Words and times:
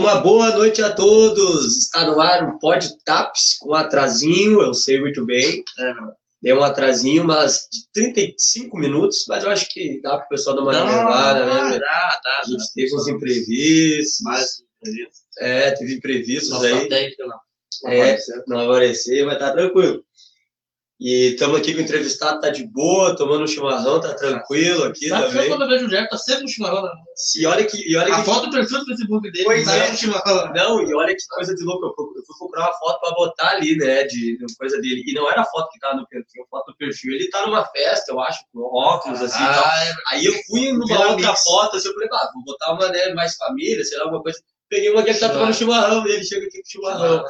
Uma 0.00 0.14
boa 0.14 0.56
noite 0.56 0.80
a 0.80 0.90
todos. 0.90 1.76
Está 1.76 2.06
no 2.06 2.18
ar 2.18 2.48
o 2.48 2.58
Pod 2.58 2.88
Taps 3.04 3.58
com 3.60 3.74
atrasinho, 3.74 4.62
eu 4.62 4.72
sei 4.72 4.98
muito 4.98 5.26
bem. 5.26 5.62
É, 5.78 5.92
deu 6.40 6.56
um 6.56 6.62
atrasinho, 6.64 7.22
mas 7.22 7.68
de 7.70 7.86
35 7.92 8.78
minutos, 8.78 9.26
mas 9.28 9.44
eu 9.44 9.50
acho 9.50 9.68
que 9.68 10.00
dá 10.00 10.16
para 10.16 10.24
o 10.24 10.28
pessoal 10.30 10.56
dar 10.56 10.62
uma 10.62 10.72
reservada, 10.72 11.44
né? 11.44 11.78
Dá, 11.78 12.20
dá, 12.24 12.40
a 12.42 12.46
gente 12.46 12.64
teve 12.74 12.96
uns 12.96 13.08
imprevistos. 13.08 14.20
Mais 14.22 14.62
imprevistos. 14.80 15.20
É, 15.38 15.70
teve 15.72 15.94
imprevistos 15.94 16.48
Nossa, 16.48 16.66
aí. 16.66 17.16
Não, 17.18 17.92
é, 17.92 18.18
não 18.46 18.60
aparecer, 18.70 19.26
mas 19.26 19.38
tá 19.38 19.52
tranquilo. 19.52 20.02
E 21.00 21.30
estamos 21.32 21.58
aqui 21.58 21.72
com 21.72 21.78
o 21.78 21.82
entrevistado, 21.82 22.42
tá 22.42 22.50
de 22.50 22.66
boa, 22.66 23.16
tomando 23.16 23.44
um 23.44 23.46
chimarrão, 23.46 23.98
tá 23.98 24.12
tranquilo 24.12 24.84
aqui 24.84 25.08
tá 25.08 25.22
também. 25.22 25.48
quando 25.48 25.62
eu 25.62 25.68
vejo 25.68 25.86
o 25.86 25.88
Jeff, 25.88 26.10
tá 26.10 26.18
sempre 26.18 26.44
um 26.44 26.48
chimarrão 26.48 26.82
na 26.82 26.92
E 27.38 27.46
olha 27.46 27.64
que. 27.64 27.90
E 27.90 27.96
olha 27.96 28.14
a 28.14 28.18
que... 28.18 28.24
foto 28.26 28.46
do 28.48 28.52
perfil 28.52 28.80
do 28.80 28.84
Facebook 28.84 29.32
dele, 29.32 29.44
pois 29.44 29.64
tá 29.64 29.76
é. 29.76 29.90
um 29.90 29.96
chimarrão. 29.96 30.52
Não, 30.52 30.82
e 30.82 30.94
olha 30.94 31.16
que 31.16 31.26
coisa 31.30 31.54
de 31.54 31.64
louco. 31.64 31.86
Eu 31.86 32.22
fui 32.26 32.36
comprar 32.38 32.64
uma 32.64 32.72
foto 32.74 33.00
para 33.00 33.14
botar 33.14 33.48
ali, 33.52 33.78
né, 33.78 34.04
de, 34.04 34.36
de, 34.36 34.56
coisa 34.58 34.78
dele. 34.78 35.02
E 35.06 35.14
não 35.14 35.26
era 35.30 35.40
a 35.40 35.46
foto 35.46 35.70
que 35.72 35.80
tava 35.80 35.96
no 35.96 36.06
perfil, 36.06 36.44
a 36.44 36.48
foto 36.48 36.66
do 36.66 36.76
perfil. 36.76 37.14
Ele 37.14 37.30
tá 37.30 37.46
numa 37.46 37.64
festa, 37.64 38.12
eu 38.12 38.20
acho, 38.20 38.44
com 38.52 38.60
óculos, 38.60 39.22
assim. 39.22 39.42
Ah, 39.42 39.72
é... 39.82 39.94
Aí 40.14 40.24
eu 40.26 40.34
fui 40.48 40.70
numa 40.70 41.06
outra 41.06 41.34
foto, 41.34 41.76
assim, 41.76 41.88
eu 41.88 41.94
falei, 41.94 42.10
ah, 42.12 42.30
vou 42.34 42.44
botar 42.44 42.74
uma, 42.74 42.88
né, 42.90 43.14
mais 43.14 43.36
família, 43.36 43.82
sei 43.84 43.96
lá, 43.96 44.04
alguma 44.04 44.22
coisa. 44.22 44.38
Peguei 44.68 44.90
uma 44.90 45.02
que 45.02 45.08
ele 45.08 45.18
tá 45.18 45.30
tomando 45.30 45.54
chimarrão, 45.54 46.06
e 46.06 46.10
ele 46.10 46.24
chega 46.24 46.46
aqui 46.46 46.58
com 46.58 46.68
chimarrão. 46.68 47.24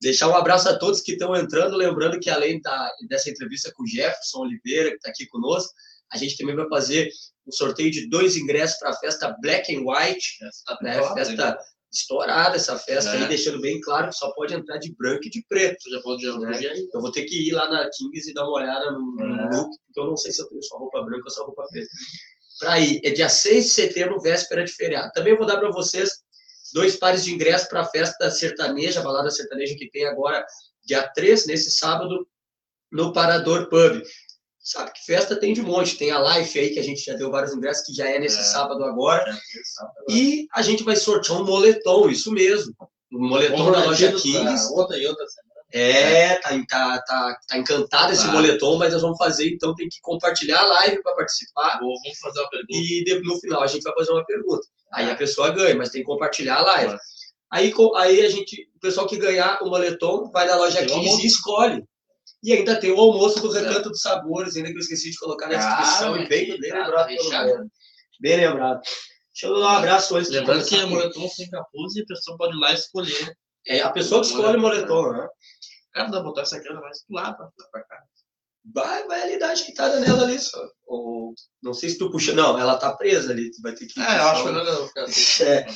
Deixar 0.00 0.28
um 0.28 0.34
abraço 0.34 0.68
a 0.68 0.78
todos 0.78 1.00
que 1.00 1.12
estão 1.12 1.36
entrando, 1.36 1.76
lembrando 1.76 2.18
que 2.18 2.30
além 2.30 2.60
da, 2.60 2.92
dessa 3.08 3.28
entrevista 3.28 3.70
com 3.74 3.82
o 3.82 3.86
Jefferson 3.86 4.40
Oliveira, 4.40 4.90
que 4.90 4.96
está 4.96 5.10
aqui 5.10 5.26
conosco, 5.26 5.72
a 6.10 6.16
gente 6.16 6.36
também 6.36 6.56
vai 6.56 6.68
fazer 6.68 7.10
um 7.46 7.52
sorteio 7.52 7.90
de 7.90 8.08
dois 8.08 8.36
ingressos 8.36 8.78
para 8.78 8.90
a 8.90 8.96
festa 8.96 9.36
Black 9.40 9.74
and 9.74 9.82
White, 9.84 10.38
né? 10.80 11.14
festa 11.14 11.58
estourada 11.92 12.56
essa 12.56 12.78
festa 12.78 13.10
é. 13.10 13.22
aí, 13.22 13.28
deixando 13.28 13.60
bem 13.60 13.80
claro 13.80 14.08
que 14.08 14.14
só 14.14 14.30
pode 14.32 14.54
entrar 14.54 14.78
de 14.78 14.94
branco 14.94 15.26
e 15.26 15.30
de 15.30 15.44
preto. 15.48 15.90
Já 15.90 16.00
pode 16.00 16.22
já 16.22 16.38
né? 16.38 16.58
Eu 16.94 17.00
vou 17.00 17.10
ter 17.10 17.24
que 17.24 17.48
ir 17.48 17.52
lá 17.52 17.68
na 17.68 17.90
Kings 17.90 18.30
e 18.30 18.34
dar 18.34 18.44
uma 18.44 18.58
olhada 18.58 18.92
no, 18.92 19.20
é. 19.20 19.56
look, 19.56 19.70
porque 19.86 20.00
eu 20.00 20.06
não 20.06 20.16
sei 20.16 20.32
se 20.32 20.40
eu 20.40 20.48
tenho 20.48 20.62
só 20.62 20.78
roupa 20.78 21.02
branca 21.02 21.24
ou 21.24 21.30
só 21.30 21.44
roupa 21.44 21.66
preta. 21.70 21.88
Para 22.60 22.78
ir, 22.78 23.00
é 23.04 23.10
dia 23.10 23.28
6 23.28 23.64
de 23.64 23.70
setembro, 23.70 24.20
véspera 24.20 24.64
de 24.64 24.72
feriado. 24.72 25.10
Também 25.12 25.36
vou 25.36 25.46
dar 25.46 25.58
para 25.58 25.70
vocês 25.70 26.10
dois 26.72 26.96
pares 26.96 27.24
de 27.24 27.32
ingressos 27.32 27.68
para 27.68 27.82
a 27.82 27.86
festa 27.86 28.30
sertaneja, 28.30 29.00
a 29.00 29.02
balada 29.02 29.30
sertaneja 29.30 29.76
que 29.76 29.90
tem 29.90 30.06
agora, 30.06 30.44
dia 30.84 31.06
3, 31.08 31.46
nesse 31.46 31.70
sábado, 31.70 32.26
no 32.90 33.12
Parador 33.12 33.68
Pub. 33.68 34.02
Sabe 34.62 34.92
que 34.92 35.04
festa 35.04 35.36
tem 35.36 35.54
de 35.54 35.62
monte, 35.62 35.96
tem 35.96 36.10
a 36.10 36.36
Life 36.36 36.58
aí, 36.58 36.70
que 36.70 36.78
a 36.78 36.82
gente 36.82 37.02
já 37.02 37.14
deu 37.14 37.30
vários 37.30 37.52
ingressos, 37.54 37.86
que 37.86 37.94
já 37.94 38.08
é 38.08 38.18
nesse 38.18 38.40
é, 38.40 38.42
sábado 38.42 38.84
agora. 38.84 39.30
É 39.30 39.64
sábado 39.64 40.04
E 40.10 40.46
a 40.52 40.62
gente 40.62 40.84
vai 40.84 40.96
sortear 40.96 41.40
um 41.40 41.44
moletom, 41.44 42.10
isso 42.10 42.30
mesmo. 42.30 42.74
Um 43.10 43.28
moletom 43.28 43.72
da 43.72 43.84
loja 43.84 44.12
15. 44.12 44.72
Outra 44.72 44.98
e 44.98 45.06
outra 45.06 45.26
semana. 45.26 45.50
É, 45.72 46.34
tá, 46.36 46.50
tá, 46.68 47.02
tá, 47.02 47.38
tá 47.48 47.56
encantado 47.56 48.12
esse 48.12 48.26
moletom, 48.26 48.76
mas 48.76 48.92
nós 48.92 49.02
vamos 49.02 49.16
fazer, 49.16 49.48
então 49.48 49.74
tem 49.74 49.88
que 49.88 50.00
compartilhar 50.02 50.60
a 50.60 50.66
live 50.66 51.02
para 51.02 51.14
participar. 51.14 51.78
Vamos 51.78 52.18
fazer 52.20 52.40
uma 52.40 52.50
pergunta. 52.50 52.72
E 52.72 53.20
no 53.24 53.40
final 53.40 53.62
a 53.62 53.66
gente 53.66 53.82
vai 53.82 53.94
fazer 53.94 54.10
uma 54.10 54.26
pergunta. 54.26 54.66
Aí 54.92 55.10
a 55.10 55.16
pessoa 55.16 55.50
ganha, 55.50 55.74
mas 55.74 55.90
tem 55.90 56.02
que 56.02 56.06
compartilhar 56.06 56.56
a 56.56 56.62
live. 56.62 56.96
Aí, 57.50 57.72
aí 57.96 58.22
a 58.22 58.28
gente, 58.28 58.68
o 58.76 58.80
pessoal 58.80 59.06
que 59.06 59.16
ganhar 59.16 59.62
o 59.62 59.68
moletom 59.68 60.30
vai 60.30 60.46
na 60.46 60.56
loja 60.56 60.84
15 60.84 61.22
e 61.22 61.26
escolhe. 61.26 61.84
E 62.42 62.52
ainda 62.52 62.78
tem 62.80 62.90
o 62.90 62.98
almoço 62.98 63.40
do 63.40 63.50
Recanto 63.50 63.90
dos 63.90 64.00
Sabores, 64.00 64.56
ainda 64.56 64.70
que 64.70 64.76
eu 64.76 64.80
esqueci 64.80 65.10
de 65.10 65.18
colocar 65.18 65.48
na 65.48 65.56
descrição. 65.56 66.14
Ah, 66.14 66.20
e 66.20 66.28
bem, 66.28 66.58
bem 66.58 66.72
lembrado. 66.72 67.08
Bem 68.20 68.36
lembrado. 68.36 68.80
Deixa 69.32 69.46
eu 69.46 69.60
dar 69.60 69.74
um 69.74 69.78
abraço 69.78 70.16
antes 70.16 70.30
Lembrando 70.30 70.64
que 70.64 70.76
é 70.76 70.84
moletom 70.84 71.28
sem 71.28 71.48
capuz 71.50 71.96
e 71.96 72.02
a 72.02 72.06
pessoa 72.06 72.36
pode 72.36 72.56
ir 72.56 72.60
lá 72.60 72.72
escolher. 72.72 73.36
É 73.66 73.80
a 73.80 73.90
pessoa 73.90 74.20
que 74.20 74.28
escolhe 74.28 74.56
o 74.56 74.60
moletom, 74.60 75.12
né? 75.12 75.28
Cara, 75.92 76.08
dá 76.08 76.20
botar 76.20 76.42
essa 76.42 76.58
grana 76.58 76.80
mais 76.80 77.04
pro 77.04 77.16
lado, 77.16 77.36
pra 77.70 77.82
cá. 77.82 78.02
Vai, 78.74 79.06
vai 79.06 79.22
ali 79.22 79.38
dar 79.38 79.50
agitada 79.50 80.00
nela 80.00 80.24
ali 80.24 80.38
só. 80.38 80.62
Ou, 80.86 81.32
não 81.62 81.72
sei 81.72 81.90
se 81.90 81.98
tu 81.98 82.10
puxa. 82.10 82.32
Não, 82.32 82.58
ela 82.58 82.76
tá 82.76 82.92
presa 82.92 83.32
ali. 83.32 83.50
Tu 83.50 83.62
vai 83.62 83.72
ter 83.72 83.86
que. 83.86 84.00
É, 84.00 84.18
eu 84.18 84.28
acho 84.28 84.44
melhor 84.44 84.64
não. 84.64 84.90
É. 85.46 85.66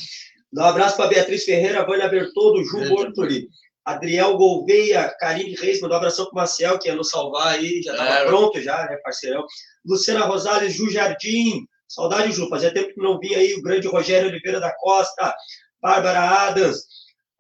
Dá 0.53 0.67
um 0.67 0.69
abraço 0.69 0.97
para 0.97 1.09
Beatriz 1.09 1.45
Ferreira, 1.45 1.85
Vânia 1.85 2.09
Bertoldo, 2.09 2.63
Ju 2.63 2.89
Bortoli, 2.89 3.49
Adriel 3.85 4.37
Gouveia, 4.37 5.13
Karine 5.19 5.55
Reis, 5.57 5.81
mandou 5.81 5.97
um 5.97 5.99
abração 5.99 6.27
pro 6.27 6.37
Maciel, 6.37 6.79
que 6.79 6.89
ia 6.89 6.95
nos 6.95 7.11
salvar 7.11 7.49
aí, 7.49 7.83
já 7.83 7.97
tava 7.97 8.11
é, 8.11 8.25
pronto 8.27 8.61
já, 8.61 8.87
né, 8.87 8.97
parceirão. 9.03 9.45
Luciana 9.85 10.25
Rosales, 10.25 10.73
Ju 10.73 10.89
Jardim, 10.91 11.67
saudade, 11.89 12.33
Ju, 12.33 12.49
fazia 12.49 12.73
tempo 12.73 12.95
que 12.95 13.03
não 13.03 13.19
vinha 13.19 13.39
aí, 13.39 13.55
o 13.55 13.63
grande 13.63 13.89
Rogério 13.89 14.29
Oliveira 14.29 14.61
da 14.61 14.73
Costa, 14.77 15.35
Bárbara 15.83 16.21
Adams, 16.21 16.79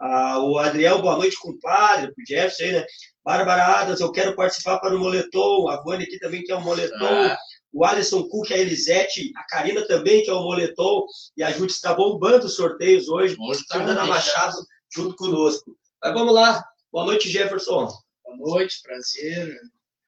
ah, 0.06 0.38
o 0.38 0.58
Adriel, 0.58 1.00
boa 1.00 1.16
noite, 1.16 1.38
compadre, 1.40 2.12
pro 2.12 2.24
Jefferson 2.28 2.64
aí, 2.64 2.72
né? 2.72 2.86
Bárbara 3.24 3.80
Adams, 3.80 4.00
eu 4.00 4.12
quero 4.12 4.36
participar 4.36 4.78
para 4.78 4.94
o 4.94 4.98
moletom. 4.98 5.66
A 5.66 5.82
Vânia 5.82 6.06
aqui 6.06 6.18
também 6.18 6.44
quer 6.44 6.56
um 6.56 6.60
moletom. 6.60 7.06
Ah. 7.06 7.38
O 7.72 7.86
Alisson 7.86 8.28
Cook, 8.28 8.52
a 8.52 8.58
Elisete, 8.58 9.32
a 9.34 9.46
Karina 9.46 9.86
também 9.88 10.22
quer 10.22 10.34
um 10.34 10.42
moletom. 10.42 11.06
E 11.38 11.42
a 11.42 11.50
Júlia 11.50 11.72
está 11.72 11.94
bombando 11.94 12.44
os 12.44 12.54
sorteios 12.54 13.08
hoje. 13.08 13.34
Hoje 13.40 13.62
está 13.62 13.78
dando 13.78 13.98
a 13.98 14.04
Machado 14.04 14.58
junto 14.94 15.16
conosco. 15.16 15.74
Mas 16.02 16.12
vamos 16.12 16.34
lá. 16.34 16.62
Boa 16.92 17.06
noite, 17.06 17.30
Jefferson. 17.30 17.88
Boa 18.22 18.36
noite, 18.36 18.82
prazer 18.82 19.58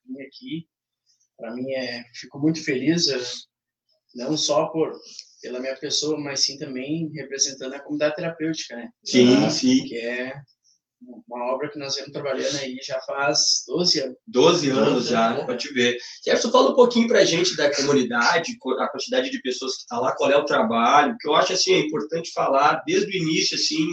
vir 0.04 0.26
aqui. 0.26 0.68
Para 1.38 1.54
mim, 1.54 1.72
é, 1.72 2.04
fico 2.12 2.38
muito 2.38 2.62
feliz, 2.62 3.08
eh, 3.08 3.18
não 4.14 4.36
só 4.36 4.66
por 4.66 4.92
pela 5.46 5.60
minha 5.60 5.76
pessoa, 5.76 6.18
mas 6.18 6.40
sim 6.40 6.58
também 6.58 7.08
representando 7.14 7.74
a 7.74 7.78
comunidade 7.78 8.16
terapêutica, 8.16 8.74
né? 8.74 8.88
Sim, 9.04 9.44
ah, 9.44 9.50
sim. 9.50 9.84
Que 9.84 9.96
é 9.96 10.34
uma 11.28 11.52
obra 11.52 11.70
que 11.70 11.78
nós 11.78 11.94
vemos 11.94 12.10
trabalhando 12.10 12.56
aí 12.56 12.76
já 12.82 13.00
faz 13.02 13.62
12 13.68 14.00
anos. 14.00 14.16
12 14.26 14.70
anos 14.70 15.06
já, 15.06 15.44
pode 15.46 15.68
te 15.68 15.72
ver. 15.72 15.98
Jefferson, 16.24 16.50
fala 16.50 16.70
um 16.72 16.74
pouquinho 16.74 17.06
para 17.06 17.20
a 17.20 17.24
gente 17.24 17.56
da 17.56 17.72
comunidade, 17.74 18.56
a 18.80 18.88
quantidade 18.88 19.30
de 19.30 19.40
pessoas 19.40 19.76
que 19.76 19.82
está 19.82 20.00
lá, 20.00 20.16
qual 20.16 20.30
é 20.30 20.36
o 20.36 20.44
trabalho, 20.44 21.16
que 21.20 21.28
eu 21.28 21.34
acho 21.36 21.52
assim, 21.52 21.74
é 21.74 21.78
importante 21.78 22.32
falar 22.32 22.82
desde 22.84 23.06
o 23.06 23.22
início, 23.22 23.56
assim, 23.56 23.86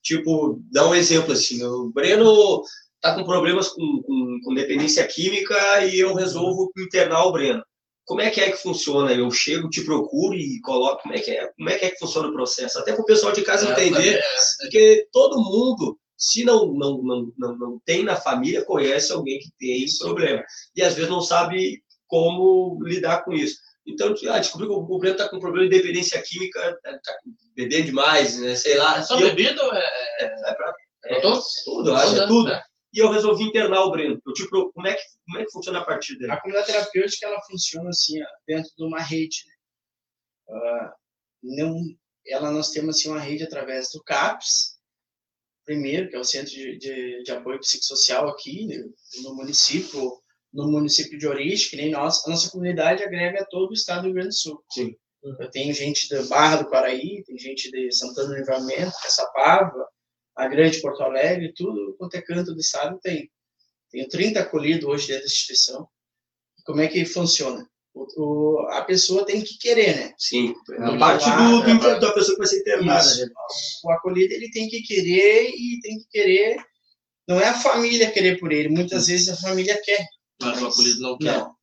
tipo, 0.00 0.62
dar 0.70 0.88
um 0.88 0.94
exemplo, 0.94 1.32
assim, 1.32 1.60
o 1.64 1.90
Breno 1.90 2.62
está 2.94 3.14
com 3.16 3.24
problemas 3.24 3.68
com, 3.68 4.02
com, 4.02 4.38
com, 4.44 4.54
dependência 4.54 5.04
química 5.06 5.84
e 5.86 5.98
eu 5.98 6.14
resolvo 6.14 6.70
internar 6.78 7.24
o 7.24 7.32
Breno. 7.32 7.62
Como 8.10 8.22
é 8.22 8.28
que 8.28 8.40
é 8.40 8.50
que 8.50 8.56
funciona? 8.56 9.12
Eu 9.12 9.30
chego, 9.30 9.70
te 9.70 9.84
procuro 9.84 10.34
e 10.34 10.60
coloco. 10.62 11.00
Como 11.02 11.14
é 11.14 11.20
que 11.20 11.30
é, 11.30 11.46
como 11.56 11.70
é, 11.70 11.78
que, 11.78 11.84
é 11.84 11.90
que 11.90 11.98
funciona 12.00 12.26
o 12.26 12.32
processo? 12.32 12.76
Até 12.76 12.92
para 12.92 13.02
o 13.02 13.04
pessoal 13.04 13.32
de 13.32 13.42
casa 13.42 13.68
é, 13.68 13.70
entender, 13.70 14.16
é, 14.16 14.22
porque 14.62 15.06
todo 15.12 15.40
mundo 15.40 15.96
se 16.16 16.42
não, 16.42 16.72
não, 16.72 17.00
não, 17.04 17.32
não, 17.38 17.56
não 17.56 17.80
tem 17.84 18.02
na 18.02 18.16
família, 18.16 18.64
conhece 18.64 19.12
alguém 19.12 19.38
que 19.38 19.52
tem 19.60 19.84
esse 19.84 20.00
problema. 20.00 20.42
E 20.74 20.82
às 20.82 20.94
vezes 20.94 21.08
não 21.08 21.20
sabe 21.20 21.84
como 22.08 22.82
lidar 22.82 23.24
com 23.24 23.32
isso. 23.32 23.60
Então, 23.86 24.12
ah, 24.28 24.38
descobri 24.40 24.66
que 24.66 24.72
o 24.72 24.98
Breno 24.98 25.14
está 25.14 25.28
com 25.28 25.38
problema 25.38 25.68
de 25.68 25.76
dependência 25.76 26.20
química, 26.20 26.76
está 26.84 27.12
bebendo 27.54 27.84
demais, 27.84 28.40
né? 28.40 28.56
sei 28.56 28.76
lá. 28.76 28.98
É 28.98 29.02
só 29.02 29.18
bebida 29.18 29.64
ou 29.64 29.72
é, 29.72 29.88
é, 30.18 30.24
é, 30.24 30.54
pra, 30.54 30.74
é, 31.04 31.16
é 31.16 31.20
tudo, 31.64 31.94
acho, 31.94 32.20
é 32.20 32.26
tudo. 32.26 32.48
Né? 32.48 32.60
E 32.92 32.98
eu 32.98 33.10
resolvi 33.10 33.44
internar 33.44 33.84
o 33.84 33.90
Breno. 33.90 34.20
Eu, 34.26 34.32
tipo, 34.32 34.72
como, 34.72 34.86
é 34.86 34.94
que, 34.94 35.02
como 35.24 35.38
é 35.38 35.44
que 35.44 35.52
funciona 35.52 35.78
a 35.78 35.84
partir 35.84 36.18
dele? 36.18 36.32
A 36.32 36.40
comunidade 36.40 36.72
terapêutica 36.72 37.26
ela 37.26 37.40
funciona 37.42 37.88
assim, 37.90 38.18
dentro 38.46 38.70
de 38.76 38.84
uma 38.84 39.00
rede. 39.00 39.44
Né? 39.46 40.56
Uh, 40.56 40.90
não, 41.42 41.80
ela, 42.26 42.50
nós 42.50 42.70
temos 42.70 42.96
assim, 42.96 43.08
uma 43.08 43.20
rede 43.20 43.44
através 43.44 43.90
do 43.92 44.02
CAPS, 44.02 44.80
primeiro, 45.64 46.08
que 46.08 46.16
é 46.16 46.18
o 46.18 46.24
Centro 46.24 46.50
de, 46.50 46.78
de, 46.78 47.22
de 47.22 47.30
Apoio 47.30 47.60
Psicossocial 47.60 48.28
aqui 48.28 48.66
né, 48.66 48.76
no 49.22 49.36
município, 49.36 50.20
no 50.52 50.68
município 50.70 51.16
de 51.16 51.28
origem, 51.28 51.70
que 51.70 51.76
nem 51.76 51.92
nós, 51.92 52.26
a 52.26 52.30
nossa 52.30 52.50
comunidade 52.50 53.04
agrega 53.04 53.46
todo 53.48 53.70
o 53.70 53.74
estado 53.74 54.02
do 54.02 54.06
Rio 54.06 54.14
Grande 54.14 54.30
do 54.30 54.34
Sul. 54.34 54.64
Sim. 54.72 54.96
Eu 55.22 55.50
tenho 55.50 55.72
gente 55.74 56.08
da 56.08 56.22
Barra 56.24 56.56
do 56.56 56.68
Quaraí, 56.68 57.22
tem 57.24 57.38
gente 57.38 57.70
de 57.70 57.92
Santana 57.92 58.28
do 58.28 58.34
Livramento, 58.36 58.96
Caçapava, 59.02 59.86
a 60.40 60.48
Grande 60.48 60.80
Porto 60.80 61.02
Alegre, 61.02 61.52
tudo 61.54 61.94
quanto 61.98 62.14
é 62.14 62.22
canto 62.22 62.54
do 62.54 62.60
estado 62.60 62.98
tem. 63.02 63.30
Tenho 63.90 64.08
30 64.08 64.40
acolhidos 64.40 64.88
hoje 64.88 65.08
dentro 65.08 65.24
da 65.24 65.26
instituição. 65.26 65.86
Como 66.64 66.80
é 66.80 66.88
que 66.88 67.04
funciona? 67.04 67.68
O, 67.92 68.06
o, 68.16 68.58
a 68.70 68.82
pessoa 68.84 69.26
tem 69.26 69.42
que 69.42 69.58
querer, 69.58 69.96
né? 69.96 70.14
Sim, 70.16 70.54
a 70.78 70.96
parte 70.96 71.28
do, 71.28 71.78
do, 71.78 71.88
é, 71.88 72.00
da 72.00 72.12
pessoa 72.12 72.36
que 72.36 72.38
vai 72.38 72.46
ser 72.46 72.60
internada. 72.60 73.16
Né? 73.16 73.26
O 73.84 73.90
acolhido 73.90 74.32
ele 74.32 74.50
tem 74.50 74.68
que 74.68 74.80
querer 74.82 75.50
e 75.50 75.80
tem 75.82 75.98
que 75.98 76.06
querer. 76.08 76.56
Não 77.28 77.38
é 77.38 77.48
a 77.48 77.58
família 77.58 78.10
querer 78.10 78.38
por 78.38 78.50
ele, 78.50 78.68
muitas 78.70 79.08
vezes 79.08 79.28
a 79.28 79.36
família 79.36 79.78
quer. 79.84 80.06
Mas, 80.40 80.62
o 80.62 80.68
acolhido 80.68 81.00
não 81.02 81.18
quer. 81.18 81.38
Não. 81.38 81.54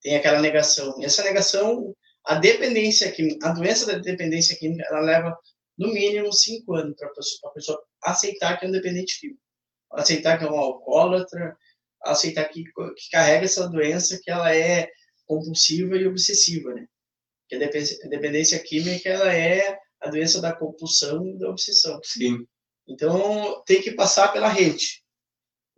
Tem 0.00 0.14
aquela 0.14 0.40
negação. 0.40 0.94
E 1.00 1.04
essa 1.04 1.24
negação, 1.24 1.92
a 2.24 2.36
dependência 2.36 3.10
química, 3.10 3.48
a 3.48 3.52
doença 3.52 3.84
da 3.86 3.98
dependência 3.98 4.56
química, 4.56 4.86
ela 4.88 5.00
leva 5.00 5.36
no 5.80 5.94
mínimo 5.94 6.30
cinco 6.30 6.74
anos 6.74 6.94
para 6.94 7.08
a 7.08 7.52
pessoa, 7.52 7.82
aceitar 8.04 8.58
que 8.58 8.66
é 8.66 8.68
um 8.68 8.72
dependente 8.72 9.18
químico, 9.18 9.40
aceitar 9.92 10.38
que 10.38 10.44
é 10.44 10.50
um 10.50 10.58
alcoólatra, 10.58 11.56
aceitar 12.02 12.44
que, 12.50 12.64
que 12.64 13.10
carrega 13.10 13.46
essa 13.46 13.66
doença, 13.66 14.20
que 14.22 14.30
ela 14.30 14.54
é 14.54 14.90
compulsiva 15.26 15.96
e 15.96 16.06
obsessiva, 16.06 16.74
né? 16.74 16.86
Que 17.48 17.56
a 17.56 18.08
dependência 18.08 18.62
química 18.62 19.08
ela 19.08 19.34
é 19.34 19.78
a 20.00 20.10
doença 20.10 20.38
da 20.40 20.54
compulsão 20.54 21.26
e 21.26 21.38
da 21.38 21.48
obsessão. 21.48 21.98
Sim, 22.04 22.46
Então, 22.86 23.62
tem 23.64 23.80
que 23.80 23.92
passar 23.92 24.32
pela 24.32 24.48
rede. 24.48 25.02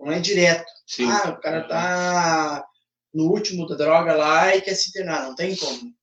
Não 0.00 0.10
é 0.10 0.18
direto. 0.18 0.70
sim. 0.84 1.04
Ah, 1.08 1.30
o 1.30 1.40
cara 1.40 1.68
tá 1.68 2.66
no 3.14 3.30
último 3.30 3.66
da 3.68 3.76
droga 3.76 4.14
lá 4.14 4.54
e 4.56 4.60
quer 4.60 4.74
se 4.74 4.88
internar. 4.88 5.28
Não 5.28 5.34
tem 5.36 5.54
como. 5.56 5.94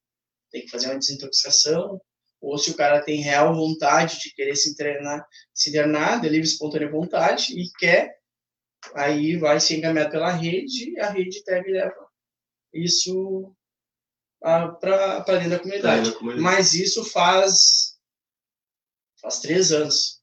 Tem 0.52 0.64
que 0.64 0.72
fazer 0.72 0.88
uma 0.88 0.98
desintoxicação. 1.00 2.00
Ou 2.42 2.58
se 2.58 2.72
o 2.72 2.76
cara 2.76 3.02
tem 3.02 3.22
real 3.22 3.54
vontade 3.54 4.20
de 4.20 4.34
querer 4.34 4.56
se 4.56 4.70
internar, 4.70 5.26
se 5.54 5.70
internar, 5.70 6.22
de 6.22 6.30
livre 6.30 6.48
espontânea 6.48 6.90
vontade, 6.90 7.54
e 7.60 7.70
quer, 7.78 8.18
aí 8.96 9.36
vai 9.36 9.60
ser 9.60 9.78
encaminhado 9.78 10.12
pela 10.12 10.32
rede, 10.32 10.92
e 10.92 11.00
a 11.00 11.10
rede 11.10 11.44
pega 11.44 11.68
e 11.68 11.74
leva 11.74 12.08
isso 12.74 13.54
para 14.42 15.22
dentro 15.28 15.50
da 15.50 15.60
comunidade. 15.60 16.12
Tá. 16.12 16.20
Mas 16.38 16.74
isso 16.74 17.04
faz 17.04 17.98
faz 19.22 19.40
três 19.40 19.72
anos. 19.72 20.20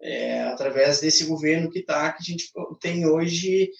É, 0.00 0.42
através 0.42 1.00
desse 1.00 1.24
governo 1.24 1.70
que 1.70 1.82
tá, 1.82 2.12
que 2.12 2.18
a 2.20 2.24
gente 2.24 2.52
tem 2.80 3.06
hoje 3.06 3.70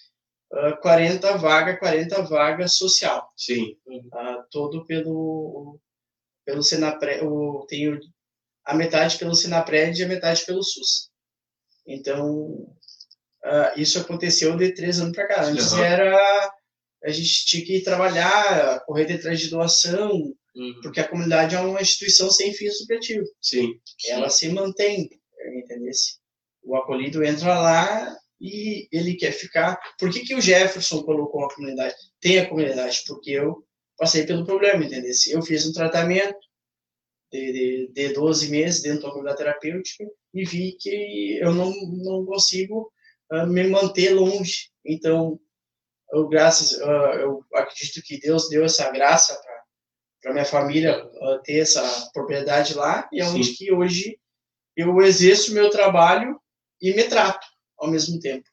ah, 0.50 0.76
40 0.78 1.36
vagas, 1.36 1.78
40 1.78 2.22
vagas 2.22 2.72
social, 2.72 3.30
Sim, 3.36 3.76
ah, 4.12 4.44
todo 4.50 4.86
pelo 4.86 5.78
pelo 6.46 6.62
Senapre, 6.62 7.20
o, 7.22 7.66
tem 7.68 7.92
o- 7.92 8.00
a 8.64 8.74
metade 8.74 9.18
pelo 9.18 9.34
Senapred 9.34 10.00
e 10.00 10.04
a 10.04 10.08
metade 10.08 10.46
pelo 10.46 10.62
SUS. 10.62 11.10
Então, 11.86 12.66
ah, 13.44 13.74
isso 13.76 13.98
aconteceu 14.00 14.56
de 14.56 14.72
três 14.72 14.98
anos 14.98 15.14
para 15.14 15.28
cá. 15.28 15.44
Antes 15.44 15.72
Aham. 15.72 15.84
era 15.84 16.52
a 17.04 17.10
gente 17.10 17.44
tinha 17.46 17.64
que 17.64 17.80
trabalhar, 17.82 18.80
correr 18.86 19.12
atrás 19.12 19.38
de 19.38 19.48
doação, 19.50 20.10
Uhum. 20.56 20.80
porque 20.82 20.98
a 21.00 21.06
comunidade 21.06 21.54
é 21.54 21.60
uma 21.60 21.82
instituição 21.82 22.30
sem 22.30 22.52
fins 22.54 22.80
lucrativos. 22.80 23.28
sim. 23.40 23.74
Ela 24.08 24.30
se 24.30 24.48
mantém, 24.48 25.08
entendeu? 25.58 25.92
O 26.64 26.74
acolhido 26.76 27.22
entra 27.22 27.60
lá 27.60 28.16
e 28.40 28.88
ele 28.90 29.14
quer 29.16 29.32
ficar. 29.32 29.78
Por 29.98 30.10
que, 30.10 30.20
que 30.20 30.34
o 30.34 30.40
Jefferson 30.40 31.02
colocou 31.02 31.44
a 31.44 31.54
comunidade? 31.54 31.94
Tem 32.20 32.38
a 32.38 32.48
comunidade, 32.48 33.02
porque 33.06 33.30
eu 33.32 33.62
passei 33.96 34.26
pelo 34.26 34.44
problema, 34.44 34.84
entendeu? 34.84 35.10
Eu 35.30 35.42
fiz 35.42 35.66
um 35.66 35.72
tratamento 35.72 36.38
de, 37.32 37.52
de, 37.52 37.92
de 37.92 38.14
12 38.14 38.50
meses 38.50 38.82
dentro 38.82 39.02
da 39.02 39.08
comunidade 39.08 39.38
terapêutica 39.38 40.04
e 40.32 40.44
vi 40.44 40.76
que 40.78 41.38
eu 41.40 41.52
não, 41.52 41.70
não 41.70 42.24
consigo 42.24 42.92
ah, 43.30 43.46
me 43.46 43.66
manter 43.66 44.10
longe. 44.10 44.70
Então, 44.84 45.40
eu, 46.12 46.28
graças, 46.28 46.80
ah, 46.80 47.16
eu 47.20 47.44
acredito 47.54 48.02
que 48.02 48.20
Deus 48.20 48.48
deu 48.48 48.64
essa 48.64 48.90
graça 48.90 49.38
para 50.22 50.32
minha 50.32 50.44
família 50.44 50.94
ah, 50.94 51.40
ter 51.44 51.58
essa 51.58 52.10
propriedade 52.12 52.74
lá 52.74 53.08
e 53.12 53.20
é 53.20 53.24
onde 53.24 53.44
Sim. 53.44 53.54
que 53.54 53.72
hoje 53.72 54.18
eu 54.76 55.00
exerço 55.02 55.50
o 55.50 55.54
meu 55.54 55.70
trabalho 55.70 56.38
e 56.80 56.94
me 56.94 57.04
trato 57.04 57.46
ao 57.78 57.90
mesmo 57.90 58.20
tempo. 58.20 58.46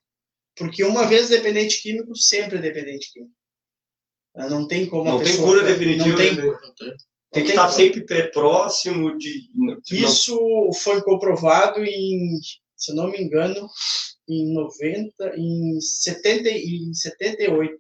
Porque 0.56 0.84
uma 0.84 1.06
vez 1.06 1.30
dependente 1.30 1.82
químico, 1.82 2.16
sempre 2.16 2.60
dependente 2.60 3.12
químico. 3.12 3.34
Não 4.36 4.68
tem 4.68 4.88
como 4.88 5.06
Não 5.06 5.20
a 5.20 5.24
tem 5.24 5.38
cura 5.38 5.64
definitiva, 5.64 6.10
Não 6.10 6.16
tem 6.18 6.36
né? 6.36 6.44
Não 6.44 6.74
tem. 6.76 6.94
Tem 7.32 7.44
que 7.44 7.50
estar 7.50 7.64
como. 7.66 7.76
sempre 7.76 8.32
próximo 8.32 9.18
de. 9.18 9.50
Isso 9.92 10.38
foi 10.84 11.02
comprovado 11.02 11.84
em, 11.84 12.40
se 12.76 12.92
eu 12.92 12.96
não 12.96 13.10
me 13.10 13.20
engano, 13.20 13.68
em 14.30 14.54
90, 14.54 15.34
em 15.36 15.80
70, 15.82 16.50
e- 16.50 16.90
em 16.90 16.94
78. 16.94 17.76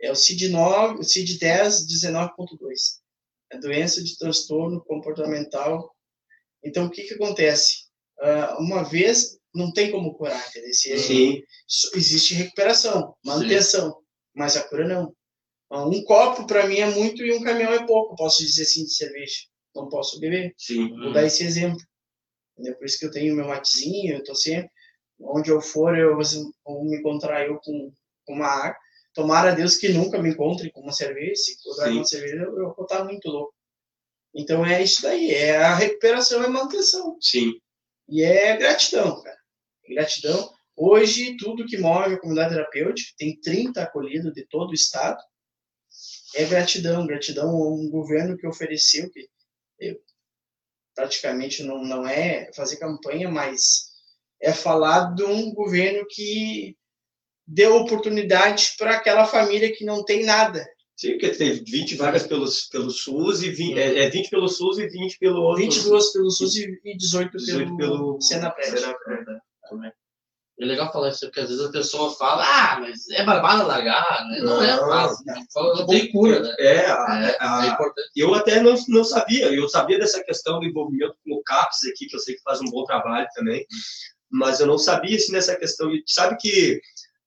É 0.00 0.10
o 0.10 0.14
CID-9, 0.14 1.00
o 1.00 1.02
CID-10, 1.02 1.86
19.2. 1.86 3.00
É 3.52 3.58
doença 3.58 4.02
de 4.02 4.16
transtorno 4.16 4.82
comportamental. 4.84 5.94
Então, 6.64 6.86
o 6.86 6.90
que 6.90 7.02
que 7.02 7.14
acontece? 7.14 7.88
Ah, 8.20 8.56
uma 8.60 8.82
vez, 8.84 9.38
não 9.54 9.72
tem 9.72 9.90
como 9.90 10.14
curar, 10.14 10.46
entendeu? 10.48 10.72
Sim, 10.72 11.42
existe 11.94 12.34
recuperação, 12.34 13.14
manutenção, 13.24 13.96
mas 14.34 14.56
a 14.56 14.62
cura 14.68 14.86
não. 14.86 15.12
Um 15.70 16.02
copo 16.04 16.46
para 16.46 16.66
mim 16.66 16.78
é 16.78 16.90
muito 16.90 17.22
e 17.24 17.32
um 17.32 17.42
caminhão 17.42 17.72
é 17.72 17.86
pouco, 17.86 18.16
posso 18.16 18.44
dizer 18.44 18.62
assim, 18.62 18.84
de 18.84 18.92
cerveja. 18.92 19.36
Não 19.74 19.88
posso 19.88 20.18
beber. 20.18 20.52
sim. 20.58 20.88
Vou 20.96 21.12
dar 21.12 21.24
esse 21.24 21.44
exemplo. 21.44 21.80
Entendeu? 22.54 22.76
Por 22.76 22.84
isso 22.84 22.98
que 22.98 23.06
eu 23.06 23.10
tenho 23.10 23.36
meu 23.36 23.46
matezinho, 23.46 24.16
eu 24.16 24.24
tô 24.24 24.34
sempre, 24.34 24.70
onde 25.20 25.50
eu 25.50 25.60
for, 25.60 25.96
eu 25.96 26.18
vou 26.64 26.84
me 26.84 26.96
encontrar 26.98 27.46
eu 27.46 27.58
com, 27.62 27.92
com 28.26 28.34
uma 28.34 28.48
água. 28.48 28.76
Tomara 29.14 29.52
a 29.52 29.54
Deus 29.54 29.76
que 29.76 29.88
nunca 29.88 30.20
me 30.20 30.30
encontre 30.30 30.70
com 30.72 30.80
uma 30.80 30.92
cerveja. 30.92 31.34
Se 31.36 31.52
encontrar 31.52 31.90
uma 31.90 32.04
cerveja, 32.04 32.36
eu 32.36 32.58
eu 32.58 32.74
vou 32.74 32.84
estar 32.84 33.04
muito 33.04 33.28
louco. 33.28 33.54
Então 34.34 34.64
é 34.64 34.82
isso 34.82 35.02
daí, 35.02 35.30
é 35.32 35.56
a 35.56 35.74
recuperação 35.74 36.44
e 36.44 36.48
manutenção. 36.48 37.16
Sim, 37.20 37.52
E 38.08 38.22
é 38.22 38.56
gratidão, 38.56 39.20
cara. 39.22 39.38
Gratidão. 39.88 40.52
Hoje, 40.76 41.36
tudo 41.36 41.66
que 41.66 41.76
move 41.78 42.14
a 42.14 42.18
comunidade 42.18 42.54
terapêutica, 42.54 43.12
tem 43.18 43.38
30 43.40 43.82
acolhidos 43.82 44.32
de 44.32 44.46
todo 44.46 44.70
o 44.70 44.74
estado, 44.74 45.20
é 46.34 46.44
gratidão. 46.44 47.06
Gratidão 47.06 47.48
a 47.48 47.74
um 47.74 47.88
governo 47.90 48.36
que 48.36 48.46
ofereceu, 48.46 49.10
que 49.10 49.28
praticamente 50.94 51.62
não, 51.62 51.82
não 51.82 52.06
é 52.06 52.50
fazer 52.54 52.76
campanha, 52.76 53.30
mas 53.30 53.90
é 54.40 54.52
falar 54.52 55.14
de 55.14 55.22
um 55.22 55.52
governo 55.52 56.06
que 56.08 56.76
deu 57.46 57.76
oportunidade 57.76 58.74
para 58.78 58.96
aquela 58.96 59.26
família 59.26 59.74
que 59.74 59.84
não 59.84 60.04
tem 60.04 60.24
nada. 60.24 60.64
sim, 60.96 61.12
porque 61.12 61.30
tem 61.30 61.64
20 61.64 61.96
vagas 61.96 62.26
pelo, 62.26 62.46
pelo 62.70 62.90
SUS 62.90 63.42
e 63.42 63.50
20, 63.50 63.78
é, 63.78 64.04
é 64.04 64.10
20 64.10 64.30
pelo 64.30 64.48
SUS 64.48 64.78
e 64.78 64.88
20 64.88 65.18
pelo 65.18 65.42
outro. 65.42 65.62
22 65.62 66.12
pelo 66.12 66.30
SUS 66.30 66.56
e 66.56 66.80
e 66.84 66.96
18 66.96 67.36
18 67.36 67.76
pelo, 67.76 67.76
pelo 67.76 68.20
Senapred. 68.20 68.78
Senapred. 68.78 69.42
É 70.60 70.64
legal 70.66 70.92
falar 70.92 71.08
isso, 71.08 71.20
porque 71.20 71.40
às 71.40 71.48
vezes 71.48 71.64
a 71.64 71.70
pessoa 71.72 72.14
fala, 72.16 72.44
ah, 72.44 72.80
mas 72.80 73.08
é 73.10 73.24
barbada 73.24 73.64
largar, 73.64 74.26
né? 74.28 74.40
Não, 74.40 74.62
é 74.62 74.76
Não. 74.76 74.86
fácil. 74.88 75.24
né? 75.24 75.42
Fala, 75.54 75.74
Não 75.76 75.86
tem 75.86 76.12
cura, 76.12 76.40
né? 76.40 76.54
É, 76.58 76.86
a- 76.86 77.20
É, 77.30 77.36
a- 77.40 77.64
é 77.66 77.68
importante. 77.70 78.08
eu 78.14 78.34
até 78.34 78.60
não, 78.60 78.74
não 78.88 79.02
sabia, 79.04 79.50
eu 79.52 79.68
sabia 79.70 79.98
dessa 79.98 80.22
questão 80.22 80.60
do 80.60 80.66
envolvimento 80.66 81.14
com 81.24 81.34
o 81.36 81.42
CAPS 81.42 81.86
aqui, 81.86 82.06
que 82.06 82.14
eu 82.14 82.20
sei 82.20 82.34
que 82.34 82.42
faz 82.42 82.60
um 82.60 82.66
bom 82.70 82.84
trabalho 82.84 83.26
também, 83.34 83.64
mas 84.30 84.60
eu 84.60 84.66
não 84.66 84.76
sabia 84.78 85.16
assim, 85.16 85.32
nessa 85.32 85.56
questão. 85.56 85.90
E 85.90 86.02
sabe 86.06 86.36
que 86.36 86.78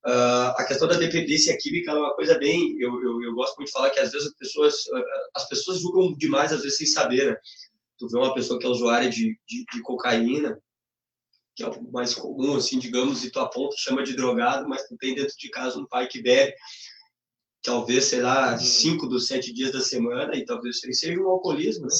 ah, 0.05 0.55
a 0.59 0.65
questão 0.65 0.87
da 0.87 0.95
dependência 0.95 1.57
química 1.59 1.89
é 1.91 1.95
uma 1.95 2.13
coisa 2.13 2.37
bem. 2.37 2.75
Eu, 2.79 3.01
eu, 3.01 3.23
eu 3.23 3.33
gosto 3.33 3.55
muito 3.55 3.67
de 3.69 3.73
falar 3.73 3.89
que 3.89 3.99
às 3.99 4.11
vezes 4.11 4.27
as 4.27 4.33
pessoas, 4.35 4.75
ah, 4.93 5.03
as 5.37 5.49
pessoas 5.49 5.79
julgam 5.81 6.13
demais, 6.17 6.53
às 6.53 6.61
vezes 6.61 6.77
sem 6.77 6.85
saber, 6.87 7.31
né? 7.31 7.37
Tu 7.97 8.07
vê 8.09 8.17
uma 8.17 8.33
pessoa 8.33 8.59
que 8.59 8.65
é 8.65 8.69
usuária 8.69 9.09
de, 9.09 9.35
de, 9.47 9.65
de 9.73 9.81
cocaína, 9.81 10.59
que 11.55 11.63
é 11.63 11.67
o 11.67 11.91
mais 11.91 12.15
comum, 12.15 12.55
assim, 12.55 12.79
digamos, 12.79 13.24
e 13.24 13.29
tu 13.29 13.39
aponta, 13.39 13.75
chama 13.77 14.03
de 14.03 14.15
drogado, 14.15 14.67
mas 14.67 14.88
tu 14.88 14.98
tem 14.98 15.13
dentro 15.13 15.36
de 15.38 15.50
casa 15.50 15.79
um 15.79 15.86
pai 15.86 16.07
que 16.07 16.22
bebe, 16.22 16.53
talvez, 17.62 18.05
sei 18.05 18.22
lá, 18.22 18.57
cinco 18.57 19.07
dos 19.07 19.27
sete 19.27 19.53
dias 19.53 19.72
da 19.72 19.79
semana, 19.79 20.36
e 20.36 20.45
talvez 20.45 20.77
isso 20.77 20.93
seja 20.93 21.19
um 21.19 21.29
alcoolismo, 21.29 21.86
né? 21.86 21.95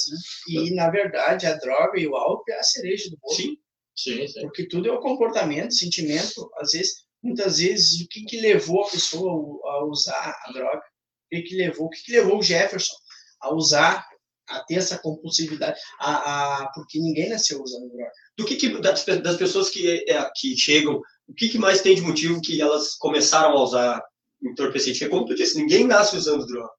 E, 0.48 0.74
na 0.74 0.90
verdade, 0.90 1.46
a 1.46 1.54
droga 1.56 1.98
e 1.98 2.06
o 2.06 2.16
álcool 2.16 2.50
é 2.50 2.58
a 2.58 2.62
cereja 2.62 3.08
do 3.10 3.16
bolo. 3.18 3.34
Sim, 3.34 3.56
Sim, 3.96 4.26
sim. 4.26 4.40
Porque 4.42 4.66
tudo 4.66 4.88
é 4.88 4.92
o 4.92 5.00
comportamento, 5.00 5.72
sentimento. 5.72 6.50
Às 6.56 6.72
vezes, 6.72 7.04
muitas 7.22 7.58
vezes, 7.58 8.00
o 8.00 8.08
que, 8.08 8.24
que 8.24 8.40
levou 8.40 8.82
a 8.82 8.90
pessoa 8.90 9.32
a 9.70 9.84
usar 9.84 10.36
a 10.44 10.52
droga? 10.52 10.78
O 10.78 11.36
que, 11.36 11.42
que 11.42 11.54
levou? 11.54 11.86
O 11.86 11.90
que, 11.90 12.02
que 12.02 12.12
levou 12.12 12.38
o 12.38 12.42
Jefferson 12.42 12.94
a 13.40 13.54
usar, 13.54 14.06
a 14.48 14.60
ter 14.60 14.74
essa 14.74 14.98
compulsividade? 14.98 15.78
A, 15.98 16.62
a, 16.62 16.72
porque 16.72 16.98
ninguém 16.98 17.28
nasceu 17.28 17.62
usando 17.62 17.88
droga. 17.88 18.10
do 18.36 18.44
que, 18.44 18.56
que 18.56 18.80
das, 18.80 19.04
das 19.04 19.36
pessoas 19.36 19.70
que, 19.70 20.04
é, 20.08 20.30
que 20.34 20.56
chegam, 20.56 21.00
o 21.26 21.34
que, 21.34 21.48
que 21.48 21.58
mais 21.58 21.80
tem 21.80 21.94
de 21.94 22.02
motivo 22.02 22.40
que 22.40 22.60
elas 22.60 22.94
começaram 22.96 23.56
a 23.56 23.62
usar 23.62 24.02
entorpecente? 24.42 24.98
Porque, 24.98 25.10
como 25.10 25.26
tu 25.26 25.34
disse, 25.34 25.58
ninguém 25.58 25.86
nasce 25.86 26.16
usando 26.16 26.46
droga. 26.46 26.70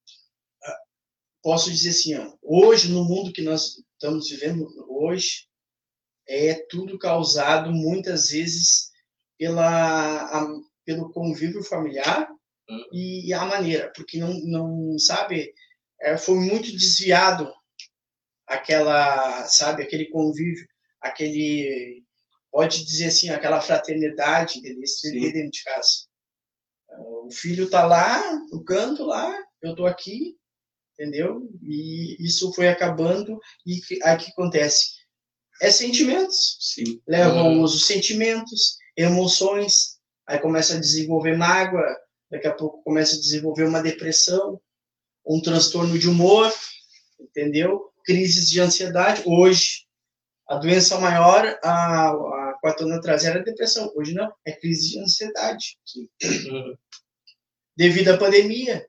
Posso 1.41 1.71
dizer 1.71 1.89
assim, 1.89 2.15
ó, 2.15 2.33
hoje, 2.41 2.91
no 2.91 3.03
mundo 3.03 3.31
que 3.31 3.41
nós 3.41 3.75
estamos 3.93 4.29
vivendo 4.29 4.67
hoje, 4.89 5.47
é 6.27 6.55
tudo 6.69 6.97
causado, 6.97 7.71
muitas 7.71 8.29
vezes, 8.29 8.89
pela, 9.37 10.23
a, 10.23 10.47
pelo 10.83 11.11
convívio 11.11 11.63
familiar 11.63 12.27
Hum. 12.69 12.83
e 12.91 13.33
a 13.33 13.45
maneira, 13.45 13.91
porque 13.95 14.17
não, 14.17 14.33
não 14.41 14.97
sabe, 14.97 15.53
é, 16.01 16.17
foi 16.17 16.35
muito 16.35 16.71
desviado 16.71 17.51
aquela, 18.47 19.45
sabe, 19.45 19.83
aquele 19.83 20.05
convívio, 20.09 20.67
aquele, 21.01 22.03
pode 22.51 22.85
dizer 22.85 23.07
assim, 23.07 23.29
aquela 23.29 23.61
fraternidade 23.61 24.61
deles 24.61 24.99
Sim. 24.99 25.19
dentro 25.31 25.51
de 25.51 25.63
casa. 25.63 25.89
O 27.25 27.29
filho 27.31 27.69
tá 27.69 27.85
lá, 27.85 28.21
no 28.51 28.63
canto 28.63 29.03
lá, 29.03 29.35
eu 29.61 29.75
tô 29.75 29.85
aqui, 29.85 30.35
entendeu? 30.93 31.49
E 31.61 32.15
isso 32.25 32.53
foi 32.53 32.67
acabando 32.67 33.39
e 33.65 33.81
aí 34.03 34.17
que 34.17 34.31
acontece? 34.31 34.93
É 35.61 35.71
sentimentos, 35.71 36.57
Sim. 36.59 37.01
levam 37.07 37.55
Uhum. 37.55 37.63
os 37.63 37.85
sentimentos, 37.87 38.77
emoções, 38.95 39.99
aí 40.27 40.39
começa 40.39 40.75
a 40.75 40.79
desenvolver 40.79 41.35
mágoa, 41.35 41.83
daqui 42.29 42.47
a 42.47 42.53
pouco 42.53 42.83
começa 42.83 43.15
a 43.15 43.19
desenvolver 43.19 43.63
uma 43.63 43.81
depressão, 43.81 44.61
um 45.25 45.41
transtorno 45.41 45.97
de 45.97 46.07
humor, 46.07 46.53
entendeu? 47.19 47.89
Crises 48.03 48.49
de 48.49 48.59
ansiedade. 48.59 49.23
Hoje, 49.25 49.85
a 50.47 50.57
doença 50.57 50.99
maior, 50.99 51.57
a, 51.63 52.09
a 52.09 52.57
quatro 52.61 52.85
anos 52.85 52.99
atrás 52.99 53.25
era 53.25 53.43
depressão. 53.43 53.91
Hoje 53.95 54.13
não, 54.13 54.31
é 54.45 54.51
crise 54.51 54.91
de 54.91 54.99
ansiedade. 54.99 55.77
Devido 57.75 58.09
à 58.09 58.17
pandemia. 58.17 58.85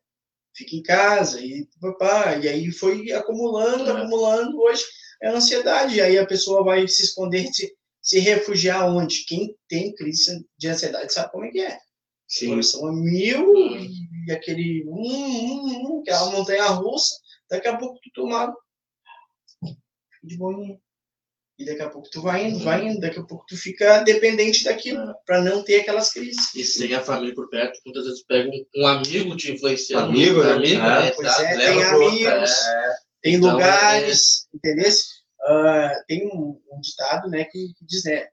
Fica 0.55 0.75
em 0.75 0.83
casa 0.83 1.39
e 1.45 1.69
papá, 1.79 2.37
e 2.39 2.49
aí 2.49 2.73
foi 2.73 3.13
acumulando, 3.13 3.91
acumulando. 3.91 4.59
Hoje 4.59 4.85
é 5.23 5.29
ansiedade. 5.29 5.97
E 5.97 6.01
aí 6.01 6.19
a 6.19 6.27
pessoa 6.27 6.65
vai 6.65 6.89
se 6.89 7.03
esconder, 7.03 7.47
se, 7.53 7.75
se 8.01 8.19
refugiar 8.21 8.89
onde? 8.89 9.27
Quem 9.27 9.55
tem 9.69 9.95
crise 9.95 10.47
de 10.57 10.69
ansiedade 10.69 11.13
sabe 11.13 11.31
como 11.31 11.45
é 11.45 11.51
que 11.51 11.61
é. 11.61 11.79
Sim. 12.27 12.55
A 12.55 12.93
mil 12.93 13.53
e 14.27 14.33
aquele 14.33 14.85
hum, 14.87 14.95
hum, 14.97 15.99
hum, 15.99 16.01
aquela 16.01 16.31
montanha 16.31 16.67
russa, 16.67 17.15
daqui 17.49 17.69
a 17.69 17.77
pouco 17.77 18.01
tu 18.03 18.11
tomado 18.13 18.55
de 20.23 20.37
boinha. 20.37 20.79
E 21.59 21.65
daqui 21.65 21.81
a 21.81 21.89
pouco 21.89 22.11
tu 22.11 22.21
vai 22.21 22.49
indo, 22.49 22.59
vai 22.59 22.87
indo, 22.87 23.01
daqui 23.01 23.19
a 23.19 23.23
pouco 23.23 23.47
tu 23.49 23.57
fica 23.57 24.03
dependente 24.03 24.63
daquilo, 24.63 25.01
é. 25.01 25.15
para 25.25 25.41
não 25.41 25.65
ter 25.65 25.81
aquelas 25.81 26.13
crises. 26.13 26.55
E 26.55 26.63
sem 26.63 26.93
a 26.93 27.03
família 27.03 27.35
por 27.35 27.49
perto, 27.49 27.81
muitas 27.87 28.05
vezes 28.05 28.23
pega 28.25 28.51
um, 28.77 28.87
amigo 28.87 29.35
te 29.37 29.53
influenciando. 29.53 30.11
Amigo, 30.11 30.43
né? 30.43 30.53
amigo, 30.53 30.83
é, 30.83 31.03
né? 31.03 31.11
Pois 31.13 31.35
tá, 31.35 31.43
é, 31.43 31.57
tem 31.57 31.83
amigos, 31.83 32.51
é. 32.51 32.97
tem 33.23 33.35
então, 33.37 33.53
lugares, 33.53 34.47
é. 34.53 34.57
entendeu? 34.57 34.91
Uh, 35.49 36.05
tem 36.07 36.27
um, 36.27 36.61
um, 36.73 36.81
ditado, 36.81 37.31
né, 37.31 37.45
que, 37.45 37.73
que, 37.79 37.87
diz, 37.87 38.05
né, 38.05 38.27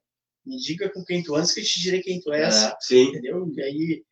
me 0.46 0.58
diga 0.58 0.90
com 0.90 1.06
quem 1.06 1.24
tu 1.24 1.36
andas 1.36 1.54
que 1.54 1.62
eu 1.62 1.64
te 1.64 1.80
direi 1.80 2.02
quem 2.02 2.20
tu 2.20 2.34
és, 2.34 2.64
é, 2.64 2.76
sim. 2.82 3.04
entendeu? 3.04 3.48
E 3.56 3.62
aí, 3.62 4.04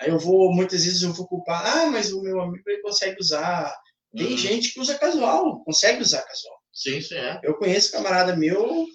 aí 0.00 0.10
eu 0.10 0.18
vou, 0.18 0.52
muitas 0.52 0.84
vezes 0.84 1.02
eu 1.02 1.12
vou 1.12 1.26
culpar, 1.26 1.64
ah, 1.66 1.86
mas 1.86 2.12
o 2.12 2.22
meu 2.22 2.40
amigo 2.40 2.62
ele 2.66 2.82
consegue 2.82 3.16
usar, 3.20 3.74
tem 4.16 4.32
uhum. 4.32 4.36
gente 4.36 4.72
que 4.72 4.80
usa 4.80 4.98
casual, 4.98 5.62
consegue 5.64 6.00
usar 6.00 6.22
casual. 6.22 6.56
Sim, 6.72 7.00
sim, 7.00 7.16
é. 7.16 7.40
Eu 7.42 7.56
conheço 7.56 7.92
camarada 7.92 8.36
meu, 8.36 8.86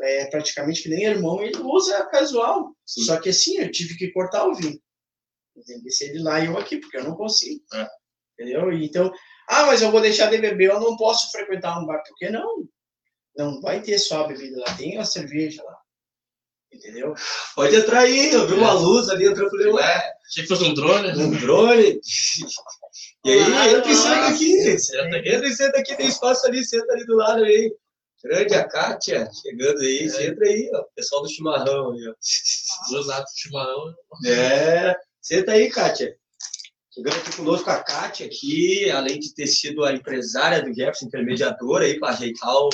é, 0.00 0.26
praticamente 0.26 0.82
que 0.82 0.88
nem 0.88 1.04
irmão, 1.04 1.42
ele 1.42 1.58
usa 1.58 2.06
casual. 2.06 2.74
Sim. 2.86 3.02
Só 3.02 3.20
que 3.20 3.28
assim, 3.28 3.58
eu 3.58 3.70
tive 3.70 3.96
que 3.96 4.12
cortar 4.12 4.46
o 4.46 4.54
vinho. 4.54 4.80
Entendeu? 5.56 5.90
Se 5.90 6.04
ele 6.04 6.20
lá 6.20 6.40
e 6.40 6.46
eu 6.46 6.56
aqui, 6.56 6.78
porque 6.78 6.96
eu 6.96 7.04
não 7.04 7.16
consigo. 7.16 7.62
É. 7.74 7.88
Entendeu? 8.34 8.72
Então, 8.72 9.12
ah, 9.48 9.66
mas 9.66 9.82
eu 9.82 9.90
vou 9.90 10.00
deixar 10.00 10.30
de 10.30 10.38
beber, 10.38 10.70
eu 10.70 10.80
não 10.80 10.96
posso 10.96 11.30
frequentar 11.32 11.78
um 11.80 11.86
bar. 11.86 12.02
Por 12.06 12.14
que 12.16 12.30
não? 12.30 12.68
Não 13.36 13.60
vai 13.60 13.82
ter 13.82 13.98
só 13.98 14.24
a 14.24 14.28
bebida 14.28 14.60
lá, 14.60 14.76
tem 14.76 14.98
a 14.98 15.04
cerveja 15.04 15.62
lá. 15.64 15.77
Entendeu? 16.72 17.14
Pode 17.54 17.74
entrar 17.74 18.00
aí, 18.00 18.32
eu 18.32 18.46
vi 18.46 18.54
uma 18.54 18.72
luz 18.72 19.08
ali, 19.08 19.26
entrou, 19.26 19.46
eu 19.46 19.50
falei, 19.50 19.66
ué. 19.68 20.12
Achei 20.26 20.42
que 20.42 20.48
fosse 20.48 20.64
um 20.64 20.74
drone. 20.74 21.08
Um 21.10 21.30
drone. 21.30 22.00
E 23.24 23.30
aí, 23.30 23.40
ah, 23.52 23.68
entra 23.68 23.90
e 23.90 23.94
senta 23.94 24.28
aqui. 24.28 24.78
Senta. 24.78 25.18
Entra 25.18 25.46
e 25.46 25.52
senta 25.52 25.78
aqui, 25.78 25.96
tem 25.96 26.06
espaço 26.06 26.46
ali, 26.46 26.64
senta 26.64 26.92
ali 26.92 27.04
do 27.04 27.16
lado 27.16 27.42
aí. 27.42 27.70
Grande 28.24 28.54
a 28.54 28.66
Kátia, 28.66 29.28
chegando 29.42 29.80
aí, 29.80 30.08
é. 30.08 30.26
entra 30.26 30.46
aí, 30.46 30.70
ó. 30.72 30.84
Pessoal 30.94 31.22
do 31.22 31.28
chimarrão 31.28 31.92
aí, 31.92 32.08
ó. 32.08 32.14
De 32.14 33.40
chimarrão. 33.40 33.94
É, 34.26 34.94
senta 35.20 35.52
aí, 35.52 35.68
Kátia. 35.68 36.16
Chegando 36.98 37.16
aqui 37.16 37.36
conosco 37.36 37.70
a 37.70 37.80
Kátia 37.80 38.26
aqui, 38.26 38.90
além 38.90 39.20
de 39.20 39.32
ter 39.32 39.46
sido 39.46 39.84
a 39.84 39.92
empresária 39.92 40.60
do 40.60 40.74
Jefferson, 40.74 41.06
intermediadora 41.06 41.84
aí 41.84 41.96
para 41.96 42.12
ajeitar 42.12 42.52
o, 42.52 42.70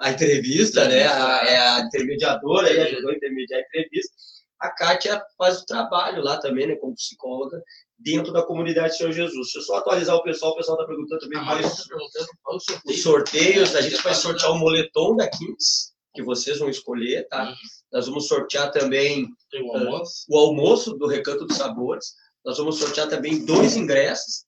a 0.00 0.12
entrevista, 0.12 0.86
né? 0.86 1.08
A, 1.08 1.44
é 1.44 1.58
a 1.58 1.80
intermediadora 1.80 2.68
aí, 2.68 2.78
ajudou 2.78 3.10
a 3.10 3.14
intermediar 3.14 3.60
a 3.60 3.64
entrevista. 3.64 4.14
A 4.60 4.70
Kátia 4.70 5.20
faz 5.36 5.60
o 5.60 5.66
trabalho 5.66 6.22
lá 6.22 6.36
também, 6.36 6.68
né, 6.68 6.76
como 6.76 6.94
psicóloga, 6.94 7.60
dentro 7.98 8.32
da 8.32 8.44
comunidade 8.44 8.96
Senhor 8.96 9.10
Jesus. 9.10 9.50
Se 9.50 9.58
eu 9.58 9.62
só 9.62 9.78
atualizar 9.78 10.14
o 10.14 10.22
pessoal, 10.22 10.52
o 10.52 10.56
pessoal 10.56 10.78
está 10.78 10.86
perguntando 10.86 11.20
também 11.22 11.38
ah, 11.40 11.44
quais 11.44 11.84
tá 11.84 12.80
os 12.86 13.02
sorteios. 13.02 13.74
A 13.74 13.80
gente 13.80 14.00
vai 14.04 14.14
sortear 14.14 14.52
o 14.52 14.58
moletom 14.58 15.16
da 15.16 15.28
Kings, 15.28 15.90
que 16.14 16.22
vocês 16.22 16.60
vão 16.60 16.68
escolher, 16.68 17.26
tá? 17.26 17.48
Uhum. 17.48 17.54
Nós 17.92 18.06
vamos 18.06 18.28
sortear 18.28 18.70
também 18.70 19.26
o 19.64 19.76
almoço. 19.76 20.24
Uh, 20.28 20.36
o 20.36 20.38
almoço 20.38 20.94
do 20.94 21.08
Recanto 21.08 21.44
dos 21.44 21.56
Sabores. 21.56 22.14
Nós 22.44 22.58
vamos 22.58 22.78
sortear 22.78 23.08
também 23.08 23.44
dois 23.44 23.76
ingressos 23.76 24.44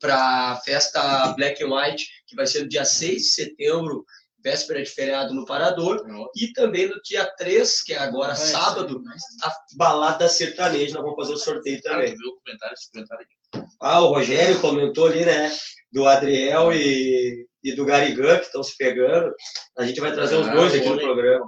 para 0.00 0.52
a 0.52 0.56
festa 0.56 1.32
Black 1.34 1.62
and 1.62 1.74
White, 1.74 2.06
que 2.26 2.36
vai 2.36 2.46
ser 2.46 2.62
no 2.62 2.68
dia 2.68 2.84
6 2.84 3.16
de 3.16 3.28
setembro, 3.28 4.04
véspera 4.42 4.82
de 4.82 4.88
feriado 4.88 5.34
no 5.34 5.44
Parador, 5.44 6.04
e 6.36 6.52
também 6.52 6.88
no 6.88 7.00
dia 7.02 7.24
3, 7.36 7.82
que 7.82 7.94
é 7.94 7.98
agora 7.98 8.34
sábado, 8.34 9.02
a 9.42 9.52
balada 9.76 10.28
sertaneja, 10.28 10.94
nós 10.94 11.02
vamos 11.02 11.16
fazer 11.16 11.32
o 11.32 11.38
sorteio 11.38 11.80
também. 11.82 12.14
Ah, 13.80 14.00
o 14.00 14.08
Rogério 14.14 14.60
comentou 14.60 15.06
ali, 15.06 15.24
né, 15.24 15.50
do 15.90 16.06
Adriel 16.06 16.72
e, 16.72 17.46
e 17.64 17.72
do 17.72 17.84
Garigã, 17.84 18.38
que 18.38 18.46
estão 18.46 18.62
se 18.62 18.76
pegando. 18.76 19.32
A 19.76 19.84
gente 19.84 20.00
vai 20.00 20.12
trazer 20.12 20.36
os 20.36 20.48
dois 20.50 20.74
aqui 20.74 20.88
no 20.88 20.98
programa. 20.98 21.46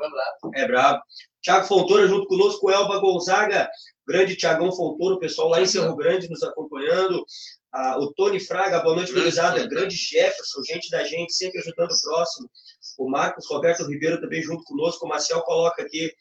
É 0.54 0.66
brabo. 0.66 1.02
Tiago 1.42 1.66
Fontoura 1.66 2.06
junto 2.06 2.26
conosco, 2.26 2.70
Elba 2.70 2.98
Gonzaga, 2.98 3.68
grande 4.06 4.36
Tiagão 4.36 4.72
Fontoura, 4.72 5.14
o 5.14 5.18
pessoal 5.18 5.48
lá 5.48 5.60
em 5.60 5.66
Cerro 5.66 5.96
Grande 5.96 6.28
nos 6.28 6.42
acompanhando. 6.42 7.24
Ah, 7.72 7.98
o 7.98 8.12
Tony 8.12 8.40
Fraga, 8.40 8.80
boa 8.80 8.96
noite, 8.96 9.12
gurizada. 9.12 9.66
Grande 9.66 9.94
Jefferson, 9.94 10.62
gente 10.64 10.90
da 10.90 11.04
gente, 11.04 11.32
sempre 11.32 11.60
ajudando 11.60 11.92
o 11.92 12.00
próximo. 12.02 12.50
O 12.98 13.08
Marcos 13.08 13.46
Roberto 13.48 13.86
Ribeiro 13.86 14.20
também 14.20 14.42
junto 14.42 14.64
conosco. 14.64 15.06
O 15.06 15.08
Marcel 15.08 15.40
coloca 15.42 15.82
aqui. 15.82 16.12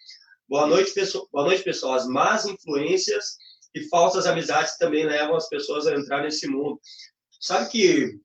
Boa 0.47 0.67
noite, 0.67 0.91
pessoal. 0.91 1.27
Boa 1.31 1.45
noite, 1.45 1.63
pessoal. 1.63 1.95
As 1.95 2.07
más 2.07 2.45
influências 2.45 3.37
e 3.73 3.87
falsas 3.89 4.27
amizades 4.27 4.77
também 4.77 5.05
levam 5.05 5.35
as 5.35 5.49
pessoas 5.49 5.87
a 5.87 5.95
entrar 5.95 6.21
nesse 6.23 6.47
mundo. 6.47 6.79
Sabe 7.39 7.69
que, 7.69 8.19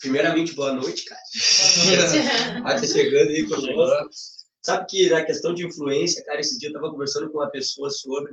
primeiramente, 0.00 0.54
boa 0.54 0.72
noite, 0.72 1.04
cara. 1.04 1.20
Vai 2.62 2.80
tá 2.80 2.86
chegando 2.86 3.30
aí 3.30 3.48
conosco. 3.48 4.41
Sabe 4.64 4.86
que 4.86 5.10
na 5.10 5.24
questão 5.24 5.52
de 5.52 5.66
influência, 5.66 6.24
cara, 6.24 6.40
esse 6.40 6.58
dia 6.58 6.68
eu 6.68 6.72
estava 6.72 6.90
conversando 6.90 7.30
com 7.30 7.38
uma 7.38 7.50
pessoa 7.50 7.90
sobre. 7.90 8.32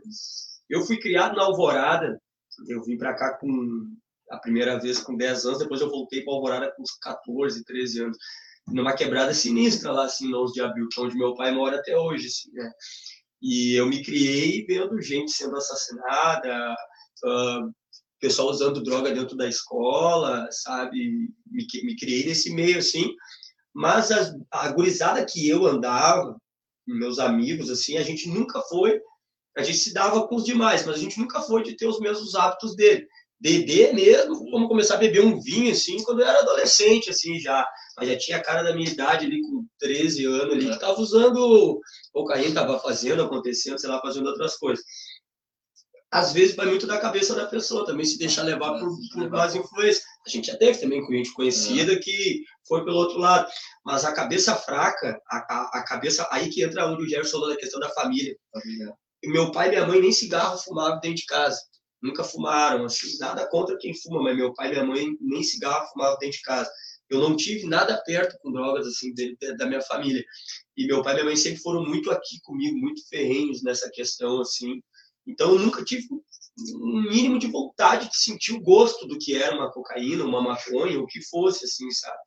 Eu 0.69 0.85
fui 0.85 0.99
criado 0.99 1.35
na 1.35 1.43
Alvorada. 1.43 2.21
Eu 2.67 2.83
vim 2.83 2.97
para 2.97 3.15
cá 3.15 3.37
com 3.37 3.47
a 4.29 4.37
primeira 4.37 4.79
vez 4.79 4.99
com 4.99 5.15
10 5.15 5.45
anos, 5.45 5.59
depois 5.59 5.81
eu 5.81 5.89
voltei 5.89 6.23
para 6.23 6.33
Alvorada 6.33 6.71
com 6.75 6.83
uns 6.83 6.91
14, 7.01 7.63
13 7.63 8.03
anos. 8.03 8.17
Numa 8.67 8.93
quebrada 8.93 9.33
sinistra 9.33 9.91
lá, 9.91 10.05
assim, 10.05 10.33
11 10.33 10.53
de 10.53 10.61
abril, 10.61 10.87
que 10.91 10.99
é 10.99 11.03
onde 11.03 11.17
meu 11.17 11.33
pai 11.33 11.51
mora 11.51 11.77
até 11.77 11.97
hoje, 11.97 12.27
assim, 12.27 12.51
né? 12.53 12.71
E 13.41 13.73
eu 13.73 13.87
me 13.87 14.03
criei 14.03 14.63
vendo 14.67 15.01
gente 15.01 15.31
sendo 15.31 15.55
assassinada, 15.55 16.75
uh, 17.25 17.73
pessoal 18.19 18.49
usando 18.49 18.83
droga 18.83 19.11
dentro 19.11 19.35
da 19.35 19.47
escola, 19.47 20.47
sabe? 20.51 21.29
Me, 21.47 21.65
me 21.83 21.95
criei 21.95 22.25
nesse 22.25 22.53
meio, 22.53 22.77
assim. 22.77 23.15
Mas 23.73 24.11
a, 24.11 24.35
a 24.51 24.71
gurizada 24.71 25.23
que 25.25 25.47
eu 25.47 25.65
andava, 25.65 26.35
meus 26.87 27.19
amigos, 27.19 27.69
assim, 27.69 27.97
a 27.97 28.03
gente 28.03 28.27
nunca 28.29 28.61
foi. 28.61 28.99
A 29.57 29.63
gente 29.63 29.77
se 29.77 29.93
dava 29.93 30.27
com 30.27 30.35
os 30.35 30.43
demais, 30.43 30.85
mas 30.85 30.95
a 30.95 30.99
gente 30.99 31.19
nunca 31.19 31.41
foi 31.41 31.63
de 31.63 31.75
ter 31.75 31.87
os 31.87 31.99
mesmos 31.99 32.35
hábitos 32.35 32.75
dele 32.75 33.07
beber 33.39 33.93
mesmo, 33.93 34.51
vamos 34.51 34.67
começar 34.67 34.95
a 34.95 34.99
beber 34.99 35.21
um 35.21 35.39
vinho, 35.39 35.71
assim, 35.71 36.03
quando 36.03 36.19
eu 36.19 36.27
era 36.27 36.39
adolescente, 36.39 37.09
assim, 37.09 37.39
já. 37.39 37.65
Mas 37.97 38.09
já 38.09 38.17
tinha 38.17 38.37
a 38.37 38.43
cara 38.43 38.63
da 38.63 38.75
minha 38.75 38.89
idade 38.89 39.25
ali, 39.25 39.41
com 39.41 39.65
13 39.79 40.25
anos 40.25 40.53
ali, 40.53 40.69
que 40.69 40.79
tava 40.79 40.99
usando 40.99 41.79
cocaína, 42.11 42.53
tava 42.53 42.79
fazendo, 42.79 43.23
acontecendo, 43.23 43.79
sei 43.79 43.89
lá, 43.89 44.01
fazendo 44.01 44.27
outras 44.27 44.57
coisas. 44.57 44.83
Às 46.11 46.33
vezes 46.33 46.55
vai 46.55 46.65
muito 46.65 46.87
da 46.87 46.99
cabeça 46.99 47.35
da 47.35 47.45
pessoa 47.45 47.85
também, 47.85 48.05
se 48.05 48.17
deixar 48.17 48.43
levar 48.43 48.77
por, 48.79 48.89
por 49.13 49.29
mais 49.29 49.55
influências. 49.55 50.03
A 50.25 50.29
gente 50.29 50.47
já 50.47 50.57
teve 50.57 50.79
também 50.79 51.05
gente 51.05 51.33
conhecida 51.33 51.97
que 51.99 52.43
foi 52.67 52.83
pelo 52.83 52.97
outro 52.97 53.17
lado. 53.17 53.49
Mas 53.85 54.05
a 54.05 54.13
cabeça 54.13 54.55
fraca, 54.55 55.19
a, 55.29 55.37
a, 55.37 55.79
a 55.79 55.83
cabeça, 55.83 56.27
aí 56.31 56.49
que 56.49 56.63
entra 56.63 56.87
onde 56.87 57.03
o 57.03 57.09
Gerson 57.09 57.31
falou 57.31 57.49
da 57.49 57.57
questão 57.57 57.79
da 57.79 57.89
família. 57.89 58.35
família. 58.51 58.93
Meu 59.23 59.51
pai 59.51 59.67
e 59.67 59.71
minha 59.71 59.87
mãe 59.87 60.01
nem 60.01 60.11
cigarro 60.11 60.57
fumavam 60.57 60.99
dentro 60.99 61.17
de 61.17 61.25
casa 61.25 61.59
nunca 62.01 62.23
fumaram, 62.23 62.85
assim, 62.85 63.17
nada 63.19 63.47
contra 63.47 63.77
quem 63.77 63.93
fuma, 63.93 64.23
mas 64.23 64.35
meu 64.35 64.53
pai 64.53 64.69
e 64.69 64.71
minha 64.71 64.85
mãe 64.85 65.07
nem 65.19 65.43
cigarro 65.43 65.87
fumavam 65.91 66.17
dentro 66.19 66.37
de 66.37 66.43
casa. 66.43 66.71
Eu 67.09 67.19
não 67.19 67.35
tive 67.35 67.65
nada 67.65 68.01
perto 68.05 68.37
com 68.41 68.51
drogas, 68.51 68.85
assim, 68.87 69.13
de, 69.13 69.35
de, 69.39 69.57
da 69.57 69.65
minha 69.65 69.81
família. 69.81 70.23
E 70.77 70.85
meu 70.85 71.01
pai 71.01 71.13
e 71.13 71.15
minha 71.15 71.25
mãe 71.25 71.35
sempre 71.35 71.61
foram 71.61 71.83
muito 71.83 72.11
aqui 72.11 72.39
comigo, 72.43 72.77
muito 72.77 73.07
ferrenhos 73.09 73.63
nessa 73.63 73.89
questão, 73.89 74.41
assim. 74.41 74.81
Então, 75.27 75.53
eu 75.53 75.59
nunca 75.59 75.83
tive 75.83 76.07
um 76.75 77.01
mínimo 77.09 77.39
de 77.39 77.47
vontade 77.47 78.09
de 78.09 78.17
sentir 78.17 78.53
o 78.53 78.61
gosto 78.61 79.07
do 79.07 79.17
que 79.17 79.35
era 79.35 79.55
uma 79.55 79.71
cocaína, 79.71 80.23
uma 80.23 80.41
maconha, 80.41 80.99
o 80.99 81.07
que 81.07 81.21
fosse, 81.21 81.65
assim, 81.65 81.89
sabe? 81.91 82.17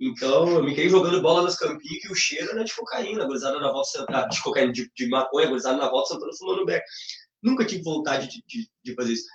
Então, 0.00 0.48
eu 0.48 0.64
me 0.64 0.72
criei 0.72 0.88
jogando 0.88 1.22
bola 1.22 1.42
nas 1.42 1.56
campinhas 1.56 2.04
e 2.04 2.10
o 2.10 2.14
cheiro 2.14 2.50
era 2.50 2.64
de 2.64 2.74
cocaína, 2.74 3.24
gozada 3.24 3.60
na 3.60 3.70
volta 3.70 3.90
central, 3.90 4.28
de 4.28 4.42
cocaína, 4.42 4.72
de, 4.72 4.90
de 4.94 5.08
maconha, 5.08 5.48
gozada 5.48 5.76
na 5.76 5.88
volta 5.88 6.08
central, 6.08 6.30
fumando 6.36 6.66
beck. 6.66 6.82
Nunca 7.40 7.64
tive 7.64 7.82
vontade 7.82 8.28
de, 8.28 8.42
de, 8.46 8.68
de 8.82 8.94
fazer 8.94 9.12
isso. 9.12 9.26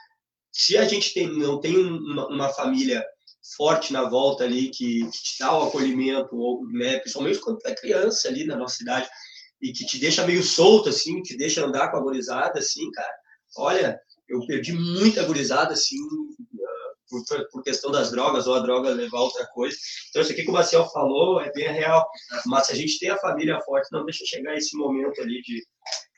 Se 0.51 0.77
a 0.77 0.85
gente 0.85 1.13
tem, 1.13 1.27
não 1.27 1.59
tem 1.59 1.77
uma, 1.77 2.27
uma 2.27 2.49
família 2.49 3.05
forte 3.55 3.93
na 3.93 4.09
volta 4.09 4.43
ali 4.43 4.69
que, 4.69 5.05
que, 5.05 5.23
te 5.23 5.39
dá 5.39 5.57
o 5.57 5.67
acolhimento, 5.67 6.35
ou, 6.35 6.67
né, 6.67 6.99
principalmente 6.99 7.39
quando 7.39 7.59
tu 7.59 7.67
é 7.67 7.75
criança 7.75 8.27
ali 8.27 8.45
na 8.45 8.57
nossa 8.57 8.75
cidade, 8.75 9.07
e 9.61 9.71
que 9.71 9.85
te 9.85 9.97
deixa 9.97 10.25
meio 10.25 10.43
solto, 10.43 10.89
assim, 10.89 11.21
te 11.21 11.37
deixa 11.37 11.65
andar 11.65 11.89
com 11.89 11.97
a 11.97 12.01
gurizada, 12.01 12.59
assim, 12.59 12.91
cara. 12.91 13.13
Olha, 13.55 13.99
eu 14.27 14.45
perdi 14.45 14.73
muita 14.73 15.23
gurizada, 15.23 15.73
assim, 15.73 15.95
por, 17.09 17.49
por, 17.51 17.63
questão 17.63 17.91
das 17.91 18.11
drogas 18.11 18.47
ou 18.47 18.55
a 18.55 18.59
droga 18.59 18.89
levar 18.89 19.19
a 19.19 19.23
outra 19.23 19.47
coisa. 19.47 19.77
Então, 20.09 20.21
isso 20.21 20.31
aqui 20.31 20.43
que 20.43 20.49
o 20.49 20.53
Marcel 20.53 20.87
falou 20.89 21.39
é 21.39 21.51
bem 21.51 21.71
real. 21.71 22.05
Mas 22.45 22.67
se 22.67 22.73
a 22.73 22.75
gente 22.75 22.99
tem 22.99 23.09
a 23.09 23.17
família 23.17 23.61
forte, 23.61 23.91
não 23.91 24.05
deixa 24.05 24.25
chegar 24.25 24.55
esse 24.55 24.75
momento 24.75 25.21
ali 25.21 25.41
de, 25.41 25.65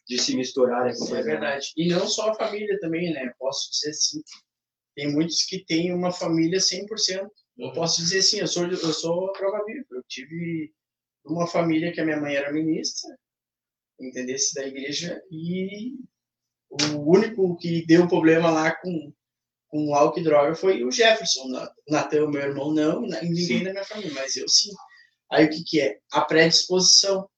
de 0.08 0.18
se 0.18 0.36
misturar. 0.36 0.86
Né, 0.86 0.94
é 1.12 1.22
verdade. 1.22 1.72
E 1.78 1.88
não 1.88 2.08
só 2.08 2.32
a 2.32 2.36
família 2.36 2.80
também, 2.80 3.13
né? 3.13 3.32
Posso 3.38 3.70
dizer 3.72 3.92
assim, 3.92 4.22
tem 4.96 5.12
muitos 5.12 5.46
que 5.46 5.63
têm 5.66 5.94
uma 5.94 6.12
família 6.12 6.60
100%. 6.60 6.88
Eu 7.58 7.68
uhum. 7.68 7.74
posso 7.74 8.01
dizer 8.01 8.20
assim, 8.20 8.39
eu 8.39 8.48
sou, 8.48 8.66
eu 8.66 8.94
sou 8.94 9.30
a 9.30 9.34
prova 9.34 9.63
viva. 9.66 9.86
Eu 9.92 10.04
tive 10.08 10.74
uma 11.25 11.48
família 11.48 11.92
que 11.92 12.01
a 12.01 12.06
minha 12.06 12.20
mãe 12.20 12.36
era 12.36 12.51
ministra, 12.51 13.16
entendesse, 14.00 14.56
da 14.56 14.66
igreja, 14.66 15.22
e 15.30 16.00
o 16.70 17.12
único 17.12 17.58
que 17.58 17.86
deu 17.86 18.08
problema 18.08 18.52
lá 18.52 18.76
com, 18.76 19.12
com 19.70 19.96
álcool 19.96 20.20
e 20.20 20.24
droga 20.24 20.56
foi 20.56 20.84
o 20.84 20.92
Jefferson. 20.92 21.48
Natan, 21.88 22.30
meu 22.30 22.42
irmão, 22.42 22.72
não, 22.72 23.06
e 23.06 23.30
ninguém 23.30 23.60
sim. 23.60 23.64
da 23.64 23.72
minha 23.72 23.86
família, 23.86 24.14
mas 24.14 24.36
eu 24.36 24.48
sim. 24.48 24.72
Aí 25.32 25.46
o 25.46 25.50
que, 25.50 25.64
que 25.64 25.82
é? 25.82 26.00
A 26.12 26.22
predisposição. 26.22 27.30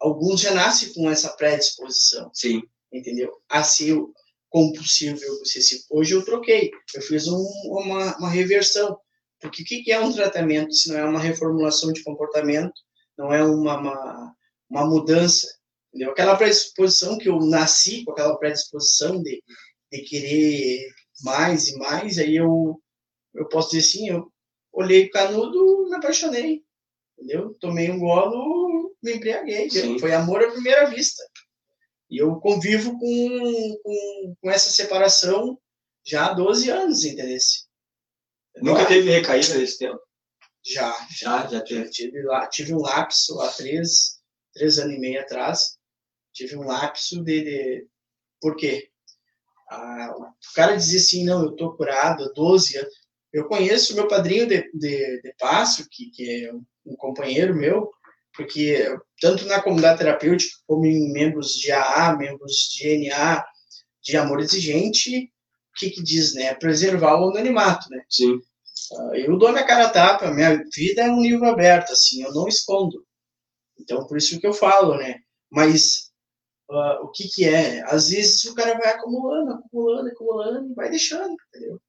Alguns 0.00 0.40
já 0.40 0.52
nascem 0.52 0.92
com 0.92 1.10
essa 1.10 1.30
predisposição. 1.36 2.30
Sim. 2.32 2.62
Entendeu? 2.92 3.32
A 3.48 3.62
ser 3.62 3.96
compulsivo 4.48 5.22
e 5.22 5.30
obsessivo. 5.30 5.82
Hoje 5.90 6.14
eu 6.14 6.24
troquei. 6.24 6.70
Eu 6.94 7.02
fiz 7.02 7.28
um, 7.28 7.44
uma, 7.64 8.16
uma 8.16 8.30
reversão. 8.30 8.98
Porque 9.40 9.62
o 9.62 9.64
que, 9.64 9.82
que 9.82 9.92
é 9.92 10.00
um 10.00 10.12
tratamento 10.12 10.72
se 10.72 10.88
não 10.88 10.98
é 10.98 11.04
uma 11.04 11.20
reformulação 11.20 11.92
de 11.92 12.02
comportamento, 12.02 12.74
não 13.16 13.32
é 13.32 13.44
uma, 13.44 13.78
uma, 13.78 14.34
uma 14.68 14.86
mudança 14.86 15.46
Entendeu? 15.88 16.12
Aquela 16.12 16.36
predisposição 16.36 17.18
que 17.18 17.28
eu 17.28 17.40
nasci 17.40 18.04
com 18.04 18.12
aquela 18.12 18.36
predisposição 18.38 19.22
de, 19.22 19.42
de 19.90 20.02
querer 20.02 20.86
mais 21.22 21.68
e 21.68 21.78
mais, 21.78 22.18
aí 22.18 22.36
eu, 22.36 22.80
eu 23.34 23.48
posso 23.48 23.70
dizer 23.70 23.88
assim, 23.88 24.08
eu 24.08 24.30
olhei 24.72 25.06
o 25.06 25.10
canudo, 25.10 25.88
me 25.88 25.96
apaixonei, 25.96 26.62
entendeu? 27.16 27.56
Tomei 27.60 27.90
um 27.90 27.98
golo, 27.98 28.94
me 29.02 29.14
embriaguei, 29.14 29.68
foi 29.98 30.12
amor 30.12 30.44
à 30.44 30.50
primeira 30.50 30.86
vista. 30.90 31.22
E 32.10 32.18
eu 32.18 32.36
convivo 32.36 32.98
com, 32.98 33.78
com, 33.82 34.36
com 34.40 34.50
essa 34.50 34.70
separação 34.70 35.58
já 36.06 36.26
há 36.26 36.34
12 36.34 36.70
anos, 36.70 37.04
entendeu? 37.04 37.38
Nunca 38.56 38.86
teve 38.86 39.10
recaída 39.10 39.58
nesse 39.58 39.78
tempo? 39.78 40.00
Já, 40.64 40.92
já, 41.10 41.42
já, 41.42 41.46
já 41.48 41.60
teve. 41.60 41.90
Tive, 41.90 42.22
lá, 42.22 42.46
tive 42.48 42.74
um 42.74 42.80
lapso 42.80 43.40
há 43.40 43.48
três, 43.52 44.20
três 44.52 44.78
anos 44.78 44.96
e 44.96 44.98
meio 44.98 45.20
atrás, 45.20 45.77
tive 46.38 46.56
um 46.56 46.64
lapso 46.64 47.22
de, 47.22 47.42
de 47.42 47.86
por 48.40 48.56
quê? 48.56 48.88
Ah, 49.70 50.14
o 50.16 50.54
cara 50.54 50.76
dizia 50.76 50.98
assim, 50.98 51.24
não, 51.24 51.44
eu 51.44 51.56
tô 51.56 51.74
curado 51.76 52.24
há 52.24 52.32
12 52.32 52.78
anos. 52.78 52.94
Eu 53.32 53.46
conheço 53.46 53.94
meu 53.94 54.08
padrinho 54.08 54.46
de, 54.46 54.62
de, 54.72 55.20
de 55.20 55.34
passo, 55.38 55.86
que, 55.90 56.10
que 56.10 56.46
é 56.46 56.52
um 56.86 56.96
companheiro 56.96 57.54
meu, 57.54 57.90
porque 58.34 58.86
tanto 59.20 59.44
na 59.46 59.60
comunidade 59.60 59.98
terapêutica 59.98 60.56
como 60.66 60.86
em 60.86 61.12
membros 61.12 61.52
de 61.52 61.70
AA, 61.70 62.16
membros 62.16 62.70
de 62.74 63.08
NA, 63.08 63.44
de 64.02 64.16
amor 64.16 64.40
exigente, 64.40 65.24
o 65.24 65.78
que 65.78 65.90
que 65.90 66.02
diz, 66.02 66.34
né? 66.34 66.54
Preservar 66.54 67.20
o 67.20 67.30
anonimato, 67.30 67.90
né? 67.90 68.02
Sim. 68.08 68.40
Ah, 68.94 69.18
eu 69.18 69.36
dou 69.36 69.52
minha 69.52 69.66
cara 69.66 69.86
a 69.86 69.90
tapa, 69.90 70.30
minha 70.30 70.62
vida 70.72 71.02
é 71.02 71.10
um 71.10 71.20
livro 71.20 71.46
aberto, 71.46 71.92
assim, 71.92 72.22
eu 72.22 72.32
não 72.32 72.48
escondo. 72.48 73.04
Então, 73.78 74.06
por 74.06 74.16
isso 74.16 74.40
que 74.40 74.46
eu 74.46 74.52
falo, 74.54 74.96
né? 74.96 75.16
Mas 75.50 76.07
uh, 76.68 77.04
o 77.04 77.08
que 77.08 77.28
que 77.28 77.44
é. 77.44 77.82
Às 77.84 78.10
vezes 78.10 78.44
o 78.44 78.54
cara 78.54 78.78
vai 78.78 78.92
acumulando, 78.92 79.52
acumulando, 79.52 80.08
acumulando 80.08 80.70
e 80.70 80.74
vai 80.74 80.90
deixando, 80.90 81.36
entendeu? 81.48 81.80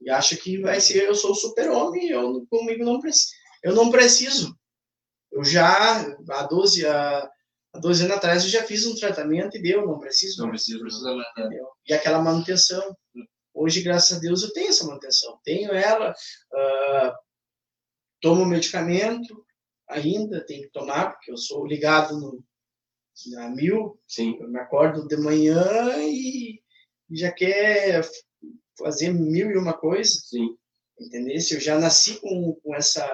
E 0.00 0.10
acha 0.10 0.36
que 0.36 0.60
vai 0.60 0.80
ser, 0.80 1.04
eu 1.04 1.14
sou 1.14 1.32
o 1.32 1.36
super-homem, 1.36 2.08
eu 2.08 2.46
comigo 2.50 2.84
não 2.84 3.00
preciso. 3.00 3.32
Eu 3.62 3.74
não 3.74 3.90
preciso. 3.90 4.56
Eu 5.32 5.42
já, 5.42 6.02
há 6.30 6.46
12, 6.46 6.86
há, 6.86 7.30
há 7.72 7.78
12 7.78 8.04
anos 8.04 8.16
atrás, 8.16 8.44
eu 8.44 8.50
já 8.50 8.62
fiz 8.62 8.86
um 8.86 8.94
tratamento 8.94 9.56
e 9.56 9.62
deu, 9.62 9.86
não 9.86 9.98
preciso. 9.98 10.42
Não 10.42 10.50
preciso, 10.50 10.80
precisa. 10.80 11.14
Né? 11.14 11.24
E 11.88 11.94
aquela 11.94 12.20
manutenção. 12.20 12.94
Hoje, 13.52 13.82
graças 13.82 14.18
a 14.18 14.20
Deus, 14.20 14.42
eu 14.42 14.52
tenho 14.52 14.68
essa 14.68 14.86
manutenção. 14.86 15.38
Tenho 15.42 15.72
ela, 15.72 16.10
uh, 16.10 17.12
tomo 18.20 18.44
medicamento, 18.44 19.44
ainda 19.88 20.44
tenho 20.44 20.64
que 20.64 20.70
tomar, 20.70 21.12
porque 21.12 21.30
eu 21.30 21.36
sou 21.36 21.66
ligado 21.66 22.18
no, 22.18 22.44
a 23.38 23.50
mil. 23.50 23.98
Sim. 24.06 24.36
Eu 24.40 24.48
me 24.48 24.58
acordo 24.58 25.06
de 25.06 25.16
manhã 25.16 25.64
e 25.98 26.60
já 27.10 27.30
quer 27.30 28.08
fazer 28.78 29.12
mil 29.12 29.50
e 29.50 29.56
uma 29.56 29.72
coisa. 29.72 30.10
Sim. 30.10 30.56
Entendeu? 30.98 31.34
Eu 31.34 31.60
já 31.60 31.78
nasci 31.78 32.20
com, 32.20 32.58
com 32.62 32.74
essa 32.74 33.04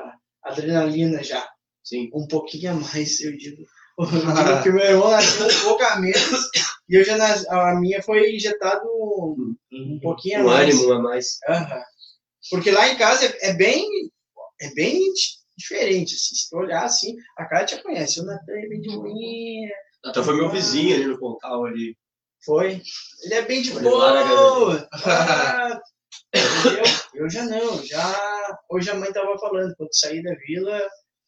adrenalina 0.43 1.23
já. 1.23 1.49
Sim. 1.83 2.11
Um 2.15 2.27
pouquinho 2.27 2.73
a 2.73 2.75
mais, 2.75 3.21
eu 3.21 3.37
digo. 3.37 3.65
Porque 3.97 4.71
meu 4.71 4.85
irmão 4.85 5.11
nasceu 5.11 5.47
um 5.47 5.65
pouco 5.65 5.83
a 5.83 6.01
menos 6.01 6.51
e 6.89 6.97
eu 6.97 7.05
já 7.05 7.17
nas... 7.17 7.47
a 7.49 7.75
minha 7.79 8.03
foi 8.03 8.35
injetado 8.35 8.85
um, 8.87 9.55
um 9.73 10.01
pouquinho 10.01 10.41
a 10.41 10.45
mais. 10.45 10.75
Um 10.75 10.79
ânimo 10.79 10.93
a 10.95 11.03
mais. 11.03 11.39
Uhum. 11.49 11.83
Porque 12.51 12.71
lá 12.71 12.89
em 12.89 12.97
casa 12.97 13.27
é, 13.27 13.51
é 13.51 13.53
bem 13.53 13.87
é 14.61 14.75
bem 14.75 15.01
diferente, 15.57 16.15
assim, 16.15 16.35
se 16.35 16.51
tu 16.51 16.57
olhar 16.57 16.85
assim, 16.85 17.17
a 17.37 17.45
cara 17.47 17.65
te 17.65 17.83
conhece, 17.83 18.21
o 18.21 18.25
Natan 18.25 18.53
é 18.53 18.69
bem 18.69 18.81
de 18.81 18.89
boinha, 18.89 19.71
então 20.07 20.25
foi 20.25 20.37
meu 20.37 20.51
vizinho 20.51 20.95
ali 20.95 21.07
no 21.07 21.19
Pontal 21.19 21.65
ali. 21.67 21.97
Foi. 22.45 22.81
Ele 23.25 23.35
é 23.35 23.43
bem 23.43 23.63
de 23.63 23.73
boa. 23.73 24.89
Ah, 24.93 25.81
eu, 26.33 27.23
eu 27.23 27.31
já 27.31 27.45
não, 27.45 27.85
já. 27.85 28.59
Hoje 28.71 28.91
a 28.91 28.95
mãe 28.95 29.13
tava 29.13 29.39
falando, 29.39 29.75
quando 29.77 29.95
saí 29.95 30.23
da 30.23 30.35
vila, 30.35 30.81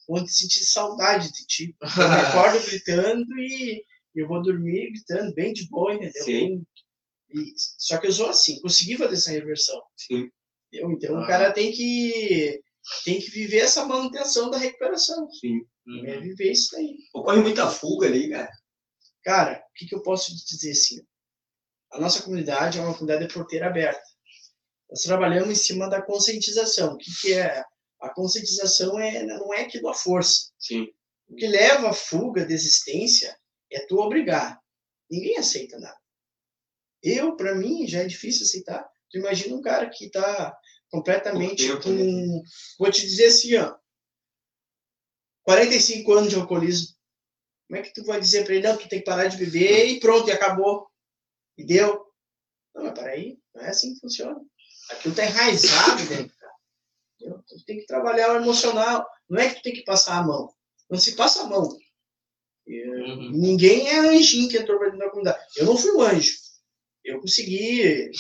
ontem 0.09 0.29
senti 0.29 0.65
saudade 0.65 1.31
de 1.33 1.47
ti. 1.47 1.77
Eu 1.81 2.09
me 2.09 2.15
acordo 2.17 2.61
gritando 2.67 3.39
e 3.39 3.85
eu 4.15 4.27
vou 4.27 4.43
dormir 4.43 4.91
gritando, 4.91 5.35
bem 5.35 5.53
de 5.53 5.69
boa, 5.69 5.95
entendeu? 5.95 6.25
Sim. 6.25 6.63
E, 7.31 7.53
só 7.57 7.99
que 7.99 8.07
eu 8.07 8.13
sou 8.13 8.29
assim, 8.29 8.61
consegui 8.61 8.97
fazer 8.97 9.15
essa 9.15 9.31
reversão. 9.31 9.81
Sim. 9.97 10.31
Entendeu? 10.73 10.93
Então 10.93 11.17
ah. 11.17 11.25
o 11.25 11.27
cara 11.27 11.53
tem 11.53 11.73
que 11.73 12.61
tem 13.05 13.21
que 13.21 13.31
viver 13.31 13.59
essa 13.59 13.85
manutenção 13.85 14.51
da 14.51 14.59
recuperação. 14.59 15.31
Sim. 15.31 15.61
Uhum. 15.87 16.07
É 16.07 16.21
viver 16.21 16.53
isso 16.53 16.77
aí. 16.77 16.97
Ocorre 17.15 17.41
muita 17.41 17.69
fuga 17.69 18.07
ali, 18.07 18.31
cara. 18.31 18.51
Cara, 19.23 19.65
o 19.71 19.73
que, 19.75 19.87
que 19.87 19.95
eu 19.95 20.03
posso 20.03 20.35
dizer 20.35 20.73
assim? 20.73 21.01
A 21.93 22.01
nossa 22.01 22.23
comunidade 22.23 22.79
é 22.79 22.83
uma 22.83 22.95
comunidade 22.95 23.27
de 23.27 23.35
porteira 23.35 23.67
aberta. 23.67 24.03
Nós 24.91 25.03
trabalhamos 25.03 25.51
em 25.51 25.55
cima 25.55 25.89
da 25.89 26.03
conscientização. 26.03 26.95
O 26.95 26.99
que, 26.99 27.11
que 27.21 27.35
é? 27.35 27.65
A 28.01 28.11
conscientização 28.11 28.99
é, 28.99 29.23
não 29.23 29.53
é 29.55 29.63
aquilo 29.63 29.89
a 29.89 29.95
força. 29.95 30.51
Sim. 30.59 30.89
O 31.29 31.35
que 31.35 31.47
leva 31.47 31.91
a 31.91 31.95
fuga, 31.95 32.45
desistência, 32.45 33.39
é 33.71 33.81
tu 33.87 33.99
obrigar. 33.99 34.61
Ninguém 35.11 35.39
aceita 35.39 35.79
nada. 35.79 35.97
Eu, 37.03 37.37
para 37.37 37.55
mim, 37.55 37.87
já 37.87 38.01
é 38.01 38.07
difícil 38.07 38.45
aceitar. 38.45 38.89
Tu 39.11 39.19
imagina 39.19 39.55
um 39.55 39.61
cara 39.61 39.89
que 39.89 40.07
está 40.07 40.57
completamente 40.91 41.69
com. 41.81 41.91
Né? 41.91 42.43
Vou 42.79 42.91
te 42.91 43.03
dizer 43.03 43.27
assim, 43.27 43.57
ó. 43.57 43.77
45 45.43 46.13
anos 46.13 46.31
de 46.31 46.37
alcoolismo. 46.37 46.95
Como 47.73 47.81
é 47.81 47.87
que 47.87 47.95
tu 47.95 48.05
vai 48.05 48.21
dizer 48.21 48.45
para 48.45 48.55
ele, 48.55 48.69
não, 48.69 48.77
tu 48.77 48.87
tem 48.87 48.99
que 48.99 49.05
parar 49.07 49.29
de 49.29 49.39
beber 49.39 49.87
e 49.87 49.99
pronto, 49.99 50.29
e 50.29 50.31
acabou. 50.31 50.87
E 51.57 51.65
deu. 51.65 52.05
Não, 52.75 52.85
mas 52.85 52.93
peraí, 52.93 53.39
não 53.55 53.63
é 53.63 53.71
assim 53.71 53.95
que 53.95 54.01
funciona. 54.01 54.39
Aquilo 54.91 55.15
tá 55.15 55.25
enraizado 55.25 56.07
dentro, 56.07 56.37
cara. 56.37 56.53
Entendeu? 57.17 57.43
Tu 57.49 57.65
tem 57.65 57.79
que 57.79 57.87
trabalhar 57.87 58.31
o 58.35 58.43
emocional. 58.43 59.09
Não 59.27 59.41
é 59.41 59.49
que 59.49 59.55
tu 59.55 59.63
tem 59.63 59.73
que 59.73 59.85
passar 59.85 60.19
a 60.19 60.23
mão. 60.23 60.53
Não 60.91 60.99
se 60.99 61.17
passa 61.17 61.45
a 61.45 61.47
mão. 61.47 61.63
Uhum. 62.67 63.31
Ninguém 63.33 63.89
é 63.89 64.01
anjinho 64.01 64.51
que 64.51 64.59
entrou 64.59 64.79
dentro 64.79 64.99
da 64.99 65.09
comunidade. 65.09 65.43
Eu 65.57 65.65
não 65.65 65.79
fui 65.79 65.93
um 65.93 66.03
anjo. 66.03 66.37
Eu 67.03 67.23
consegui 67.23 68.11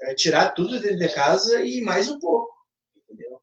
é, 0.00 0.14
tirar 0.14 0.52
tudo 0.52 0.80
dentro 0.80 0.98
de 0.98 1.14
casa 1.14 1.62
e 1.62 1.82
mais 1.82 2.08
um 2.08 2.18
pouco. 2.18 2.50
Entendeu? 2.96 3.38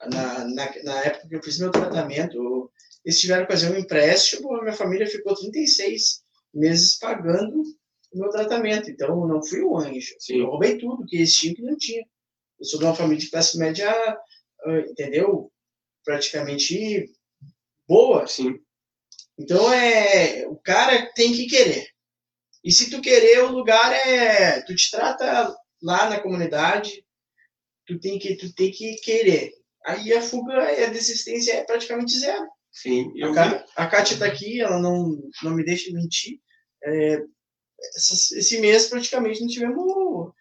Na, 0.00 0.44
na, 0.44 0.82
na 0.82 1.00
época 1.02 1.28
que 1.28 1.34
eu 1.34 1.42
fiz 1.42 1.58
meu 1.58 1.70
tratamento, 1.70 2.70
eles 3.04 3.20
tiveram 3.20 3.46
que 3.46 3.52
fazer 3.52 3.70
um 3.70 3.78
empréstimo, 3.78 4.54
a 4.54 4.62
minha 4.62 4.74
família 4.74 5.06
ficou 5.06 5.34
36 5.34 6.22
meses 6.54 6.98
pagando 6.98 7.62
o 8.12 8.18
meu 8.18 8.30
tratamento. 8.30 8.90
Então, 8.90 9.26
não 9.26 9.42
fui 9.42 9.62
um 9.62 9.76
anjo. 9.76 10.14
Sim. 10.18 10.40
Eu 10.40 10.46
roubei 10.46 10.78
tudo 10.78 11.06
que 11.06 11.16
eles 11.16 11.34
tinham 11.34 11.54
que 11.54 11.62
não 11.62 11.76
tinha. 11.76 12.04
Eu 12.58 12.64
sou 12.64 12.78
de 12.78 12.84
uma 12.84 12.94
família 12.94 13.18
de 13.18 13.30
classe 13.30 13.58
média, 13.58 13.90
ah, 13.90 14.78
entendeu? 14.88 15.50
Praticamente 16.04 17.10
boa. 17.88 18.26
Sim. 18.26 18.58
Então, 19.38 19.72
é, 19.72 20.46
o 20.46 20.56
cara 20.56 21.10
tem 21.14 21.32
que 21.32 21.46
querer. 21.46 21.88
E 22.62 22.70
se 22.70 22.90
tu 22.90 23.00
querer, 23.00 23.42
o 23.42 23.50
lugar 23.50 23.92
é... 23.92 24.60
Tu 24.62 24.76
te 24.76 24.90
trata 24.90 25.52
lá 25.82 26.08
na 26.08 26.20
comunidade, 26.20 27.04
tu 27.84 27.98
tem 27.98 28.18
que, 28.18 28.36
tu 28.36 28.54
tem 28.54 28.70
que 28.70 28.94
querer. 28.96 29.52
Aí 29.84 30.12
a 30.12 30.22
fuga 30.22 30.72
e 30.72 30.84
a 30.84 30.90
desistência 30.90 31.54
é 31.54 31.64
praticamente 31.64 32.16
zero. 32.16 32.46
Sim, 32.72 33.12
eu 33.14 33.38
a, 33.38 33.64
a 33.76 33.86
Kátia 33.86 34.14
está 34.14 34.26
aqui, 34.26 34.60
ela 34.60 34.80
não, 34.80 35.20
não 35.42 35.50
me 35.52 35.64
deixa 35.64 35.92
mentir. 35.92 36.40
É, 36.82 37.22
essa, 37.94 38.38
esse 38.38 38.60
mês 38.60 38.88
praticamente 38.88 39.40
não 39.40 39.48
tivemos 39.48 40.32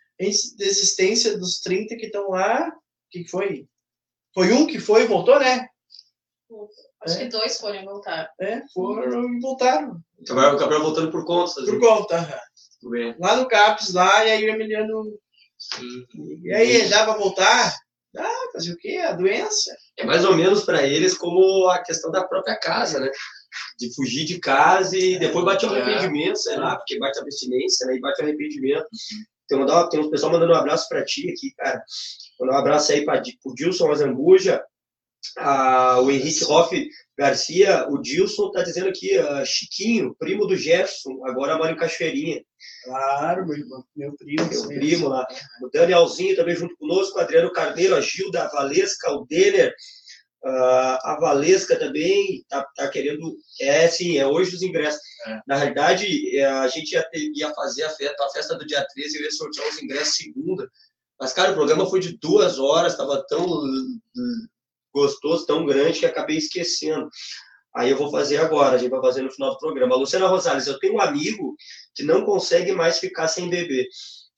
desistência 0.58 1.38
dos 1.38 1.60
30 1.60 1.96
que 1.98 2.06
estão 2.06 2.30
lá, 2.30 2.70
o 2.70 3.10
que 3.10 3.28
foi? 3.28 3.68
Foi 4.34 4.54
um 4.54 4.66
que 4.66 4.80
foi 4.80 5.04
e 5.04 5.08
voltou, 5.08 5.38
né? 5.40 5.68
Acho 7.02 7.16
É. 7.18 7.18
que 7.20 7.30
dois 7.30 7.58
foram 7.58 7.84
voltar. 7.84 8.32
É, 8.40 8.62
foram 8.74 9.34
e 9.34 9.40
voltaram. 9.40 10.00
O 10.20 10.36
Gabriel 10.36 10.84
voltando 10.84 11.12
por 11.12 11.26
conta. 11.26 11.54
Por 11.66 11.80
conta. 11.80 12.42
Tudo 12.80 12.92
bem. 12.92 13.16
Lá 13.20 13.36
no 13.36 13.48
CAPS, 13.48 13.94
lá, 13.94 14.26
e 14.26 14.32
aí 14.32 14.46
o 14.46 14.50
Emiliano. 14.54 15.20
E 16.44 16.54
aí, 16.54 16.90
dá 16.90 17.04
pra 17.04 17.18
voltar? 17.18 17.76
Dá, 18.14 18.30
fazer 18.54 18.74
o 18.74 18.78
quê? 18.78 18.98
A 18.98 19.14
doença. 19.14 19.76
É 19.98 20.06
mais 20.06 20.26
ou 20.26 20.36
menos 20.36 20.64
para 20.64 20.86
eles 20.86 21.18
como 21.18 21.68
a 21.70 21.80
questão 21.80 22.12
da 22.12 22.24
própria 22.26 22.58
casa, 22.60 23.00
né? 23.00 23.10
De 23.80 23.94
fugir 23.96 24.26
de 24.26 24.40
casa 24.40 24.98
e 24.98 25.18
depois 25.18 25.46
bate 25.46 25.66
o 25.66 25.74
É. 25.76 25.82
arrependimento, 25.82 26.38
sei 26.38 26.58
lá, 26.58 26.76
porque 26.76 27.00
bate 27.00 27.20
a 27.20 27.22
abstinência, 27.22 27.88
né? 27.88 27.96
E 27.96 28.00
bate 28.02 28.22
o 28.22 28.26
arrependimento. 28.26 28.86
Tem, 29.48 29.58
mandar, 29.58 29.88
tem 29.88 30.00
um 30.00 30.10
pessoal 30.10 30.32
mandando 30.32 30.52
um 30.54 30.56
abraço 30.56 30.88
para 30.90 31.04
ti 31.06 31.30
aqui, 31.30 31.54
cara. 31.58 31.82
Mandar 32.40 32.54
um 32.56 32.60
abraço 32.60 32.92
aí 32.92 33.06
para 33.06 33.22
o 33.46 33.54
Dilson 33.54 33.92
Azambuja, 33.92 34.62
a, 35.38 36.00
o 36.02 36.10
Henrique 36.12 36.44
Hoff 36.46 36.90
Garcia, 37.18 37.88
o 37.90 38.02
Dilson 38.02 38.50
tá 38.52 38.64
dizendo 38.64 38.90
aqui, 38.90 39.18
ah, 39.18 39.44
Chiquinho, 39.46 40.16
primo 40.18 40.48
do 40.48 40.56
Jefferson, 40.58 41.26
agora 41.26 41.58
mora 41.58 41.72
em 41.72 41.78
Cachoeirinha. 41.78 42.44
Claro, 42.84 43.46
meu, 43.48 43.58
irmão, 43.58 43.84
meu 43.96 44.16
primo. 44.16 44.50
Meu 44.50 44.68
primo 44.68 45.08
lá. 45.10 45.28
O 45.62 45.70
Danielzinho 45.70 46.36
também 46.36 46.56
junto 46.56 46.76
conosco, 46.78 47.18
o 47.18 47.22
Adriano 47.22 47.52
Carneiro, 47.52 47.96
a 47.96 48.02
Gilda, 48.02 48.44
a 48.44 48.50
Valesca, 48.50 49.12
o 49.12 49.26
Denner, 49.26 49.74
ah, 50.44 51.00
a 51.14 51.20
Valesca 51.20 51.78
também 51.78 52.44
tá, 52.50 52.66
tá 52.76 52.88
querendo. 52.90 53.38
É, 53.60 53.88
sim, 53.88 54.18
é 54.18 54.26
hoje 54.26 54.56
os 54.56 54.64
ingressos. 54.64 55.02
É. 55.28 55.40
Na 55.48 55.56
realidade, 55.56 56.36
é, 56.38 56.46
a 56.46 56.68
gente 56.68 56.94
ia, 56.94 57.04
ter- 57.10 57.32
ia 57.36 57.54
fazer 57.54 57.84
a 57.84 57.90
festa, 57.92 58.26
a 58.26 58.30
festa 58.32 58.58
do 58.58 58.66
dia 58.66 58.86
13, 58.94 59.18
eu 59.18 59.24
ia 59.24 59.32
sortear 59.32 59.68
os 59.68 59.82
ingressos 59.82 60.16
segunda. 60.16 60.68
Mas, 61.20 61.34
cara, 61.34 61.52
o 61.52 61.56
programa 61.56 61.88
foi 61.88 62.00
de 62.00 62.18
duas 62.18 62.58
horas, 62.58 62.94
estava 62.94 63.24
tão 63.28 63.46
gostoso, 64.94 65.46
tão 65.46 65.66
grande, 65.66 66.00
que 66.00 66.06
acabei 66.06 66.38
esquecendo. 66.38 67.08
Aí 67.76 67.92
eu 67.92 67.98
vou 67.98 68.12
fazer 68.12 68.38
agora, 68.38 68.76
a 68.76 68.78
gente 68.78 68.90
vai 68.90 69.00
fazer 69.00 69.22
no 69.22 69.32
final 69.32 69.52
do 69.52 69.58
programa. 69.60 69.96
Luciana 69.96 70.28
Rosales, 70.28 70.68
eu 70.68 70.80
tenho 70.80 70.96
um 70.96 71.02
amigo 71.02 71.56
que 71.94 72.04
não 72.04 72.26
consegue 72.26 72.72
mais 72.72 73.00
ficar 73.00 73.28
sem 73.28 73.50
beber. 73.50 73.88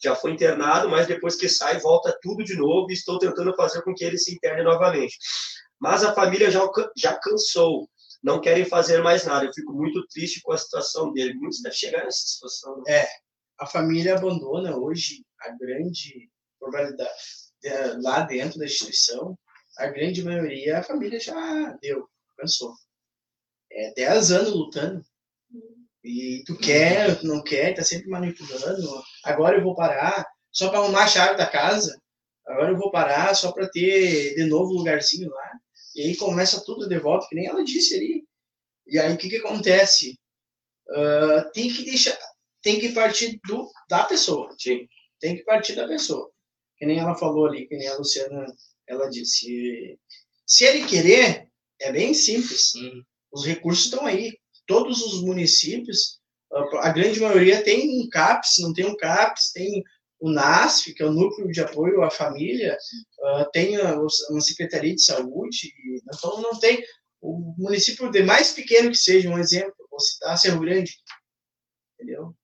Já 0.02 0.16
foi 0.16 0.32
internado, 0.32 0.90
mas 0.90 1.08
depois 1.08 1.36
que 1.36 1.48
sai, 1.48 1.80
volta 1.80 2.18
tudo 2.22 2.44
de 2.44 2.56
novo 2.56 2.90
e 2.90 2.94
estou 2.94 3.18
tentando 3.20 3.56
fazer 3.56 3.82
com 3.84 3.94
que 3.94 4.04
ele 4.04 4.18
se 4.18 4.34
interne 4.34 4.64
novamente. 4.64 5.18
Mas 5.80 6.04
a 6.04 6.14
família 6.14 6.52
já, 6.52 6.62
já 6.98 7.16
cansou, 7.16 7.90
não 8.24 8.40
querem 8.40 8.66
fazer 8.66 9.02
mais 9.02 9.26
nada. 9.26 9.46
Eu 9.46 9.54
fico 9.54 9.74
muito 9.74 10.06
triste 10.08 10.42
com 10.42 10.52
a 10.52 10.58
situação 10.58 11.12
dele. 11.12 11.34
Muitos 11.34 11.62
devem 11.62 11.78
chegar 11.78 12.04
nessa 12.06 12.26
situação. 12.26 12.82
Né? 12.88 13.06
A 13.60 13.66
família 13.66 14.16
abandona 14.16 14.78
hoje 14.78 15.26
a 15.42 15.50
grande 15.52 16.30
é, 17.64 17.98
lá 18.02 18.22
dentro 18.22 18.60
da 18.60 18.66
instituição. 18.66 19.38
A 19.78 19.88
grande 19.88 20.24
maioria, 20.24 20.80
a 20.80 20.84
família 20.84 21.20
já 21.20 21.78
deu, 21.82 22.08
cansou. 22.38 22.74
É 23.72 23.94
10 23.94 24.32
anos 24.32 24.54
lutando. 24.54 25.04
E 26.04 26.44
tu 26.46 26.58
quer, 26.58 27.20
tu 27.20 27.26
não 27.26 27.42
quer, 27.42 27.74
tá 27.74 27.84
sempre 27.84 28.10
manipulando. 28.10 29.04
Agora 29.24 29.58
eu 29.58 29.64
vou 29.64 29.76
parar 29.76 30.26
só 30.52 30.70
para 30.70 30.80
arrumar 30.80 31.04
a 31.04 31.08
chave 31.08 31.38
da 31.38 31.46
casa. 31.46 31.98
Agora 32.46 32.72
eu 32.72 32.78
vou 32.78 32.92
parar 32.92 33.34
só 33.36 33.52
para 33.52 33.70
ter 33.70 34.36
de 34.36 34.46
novo 34.46 34.74
lugarzinho 34.74 35.30
lá. 35.30 35.52
E 35.96 36.02
aí 36.02 36.16
começa 36.18 36.64
tudo 36.66 36.90
de 36.90 37.00
volta, 37.00 37.28
que 37.30 37.36
nem 37.36 37.48
ela 37.48 37.64
disse 37.64 37.96
ali. 37.96 38.24
E 38.86 39.00
aí 39.00 39.14
o 39.14 39.18
que 39.18 39.30
que 39.30 39.38
acontece? 39.38 40.20
Ah, 40.90 41.50
tem 41.54 41.70
que 41.70 41.84
deixar, 41.84 42.18
tem 42.62 42.80
que 42.80 42.90
partir 42.90 43.40
do, 43.46 43.70
da 43.90 44.04
pessoa. 44.04 44.54
Sim. 44.58 44.88
Tem 45.20 45.36
que 45.38 45.44
partir 45.44 45.76
da 45.76 45.88
pessoa. 45.88 46.30
Que 46.78 46.86
nem 46.86 47.00
ela 47.00 47.16
falou 47.16 47.48
ali, 47.48 47.68
que 47.68 47.78
nem 47.78 47.88
a 47.88 47.98
Luciana, 47.98 48.46
ela 48.88 49.10
disse. 49.10 49.98
Se 50.46 50.66
ele 50.66 50.86
querer, 50.86 51.48
é 51.80 51.92
bem 51.92 52.14
simples. 52.14 52.74
Uhum. 52.76 53.04
Os 53.32 53.46
recursos 53.46 53.86
estão 53.86 54.06
aí. 54.06 54.38
Todos 54.66 55.02
os 55.02 55.22
municípios, 55.22 56.20
a 56.82 56.90
grande 56.92 57.20
maioria 57.20 57.64
tem 57.64 58.02
um 58.02 58.10
CAPS, 58.10 58.56
não 58.60 58.74
tem 58.74 58.86
um 58.86 58.96
CAPS, 58.96 59.52
tem 59.54 59.84
o 60.20 60.32
NASF, 60.32 60.94
que 60.94 61.04
é 61.04 61.06
o 61.06 61.12
Núcleo 61.12 61.52
de 61.52 61.60
Apoio 61.60 62.02
à 62.02 62.10
Família, 62.10 62.78
tem 63.52 63.78
uma 63.78 64.42
Secretaria 64.42 64.96
de 64.96 65.04
Saúde, 65.04 65.74
então 66.08 66.42
não 66.42 66.58
tem. 66.58 66.82
O 67.20 67.54
município 67.58 68.10
de 68.12 68.24
mais 68.24 68.52
pequeno 68.52 68.92
que 68.92 68.98
seja, 68.98 69.30
um 69.30 69.40
exemplo, 69.40 69.74
vou 69.90 70.00
citar 70.00 70.38
Cerro 70.38 70.60
Grande, 70.60 70.94
entendeu? 71.96 72.36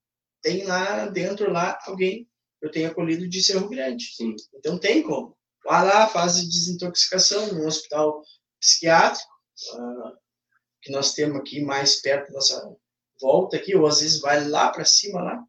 Tem 0.41 0.63
lá 0.65 1.05
dentro 1.07 1.51
lá 1.51 1.77
alguém, 1.85 2.29
eu 2.61 2.71
tenho 2.71 2.89
acolhido 2.89 3.27
de 3.27 3.43
Cerro 3.43 3.69
Grande, 3.69 4.05
Sim. 4.15 4.35
então 4.55 4.77
tem 4.77 5.03
como. 5.03 5.37
Vai 5.63 5.85
lá, 5.85 6.07
faz 6.07 6.35
desintoxicação 6.35 7.53
no 7.53 7.67
hospital 7.67 8.21
psiquiátrico, 8.59 9.29
que 10.81 10.91
nós 10.91 11.13
temos 11.13 11.39
aqui 11.39 11.61
mais 11.61 11.97
perto 11.97 12.27
da 12.27 12.35
nossa 12.35 12.75
volta 13.19 13.57
aqui, 13.57 13.75
ou 13.75 13.85
às 13.85 14.01
vezes 14.01 14.19
vai 14.21 14.47
lá 14.47 14.69
para 14.71 14.85
cima 14.85 15.21
lá, 15.21 15.43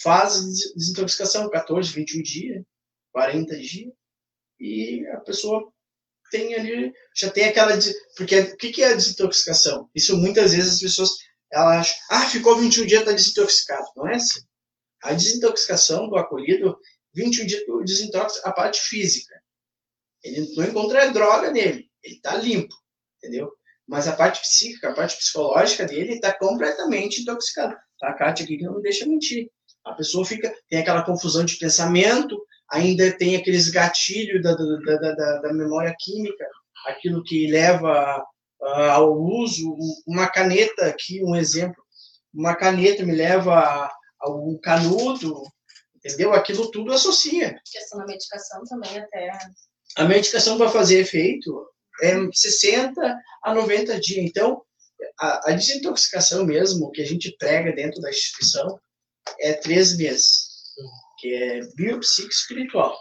faz 0.00 0.40
desintoxicação, 0.74 1.50
14, 1.50 1.92
21 1.92 2.22
dias, 2.22 2.64
40 3.12 3.56
dias, 3.58 3.92
e 4.60 5.06
a 5.08 5.20
pessoa 5.20 5.72
tem 6.30 6.54
ali, 6.54 6.92
já 7.16 7.30
tem 7.30 7.44
aquela, 7.44 7.72
porque 8.16 8.40
o 8.40 8.56
que 8.56 8.70
que 8.70 8.82
é 8.82 8.92
a 8.92 8.96
desintoxicação? 8.96 9.88
Isso 9.94 10.16
muitas 10.16 10.52
vezes 10.52 10.74
as 10.74 10.80
pessoas, 10.80 11.10
elas 11.50 11.94
ah, 12.10 12.28
ficou 12.28 12.58
21 12.58 12.86
dias, 12.86 13.00
está 13.00 13.12
desintoxicado, 13.12 13.86
não 13.96 14.08
é 14.08 14.16
assim. 14.16 14.40
A 15.02 15.12
desintoxicação 15.12 16.08
do 16.08 16.16
acolhido, 16.16 16.78
21 17.14 17.46
dias, 17.46 17.64
tu 17.64 17.82
desintoxica 17.82 18.48
a 18.48 18.52
parte 18.52 18.80
física. 18.80 19.34
Ele 20.22 20.54
não 20.54 20.64
encontra 20.64 21.10
droga 21.12 21.50
nele, 21.50 21.90
ele 22.02 22.16
está 22.16 22.36
limpo, 22.36 22.74
entendeu? 23.16 23.50
Mas 23.88 24.06
a 24.06 24.12
parte 24.12 24.40
psíquica, 24.42 24.90
a 24.90 24.94
parte 24.94 25.16
psicológica 25.16 25.86
dele 25.86 26.14
está 26.14 26.32
completamente 26.32 27.22
intoxicada. 27.22 27.74
Tá, 27.98 28.10
a 28.10 28.12
Kátia 28.12 28.44
aqui 28.44 28.62
não 28.62 28.76
me 28.76 28.82
deixa 28.82 29.06
mentir. 29.06 29.50
A 29.84 29.94
pessoa 29.94 30.26
fica, 30.26 30.54
tem 30.68 30.80
aquela 30.80 31.02
confusão 31.02 31.42
de 31.44 31.56
pensamento, 31.56 32.38
ainda 32.70 33.10
tem 33.16 33.34
aqueles 33.34 33.70
gatilhos 33.70 34.42
da, 34.42 34.54
da, 34.54 35.12
da, 35.14 35.40
da, 35.40 35.52
memória 35.54 35.94
química, 35.98 36.46
aquilo 36.86 37.24
que 37.24 37.50
leva 37.50 38.22
ah, 38.62 38.92
ao 38.92 39.18
uso. 39.18 39.74
Uma 40.06 40.28
caneta 40.28 40.86
aqui, 40.86 41.24
um 41.24 41.34
exemplo, 41.34 41.82
uma 42.32 42.54
caneta 42.54 43.06
me 43.06 43.14
leva 43.14 43.58
a, 43.58 43.90
a 44.20 44.30
um 44.30 44.58
canudo, 44.62 45.42
entendeu? 45.96 46.34
Aquilo 46.34 46.70
tudo 46.70 46.92
associa. 46.92 47.58
Questão 47.72 47.98
da 48.00 48.04
medicação 48.04 48.62
também 48.64 48.98
até. 48.98 49.30
A 49.96 50.04
medicação 50.04 50.58
para 50.58 50.68
fazer 50.68 51.00
efeito 51.00 51.66
é 52.02 52.14
60 52.32 53.18
a 53.42 53.54
90 53.54 54.00
dias. 54.00 54.24
Então, 54.24 54.62
a, 55.20 55.50
a 55.50 55.52
desintoxicação 55.54 56.44
mesmo, 56.44 56.90
que 56.90 57.02
a 57.02 57.06
gente 57.06 57.36
prega 57.38 57.72
dentro 57.72 58.00
da 58.00 58.10
instituição, 58.10 58.78
é 59.40 59.52
três 59.54 59.96
meses, 59.96 60.48
que 61.18 61.34
é 61.34 61.60
biopsico 61.74 62.30
espiritual. 62.30 62.96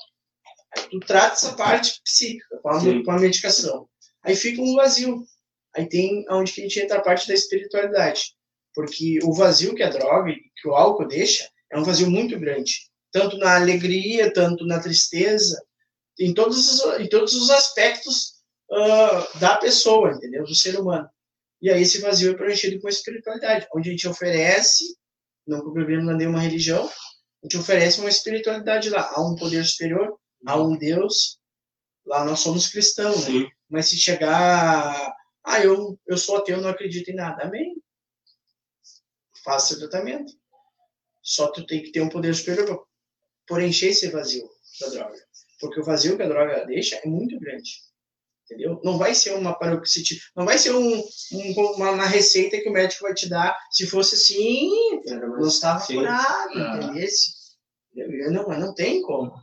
Aí 0.75 0.89
tu 0.89 0.99
trata 0.99 1.33
essa 1.33 1.53
parte 1.53 2.01
psíquica 2.03 2.59
com 2.61 2.69
a, 2.69 2.79
com 3.03 3.11
a 3.11 3.19
medicação. 3.19 3.87
Aí 4.23 4.35
fica 4.35 4.61
um 4.61 4.75
vazio. 4.75 5.25
Aí 5.75 5.87
tem 5.87 6.25
onde 6.29 6.51
que 6.51 6.61
a 6.61 6.63
gente 6.63 6.79
entra 6.79 6.97
a 6.97 7.01
parte 7.01 7.27
da 7.27 7.33
espiritualidade. 7.33 8.35
Porque 8.73 9.19
o 9.23 9.33
vazio 9.33 9.73
que 9.73 9.83
a 9.83 9.89
droga, 9.89 10.33
que 10.55 10.67
o 10.67 10.75
álcool 10.75 11.07
deixa, 11.07 11.49
é 11.71 11.79
um 11.79 11.83
vazio 11.83 12.09
muito 12.09 12.39
grande. 12.39 12.89
Tanto 13.11 13.37
na 13.37 13.55
alegria, 13.55 14.31
tanto 14.31 14.65
na 14.65 14.79
tristeza, 14.79 15.59
em 16.19 16.33
todos 16.33 16.83
os, 16.83 16.99
em 16.99 17.07
todos 17.07 17.33
os 17.33 17.49
aspectos 17.49 18.36
ah, 18.71 19.27
da 19.39 19.57
pessoa, 19.57 20.11
entendeu? 20.11 20.43
Do 20.43 20.55
ser 20.55 20.79
humano. 20.79 21.09
E 21.61 21.69
aí 21.69 21.81
esse 21.81 21.99
vazio 21.99 22.31
é 22.31 22.35
preenchido 22.35 22.79
com 22.79 22.87
a 22.87 22.91
espiritualidade, 22.91 23.67
onde 23.73 23.89
a 23.89 23.91
gente 23.91 24.07
oferece, 24.07 24.83
não 25.45 25.59
o 25.59 25.73
problema 25.73 26.13
não 26.13 26.21
é 26.21 26.27
uma 26.27 26.41
religião, 26.41 26.85
a 26.85 27.45
gente 27.45 27.57
oferece 27.57 27.99
uma 27.99 28.09
espiritualidade 28.09 28.89
lá. 28.89 29.11
Há 29.13 29.21
um 29.21 29.35
poder 29.35 29.63
superior, 29.65 30.19
há 30.45 30.61
um 30.61 30.77
Deus. 30.77 31.39
Lá 32.05 32.25
nós 32.25 32.39
somos 32.39 32.67
cristãos, 32.67 33.27
né? 33.27 33.39
Sim. 33.39 33.49
Mas 33.69 33.89
se 33.89 33.97
chegar, 33.97 35.13
ah, 35.43 35.59
eu, 35.63 35.99
eu 36.07 36.17
sou 36.17 36.37
ateu, 36.37 36.61
não 36.61 36.69
acredito 36.69 37.09
em 37.09 37.15
nada, 37.15 37.43
amém. 37.43 37.75
Faça 39.43 39.75
seu 39.75 39.89
tratamento. 39.89 40.33
Só 41.21 41.51
tu 41.51 41.65
tem 41.65 41.81
que 41.81 41.91
ter 41.91 42.01
um 42.01 42.09
poder 42.09 42.33
superior 42.33 42.85
por 43.45 43.61
encher 43.61 43.89
esse 43.89 44.09
vazio 44.09 44.49
da 44.79 44.89
droga. 44.89 45.17
Porque 45.59 45.79
o 45.79 45.83
vazio 45.83 46.15
que 46.15 46.23
a 46.23 46.27
droga 46.27 46.65
deixa 46.65 46.97
é 46.97 47.07
muito 47.07 47.39
grande. 47.39 47.86
Entendeu? 48.49 48.79
Não 48.81 48.97
vai 48.97 49.13
ser 49.13 49.33
uma 49.35 49.53
paroxítide, 49.59 50.21
não 50.35 50.45
vai 50.45 50.57
ser 50.57 50.71
um, 50.71 50.99
um- 51.33 51.51
uma, 51.75 51.91
uma 51.91 52.05
receita 52.05 52.57
que 52.57 52.69
o 52.69 52.71
médico 52.71 53.03
vai 53.03 53.13
te 53.13 53.27
dar. 53.27 53.57
Se 53.71 53.85
fosse 53.85 54.15
assim, 54.15 54.71
não 55.05 55.45
estava 55.47 55.79
Sim. 55.81 55.95
curado, 55.95 56.51
Ah. 56.55 56.93
entendeu? 57.93 58.31
Não, 58.31 58.47
mas 58.47 58.59
não 58.59 58.73
tem 58.73 59.01
como. 59.01 59.33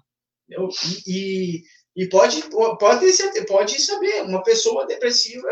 entendeu? 0.48 0.68
E, 1.06 1.58
e, 1.96 2.04
e 2.04 2.08
pode, 2.08 2.42
pode, 2.78 3.12
ser, 3.12 3.44
pode 3.46 3.78
saber, 3.80 4.22
uma 4.22 4.42
pessoa 4.42 4.86
depressiva, 4.86 5.48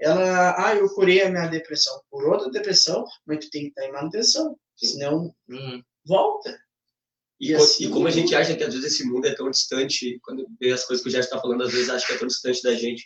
ela, 0.00 0.54
ah, 0.66 0.74
eu 0.74 0.88
curei 0.94 1.22
a 1.22 1.30
minha 1.30 1.46
depressão. 1.46 2.00
Por 2.10 2.24
outra 2.28 2.50
depressão, 2.50 3.04
mas 3.24 3.44
tu 3.44 3.50
tem 3.50 3.62
que 3.62 3.68
estar 3.68 3.84
em 3.86 3.92
manutenção, 3.92 4.56
senão 4.76 5.32
Uhum. 5.48 5.80
volta. 6.04 6.58
E, 7.40 7.50
E 7.50 7.54
assim- 7.54 7.84
e 7.86 7.88
como 7.90 8.06
a 8.08 8.10
gente 8.10 8.34
acha 8.34 8.54
que 8.56 8.64
às 8.64 8.72
vezes 8.74 8.94
esse 8.94 9.04
mundo 9.06 9.26
é 9.26 9.34
tão 9.34 9.50
distante, 9.50 10.18
quando 10.22 10.46
vê 10.60 10.72
as 10.72 10.84
coisas 10.84 11.02
que 11.02 11.08
o 11.08 11.12
Gerson 11.12 11.28
está 11.28 11.40
falando, 11.40 11.62
às 11.62 11.72
vezes 11.72 11.90
acha 11.90 12.06
que 12.06 12.12
é 12.12 12.18
tão 12.18 12.28
distante 12.28 12.62
da 12.62 12.74
gente. 12.74 13.04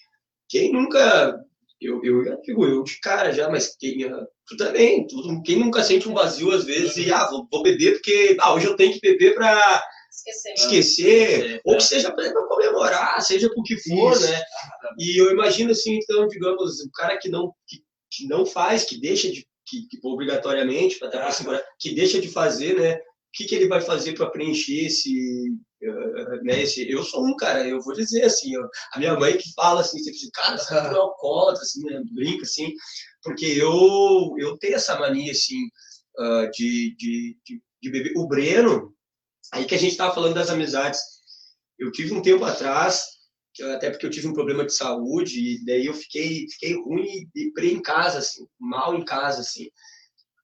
Quem 0.49 0.73
nunca. 0.73 1.39
Eu, 1.81 1.99
eu 2.05 2.23
já 2.25 2.37
digo, 2.43 2.67
eu 2.67 2.83
de 2.83 3.01
cara 3.01 3.33
já, 3.33 3.49
mas 3.49 3.75
quem, 3.79 4.05
ah, 4.05 4.27
tu 4.47 4.57
também. 4.57 5.07
Tu, 5.07 5.43
quem 5.45 5.59
nunca 5.59 5.83
sente 5.83 6.09
um 6.09 6.13
vazio 6.15 6.53
às 6.53 6.65
vezes 6.65 6.97
e, 6.99 7.11
ah, 7.13 7.27
vou, 7.31 7.49
vou 7.51 7.63
beber 7.63 7.93
porque 7.95 8.37
ah, 8.39 8.53
hoje 8.55 8.67
eu 8.67 8.77
tenho 8.77 8.93
que 8.93 9.01
beber 9.01 9.35
para 9.35 9.83
Esquecer. 10.13 10.53
esquecer, 10.55 11.51
É, 11.57 11.61
ou 11.65 11.75
é. 11.75 11.77
que 11.79 11.83
seja 11.85 12.13
para 12.13 12.31
comemorar, 12.49 13.21
seja 13.23 13.49
por 13.55 13.63
que 13.65 13.77
for, 13.89 14.13
Isso. 14.13 14.31
né? 14.31 14.43
E 14.99 15.19
eu 15.21 15.31
imagino 15.33 15.71
assim, 15.71 15.97
então, 15.97 16.27
digamos, 16.29 16.81
o 16.81 16.91
cara 16.93 17.17
que 17.17 17.29
não, 17.31 17.53
que, 17.67 17.79
que 18.13 18.27
não 18.29 18.45
faz, 18.45 18.85
que 18.85 19.01
deixa 19.01 19.31
de, 19.31 19.47
que, 19.67 19.87
que 19.89 19.99
obrigatoriamente, 20.07 21.03
até 21.03 21.19
Ah. 21.19 21.31
segurar, 21.31 21.63
que 21.79 21.95
deixa 21.95 22.21
de 22.21 22.29
fazer, 22.29 22.79
né? 22.79 23.01
O 23.31 23.33
que, 23.33 23.45
que 23.45 23.55
ele 23.55 23.69
vai 23.69 23.81
fazer 23.81 24.15
para 24.15 24.29
preencher 24.31 24.87
esse, 24.87 25.55
eh, 25.83 26.43
né? 26.43 26.63
Esse, 26.63 26.91
eu 26.91 27.03
sou 27.05 27.25
um 27.25 27.37
cara, 27.37 27.67
eu 27.67 27.81
vou 27.81 27.95
dizer 27.95 28.25
assim, 28.25 28.57
ó, 28.57 28.69
a 28.95 28.99
minha 28.99 29.15
mãe 29.19 29.37
que 29.39 29.53
fala 29.55 29.81
assim, 29.83 29.99
sempre 29.99 30.19
assim, 30.19 30.31
cara, 30.35 30.59
você 30.59 30.75
é 30.75 30.79
alcoólatra, 30.97 31.63
assim, 31.63 31.85
né? 31.85 32.03
brinca 32.13 32.43
assim, 32.43 32.73
porque 33.23 33.47
eu 33.47 34.35
eu 34.39 34.59
tenho 34.59 34.75
essa 34.75 34.99
mania 34.99 35.31
assim 35.33 35.61
ah, 36.19 36.47
de, 36.53 36.95
de, 36.97 37.39
de, 37.47 37.63
de 37.83 37.91
beber. 37.91 38.13
O 38.17 38.27
Breno, 38.27 38.93
aí 39.53 39.65
que 39.65 39.75
a 39.75 39.79
gente 39.79 39.93
estava 39.93 40.15
falando 40.15 40.35
das 40.35 40.51
amizades, 40.51 41.01
eu 41.79 41.93
tive 41.93 42.13
um 42.15 42.23
tempo 42.23 42.45
atrás 42.45 43.05
eu- 43.59 43.73
até 43.75 43.91
porque 43.91 44.07
eu 44.07 44.11
tive 44.11 44.29
um 44.29 44.33
problema 44.35 44.65
de 44.65 44.73
saúde 44.75 45.39
e 45.41 45.65
daí 45.65 45.87
eu 45.87 45.95
fiquei 45.95 46.47
fiquei 46.51 46.75
ruim 46.75 47.29
e 47.35 47.51
pre 47.53 47.73
em 47.73 47.83
casa 47.83 48.19
assim 48.19 48.47
mal 48.59 48.95
em 48.95 49.05
casa 49.05 49.41
assim 49.41 49.69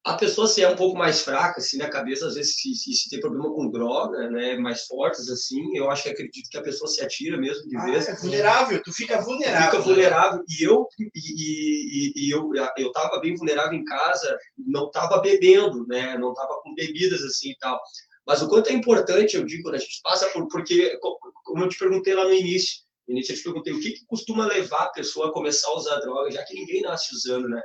a 0.07 0.15
pessoa 0.17 0.47
se 0.47 0.63
é 0.63 0.69
um 0.69 0.77
pouco 0.77 0.97
mais 0.97 1.21
fraca 1.21 1.59
assim 1.59 1.79
na 1.79 1.91
cabeça 1.91 2.29
às 2.29 2.35
vezes 2.37 2.55
se, 2.55 2.73
se, 2.75 2.93
se 2.95 3.11
tem 3.11 3.19
problema 3.21 3.53
com 3.53 3.69
droga 3.71 4.31
né 4.31 4.57
mais 4.57 4.87
fortes 4.87 5.29
assim 5.29 5.77
eu 5.77 5.91
acho 5.91 6.05
que 6.05 6.11
acredito 6.11 6.49
que 6.49 6.57
a 6.57 6.63
pessoa 6.63 6.89
se 6.89 7.03
atira 7.03 7.37
mesmo 7.37 7.69
de 7.69 7.77
Ah, 7.77 7.85
vez 7.87 8.09
é 8.09 8.15
vulnerável, 8.15 8.81
tu 8.85 8.93
fica 8.93 9.21
vulnerável. 9.21 9.65
fica 9.67 9.79
né? 9.79 9.85
vulnerável 9.85 10.45
e 10.49 10.63
eu 10.63 10.87
e, 11.15 12.13
e, 12.23 12.29
e 12.29 12.31
eu 12.31 12.49
eu 12.79 12.93
tava 12.93 13.19
bem 13.21 13.35
vulnerável 13.35 13.73
em 13.77 13.85
casa 13.85 14.39
não 14.57 14.91
tava 14.93 15.21
bebendo 15.21 15.85
né 15.89 16.17
não 16.17 16.33
tava 16.33 16.61
com 16.63 16.73
bebidas 16.75 17.23
assim 17.25 17.51
e 17.51 17.57
tal 17.59 17.79
mas 18.27 18.41
o 18.43 18.49
quanto 18.49 18.71
é 18.71 18.73
importante 18.73 19.37
eu 19.37 19.45
digo 19.45 19.65
quando 19.65 19.75
a 19.75 19.79
gente 19.79 20.01
passa 20.05 20.29
por 20.31 20.47
porque 20.49 20.97
co- 20.99 21.19
como 21.45 21.65
eu 21.65 21.69
te 21.69 21.79
perguntei 21.79 22.15
lá 22.15 22.25
no 22.25 22.33
início 22.33 22.77
no 23.09 23.15
início 23.15 23.33
eu 23.33 23.37
te 23.39 23.43
perguntei 23.43 23.73
o 23.73 23.81
que, 23.81 23.91
que 23.91 24.07
costuma 24.07 24.47
levar 24.47 24.85
a 24.85 24.93
pessoa 24.93 25.29
a 25.29 25.33
começar 25.33 25.69
a 25.69 25.75
usar 25.77 25.97
droga 25.99 26.31
já 26.31 26.45
que 26.45 26.55
ninguém 26.55 26.83
nasce 26.83 27.13
usando 27.13 27.49
né 27.49 27.61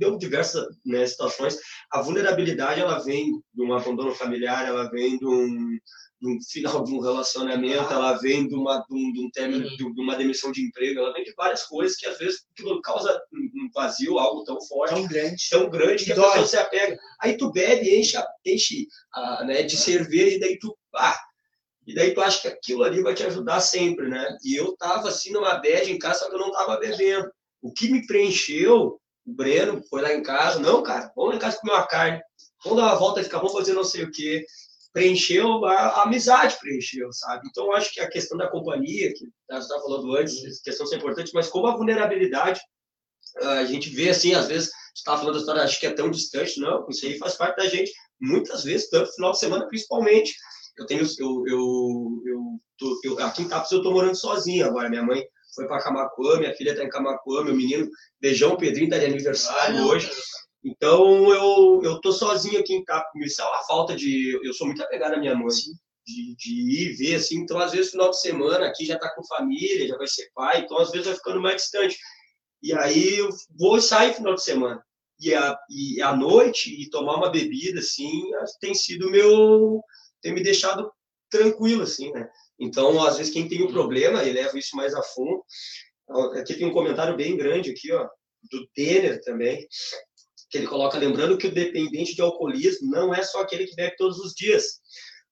deu 0.00 0.18
diversas 0.18 0.66
né, 0.84 1.06
situações 1.06 1.58
a 1.92 2.02
vulnerabilidade 2.02 2.80
ela 2.80 2.98
vem 2.98 3.30
de 3.54 3.62
um 3.62 3.72
abandono 3.72 4.12
familiar 4.14 4.66
ela 4.66 4.90
vem 4.90 5.18
de 5.18 5.26
um 5.26 5.78
de 6.20 6.28
um 6.28 6.38
final 6.42 6.84
de 6.84 6.92
um 6.92 7.00
relacionamento, 7.00 7.90
ela 7.94 8.12
vem 8.18 8.46
de 8.46 8.54
uma, 8.54 8.84
de 8.86 8.94
um, 8.94 9.10
de 9.10 9.20
um 9.24 9.30
término, 9.30 9.66
de 9.66 10.00
uma 10.02 10.14
demissão 10.16 10.52
de 10.52 10.60
emprego, 10.62 11.00
ela 11.00 11.14
vem 11.14 11.24
de 11.24 11.32
várias 11.34 11.62
coisas 11.64 11.96
que 11.96 12.06
às 12.06 12.18
vezes 12.18 12.44
aquilo 12.52 12.78
causa 12.82 13.18
um 13.32 13.70
vazio, 13.74 14.18
algo 14.18 14.44
tão 14.44 14.60
forte, 14.60 14.94
Tão 14.96 15.08
grande. 15.08 15.48
tão 15.50 15.70
grande 15.70 16.04
que 16.04 16.12
a 16.12 16.16
pessoa 16.16 16.46
se 16.46 16.56
apega. 16.58 16.98
Aí 17.22 17.38
tu 17.38 17.50
bebe, 17.50 17.98
enche, 17.98 18.18
enche 18.44 18.86
a, 19.14 19.44
né, 19.44 19.62
de 19.62 19.78
cerveja 19.78 20.36
e 20.36 20.40
daí 20.40 20.58
tu, 20.58 20.76
ah, 20.94 21.18
e 21.86 21.94
daí 21.94 22.12
tu 22.12 22.20
acha 22.20 22.42
que 22.42 22.48
aquilo 22.48 22.84
ali 22.84 23.02
vai 23.02 23.14
te 23.14 23.24
ajudar 23.24 23.60
sempre, 23.60 24.06
né? 24.06 24.36
E 24.44 24.54
eu 24.54 24.76
tava 24.76 25.08
assim 25.08 25.32
numa 25.32 25.54
bad 25.54 25.90
em 25.90 25.98
casa, 25.98 26.18
só 26.20 26.28
que 26.28 26.34
eu 26.34 26.40
não 26.40 26.52
tava 26.52 26.76
bebendo. 26.78 27.30
O 27.62 27.72
que 27.72 27.90
me 27.90 28.06
preencheu, 28.06 28.99
o 29.26 29.32
Breno 29.32 29.82
foi 29.88 30.02
lá 30.02 30.12
em 30.12 30.22
casa, 30.22 30.58
não, 30.58 30.82
cara, 30.82 31.12
vamos 31.14 31.30
lá 31.30 31.36
em 31.36 31.40
casa 31.40 31.58
comer 31.58 31.72
uma 31.72 31.86
carne, 31.86 32.20
vamos 32.64 32.80
dar 32.80 32.88
uma 32.88 32.98
volta 32.98 33.20
e 33.20 33.24
ficar, 33.24 33.38
vamos 33.38 33.52
fazer 33.52 33.74
não 33.74 33.84
sei 33.84 34.04
o 34.04 34.10
quê. 34.10 34.44
Preencheu, 34.92 35.64
a, 35.66 35.72
a 35.72 36.02
amizade 36.02 36.58
preencheu, 36.58 37.12
sabe? 37.12 37.46
Então 37.48 37.72
acho 37.72 37.92
que 37.92 38.00
a 38.00 38.10
questão 38.10 38.36
da 38.36 38.50
companhia, 38.50 39.12
que 39.12 39.24
você 39.48 39.58
estava 39.58 39.82
falando 39.82 40.16
antes, 40.16 40.60
questão 40.62 40.86
é 40.92 40.96
importante, 40.96 41.30
mas 41.32 41.46
como 41.46 41.68
a 41.68 41.76
vulnerabilidade, 41.76 42.60
a 43.36 43.64
gente 43.64 43.88
vê 43.90 44.10
assim, 44.10 44.34
às 44.34 44.48
vezes, 44.48 44.68
você 44.68 44.74
estava 44.96 45.18
falando 45.18 45.34
da 45.34 45.40
história, 45.40 45.62
acho 45.62 45.78
que 45.78 45.86
é 45.86 45.92
tão 45.92 46.10
distante, 46.10 46.58
não, 46.58 46.84
isso 46.88 47.06
aí 47.06 47.16
faz 47.18 47.36
parte 47.36 47.58
da 47.58 47.66
gente, 47.66 47.92
muitas 48.20 48.64
vezes, 48.64 48.90
tanto 48.90 49.14
final 49.14 49.30
de 49.30 49.38
semana 49.38 49.68
principalmente. 49.68 50.34
Eu 50.76 50.86
tenho, 50.86 51.06
eu, 51.18 51.44
eu, 51.46 52.22
eu, 52.26 52.60
tô, 52.76 53.00
eu 53.04 53.18
aqui 53.20 53.42
em 53.42 53.48
Tapos 53.48 53.70
eu 53.70 53.82
tô 53.82 53.92
morando 53.92 54.16
sozinho 54.16 54.66
agora, 54.66 54.88
minha 54.88 55.02
mãe 55.02 55.24
foi 55.54 55.66
para 55.66 55.82
Camacuã, 55.82 56.38
minha 56.38 56.54
filha 56.54 56.70
está 56.70 56.84
em 56.84 56.88
Camacuã, 56.88 57.44
meu 57.44 57.54
menino, 57.54 57.88
beijão, 58.20 58.56
Pedrinho 58.56 58.90
tá 58.90 58.98
de 58.98 59.06
aniversário 59.06 59.84
hoje. 59.86 60.10
Então 60.64 61.32
eu, 61.32 61.80
eu 61.82 62.00
tô 62.00 62.12
sozinho 62.12 62.60
aqui 62.60 62.74
em 62.74 62.84
Tapos, 62.84 63.24
isso 63.24 63.40
é 63.40 63.44
uma 63.44 63.62
falta 63.64 63.96
de, 63.96 64.38
eu 64.44 64.52
sou 64.52 64.66
muito 64.66 64.82
apegado 64.82 65.14
à 65.14 65.18
minha 65.18 65.34
mãe. 65.34 65.48
De, 66.06 66.34
de 66.34 66.82
ir 66.82 66.96
ver, 66.96 67.16
assim, 67.16 67.36
então 67.36 67.58
às 67.58 67.72
vezes 67.72 67.92
final 67.92 68.10
de 68.10 68.20
semana 68.20 68.66
aqui 68.66 68.84
já 68.84 68.98
tá 68.98 69.14
com 69.14 69.24
família, 69.26 69.86
já 69.86 69.96
vai 69.96 70.08
ser 70.08 70.28
pai, 70.34 70.60
então 70.60 70.78
às 70.78 70.90
vezes 70.90 71.06
vai 71.06 71.14
ficando 71.14 71.40
mais 71.40 71.56
distante. 71.56 71.96
E 72.62 72.72
aí 72.72 73.18
eu 73.18 73.28
vou 73.58 73.80
sair 73.80 74.14
final 74.14 74.34
de 74.34 74.42
semana. 74.42 74.82
E 75.20 75.34
a, 75.34 75.56
e 75.68 76.00
à 76.00 76.16
noite, 76.16 76.70
e 76.70 76.88
tomar 76.88 77.16
uma 77.16 77.30
bebida, 77.30 77.80
assim, 77.80 78.22
tem 78.60 78.74
sido 78.74 79.10
meu. 79.10 79.82
tem 80.22 80.32
me 80.32 80.42
deixado 80.42 80.90
tranquilo, 81.30 81.82
assim, 81.82 82.10
né? 82.12 82.28
Então, 82.60 83.02
às 83.02 83.16
vezes, 83.16 83.32
quem 83.32 83.48
tem 83.48 83.62
um 83.62 83.72
problema 83.72 84.22
e 84.22 84.32
leva 84.32 84.58
isso 84.58 84.76
mais 84.76 84.94
a 84.94 85.02
fundo. 85.02 85.42
Aqui 86.38 86.54
tem 86.54 86.66
um 86.66 86.72
comentário 86.72 87.16
bem 87.16 87.36
grande 87.36 87.70
aqui, 87.70 87.90
ó, 87.92 88.06
do 88.50 88.68
Denner 88.76 89.20
também, 89.22 89.66
que 90.50 90.58
ele 90.58 90.66
coloca, 90.66 90.98
lembrando 90.98 91.38
que 91.38 91.46
o 91.46 91.54
dependente 91.54 92.14
de 92.14 92.20
alcoolismo 92.20 92.90
não 92.90 93.14
é 93.14 93.22
só 93.22 93.40
aquele 93.40 93.66
que 93.66 93.76
bebe 93.76 93.96
todos 93.96 94.18
os 94.18 94.34
dias, 94.34 94.80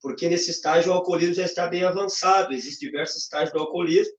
porque 0.00 0.28
nesse 0.28 0.50
estágio 0.50 0.90
o 0.90 0.94
alcoolismo 0.94 1.34
já 1.34 1.44
está 1.44 1.66
bem 1.66 1.84
avançado, 1.84 2.54
existem 2.54 2.88
diversos 2.88 3.22
estágios 3.22 3.52
do 3.52 3.58
alcoolismo, 3.58 4.12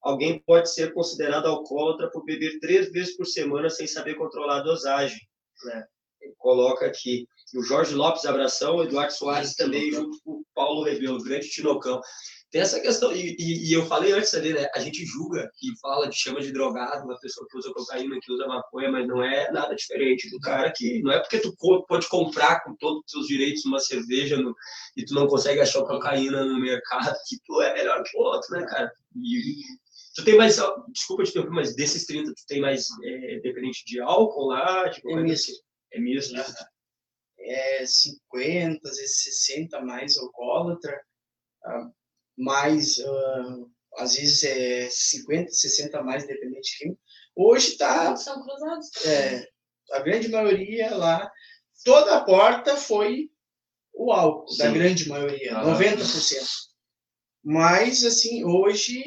alguém 0.00 0.42
pode 0.46 0.72
ser 0.72 0.94
considerado 0.94 1.46
alcoólatra 1.46 2.10
por 2.10 2.24
beber 2.24 2.58
três 2.60 2.90
vezes 2.90 3.16
por 3.16 3.26
semana 3.26 3.68
sem 3.68 3.86
saber 3.86 4.14
controlar 4.14 4.58
a 4.58 4.62
dosagem. 4.62 5.18
Né? 5.64 5.84
Ele 6.22 6.34
coloca 6.38 6.86
aqui. 6.86 7.26
E 7.52 7.58
o 7.58 7.62
Jorge 7.62 7.94
Lopes 7.94 8.24
Abração, 8.24 8.76
o 8.76 8.82
Eduardo 8.82 9.12
Soares 9.12 9.54
também, 9.54 9.92
junto 9.92 10.18
com 10.24 10.32
o 10.32 10.44
Paulo 10.54 10.84
Rebelo, 10.84 11.22
grande 11.22 11.48
Tinocão. 11.48 12.00
Tem 12.50 12.60
essa 12.60 12.80
questão, 12.80 13.12
e, 13.12 13.34
e, 13.38 13.68
e, 13.68 13.72
eu 13.72 13.84
falei 13.86 14.12
antes 14.12 14.32
ali, 14.32 14.52
né? 14.52 14.68
A 14.74 14.78
gente 14.78 15.04
julga 15.04 15.50
e 15.62 15.78
fala 15.80 16.10
chama 16.12 16.40
de 16.40 16.52
drogado, 16.52 17.04
uma 17.04 17.18
pessoa 17.18 17.46
que 17.50 17.58
usa 17.58 17.72
cocaína, 17.72 18.18
que 18.22 18.32
usa 18.32 18.46
maconha, 18.46 18.90
mas 18.90 19.06
não 19.06 19.22
é 19.22 19.50
nada 19.50 19.74
diferente 19.74 20.30
do 20.30 20.38
cara 20.40 20.72
que. 20.72 21.02
Não 21.02 21.12
é 21.12 21.18
porque 21.18 21.40
tu 21.40 21.54
pode 21.88 22.08
comprar 22.08 22.62
com 22.62 22.74
todos 22.76 23.02
os 23.04 23.10
seus 23.10 23.26
direitos 23.26 23.64
uma 23.64 23.80
cerveja 23.80 24.36
no, 24.36 24.54
e 24.96 25.04
tu 25.04 25.12
não 25.14 25.26
consegue 25.26 25.60
achar 25.60 25.82
cocaína 25.82 26.44
no 26.44 26.60
mercado, 26.60 27.16
que 27.28 27.36
tu 27.44 27.60
é 27.60 27.74
melhor 27.74 28.02
que 28.04 28.16
o 28.16 28.20
outro, 28.20 28.48
né, 28.52 28.64
cara? 28.66 28.92
E, 29.16 29.62
Tu 30.16 30.24
tem 30.24 30.34
mais, 30.34 30.56
desculpa 30.88 31.24
te 31.24 31.30
interromper, 31.30 31.54
mas 31.54 31.76
desses 31.76 32.06
30, 32.06 32.32
tu 32.32 32.46
tem 32.48 32.58
mais 32.58 32.86
é, 33.04 33.38
dependente 33.40 33.84
de 33.84 34.00
álcool 34.00 34.46
lá? 34.46 34.88
De 34.88 35.02
é 35.12 35.16
misto. 35.16 35.52
É 35.92 36.00
misto. 36.00 36.32
Né? 36.32 36.42
É 37.38 37.84
50, 37.84 38.88
às 38.88 38.96
vezes 38.96 39.22
60 39.44 39.78
mais 39.82 40.16
alcoólatra, 40.16 40.98
mais, 42.36 42.98
uh, 42.98 43.70
às 43.98 44.16
vezes 44.16 44.44
é 44.44 44.88
50, 44.90 45.50
60 45.50 46.02
mais 46.02 46.26
dependente 46.26 46.78
químico. 46.78 47.00
Hoje 47.34 47.76
tá. 47.76 48.16
São 48.16 48.42
cruzados. 48.42 48.90
É, 49.04 49.48
a 49.92 50.00
grande 50.00 50.28
maioria 50.28 50.94
lá, 50.94 51.30
toda 51.84 52.16
a 52.16 52.24
porta 52.24 52.76
foi 52.76 53.30
o 53.92 54.12
álcool, 54.12 54.48
Sim. 54.48 54.58
da 54.58 54.70
grande 54.70 55.08
maioria, 55.08 55.56
ah, 55.56 55.64
90%. 55.64 56.66
Mas, 57.42 58.04
assim, 58.04 58.44
hoje, 58.44 59.00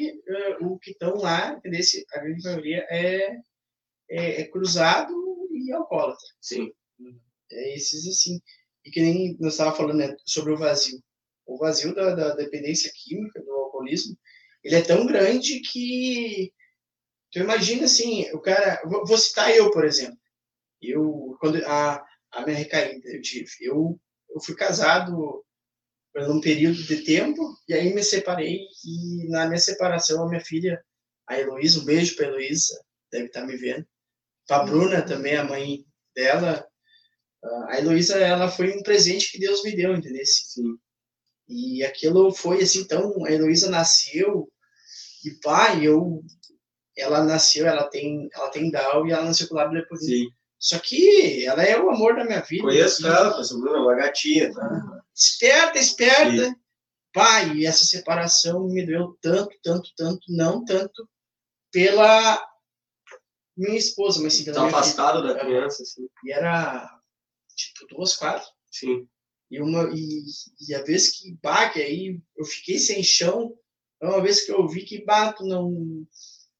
uh, 0.60 0.66
o 0.66 0.78
que 0.78 0.92
estão 0.92 1.14
lá, 1.16 1.60
nesse, 1.64 2.04
a 2.12 2.20
grande 2.20 2.42
maioria 2.42 2.86
é, 2.88 3.36
é, 4.10 4.40
é, 4.40 4.44
cruzado 4.48 5.12
e 5.52 5.70
alcoólatra. 5.72 6.26
Sim. 6.40 6.72
É 7.52 7.74
esses, 7.74 8.08
assim. 8.08 8.40
E 8.84 8.90
que 8.90 9.00
nem 9.00 9.36
nós 9.38 9.52
estávamos 9.52 9.78
falando 9.78 9.98
né, 9.98 10.16
sobre 10.24 10.54
o 10.54 10.56
vazio. 10.56 10.98
O 11.50 11.58
vazio 11.58 11.92
da, 11.92 12.14
da, 12.14 12.34
dependência 12.36 12.92
química, 12.94 13.42
do 13.42 13.50
alcoolismo, 13.50 14.16
ele 14.62 14.76
é 14.76 14.82
tão 14.82 15.04
grande 15.04 15.60
que... 15.60 16.52
Tu 17.32 17.40
imagina, 17.40 17.86
assim, 17.86 18.30
o 18.32 18.40
cara... 18.40 18.80
Vou 18.84 19.18
citar 19.18 19.50
eu, 19.50 19.70
por 19.72 19.84
exemplo. 19.84 20.16
Eu, 20.80 21.36
quando 21.40 21.56
a, 21.66 22.04
a 22.30 22.44
minha 22.44 22.56
recaída 22.56 23.08
eu 23.08 23.20
tive, 23.20 23.50
eu, 23.60 24.00
eu 24.30 24.40
fui 24.40 24.54
casado 24.54 25.44
por 26.12 26.22
um 26.30 26.40
período 26.40 26.82
de 26.82 27.02
tempo, 27.02 27.40
e 27.68 27.74
aí 27.74 27.92
me 27.92 28.02
separei, 28.02 28.60
e 28.84 29.28
na 29.28 29.46
minha 29.46 29.58
separação, 29.58 30.24
a 30.24 30.28
minha 30.28 30.40
filha, 30.40 30.82
a 31.26 31.38
Heloísa, 31.38 31.80
um 31.80 31.84
beijo 31.84 32.16
para 32.16 32.26
Heloísa, 32.26 32.80
deve 33.12 33.26
estar 33.26 33.44
me 33.44 33.56
vendo, 33.56 33.86
para 34.46 34.62
a 34.62 34.64
Bruna 34.64 35.02
também, 35.02 35.36
a 35.36 35.44
mãe 35.44 35.84
dela, 36.14 36.66
a 37.68 37.78
Heloísa, 37.78 38.18
ela 38.18 38.48
foi 38.48 38.76
um 38.76 38.82
presente 38.82 39.30
que 39.30 39.38
Deus 39.38 39.62
me 39.62 39.74
deu, 39.74 39.94
entendeu? 39.94 40.24
Sim. 40.24 40.76
E 41.50 41.84
aquilo 41.84 42.32
foi 42.32 42.62
assim, 42.62 42.82
então, 42.82 43.24
a 43.24 43.32
Heloísa 43.32 43.68
nasceu, 43.68 44.48
e 45.24 45.32
pai, 45.42 45.84
eu, 45.84 46.22
ela 46.96 47.24
nasceu, 47.24 47.66
ela 47.66 47.88
tem, 47.88 48.28
ela 48.32 48.48
tem 48.50 48.70
Down, 48.70 49.08
e 49.08 49.12
ela 49.12 49.24
nasceu 49.24 49.48
com 49.48 49.56
lábio 49.56 49.80
leporino. 49.80 50.06
Sim. 50.06 50.30
Só 50.60 50.78
que 50.78 51.44
ela 51.44 51.64
é 51.64 51.76
o 51.80 51.90
amor 51.90 52.14
da 52.14 52.24
minha 52.24 52.40
vida. 52.40 52.62
Conheço 52.62 53.04
assim, 53.04 53.16
ela, 53.16 53.40
essa 53.40 53.58
Bruna, 53.58 53.78
uma 53.78 53.96
gatinha, 53.96 54.52
tá? 54.54 55.02
esperta, 55.12 55.78
esperta. 55.78 56.54
Pai, 57.12 57.56
e 57.56 57.66
essa 57.66 57.84
separação 57.84 58.68
me 58.68 58.86
doeu 58.86 59.18
tanto, 59.20 59.56
tanto, 59.62 59.90
tanto, 59.96 60.20
não 60.28 60.64
tanto 60.64 61.08
pela 61.72 62.40
minha 63.56 63.76
esposa, 63.76 64.22
mas 64.22 64.34
sim 64.34 64.44
pela 64.44 64.56
Tá 64.56 64.62
minha 64.66 64.78
afastado 64.78 65.26
da 65.26 65.36
criança, 65.36 65.82
assim. 65.82 66.06
E 66.24 66.32
era 66.32 66.88
tipo 67.56 67.86
duas 67.88 68.14
quadras. 68.14 68.46
Sim. 68.70 69.08
E, 69.50 69.60
uma, 69.60 69.90
e, 69.92 70.24
e 70.68 70.74
a 70.74 70.82
vez 70.82 71.18
que 71.18 71.36
bah, 71.42 71.68
que 71.70 71.82
aí 71.82 72.20
eu 72.36 72.44
fiquei 72.44 72.78
sem 72.78 73.02
chão, 73.02 73.52
é 74.00 74.06
uma 74.06 74.22
vez 74.22 74.44
que 74.44 74.52
eu 74.52 74.66
vi 74.68 74.84
que 74.84 75.04
bato 75.04 75.44
não. 75.44 76.06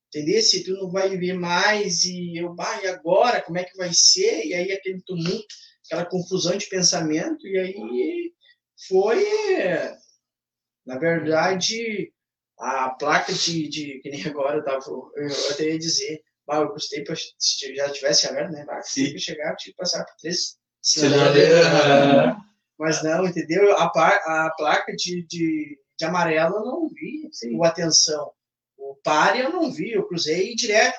Entendeu? 0.09 0.43
Se 0.43 0.65
tu 0.65 0.73
não 0.73 0.91
vai 0.91 1.09
viver 1.09 1.35
mais, 1.35 2.05
e 2.05 2.37
eu, 2.37 2.53
bah, 2.53 2.83
e 2.83 2.89
agora? 2.89 3.41
Como 3.43 3.59
é 3.59 3.65
que 3.65 3.77
vai 3.77 3.91
ser? 3.95 4.45
E 4.45 4.55
aí 4.55 4.73
aquele 4.73 5.01
tumulto, 5.03 5.55
aquela 5.87 6.05
confusão 6.05 6.57
de 6.57 6.69
pensamento, 6.69 7.47
e 7.47 7.59
aí 7.59 8.33
foi. 8.89 9.25
Na 10.85 10.99
verdade, 10.99 12.13
a 12.59 12.91
placa 12.91 13.33
de. 13.33 13.69
de 13.69 14.01
que 14.01 14.11
nem 14.11 14.27
agora 14.27 14.59
eu 14.59 14.65
tava. 14.65 14.85
Eu 15.15 15.51
até 15.51 15.71
ia 15.71 15.79
dizer, 15.79 16.21
bah, 16.45 16.59
eu 16.59 16.71
custei 16.71 17.05
pra, 17.05 17.15
se 17.15 17.75
já 17.77 17.89
tivesse 17.91 18.27
aberto, 18.27 18.51
né? 18.51 18.65
Bah, 18.65 18.81
custei 18.81 19.07
Sim. 19.07 19.11
pra 19.13 19.21
chegar, 19.21 19.57
tive 19.57 19.73
que 19.73 19.79
passar 19.79 20.05
por 20.05 20.17
três 20.17 20.59
Sinaleira. 20.83 22.37
mas 22.81 23.03
não, 23.05 23.27
entendeu? 23.27 23.77
A, 23.79 23.85
a 23.87 24.51
placa 24.57 24.95
de, 24.97 25.25
de, 25.27 25.79
de 25.99 26.07
amarelo 26.07 26.57
eu 26.57 26.65
não 26.67 26.89
vi. 26.89 27.31
O 27.57 27.65
atenção. 27.65 28.33
O 28.79 28.97
pare 29.05 29.41
eu 29.41 29.51
não 29.53 29.73
vi. 29.73 29.93
Eu 29.93 30.09
cruzei 30.09 30.55
direto. 30.57 30.99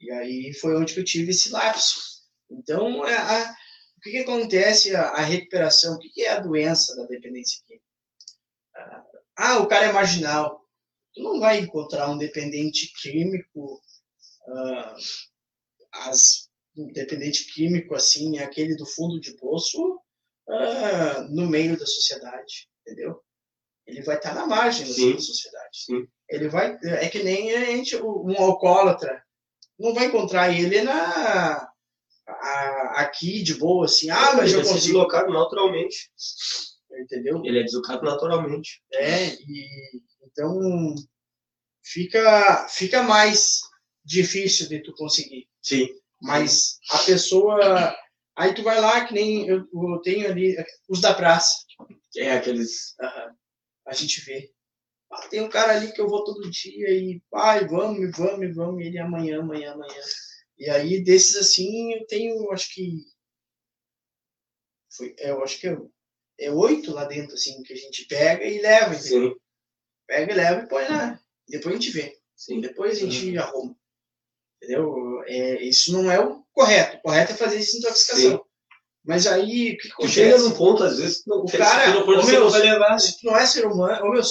E 0.00 0.10
aí 0.12 0.52
foi 0.54 0.76
onde 0.76 0.94
que 0.94 1.00
eu 1.00 1.04
tive 1.04 1.30
esse 1.30 1.50
lapso. 1.50 2.00
Então, 2.50 3.06
é 3.06 3.16
a- 3.16 3.54
o 3.96 4.00
que, 4.00 4.10
que 4.12 4.18
acontece? 4.18 4.94
A, 4.94 5.08
a 5.10 5.20
recuperação. 5.22 5.94
O 5.94 5.98
que, 5.98 6.08
que 6.10 6.22
é 6.22 6.30
a 6.32 6.40
doença 6.40 6.94
da 6.96 7.04
dependência 7.06 7.60
química? 7.66 7.84
Ah, 8.76 9.04
Ah, 9.36 9.58
o 9.58 9.68
cara 9.68 9.86
é 9.86 9.92
marginal. 9.92 10.64
Tu 11.14 11.22
não 11.22 11.40
vai 11.40 11.58
encontrar 11.60 12.10
um 12.10 12.18
dependente 12.18 12.92
químico. 13.00 13.80
ah, 14.48 14.96
as, 15.92 16.48
um 16.76 16.92
dependente 16.92 17.52
químico, 17.52 17.94
assim, 17.94 18.38
aquele 18.38 18.76
do 18.76 18.86
fundo 18.86 19.20
de 19.20 19.36
poço, 19.36 20.00
ah, 20.50 21.26
no 21.30 21.46
meio 21.46 21.78
da 21.78 21.86
sociedade, 21.86 22.68
entendeu? 22.86 23.20
Ele 23.86 24.02
vai 24.02 24.16
estar 24.16 24.34
na 24.34 24.46
margem 24.46 24.86
Sim. 24.86 25.14
da 25.14 25.20
sociedade. 25.20 25.68
Sim. 25.84 26.06
Ele 26.28 26.48
vai, 26.48 26.78
é 26.82 27.08
que 27.08 27.22
nem 27.22 27.54
a 27.54 27.64
gente, 27.64 27.96
um 27.96 28.36
alcoólatra, 28.38 29.22
não 29.78 29.94
vai 29.94 30.06
encontrar 30.06 30.52
ele 30.52 30.82
na 30.82 31.68
a- 32.26 32.92
aqui 33.00 33.42
de 33.42 33.54
boa 33.54 33.86
assim, 33.86 34.10
ah, 34.10 34.34
mas 34.34 34.50
ele 34.52 34.60
eu 34.60 34.66
consigo, 34.66 34.80
deslocado 34.80 35.32
naturalmente. 35.32 36.10
entendeu? 37.00 37.42
Ele 37.44 37.60
é 37.60 37.62
deslocado 37.62 38.02
naturalmente. 38.04 38.82
É, 38.92 39.28
e 39.34 39.66
então 40.22 40.94
fica 41.82 42.68
fica 42.68 43.02
mais 43.02 43.60
difícil 44.04 44.68
de 44.68 44.82
tu 44.82 44.92
conseguir. 44.94 45.48
Sim. 45.62 45.88
Mas 46.20 46.78
a 46.90 46.98
pessoa. 46.98 47.96
Aí 48.38 48.54
tu 48.54 48.62
vai 48.62 48.80
lá, 48.80 49.04
que 49.04 49.12
nem 49.12 49.48
eu, 49.48 49.66
eu 49.72 50.00
tenho 50.00 50.30
ali, 50.30 50.56
os 50.88 51.00
da 51.00 51.12
praça. 51.12 51.52
É 52.16 52.30
aqueles. 52.30 52.94
A 53.84 53.92
gente 53.92 54.20
vê. 54.20 54.52
Ah, 55.10 55.26
tem 55.26 55.40
um 55.40 55.48
cara 55.48 55.74
ali 55.74 55.92
que 55.92 56.00
eu 56.00 56.08
vou 56.08 56.22
todo 56.22 56.48
dia 56.48 56.88
e, 56.88 57.20
pai, 57.30 57.66
vamos, 57.66 58.16
vamos, 58.16 58.54
vamos, 58.54 58.80
e 58.80 58.86
ele 58.86 58.98
amanhã, 58.98 59.40
amanhã, 59.40 59.72
amanhã. 59.72 60.02
E 60.56 60.70
aí, 60.70 61.02
desses 61.02 61.34
assim, 61.34 61.94
eu 61.94 62.06
tenho, 62.06 62.52
acho 62.52 62.72
que. 62.72 63.04
Foi, 64.96 65.16
eu 65.18 65.42
acho 65.42 65.58
que 65.58 65.66
é, 65.66 65.76
é 66.38 66.52
oito 66.52 66.92
lá 66.92 67.06
dentro, 67.06 67.34
assim, 67.34 67.60
que 67.64 67.72
a 67.72 67.76
gente 67.76 68.06
pega 68.06 68.44
e 68.44 68.60
leva, 68.60 68.94
entendeu? 68.94 69.32
Sim. 69.32 69.40
Pega 70.06 70.32
e 70.32 70.36
leva 70.36 70.62
e 70.62 70.68
põe 70.68 70.86
lá. 70.86 71.20
Depois 71.48 71.74
a 71.74 71.78
gente 71.80 71.90
vê. 71.90 72.16
Sim. 72.36 72.60
Depois 72.60 72.98
a 72.98 73.00
gente 73.00 73.36
arruma. 73.36 73.76
Entendeu? 74.62 75.24
É, 75.24 75.62
isso 75.62 75.92
não 75.92 76.08
é 76.08 76.20
o 76.20 76.44
correto. 76.58 76.96
O 76.96 77.00
correto 77.02 77.32
é 77.32 77.36
fazer 77.36 77.58
desintoxicação. 77.58 78.44
Mas 79.04 79.26
aí, 79.26 79.72
o 79.98 80.02
que 80.02 80.08
chega 80.08 80.34
acontece? 80.34 80.48
num 80.50 80.56
ponto, 80.56 80.84
às 80.84 80.98
vezes, 80.98 81.22
que 81.22 81.30
não, 81.30 81.38
O 81.38 81.46
que 81.46 81.56
cara- 81.56 81.86
se 81.86 81.92
não 81.94 82.04
for, 82.04 82.26
meu, 82.26 82.50
vai 82.50 82.60
levar. 82.60 82.98
Se 82.98 83.18
tu 83.18 83.26
não 83.26 83.36
é 83.38 83.46
ser 83.46 83.66
humano, 83.66 84.04
ô, 84.04 84.10
meu, 84.12 84.22
tu 84.22 84.28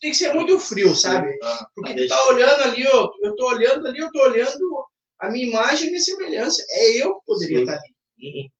tem 0.00 0.10
que 0.10 0.16
ser 0.16 0.34
muito 0.34 0.58
frio, 0.60 0.94
sabe? 0.94 1.38
Ah, 1.42 1.66
Porque 1.74 1.94
tu 1.94 2.08
tá 2.08 2.26
olhando 2.28 2.62
ali, 2.64 2.86
ó, 2.86 3.08
eu 3.22 3.34
tô 3.36 3.48
olhando 3.48 3.86
ali, 3.88 3.98
eu 3.98 4.10
tô 4.12 4.20
olhando 4.22 4.84
a 5.20 5.30
minha 5.30 5.46
imagem 5.46 5.86
e 5.86 5.90
minha 5.90 6.02
semelhança. 6.02 6.62
É 6.70 6.90
eu 7.02 7.14
que 7.20 7.24
poderia 7.26 7.58
Sim. 7.58 7.62
estar 7.62 7.74
ali. 7.78 8.50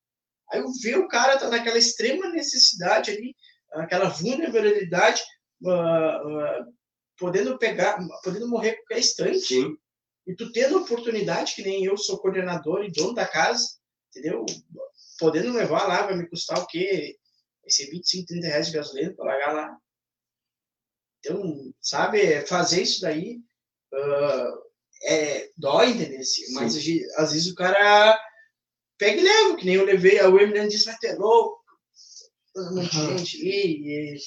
Aí 0.53 0.61
eu 0.61 0.67
ver 0.83 0.99
o 0.99 1.09
cara 1.09 1.37
tá 1.39 1.49
naquela 1.51 1.79
extrema 1.79 2.29
necessidade 2.31 3.11
ali, 3.11 3.35
aquela 3.73 4.09
vulnerabilidade, 4.09 5.21
ah, 5.67 6.23
ah, 6.25 6.65
podendo 7.19 7.59
pegar, 7.59 7.99
podendo 8.25 8.49
morrer 8.49 8.71
a 8.71 8.77
qualquer 8.77 8.99
instante. 9.01 9.41
Sim. 9.41 9.77
E 10.27 10.35
tu 10.35 10.53
tendo 10.53 10.79
a 10.79 10.83
oportunidade, 10.83 11.55
que 11.55 11.63
nem 11.63 11.85
eu 11.85 11.97
sou 11.97 12.19
coordenador 12.19 12.85
e 12.85 12.93
dono 12.93 13.15
da 13.15 13.27
casa, 13.27 13.67
entendeu? 14.09 14.45
Podendo 15.19 15.53
levar 15.53 15.87
lá, 15.87 16.03
vai 16.03 16.17
me 16.17 16.29
custar 16.29 16.59
o 16.59 16.67
quê? 16.67 17.17
Vai 17.63 17.71
ser 17.71 17.91
25, 17.91 18.27
30 18.27 18.47
reais 18.47 18.67
de 18.67 18.73
gasolina 18.73 19.15
para 19.15 19.25
largar 19.25 19.53
lá. 19.53 19.79
Então, 21.19 21.73
sabe, 21.81 22.47
fazer 22.47 22.83
isso 22.83 23.01
daí 23.01 23.41
ah, 23.93 24.55
é, 25.05 25.51
dói, 25.57 25.91
entendeu? 25.91 26.21
Mas 26.53 26.77
às 27.17 27.33
vezes 27.33 27.47
o 27.47 27.55
cara 27.55 28.19
pega 28.99 29.21
e 29.21 29.25
leva, 29.25 29.57
que 29.57 29.65
nem 29.65 29.77
eu 29.77 29.85
levei, 29.85 30.19
a 30.19 30.27
Emiliano 30.27 30.69
disse, 30.69 30.85
vai 30.85 30.97
ter 30.99 31.19
louco, 31.19 31.59
um 32.57 32.75
monte 32.77 32.91
de 32.91 33.07
gente, 33.07 33.37
e, 33.43 34.15
e 34.15 34.19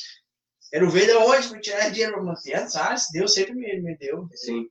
quero 0.71 0.89
ver 0.89 1.05
de 1.05 1.13
onde 1.13 1.47
para 1.47 1.61
tirar 1.61 1.89
dinheiro 1.89 2.13
para 2.13 2.23
manter, 2.23 2.69
sabe? 2.69 2.99
Deus 3.11 3.33
sempre 3.33 3.53
me, 3.53 3.81
me 3.81 3.97
deu. 3.97 4.27
Sim. 4.33 4.67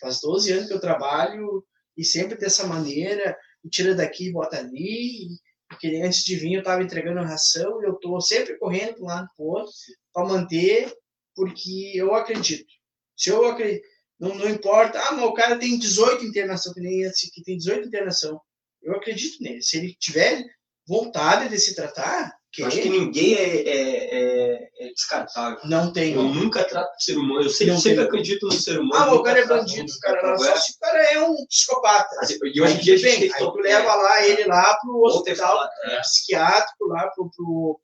Faz 0.00 0.20
12 0.20 0.52
anos 0.52 0.68
que 0.68 0.74
eu 0.74 0.80
trabalho 0.80 1.64
e 1.96 2.04
sempre 2.04 2.38
dessa 2.38 2.66
maneira, 2.66 3.36
e 3.64 3.68
tira 3.68 3.94
daqui 3.94 4.28
e 4.28 4.32
bota 4.32 4.58
ali. 4.58 5.28
Porque 5.68 6.00
antes 6.02 6.24
de 6.24 6.36
vir 6.36 6.54
eu 6.54 6.60
estava 6.60 6.82
entregando 6.82 7.20
ração 7.20 7.82
e 7.82 7.86
eu 7.86 7.94
estou 7.94 8.20
sempre 8.20 8.56
correndo 8.58 8.96
de 8.96 9.02
um 9.02 9.06
lado 9.06 9.28
para 9.36 9.64
para 10.12 10.26
manter, 10.26 10.92
porque 11.34 11.92
eu 11.94 12.14
acredito. 12.14 12.72
Se 13.16 13.30
eu 13.30 13.46
acredito, 13.46 13.86
não, 14.18 14.34
não 14.34 14.48
importa, 14.48 14.98
ah, 14.98 15.12
mas 15.12 15.24
o 15.24 15.34
cara 15.34 15.58
tem 15.58 15.78
18 15.78 16.24
internação, 16.24 16.72
que 16.72 16.80
nem 16.80 17.02
esse 17.02 17.30
que 17.30 17.42
tem 17.42 17.56
18 17.56 17.86
internação. 17.86 18.40
Eu 18.82 18.94
acredito 18.96 19.42
nele. 19.42 19.62
Se 19.62 19.76
ele 19.76 19.94
tiver 19.98 20.42
vontade 20.86 21.48
de 21.48 21.58
se 21.58 21.74
tratar, 21.74 22.34
Eu 22.58 22.66
acho 22.66 22.80
que 22.80 22.88
ninguém 22.88 23.34
é, 23.34 23.56
é, 23.56 24.18
é, 24.18 24.70
é 24.80 24.88
descartável. 24.92 25.58
não 25.64 25.92
tem. 25.92 26.14
Eu 26.14 26.24
nunca 26.24 26.64
trato 26.64 26.94
o 26.96 27.00
ser 27.00 27.16
humano. 27.16 27.42
Eu 27.42 27.50
sempre, 27.50 27.78
sempre 27.78 28.04
acredito 28.04 28.46
no 28.46 28.52
ser 28.52 28.80
humano. 28.80 29.04
Ah, 29.04 29.14
o 29.14 29.22
cara 29.22 29.40
é 29.40 29.46
bandido, 29.46 29.92
cara 30.00 30.30
não 30.30 30.38
só 30.38 30.56
se 30.56 30.72
o 30.72 30.78
cara 30.78 31.02
é 31.12 31.20
um 31.20 31.46
psicopata. 31.46 32.16
E 32.42 32.60
hoje 32.60 32.74
em 32.74 32.80
dia 32.80 32.94
a 32.94 32.96
gente 32.96 33.20
tem 33.20 33.32
aí 33.32 33.38
tu 33.38 33.56
leva 33.56 33.94
lá 33.94 34.26
ele 34.26 34.44
lá 34.44 34.76
pro 34.80 35.02
hospital 35.02 35.68
é, 35.84 36.00
psiquiátrico, 36.00 36.86
lá 36.86 37.08
pro, 37.10 37.30
pro 37.30 37.80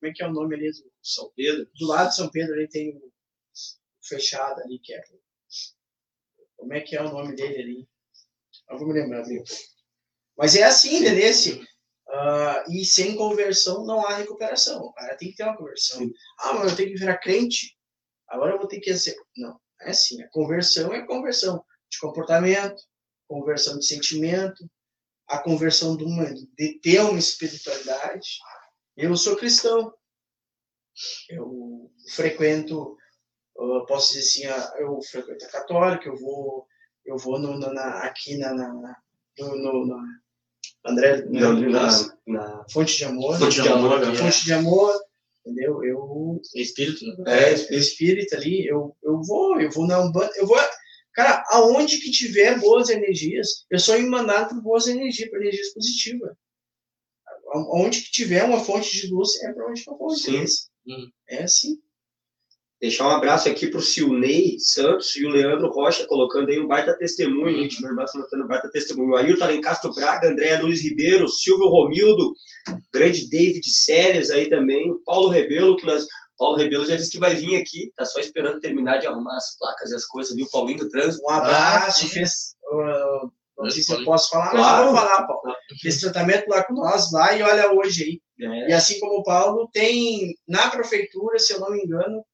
como 0.00 0.10
é 0.10 0.12
que 0.12 0.22
é 0.22 0.26
o 0.26 0.32
nome 0.32 0.54
ali? 0.54 0.70
Do, 0.70 0.90
São 1.02 1.30
Pedro. 1.36 1.68
do 1.78 1.86
lado 1.86 2.08
de 2.08 2.16
São 2.16 2.30
Pedro 2.30 2.54
ali 2.54 2.68
tem 2.68 2.96
o 2.96 3.12
fechado 4.02 4.60
ali, 4.62 4.78
que 4.78 4.94
é. 4.94 5.02
Como 6.56 6.72
é 6.72 6.80
que 6.80 6.96
é 6.96 7.02
o 7.02 7.10
nome 7.10 7.34
dele 7.34 7.62
ali? 7.62 7.88
Eu 8.70 8.78
vou 8.78 8.88
me 8.88 8.94
lembrar 8.94 9.22
dele. 9.22 9.44
Mas 10.36 10.56
é 10.56 10.62
assim, 10.62 10.96
entendeu? 10.96 11.30
Ah, 12.12 12.64
e 12.68 12.84
sem 12.84 13.16
conversão 13.16 13.84
não 13.84 14.04
há 14.04 14.16
recuperação. 14.16 14.82
O 14.82 14.92
cara 14.92 15.16
tem 15.16 15.30
que 15.30 15.36
ter 15.36 15.44
uma 15.44 15.56
conversão. 15.56 16.00
Ah, 16.40 16.54
mas 16.54 16.72
eu 16.72 16.76
tenho 16.76 16.92
que 16.92 16.98
virar 16.98 17.18
crente. 17.18 17.76
Agora 18.28 18.52
eu 18.52 18.58
vou 18.58 18.66
ter 18.66 18.80
que 18.80 18.96
ser. 18.96 19.16
Não, 19.36 19.60
é 19.82 19.90
assim. 19.90 20.20
A 20.22 20.28
conversão 20.30 20.92
é 20.92 21.06
conversão 21.06 21.64
de 21.88 21.98
comportamento, 21.98 22.82
conversão 23.28 23.78
de 23.78 23.86
sentimento, 23.86 24.68
a 25.28 25.38
conversão 25.38 25.96
de, 25.96 26.04
uma, 26.04 26.24
de 26.34 26.78
ter 26.80 27.00
uma 27.00 27.18
espiritualidade. 27.18 28.28
Eu 28.96 29.16
sou 29.16 29.36
cristão. 29.36 29.94
Eu 31.28 31.90
frequento, 32.14 32.96
eu 33.56 33.86
posso 33.86 34.12
dizer 34.12 34.20
assim, 34.20 34.46
ah, 34.46 34.74
eu 34.78 35.00
frequento 35.02 35.46
a 35.46 35.50
católica, 35.50 36.08
eu 36.08 36.16
vou, 36.16 36.66
eu 37.04 37.16
vou 37.16 37.38
no, 37.38 37.56
na, 37.56 38.02
aqui 38.04 38.36
na, 38.36 38.52
na, 38.52 38.96
no, 39.38 39.86
no, 39.86 39.96
André, 40.84 41.24
Não, 41.26 41.60
na, 41.60 41.86
na, 41.86 42.18
na 42.26 42.64
Fonte 42.70 42.96
de 42.96 43.04
Amor. 43.04 43.38
Fonte 43.38 43.62
de 43.62 43.68
Amor, 43.68 44.00
né? 44.00 44.14
Fonte 44.14 44.44
de 44.44 44.52
Amor, 44.52 45.00
entendeu? 45.44 45.84
Eu 45.84 46.40
Espírito, 46.54 47.04
né? 47.22 47.50
É, 47.50 47.52
espírita 47.52 48.36
ali, 48.36 48.66
eu, 48.66 48.96
eu 49.02 49.22
vou, 49.22 49.60
eu 49.60 49.70
vou 49.70 49.86
na 49.86 50.00
Umbanda, 50.00 50.32
eu 50.36 50.46
vou, 50.46 50.56
cara, 51.12 51.44
aonde 51.50 51.98
que 51.98 52.10
tiver 52.10 52.58
boas 52.58 52.88
energias, 52.88 53.66
eu 53.70 53.78
sou 53.78 53.96
emanado 53.96 54.54
por 54.54 54.62
boas 54.62 54.86
energias, 54.86 55.28
por 55.28 55.40
energias 55.40 55.72
positivas. 55.72 56.32
Aonde 57.52 58.02
que 58.02 58.12
tiver 58.12 58.44
uma 58.44 58.60
fonte 58.60 58.90
de 58.92 59.08
luz, 59.08 59.42
é 59.42 59.52
para 59.52 59.68
onde 59.68 59.82
que 59.82 59.90
eu 59.90 59.98
vou, 59.98 60.10
Sim. 60.10 60.44
Hum. 60.86 61.10
É 61.28 61.42
assim. 61.42 61.80
Deixar 62.80 63.06
um 63.06 63.10
abraço 63.10 63.46
aqui 63.48 63.66
pro 63.66 63.82
Silnei 63.82 64.56
Santos 64.58 65.14
e 65.16 65.26
o 65.26 65.28
Leandro 65.28 65.68
Rocha, 65.70 66.06
colocando 66.06 66.48
aí 66.48 66.58
um 66.58 66.66
baita 66.66 66.96
testemunho, 66.96 67.54
gente. 67.58 67.80
Meu 67.82 67.90
irmão 67.90 68.06
tá 68.06 68.36
um 68.38 68.46
baita 68.46 68.70
testemunho. 68.70 69.10
O 69.10 69.16
Ailton 69.16 69.44
Alencastro 69.44 69.92
Braga, 69.92 70.28
Andréa 70.30 70.58
Nunes 70.60 70.82
Ribeiro, 70.82 71.28
Silvio 71.28 71.68
Romildo, 71.68 72.32
grande 72.92 73.28
David 73.28 73.68
Séries 73.68 74.30
aí 74.30 74.48
também, 74.48 74.90
o 74.90 74.98
Paulo 75.04 75.28
Rebelo, 75.28 75.76
que 75.76 75.84
nós. 75.84 76.06
Paulo 76.38 76.56
Rebelo 76.56 76.86
já 76.86 76.96
disse 76.96 77.10
que 77.10 77.18
vai 77.18 77.34
vir 77.34 77.56
aqui, 77.56 77.92
tá 77.94 78.06
só 78.06 78.18
esperando 78.18 78.60
terminar 78.60 78.96
de 78.96 79.06
arrumar 79.06 79.36
as 79.36 79.58
placas 79.58 79.90
e 79.90 79.94
as 79.94 80.06
coisas, 80.06 80.34
viu? 80.34 80.48
Paulinho 80.50 80.78
do 80.78 80.88
Trânsito. 80.88 81.22
Um 81.22 81.28
abraço, 81.30 82.06
sim. 82.06 82.08
fez. 82.08 82.54
uh, 82.72 83.30
não 83.58 83.68
sei 83.70 83.82
se 83.82 83.92
eu 83.92 84.02
posso 84.06 84.30
falar, 84.30 84.46
mas 84.54 84.54
Claro. 84.54 84.82
eu 84.86 84.88
vou 84.92 84.96
falar, 84.96 85.26
Paulo. 85.26 85.54
Fez 85.82 86.00
tratamento 86.00 86.48
lá 86.48 86.64
com 86.64 86.72
nós, 86.72 87.12
lá 87.12 87.36
e 87.36 87.42
olha 87.42 87.70
hoje 87.74 88.04
aí. 88.04 88.20
É, 88.40 88.70
E 88.70 88.72
assim 88.72 88.98
como 88.98 89.18
o 89.18 89.22
Paulo, 89.22 89.68
tem 89.70 90.34
na 90.48 90.70
prefeitura, 90.70 91.38
se 91.38 91.52
eu 91.52 91.60
não 91.60 91.72
me 91.72 91.82
engano, 91.84 92.24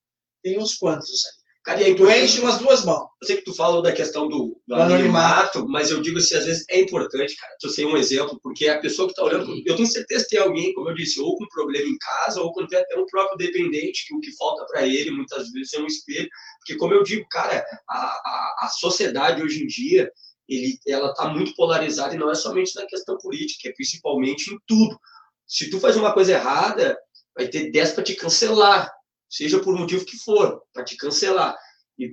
tem 0.47 0.59
uns 0.59 0.77
quantos 0.77 1.11
ali. 1.11 1.47
Cara, 1.65 1.83
e 1.83 1.91
é 1.91 1.95
Tu 1.97 2.09
enche 2.09 2.41
umas 2.41 2.59
duas 2.59 2.85
mãos. 2.85 3.09
Eu 3.21 3.27
sei 3.27 3.37
que 3.39 3.43
tu 3.43 3.53
falou 3.53 3.83
da 3.83 3.91
questão 3.91 4.29
do, 4.29 4.57
do 4.69 4.75
anonimato, 4.77 5.67
mas 5.67 5.91
eu 5.91 6.01
digo 6.01 6.19
assim, 6.19 6.37
às 6.37 6.45
vezes 6.45 6.65
é 6.71 6.79
importante, 6.81 7.35
cara, 7.35 7.53
tu 7.59 7.69
ser 7.69 7.85
um 7.85 7.97
exemplo, 7.97 8.39
porque 8.41 8.69
a 8.69 8.79
pessoa 8.79 9.09
que 9.09 9.13
está 9.13 9.25
olhando, 9.25 9.53
eu 9.67 9.75
tenho 9.75 9.89
certeza 9.89 10.23
que 10.23 10.37
tem 10.37 10.39
alguém, 10.39 10.73
como 10.75 10.91
eu 10.91 10.95
disse, 10.95 11.21
ou 11.21 11.37
com 11.37 11.45
problema 11.49 11.89
em 11.89 11.99
casa, 11.99 12.41
ou 12.41 12.53
quando 12.53 12.69
tem 12.69 12.79
até 12.79 12.97
um 12.97 13.05
próprio 13.07 13.37
dependente, 13.37 14.07
que 14.07 14.15
o 14.15 14.21
que 14.21 14.31
falta 14.37 14.65
para 14.67 14.87
ele, 14.87 15.11
muitas 15.11 15.51
vezes, 15.51 15.75
é 15.75 15.81
um 15.81 15.87
espelho, 15.87 16.29
porque 16.59 16.77
como 16.77 16.95
eu 16.95 17.03
digo, 17.03 17.27
cara, 17.29 17.67
a, 17.91 17.97
a, 17.97 18.57
a 18.61 18.69
sociedade 18.69 19.43
hoje 19.43 19.65
em 19.65 19.67
dia, 19.67 20.09
ele, 20.49 20.79
ela 20.87 21.11
está 21.11 21.27
muito 21.27 21.53
polarizada 21.57 22.15
e 22.15 22.19
não 22.19 22.31
é 22.31 22.37
somente 22.37 22.77
na 22.77 22.87
questão 22.87 23.19
política, 23.19 23.69
é 23.69 23.73
principalmente 23.73 24.55
em 24.55 24.59
tudo. 24.69 24.97
Se 25.45 25.69
tu 25.69 25.81
faz 25.81 25.97
uma 25.97 26.13
coisa 26.13 26.31
errada, 26.31 26.97
vai 27.37 27.49
ter 27.49 27.73
10 27.73 27.91
para 27.91 28.05
te 28.05 28.15
cancelar, 28.15 28.96
seja 29.37 29.61
por 29.61 29.77
motivo 29.79 30.05
que 30.05 30.17
for, 30.19 30.61
para 30.73 30.85
te 30.85 30.97
cancelar. 30.97 31.57
E, 31.99 32.11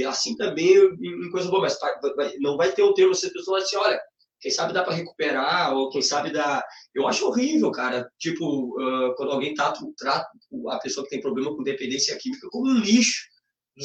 e 0.00 0.04
assim 0.04 0.36
também 0.36 0.74
em, 0.76 1.30
coisa 1.30 1.48
boa, 1.50 1.62
mas 1.62 1.78
vai- 2.16 2.34
não 2.40 2.56
vai 2.56 2.72
ter 2.72 2.82
o 2.82 2.92
termo, 2.94 3.14
você 3.14 3.30
pessoa 3.30 3.58
assim, 3.58 3.76
olha, 3.76 3.98
quem 4.40 4.50
sabe 4.50 4.74
dá 4.74 4.82
para 4.84 4.94
recuperar, 4.94 5.74
ou 5.74 5.88
quem 5.90 6.02
sabe 6.02 6.30
dá. 6.30 6.62
Eu 6.94 7.08
acho 7.08 7.26
horrível, 7.26 7.70
cara. 7.72 8.06
Tipo, 8.18 8.78
ah, 8.80 9.14
quando 9.16 9.32
alguém 9.32 9.54
trata, 9.54 9.80
trata 9.96 10.28
a 10.68 10.78
pessoa 10.78 11.04
que 11.04 11.10
tem 11.10 11.20
problema 11.20 11.56
com 11.56 11.62
dependência 11.62 12.16
química 12.18 12.46
como 12.50 12.70
um 12.70 12.78
lixo, 12.78 13.22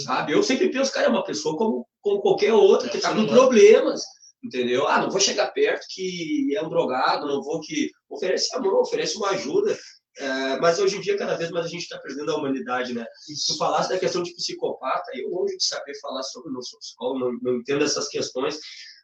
sabe? 0.03 0.33
Eu 0.33 0.43
sempre 0.43 0.69
penso, 0.69 0.91
cara, 0.91 1.07
é 1.07 1.09
uma 1.09 1.23
pessoa 1.23 1.57
como, 1.57 1.87
como 2.01 2.21
qualquer 2.21 2.53
outra, 2.53 2.87
É, 2.87 2.91
que 2.91 2.97
tá 2.99 3.09
ser 3.09 3.15
com 3.15 3.27
problemas, 3.27 4.01
entendeu? 4.43 4.87
Ah, 4.87 5.01
não 5.01 5.09
vou 5.09 5.19
chegar 5.21 5.47
perto 5.51 5.85
que 5.89 6.53
é 6.55 6.61
um 6.61 6.69
drogado, 6.69 7.27
não 7.27 7.41
vou 7.41 7.61
que. 7.61 7.89
Oferece 8.09 8.53
amor, 8.55 8.81
oferece 8.81 9.15
uma 9.17 9.29
ajuda. 9.29 9.77
É, 10.17 10.59
mas 10.59 10.79
hoje 10.79 10.97
em 10.97 11.01
dia, 11.01 11.17
cada 11.17 11.37
vez 11.37 11.49
mais 11.49 11.65
a 11.65 11.69
gente 11.69 11.83
está 11.83 11.97
perdendo 11.99 12.31
a 12.31 12.37
humanidade, 12.37 12.93
né? 12.93 13.05
Se 13.21 13.47
tu 13.47 13.57
falasse 13.57 13.89
da 13.89 13.99
questão 13.99 14.21
de 14.21 14.33
psicopata, 14.33 15.11
eu 15.13 15.29
longe 15.29 15.55
de 15.55 15.65
saber 15.65 15.97
falar 15.99 16.23
sobre, 16.23 16.51
não 16.51 16.61
sou 16.61 16.79
psicólogo, 16.79 17.19
não, 17.19 17.39
não 17.41 17.59
entendo 17.59 17.85
essas 17.85 18.07
questões, 18.09 18.57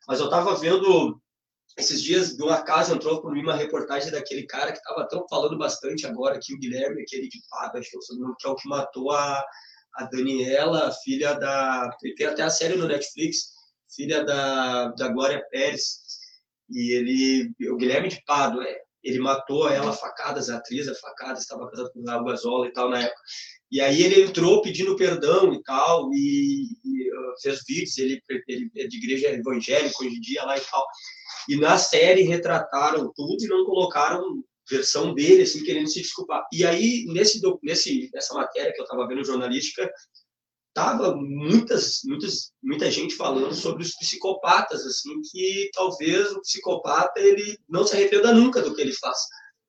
mas 0.08 0.20
eu 0.20 0.26
estava 0.26 0.56
vendo 0.56 1.20
esses 1.78 2.02
dias, 2.02 2.36
de 2.36 2.42
uma 2.42 2.62
casa 2.62 2.94
entrou 2.94 3.22
por 3.22 3.34
mim 3.34 3.42
uma 3.42 3.56
reportagem 3.56 4.10
daquele 4.10 4.46
cara 4.46 4.72
que 4.72 4.78
estava 4.78 5.08
tão 5.08 5.28
falando 5.28 5.58
bastante 5.58 6.08
agora, 6.08 6.40
que 6.42 6.54
o 6.54 6.60
Guilherme, 6.60 7.02
aquele 7.02 7.24
de 7.24 7.30
que 7.30 7.38
é 7.38 7.82
que 7.82 8.48
é 8.48 8.50
o 8.50 8.56
que 8.56 8.70
matou 8.70 9.12
a, 9.12 9.46
a 9.96 10.04
Daniela, 10.06 10.92
filha 11.04 11.34
da. 11.34 11.90
Tem 12.16 12.28
até 12.28 12.44
a 12.44 12.50
série 12.50 12.78
no 12.78 12.88
Netflix, 12.88 13.52
filha 13.94 14.24
da, 14.24 14.90
da 14.90 15.10
Glória 15.10 15.46
Pérez. 15.52 16.04
E 16.70 16.94
ele, 16.94 17.52
o 17.70 17.76
Guilherme 17.76 18.08
de 18.08 18.24
Pado, 18.26 18.62
é, 18.62 18.82
ele 19.06 19.20
matou 19.20 19.70
ela 19.70 19.94
facadas, 19.94 20.50
a 20.50 20.58
atriz 20.58 20.88
a 20.88 20.96
facadas, 20.96 21.44
estava 21.44 21.70
casado 21.70 21.92
com 21.94 22.00
o 22.02 22.06
Raul 22.06 22.26
Gazola 22.26 22.68
e 22.68 22.74
tal 22.74 22.90
na 22.90 23.04
época. 23.04 23.22
E 23.72 23.80
aí 23.80 24.02
ele 24.02 24.24
entrou 24.24 24.64
pedindo 24.64 24.96
perdão 24.96 25.54
e 25.54 25.62
tal, 25.62 26.10
e, 26.12 26.66
e, 26.84 27.12
uh, 27.12 27.42
fez 27.42 27.62
vídeos, 27.68 27.98
ele, 28.00 28.20
ele 28.48 28.72
é 28.76 28.88
de 28.88 28.98
igreja 28.98 29.30
evangélica 29.30 29.96
hoje 30.02 30.16
em 30.16 30.22
dia 30.22 30.44
lá 30.44 30.58
e 30.58 30.62
tal. 30.62 30.84
E 31.48 31.56
na 31.58 31.78
série 31.78 32.24
retrataram 32.24 33.12
tudo 33.16 33.44
e 33.44 33.48
não 33.48 33.64
colocaram 33.64 34.44
versão 34.68 35.14
dele, 35.14 35.44
assim, 35.44 35.64
querendo 35.64 35.88
se 35.88 36.02
desculpar. 36.02 36.44
E 36.52 36.66
aí, 36.66 37.06
nesse, 37.08 37.40
nesse, 37.62 38.10
nessa 38.12 38.34
matéria 38.34 38.74
que 38.74 38.82
eu 38.82 38.86
estava 38.86 39.08
vendo 39.08 39.24
jornalística, 39.24 39.88
tava 40.76 41.16
muitas, 41.16 42.02
muitas, 42.04 42.52
muita 42.62 42.92
gente 42.92 43.16
falando 43.16 43.56
sobre 43.56 43.82
os 43.82 43.96
psicopatas, 43.96 44.86
assim, 44.86 45.22
que 45.32 45.72
talvez 45.74 46.34
o 46.34 46.42
psicopata 46.42 47.18
ele 47.22 47.58
não 47.68 47.88
se 47.88 47.96
arrependa 47.96 48.34
nunca 48.34 48.62
do 48.62 48.76
que 48.76 48.82
ele 48.82 48.92
faz. 48.92 49.18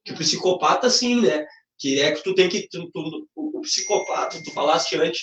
Que 0.04 0.12
o 0.12 0.16
psicopata, 0.16 0.90
sim, 0.90 1.22
né? 1.22 1.46
Que 1.78 2.00
é 2.00 2.10
que 2.10 2.24
tu 2.24 2.34
tem 2.34 2.48
que. 2.48 2.68
Tu, 2.68 2.90
tu- 2.90 3.28
o, 3.36 3.60
psicopata, 3.60 4.42
tu 4.42 4.52
falaste 4.52 4.96
antes 4.96 5.22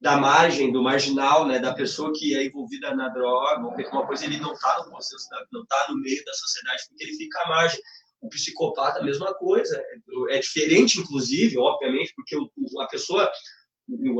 da 0.00 0.16
margem, 0.16 0.70
do 0.70 0.82
marginal, 0.84 1.48
né? 1.48 1.58
Da 1.58 1.74
pessoa 1.74 2.12
que 2.14 2.36
é 2.36 2.44
envolvida 2.46 2.94
na 2.94 3.08
droga, 3.08 3.60
ou 3.60 3.70
alguma 3.70 4.06
coisa, 4.06 4.24
ele 4.24 4.38
não 4.38 4.56
tá 4.56 4.84
no 4.84 4.92
consenso, 4.92 5.26
não 5.50 5.66
tá 5.66 5.86
no 5.88 6.00
meio 6.00 6.24
da 6.24 6.32
sociedade, 6.32 6.82
porque 6.88 7.02
ele 7.02 7.16
fica 7.16 7.42
à 7.42 7.48
margem. 7.48 7.80
O 8.20 8.28
psicopata, 8.28 9.00
a 9.00 9.04
mesma 9.04 9.34
coisa. 9.34 9.82
É, 10.30 10.38
diferente, 10.38 11.00
inclusive, 11.00 11.58
obviamente, 11.58 12.12
porque 12.14 12.36
a 12.80 12.86
pessoa 12.86 13.28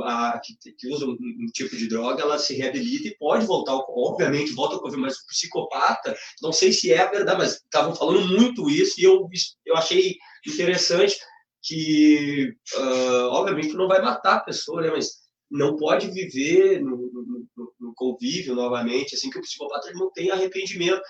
a, 0.05 0.41
que, 0.43 0.55
que 0.73 0.89
usa 0.89 1.07
um, 1.07 1.13
um 1.13 1.47
tipo 1.53 1.77
de 1.77 1.89
droga, 1.89 2.23
ela 2.23 2.39
se 2.39 2.55
reabilita 2.55 3.09
e 3.09 3.17
pode 3.19 3.47
voltar, 3.47 3.75
obviamente, 3.89 4.53
volta 4.53 4.75
ao 4.77 4.81
convívio, 4.81 5.03
mas 5.05 5.17
o 5.19 5.27
psicopata, 5.27 6.17
não 6.43 6.53
sei 6.53 6.73
se 6.73 6.93
é 6.93 7.07
verdade, 7.11 7.39
mas 7.39 7.55
estavam 7.55 7.95
falando 7.95 8.27
muito 8.29 8.69
isso 8.71 9.01
e 9.01 9.05
eu, 9.05 9.29
eu 9.67 9.77
achei 9.77 10.17
interessante 10.47 11.19
que, 11.63 12.55
ah, 12.77 13.29
obviamente, 13.33 13.75
não 13.75 13.89
vai 13.89 14.01
matar 14.01 14.37
a 14.37 14.41
pessoa, 14.41 14.81
né, 14.83 14.91
mas 14.91 15.19
não 15.51 15.77
pode 15.77 16.11
viver 16.11 16.81
no, 16.81 16.97
no- 16.97 17.73
no- 17.81 17.93
convívio 17.97 18.55
novamente, 18.55 19.15
assim, 19.15 19.29
que 19.31 19.39
o 19.39 19.43
psicopata 19.43 19.91
não 19.93 20.11
tem 20.13 20.31
arrependimento. 20.31 21.01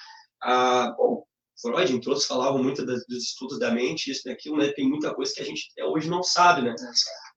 Ah, 0.42 0.94
bom, 0.96 1.24
Freud, 1.60 1.92
entre 1.92 2.08
outros, 2.08 2.26
falavam 2.26 2.62
muito 2.62 2.84
das- 2.86 3.04
dos 3.06 3.24
estudos 3.24 3.58
da 3.58 3.70
mente, 3.72 4.10
isso 4.10 4.28
e 4.28 4.32
aquilo, 4.32 4.56
né, 4.56 4.68
tem 4.72 4.88
muita 4.88 5.14
coisa 5.14 5.32
que 5.34 5.40
a 5.40 5.44
gente 5.44 5.68
até 5.72 5.84
hoje 5.84 6.08
não 6.08 6.22
sabe, 6.22 6.62
né, 6.62 6.74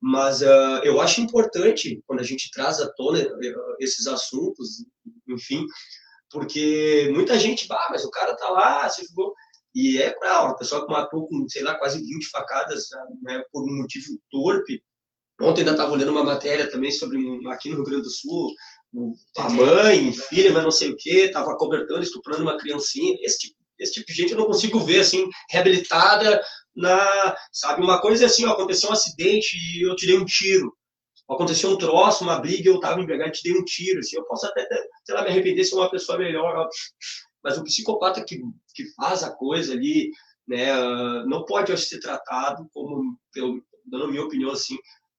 mas 0.02 0.42
ah, 0.42 0.82
eu 0.84 1.00
acho 1.00 1.22
importante 1.22 2.02
quando 2.08 2.20
a 2.22 2.24
gente 2.24 2.50
traz 2.52 2.80
à 2.82 2.92
tona 2.94 3.20
eh, 3.20 3.54
esses 3.80 4.08
assuntos, 4.08 4.84
enfim, 5.30 5.66
porque 6.30 7.10
muita 7.14 7.38
gente, 7.38 7.68
bah, 7.68 7.88
mas 7.92 8.04
o 8.04 8.10
cara 8.12 8.36
tá 8.36 8.50
lá, 8.50 8.90
se 8.90 9.06
ficou. 9.06 9.34
E 9.76 10.02
é 10.02 10.12
claro, 10.12 10.50
a 10.52 10.56
pessoa 10.58 10.86
que 10.86 10.92
matou 10.92 11.28
com, 11.28 11.48
sei 11.48 11.62
lá, 11.64 11.76
quase 11.76 12.00
20 12.02 12.28
facadas 12.30 12.88
né, 13.22 13.42
por 13.52 13.64
um 13.64 13.78
motivo 13.78 14.20
torpe. 14.30 14.82
Ontem 15.42 15.62
ainda 15.62 15.72
estava 15.72 15.92
olhando 15.94 16.12
uma 16.12 16.24
matéria 16.24 16.70
também 16.70 16.92
sobre 16.92 17.18
aqui 17.50 17.70
no 17.70 17.76
Rio 17.78 17.86
Grande 17.86 18.04
do 18.04 18.10
Sul, 18.10 18.52
o- 18.94 19.14
a 19.38 19.50
mãe, 19.50 20.12
filha, 20.14 20.52
mas 20.52 20.64
não 20.64 20.72
sei 20.72 20.92
o 20.92 20.98
quê, 20.98 21.26
estava 21.26 21.56
cobertando, 21.58 22.04
estuprando 22.04 22.44
uma 22.44 22.58
criancinha. 22.58 23.16
Esse 23.22 23.40
tipo, 23.40 23.56
esse 23.80 23.94
tipo 23.94 24.06
de 24.08 24.14
gente 24.14 24.32
eu 24.34 24.38
não 24.38 24.46
consigo 24.46 24.80
ver 24.82 25.00
assim, 25.00 25.28
reabilitada 25.50 26.42
na, 26.76 27.36
sabe, 27.52 27.82
uma 27.82 28.00
coisa 28.02 28.24
é 28.24 28.28
assim, 28.28 28.46
ó, 28.46 28.52
aconteceu 28.52 28.90
um 28.90 28.94
acidente 28.94 29.58
e 29.58 29.82
eu 29.88 29.96
tirei 29.96 30.18
um 30.18 30.26
tiro. 30.26 30.76
Aconteceu 31.30 31.70
um 31.70 31.78
troço, 31.78 32.24
uma 32.26 32.40
briga, 32.40 32.70
eu 32.70 32.76
estava 32.76 33.00
embriagado 33.00 33.30
e 33.30 33.34
te 33.34 33.44
dei 33.44 33.54
um 33.60 33.64
tiro. 33.64 34.00
Assim, 34.00 34.18
eu 34.18 34.26
posso 34.26 34.46
até, 34.46 34.68
sei 35.06 35.16
lá, 35.16 35.22
me 35.24 35.30
arrepender 35.30 35.64
ser 35.64 35.76
uma 35.76 35.90
pessoa 35.90 36.18
melhor. 36.18 36.56
ó. 36.58 36.68
Mas 37.44 37.58
o 37.58 37.64
psicopata 37.64 38.24
que, 38.24 38.40
que 38.76 38.94
faz 38.96 39.24
a 39.24 39.32
coisa 39.34 39.74
ali, 39.74 40.12
né, 40.48 40.72
ah, 40.72 41.24
não 41.28 41.46
pode 41.46 41.72
acho, 41.72 41.86
ser 41.86 42.00
tratado 42.00 42.68
como, 42.74 43.18
dando 43.86 44.06
a 44.06 44.08
minha 44.08 44.24
opinião 44.24 44.52
assim, 44.52 44.78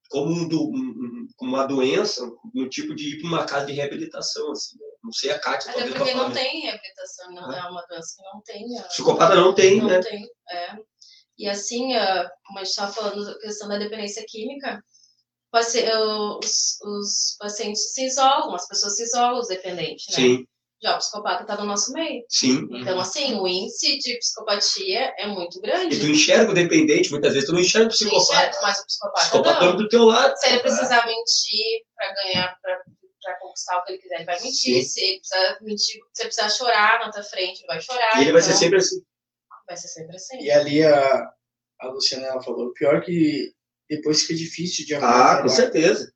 como, 0.09 0.31
um, 0.31 0.47
do- 0.47 0.69
um- 0.69 0.75
um- 0.75 1.27
como 1.35 1.55
uma 1.55 1.65
doença, 1.65 2.29
no 2.53 2.69
tipo 2.69 2.93
de 2.93 3.15
ir 3.15 3.19
para 3.19 3.27
uma 3.29 3.45
casa 3.45 3.65
de 3.65 3.73
reabilitação. 3.73 4.51
Assim, 4.51 4.77
né? 4.79 4.85
Não 5.03 5.11
sei 5.11 5.31
a 5.31 5.39
Kátia, 5.39 5.71
Até 5.71 5.91
porque 5.91 6.13
não 6.13 6.31
tem 6.31 6.61
reabilitação, 6.61 7.31
não 7.33 7.51
é 7.51 7.69
uma 7.69 7.83
doença 7.87 8.15
que 8.15 8.23
não 8.23 8.41
tem. 8.43 8.79
ah, 8.79 8.83
Psicopata 8.83 9.35
não 9.35 9.53
tem, 9.53 9.79
não 9.79 9.87
né? 9.87 9.99
tem, 9.99 10.23
é. 10.51 10.77
E 11.43 11.49
assim, 11.49 11.93
ah, 11.93 12.31
como 12.45 12.59
a 12.59 12.63
gente 12.63 12.71
estava 12.71 12.93
falando 12.93 13.25
da 13.25 13.37
questão 13.37 13.67
da 13.67 13.77
dependência 13.77 14.23
química, 14.25 14.81
os, 15.53 16.79
os 16.81 17.35
pacientes 17.37 17.93
se 17.93 18.05
isolam, 18.05 18.55
as 18.55 18.65
pessoas 18.65 18.95
se 18.95 19.03
isolam, 19.03 19.41
os 19.41 19.49
dependentes, 19.49 20.07
né? 20.07 20.15
Sim, 20.15 20.47
Já 20.81 20.95
o 20.95 20.99
psicopata 20.99 21.41
está 21.41 21.57
no 21.57 21.65
nosso 21.65 21.91
meio. 21.91 22.23
sim. 22.29 22.65
Então, 22.71 22.97
assim, 22.97 23.37
o 23.37 23.45
índice 23.45 23.97
de 23.97 24.17
psicopatia 24.19 25.13
é 25.17 25.27
muito 25.27 25.59
grande. 25.59 25.97
E 25.97 25.99
tu 25.99 26.07
enxerga 26.07 26.49
o 26.49 26.55
dependente, 26.55 27.11
muitas 27.11 27.33
vezes 27.33 27.49
tu 27.49 27.53
não 27.53 27.59
enxerga 27.59 27.87
o 27.87 27.91
psicopata. 27.91 28.25
certo, 28.25 28.61
mas 28.61 28.79
o 28.79 28.85
psicopata 28.85 29.19
psicopata 29.19 29.65
não. 29.65 29.73
é 29.73 29.75
do 29.75 29.89
teu 29.89 30.05
lado. 30.05 30.33
Se 30.37 30.47
ele 30.47 30.59
precisar 30.61 31.05
mentir 31.05 31.83
para 31.93 32.13
ganhar, 32.23 32.57
para 33.21 33.39
conquistar 33.41 33.79
o 33.79 33.83
que 33.83 33.91
ele 33.91 34.01
quiser, 34.01 34.15
ele 34.15 34.25
vai 34.25 34.41
mentir. 34.41 34.81
Sim. 34.81 34.83
Se 34.83 35.03
ele 35.03 35.19
precisar 35.19 35.57
mentir, 35.61 36.01
se 36.13 36.21
ele 36.21 36.29
precisar 36.29 36.49
chorar 36.49 36.99
na 36.99 37.11
tua 37.11 37.23
frente, 37.23 37.59
ele 37.59 37.67
vai 37.67 37.81
chorar. 37.81 38.17
E 38.17 38.21
ele 38.21 38.31
vai 38.31 38.41
ser 38.41 38.51
então, 38.51 38.59
sempre 38.59 38.77
assim. 38.77 39.03
Vai 39.67 39.77
ser 39.77 39.87
sempre 39.87 40.15
assim. 40.15 40.39
E 40.41 40.51
ali 40.51 40.83
a, 40.83 41.31
a 41.81 41.87
Luciana 41.87 42.27
ela 42.27 42.41
falou, 42.43 42.67
o 42.67 42.73
pior 42.73 43.01
que 43.03 43.53
depois 43.89 44.21
fica 44.23 44.35
difícil 44.35 44.85
de 44.85 44.95
Ah, 44.95 44.97
arrumar 44.99 45.41
com 45.41 45.47
trabalho. 45.47 45.49
certeza. 45.49 46.13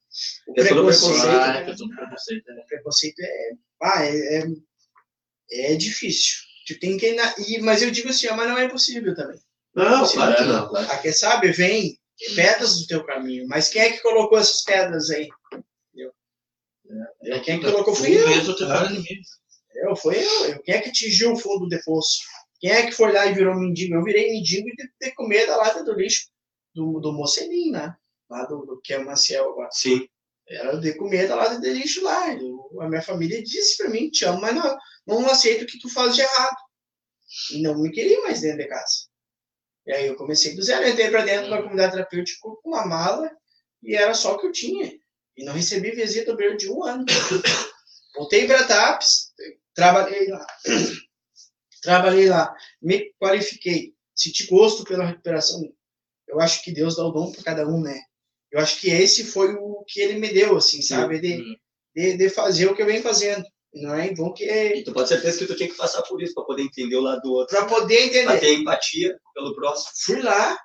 O 0.47 0.53
do 0.53 0.63
preconceito, 0.63 1.13
preconceito. 1.13 1.39
Ah, 1.39 1.57
é 1.57 1.73
do 1.73 1.89
preconceito, 1.89 2.45
né? 2.53 2.61
o 2.61 2.65
preconceito 2.67 3.19
é, 3.19 3.49
ah, 3.83 4.05
é, 4.05 4.37
é, 5.51 5.73
é 5.73 5.75
difícil. 5.75 6.35
Tu 6.65 6.79
tem 6.79 6.97
que 6.97 7.15
e, 7.47 7.59
mas 7.59 7.81
eu 7.81 7.91
digo 7.91 8.09
assim, 8.09 8.27
mas 8.29 8.47
não 8.49 8.57
é 8.57 8.65
impossível 8.65 9.15
também. 9.15 9.39
Não, 9.75 10.07
claro 10.09 10.35
que 10.35 10.41
É, 10.41 10.45
não. 10.45 10.67
claro. 10.69 10.91
A 10.91 10.97
quem 10.97 11.11
sabe 11.13 11.51
vem 11.51 11.99
pedras 12.35 12.79
do 12.79 12.87
teu 12.87 13.05
caminho, 13.05 13.47
mas 13.47 13.69
quem 13.69 13.81
é 13.83 13.91
que 13.91 14.01
colocou 14.01 14.37
essas 14.39 14.63
pedras 14.63 15.09
aí? 15.11 15.29
É 17.23 17.39
Quem 17.41 17.59
que 17.59 17.69
colocou 17.69 17.93
fui 17.93 18.17
eu. 18.17 18.27
mesmo 18.27 18.57
cara 18.57 18.85
inimigo. 18.89 19.21
Eu, 19.75 19.95
foi 19.95 20.15
eu, 20.23 20.45
eu. 20.45 20.63
Quem 20.63 20.75
é 20.75 20.81
que 20.81 20.89
atingiu 20.89 21.33
o 21.33 21.37
fundo 21.37 21.67
do 21.67 21.79
poço? 21.83 22.19
Quem 22.59 22.71
é 22.71 22.85
que 22.85 22.91
foi 22.91 23.11
lá 23.11 23.25
e 23.27 23.33
virou 23.33 23.55
mendigo? 23.55 23.95
Eu 23.95 24.03
virei 24.03 24.31
mendigo 24.31 24.67
de 24.75 24.89
ter 24.99 25.11
comer 25.11 25.45
da 25.45 25.57
lata 25.57 25.83
do 25.83 25.93
lixo 25.93 26.27
do, 26.73 26.99
do 26.99 27.13
Mocelim, 27.13 27.71
né? 27.71 27.95
Lá 28.29 28.45
do, 28.45 28.65
do 28.65 28.81
que 28.81 28.93
é 28.93 28.99
Maciel 28.99 29.51
agora. 29.51 29.69
Sim. 29.71 30.07
Era 30.49 30.77
de 30.79 30.93
comer 30.95 31.27
da 31.27 31.35
lata 31.35 31.59
de 31.59 31.69
lixo 31.71 32.03
lá. 32.03 32.33
Eu- 32.33 32.81
a 32.81 32.87
minha 32.89 33.01
família 33.01 33.43
disse 33.43 33.77
pra 33.77 33.89
mim, 33.89 34.09
te 34.09 34.25
amo, 34.25 34.41
mas 34.41 34.55
não, 34.55 34.77
não 35.05 35.25
aceito 35.29 35.63
o 35.63 35.67
que 35.67 35.79
tu 35.79 35.89
faz 35.89 36.15
de 36.15 36.21
errado. 36.21 36.55
E 37.51 37.61
não 37.61 37.77
me 37.79 37.91
queria 37.91 38.21
mais 38.21 38.41
dentro 38.41 38.59
de 38.59 38.67
casa. 38.67 39.07
E 39.85 39.93
aí 39.93 40.07
eu 40.07 40.15
comecei 40.15 40.55
do 40.55 40.61
zero, 40.61 40.87
entrei 40.87 41.09
pra 41.09 41.23
dentro 41.23 41.49
da 41.49 41.61
comunidade 41.61 41.93
terapêutica 41.93 42.39
com 42.41 42.59
uma 42.65 42.85
mala 42.85 43.31
e 43.83 43.95
era 43.95 44.13
só 44.13 44.35
o 44.35 44.39
que 44.39 44.47
eu 44.47 44.51
tinha. 44.51 44.91
E 45.35 45.45
não 45.45 45.53
recebi 45.53 45.91
visita 45.91 46.35
de 46.57 46.69
um 46.69 46.83
ano. 46.83 47.05
Voltei 48.15 48.47
para 48.47 48.65
TAPS, 48.65 49.33
trabalhei 49.73 50.27
lá. 50.27 50.45
Trabalhei 51.81 52.27
lá, 52.29 52.53
me 52.81 53.13
qualifiquei, 53.19 53.93
senti 54.15 54.47
gosto 54.47 54.83
pela 54.83 55.05
recuperação. 55.05 55.61
Eu 56.27 56.39
acho 56.39 56.63
que 56.63 56.71
Deus 56.71 56.95
dá 56.95 57.05
o 57.05 57.11
dom 57.11 57.31
para 57.31 57.43
cada 57.43 57.67
um, 57.67 57.81
né? 57.81 57.99
Eu 58.51 58.59
acho 58.59 58.79
que 58.79 58.89
esse 58.89 59.25
foi 59.25 59.53
o 59.53 59.83
que 59.87 59.99
ele 59.99 60.19
me 60.19 60.31
deu, 60.33 60.57
assim, 60.57 60.81
sabe? 60.81 61.19
De, 61.19 61.57
de, 61.95 62.17
de 62.17 62.29
fazer 62.29 62.67
o 62.67 62.75
que 62.75 62.81
eu 62.81 62.85
venho 62.85 63.01
fazendo. 63.01 63.45
Não 63.73 63.93
é 63.93 64.07
em 64.07 64.15
vão 64.15 64.33
que 64.33 64.45
E 64.45 64.83
tu 64.83 64.93
pode 64.93 65.09
ter 65.09 65.15
certeza 65.15 65.39
que 65.39 65.45
tu 65.45 65.55
tinha 65.55 65.69
que 65.69 65.77
passar 65.77 66.01
por 66.03 66.21
isso 66.21 66.33
para 66.33 66.43
poder 66.43 66.63
entender 66.63 66.95
o 66.95 67.01
lado 67.01 67.21
do 67.21 67.33
outro. 67.33 67.55
para 67.55 67.67
poder 67.67 68.07
entender. 68.07 68.39
ter 68.39 68.53
empatia 68.53 69.17
pelo 69.33 69.53
próximo. 69.55 69.91
Fui 70.05 70.21
lá, 70.21 70.57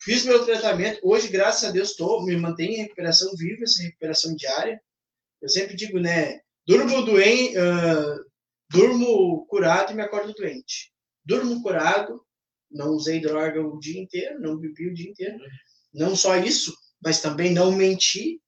fiz 0.00 0.24
meu 0.24 0.44
tratamento. 0.44 1.00
Hoje, 1.02 1.28
graças 1.28 1.68
a 1.68 1.72
Deus, 1.72 1.90
estou 1.90 2.24
me 2.24 2.36
mantenho 2.36 2.72
em 2.72 2.82
recuperação 2.82 3.32
viva, 3.36 3.64
essa 3.64 3.82
recuperação 3.82 4.34
diária. 4.34 4.80
Eu 5.40 5.48
sempre 5.48 5.76
digo, 5.76 5.98
né? 5.98 6.40
Durmo 6.66 7.02
doente, 7.02 7.56
durmo 8.70 9.46
curado 9.46 9.92
e 9.92 9.94
me 9.96 10.02
acordo 10.02 10.32
doente. 10.32 10.92
Durmo 11.24 11.62
curado, 11.62 12.24
não 12.70 12.90
usei 12.90 13.20
droga 13.20 13.60
o 13.60 13.78
dia 13.78 14.00
inteiro, 14.00 14.40
não 14.40 14.56
bebi 14.56 14.88
o 14.88 14.94
dia 14.94 15.10
inteiro. 15.10 15.38
Não 15.92 16.14
só 16.14 16.36
isso, 16.36 16.74
mas 17.02 17.20
também 17.20 17.52
não 17.52 17.72
menti, 17.72 18.40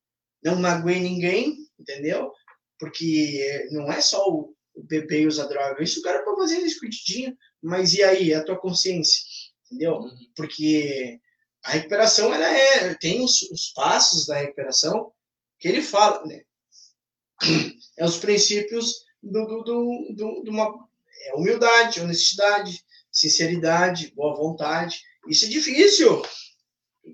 não 0.42 0.56
magoei 0.56 1.00
ninguém, 1.00 1.56
entendeu? 1.78 2.32
Porque 2.78 3.68
não 3.72 3.90
é 3.90 4.00
só 4.00 4.24
o, 4.28 4.54
beber 4.88 5.22
e 5.22 5.26
usar 5.26 5.46
droga. 5.46 5.82
Isso 5.82 6.00
o 6.00 6.02
cara 6.02 6.24
pode 6.24 6.40
fazer 6.40 6.58
escondidinho, 6.58 7.36
mas 7.60 7.92
e 7.94 8.02
aí, 8.02 8.32
a 8.32 8.44
tua 8.44 8.58
consciência? 8.58 9.22
Entendeu? 9.66 9.94
Uhum. 9.94 10.16
Porque 10.36 11.20
a 11.64 11.72
recuperação, 11.72 12.32
ela 12.32 12.48
é, 12.48 12.94
tem 12.94 13.22
os, 13.22 13.42
os 13.50 13.72
passos 13.72 14.26
da 14.26 14.36
recuperação 14.36 15.12
que 15.58 15.68
ele 15.68 15.82
fala, 15.82 16.24
né? 16.26 16.42
É 17.98 18.06
os 18.06 18.16
princípios 18.16 19.04
do, 19.22 19.46
do, 19.46 19.62
do, 19.62 20.14
do, 20.14 20.42
de 20.42 20.50
uma 20.50 20.88
é 21.24 21.34
humildade, 21.34 22.00
honestidade, 22.00 22.84
sinceridade, 23.10 24.12
boa 24.14 24.34
vontade. 24.34 25.02
Isso 25.28 25.44
é 25.44 25.48
difícil. 25.48 26.22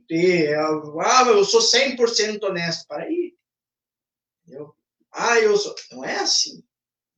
Ter, 0.07 0.55
algo, 0.55 1.01
ah, 1.01 1.25
eu 1.29 1.45
sou 1.45 1.61
100% 1.61 2.43
honesto. 2.43 2.87
Para 2.87 3.05
aí. 3.05 3.35
Entendeu? 4.47 4.75
Ah, 5.13 5.39
eu 5.39 5.57
sou. 5.57 5.75
Não 5.91 6.05
é 6.05 6.17
assim. 6.17 6.63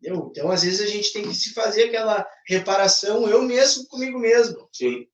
Entendeu? 0.00 0.28
Então, 0.30 0.50
às 0.50 0.62
vezes, 0.62 0.80
a 0.80 0.86
gente 0.86 1.12
tem 1.12 1.22
que 1.22 1.34
se 1.34 1.52
fazer 1.52 1.84
aquela 1.84 2.26
reparação 2.46 3.28
eu 3.28 3.42
mesmo 3.42 3.86
comigo 3.86 4.18
mesmo. 4.18 4.68
Sim. 4.72 5.06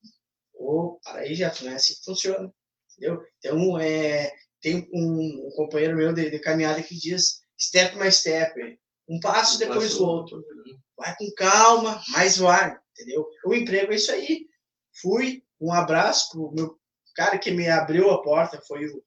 Ou, 0.55 0.99
para 1.01 1.21
aí, 1.21 1.35
já 1.35 1.53
não 1.63 1.73
é 1.73 1.75
assim 1.75 1.95
que 1.95 2.05
funciona. 2.05 2.53
Entendeu? 2.93 3.23
Então, 3.39 3.79
é, 3.79 4.33
tem 4.61 4.89
um, 4.93 5.49
um 5.49 5.51
companheiro 5.57 5.97
meu 5.97 6.13
de, 6.13 6.31
de 6.31 6.39
caminhada 6.39 6.83
que 6.83 6.95
diz 6.95 7.41
step 7.59 7.99
by 7.99 8.11
step. 8.11 8.79
Um 9.09 9.21
passo 9.21 9.59
depois 9.59 9.95
do 9.95 10.05
outro. 10.05 10.45
Vai 10.97 11.15
com 11.17 11.31
calma, 11.37 12.03
mas 12.11 12.39
vai. 12.39 12.77
Entendeu? 12.93 13.27
O 13.45 13.55
emprego 13.55 13.93
é 13.93 13.97
isso 13.97 14.11
aí. 14.11 14.47
Fui, 15.01 15.45
um 15.61 15.73
abraço 15.73 16.31
pro 16.31 16.53
meu 16.53 16.79
cara 17.15 17.39
que 17.39 17.51
me 17.51 17.69
abriu 17.69 18.11
a 18.11 18.23
porta, 18.23 18.61
foi 18.67 18.87
o, 18.87 19.03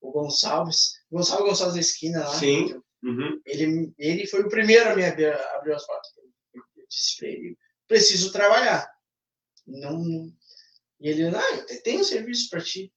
o 0.00 0.12
Gonçalves. 0.12 0.94
Gonçalves 1.10 1.48
Gonçalves 1.48 1.74
da 1.74 1.80
esquina 1.80 2.20
lá. 2.20 2.34
Sim. 2.34 2.80
Uhum. 3.02 3.40
Ele, 3.44 3.92
ele 3.98 4.26
foi 4.26 4.42
o 4.42 4.48
primeiro 4.48 4.90
a 4.90 4.96
me 4.96 5.04
abrir, 5.04 5.32
abrir 5.32 5.72
as 5.72 5.84
portas. 5.86 6.10
Eu 6.54 6.86
disse 6.88 7.16
para 7.18 7.28
ele, 7.28 7.58
preciso 7.88 8.32
trabalhar. 8.32 8.88
Não, 9.66 10.32
e 11.00 11.08
ele, 11.08 11.30
não, 11.30 11.54
eu 11.68 11.82
tenho 11.82 12.04
serviço 12.04 12.48
para 12.48 12.60
ti. 12.60 12.92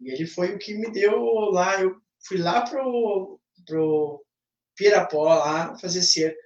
E 0.00 0.10
ele 0.10 0.26
foi 0.26 0.54
o 0.54 0.58
que 0.58 0.74
me 0.74 0.90
deu 0.90 1.20
lá. 1.50 1.80
Eu 1.80 2.00
fui 2.26 2.38
lá 2.38 2.62
pro, 2.62 3.38
pro 3.66 4.24
Pirapó 4.78 5.24
lá 5.24 5.76
fazer 5.78 6.02
cerca. 6.02 6.38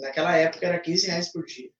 Naquela 0.00 0.36
época 0.36 0.66
era 0.66 0.78
15 0.78 1.06
reais 1.08 1.32
por 1.32 1.44
dia. 1.44 1.70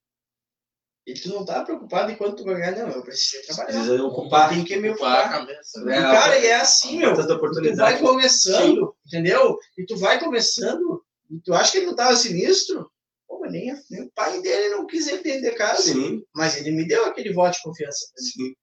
E 1.07 1.15
tu 1.15 1.29
não 1.31 1.45
tá 1.45 1.65
preocupado 1.65 2.11
em 2.11 2.17
quanto 2.17 2.37
tu 2.37 2.45
vai 2.45 2.57
ganhar, 2.57 2.73
não. 2.77 2.89
Eu 2.95 3.03
preciso 3.03 3.43
trabalhar. 3.47 3.73
Precisa 3.73 4.03
ocupar. 4.05 4.49
Tem 4.51 4.65
que 4.65 4.77
me 4.77 4.91
Ocupar 4.91 5.13
a 5.13 5.21
ocupar. 5.25 5.41
cabeça. 5.47 5.81
E, 5.81 5.85
né? 5.85 6.01
Cara, 6.01 6.39
e 6.39 6.47
é 6.47 6.55
assim, 6.57 6.99
meu. 6.99 7.15
Tu 7.15 7.77
vai 7.77 7.99
começando, 7.99 8.97
entendeu? 9.07 9.59
E 9.79 9.87
tu 9.87 9.97
vai 9.97 10.21
começando, 10.21 11.05
e 11.31 11.41
tu 11.41 11.55
acha 11.55 11.73
que 11.73 11.79
ele 11.79 11.87
não 11.87 11.97
tava 11.97 12.17
sinistro? 12.17 12.91
Pô, 13.27 13.39
mas 13.41 13.53
nem, 13.53 13.73
nem 13.91 14.03
o 14.03 14.11
pai 14.13 14.41
dele 14.43 14.69
não 14.71 14.87
quis 14.87 15.07
ele 15.09 15.23
dentro 15.23 15.43
de 15.51 15.53
casa. 15.53 15.83
Sim, 15.83 16.23
Mas 16.35 16.57
ele 16.59 16.71
me 16.73 16.87
deu 16.87 17.07
aquele 17.07 17.33
voto 17.33 17.55
de 17.57 17.63
confiança. 17.63 18.07
sim. 18.17 18.55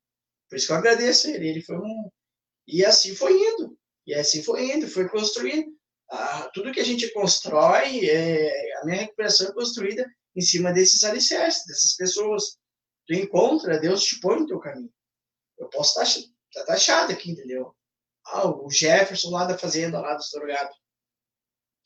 Por 0.50 0.56
isso 0.56 0.68
que 0.68 0.72
eu 0.74 0.78
agradeço 0.78 1.28
a 1.28 1.32
ele. 1.32 1.50
Ele 1.50 1.62
foi 1.62 1.78
um. 1.78 2.10
E 2.68 2.86
assim 2.86 3.14
foi 3.16 3.34
indo. 3.34 3.78
E 4.06 4.14
assim 4.14 4.42
foi 4.44 4.72
indo, 4.72 4.88
foi 4.88 5.10
construindo. 5.10 5.68
Tudo 6.54 6.72
que 6.72 6.80
a 6.80 6.86
gente 6.86 7.12
constrói, 7.14 8.10
é, 8.10 8.78
a 8.82 8.86
minha 8.86 9.02
recuperação 9.02 9.50
é 9.50 9.54
construída 9.54 10.06
em 10.36 10.42
cima 10.42 10.72
desses 10.72 11.04
alicerces, 11.04 11.66
dessas 11.66 11.96
pessoas. 11.96 12.58
Tu 13.08 13.14
encontra, 13.14 13.80
Deus 13.80 14.04
te 14.04 14.20
põe 14.20 14.40
no 14.40 14.48
teu 14.48 14.60
caminho. 14.60 14.92
Eu 15.58 15.70
posso 15.70 16.02
estar 16.02 16.30
tá 16.54 16.66
taxado 16.66 17.12
aqui, 17.12 17.32
entendeu? 17.32 17.76
Ah, 18.26 18.48
o 18.48 18.70
Jefferson 18.70 19.32
lá 19.32 19.46
da 19.46 19.58
fazenda, 19.58 20.00
lá 20.00 20.14
dos 20.16 20.30
drogados. 20.32 20.76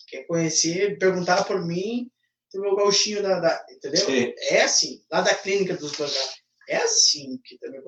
Quer 0.07 0.25
conhecer, 0.25 0.97
perguntar 0.97 1.45
por 1.45 1.65
mim, 1.65 2.11
pro 2.51 2.61
meu 2.61 2.75
gauchinho 2.75 3.23
da, 3.23 3.39
da- 3.39 3.65
entendeu? 3.69 4.05
Sim. 4.05 4.33
É 4.49 4.63
assim, 4.63 5.03
lá 5.11 5.21
da 5.21 5.33
clínica 5.33 5.75
dos 5.77 5.93
drogados. 5.93 6.41
É 6.67 6.77
assim 6.77 7.39
que 7.43 7.57
também. 7.59 7.81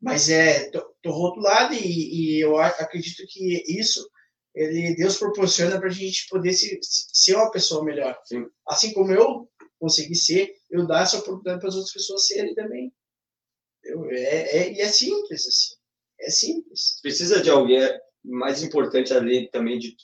Mas 0.00 0.28
é, 0.28 0.70
tô, 0.70 0.94
tô 1.02 1.10
rotulado 1.12 1.74
e, 1.74 2.36
e 2.36 2.40
eu 2.40 2.58
acredito 2.58 3.24
que 3.28 3.64
isso 3.66 4.06
ele, 4.56 4.96
Deus 4.96 5.16
proporciona 5.18 5.78
para 5.78 5.88
a 5.88 5.92
gente 5.92 6.26
poder 6.28 6.52
se, 6.52 6.78
se- 6.82 7.06
ser 7.12 7.36
uma 7.36 7.50
pessoa 7.50 7.84
melhor. 7.84 8.18
Sim. 8.24 8.46
Assim 8.66 8.92
como 8.92 9.12
eu 9.12 9.48
consegui 9.78 10.14
ser, 10.16 10.52
eu 10.70 10.86
dar 10.86 11.02
essa 11.02 11.18
oportunidade 11.18 11.60
para 11.60 11.68
as 11.68 11.74
outras 11.76 11.92
pessoas 11.92 12.26
serem 12.26 12.54
também. 12.54 12.92
Eu, 13.84 14.10
é, 14.10 14.56
é, 14.58 14.72
e 14.72 14.80
é 14.80 14.88
simples, 14.88 15.46
assim. 15.46 15.74
É 16.18 16.30
simples. 16.30 16.98
Precisa 17.02 17.42
de 17.42 17.50
alguém 17.50 17.82
é 17.84 18.00
mais 18.24 18.62
importante 18.62 19.12
ali 19.12 19.48
também 19.50 19.78
de 19.78 19.94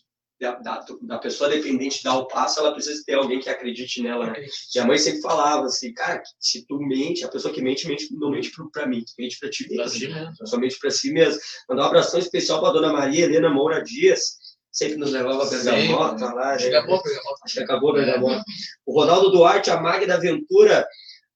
da, 0.41 0.57
da, 0.57 0.85
da 1.03 1.19
pessoa 1.19 1.49
dependente 1.49 2.03
dar 2.03 2.19
o 2.19 2.27
passo, 2.27 2.59
ela 2.59 2.73
precisa 2.73 3.01
ter 3.07 3.15
alguém 3.15 3.39
que 3.39 3.49
acredite 3.49 4.03
nela, 4.03 4.25
né? 4.27 4.33
Acredito. 4.33 4.55
Minha 4.75 4.87
mãe 4.89 4.99
sempre 4.99 5.21
falava 5.21 5.67
assim, 5.67 5.95
cara, 5.95 6.21
se 6.41 6.67
tu 6.67 6.81
mente, 6.81 7.25
a 7.25 7.29
pessoa 7.29 7.55
que 7.55 7.63
mente, 7.63 7.87
mente 7.87 8.13
não 8.13 8.29
mente 8.33 8.51
pra 8.73 8.85
mim, 8.89 9.05
mente 9.17 9.39
pra 9.39 9.49
ti 9.49 9.69
Pra 9.69 9.85
mesmo. 9.85 9.99
ti 10.01 10.09
mesmo. 10.09 10.47
somente 10.49 10.79
para 10.81 10.91
si 10.91 11.13
mesmo. 11.13 11.41
Mandar 11.69 11.85
um 11.85 11.87
abração 11.87 12.19
especial 12.19 12.61
para 12.61 12.73
dona 12.73 12.93
Maria 12.93 13.25
Helena 13.25 13.51
Moura 13.51 13.85
Dias, 13.85 14.39
sempre 14.73 14.97
nos 14.97 15.13
levava 15.13 15.43
a 15.45 15.51
bergamota 15.51 16.19
Sempre. 16.19 16.35
lá. 16.35 16.57
Né? 16.57 16.83
boa, 16.83 17.03
bergamota. 17.03 17.41
Acho 17.45 17.55
que 17.55 17.63
acabou 17.63 17.91
a 17.91 17.95
bergamota. 17.95 18.45
O 18.87 18.99
Ronaldo 18.99 19.31
Duarte, 19.31 19.71
a 19.71 19.81
Magda 19.81 20.19
Ventura, 20.19 20.87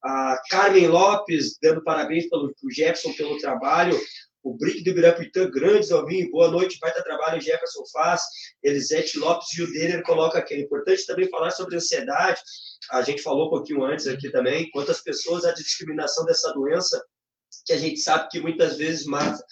a 0.02 0.40
Carmen 0.48 0.88
Lopes, 0.88 1.58
dando 1.60 1.84
parabéns 1.84 2.28
pelo 2.28 2.54
pro 2.54 2.70
Jefferson 2.70 3.12
pelo 3.12 3.38
trabalho. 3.38 4.00
O 4.42 4.56
Brick 4.56 4.82
do 4.84 4.90
Ibirapuitã, 4.90 5.50
grandes 5.50 5.90
Alvinho, 5.90 6.30
boa 6.30 6.48
noite, 6.48 6.78
vai 6.80 6.92
ter 6.92 7.02
trabalho, 7.02 7.40
Jefferson 7.40 7.82
faz. 7.92 8.22
Elisete 8.62 9.18
Lopes 9.18 9.52
e 9.58 9.62
o 9.62 9.72
Deller 9.72 10.02
coloca 10.04 10.38
aqui. 10.38 10.54
É 10.54 10.60
importante 10.60 11.04
também 11.04 11.28
falar 11.28 11.50
sobre 11.50 11.76
ansiedade. 11.76 12.40
A 12.92 13.02
gente 13.02 13.22
falou 13.22 13.48
um 13.48 13.50
pouquinho 13.50 13.84
antes 13.84 14.06
aqui 14.06 14.30
também, 14.30 14.70
quantas 14.70 15.00
pessoas 15.00 15.44
a 15.44 15.52
discriminação 15.52 16.24
dessa 16.24 16.52
doença, 16.52 17.04
que 17.66 17.72
a 17.72 17.76
gente 17.76 17.98
sabe 17.98 18.28
que 18.28 18.40
muitas 18.40 18.78
vezes 18.78 19.04
mata. 19.04 19.44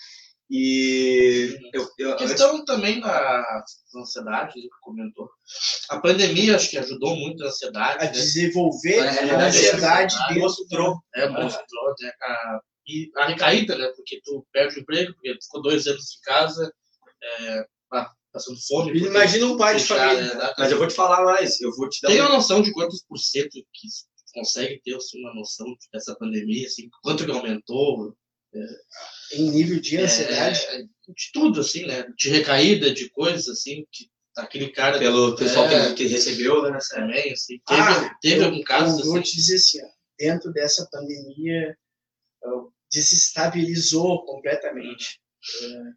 E 0.51 1.59
eu, 1.73 1.89
eu, 1.99 2.13
A 2.13 2.17
questão 2.17 2.65
também 2.65 3.01
da 3.01 3.65
ansiedade, 3.97 4.53
que 4.55 4.69
comentou. 4.83 5.29
A 5.89 5.99
pandemia 5.99 6.55
acho 6.57 6.69
que 6.71 6.79
ajudou 6.79 7.17
muito 7.17 7.43
a 7.43 7.49
ansiedade. 7.49 8.03
A 8.03 8.07
né? 8.07 8.11
desenvolver 8.11 9.01
Na 9.01 9.09
a 9.09 9.11
realidade, 9.11 9.57
ansiedade 9.59 10.15
é 10.15 10.29
dentro 10.29 10.41
mostrou. 10.43 10.99
É, 11.15 11.29
mostrou, 11.29 11.95
né, 12.01 12.13
a, 12.23 12.61
e 12.87 13.11
a 13.17 13.27
recaída, 13.27 13.77
né? 13.79 13.91
Porque 13.97 14.21
tu 14.23 14.47
perde 14.53 14.79
o 14.79 14.83
emprego, 14.83 15.15
porque 15.15 15.35
tu 15.39 15.45
ficou 15.45 15.63
dois 15.63 15.87
anos 15.87 16.05
em 16.19 16.21
casa, 16.25 16.73
é, 17.23 17.67
ah, 17.95 18.11
passando 18.31 18.59
fome. 18.69 18.93
Imagina 18.99 19.47
um 19.47 19.57
pai 19.57 19.77
de 19.77 19.85
família. 19.85 20.35
né, 20.35 20.55
Mas 20.59 20.71
eu 20.71 20.77
vou 20.79 20.87
te 20.87 20.95
falar 20.95 21.25
mais, 21.25 21.59
eu 21.63 21.75
vou 21.75 21.89
te 21.89 22.03
dar 22.03 22.09
Tem 22.09 22.21
um- 22.21 22.27
uma 22.27 22.35
noção 22.37 22.61
de 22.61 22.71
quantos 22.73 23.03
por 23.09 23.17
cento 23.19 23.53
que 23.53 23.89
consegue 24.35 24.79
ter 24.85 24.95
assim, 24.97 25.21
uma 25.21 25.35
noção 25.35 25.67
dessa 25.93 26.15
pandemia, 26.17 26.67
assim, 26.67 26.89
quanto 27.03 27.25
que 27.25 27.31
aumentou? 27.31 28.15
Em 29.33 29.51
nível 29.51 29.81
de 29.81 29.97
ansiedade. 29.99 30.61
É, 30.71 30.83
de 30.83 31.31
tudo, 31.33 31.61
assim, 31.61 31.87
né? 31.87 32.07
De 32.17 32.29
recaída, 32.31 32.93
de 32.93 33.09
coisas, 33.11 33.49
assim, 33.49 33.87
que 33.91 34.09
Aquele 34.37 34.71
cara 34.71 34.99
Pelo 34.99 35.37
pessoal 35.37 35.67
É. 35.67 35.89
que, 35.91 35.95
que 35.95 36.07
recebeu, 36.09 36.61
né? 36.63 36.73
Nessa... 36.73 36.97
também, 36.97 37.33
assim. 37.33 37.61
Teve, 37.67 37.81
Ah, 37.81 38.17
teve 38.21 38.41
eu- 38.41 38.47
algum 38.47 38.63
caso 38.65 39.01
Eu 39.01 39.05
vou 39.07 39.15
assim? 39.21 39.23
te 39.31 39.37
dizer 39.37 39.55
assim, 39.55 39.81
ó, 39.81 39.87
dentro 40.19 40.53
dessa 40.53 40.89
pandemia, 40.91 41.79
desestabilizou 42.93 44.25
completamente. 44.25 45.21
Eh, 45.63 45.93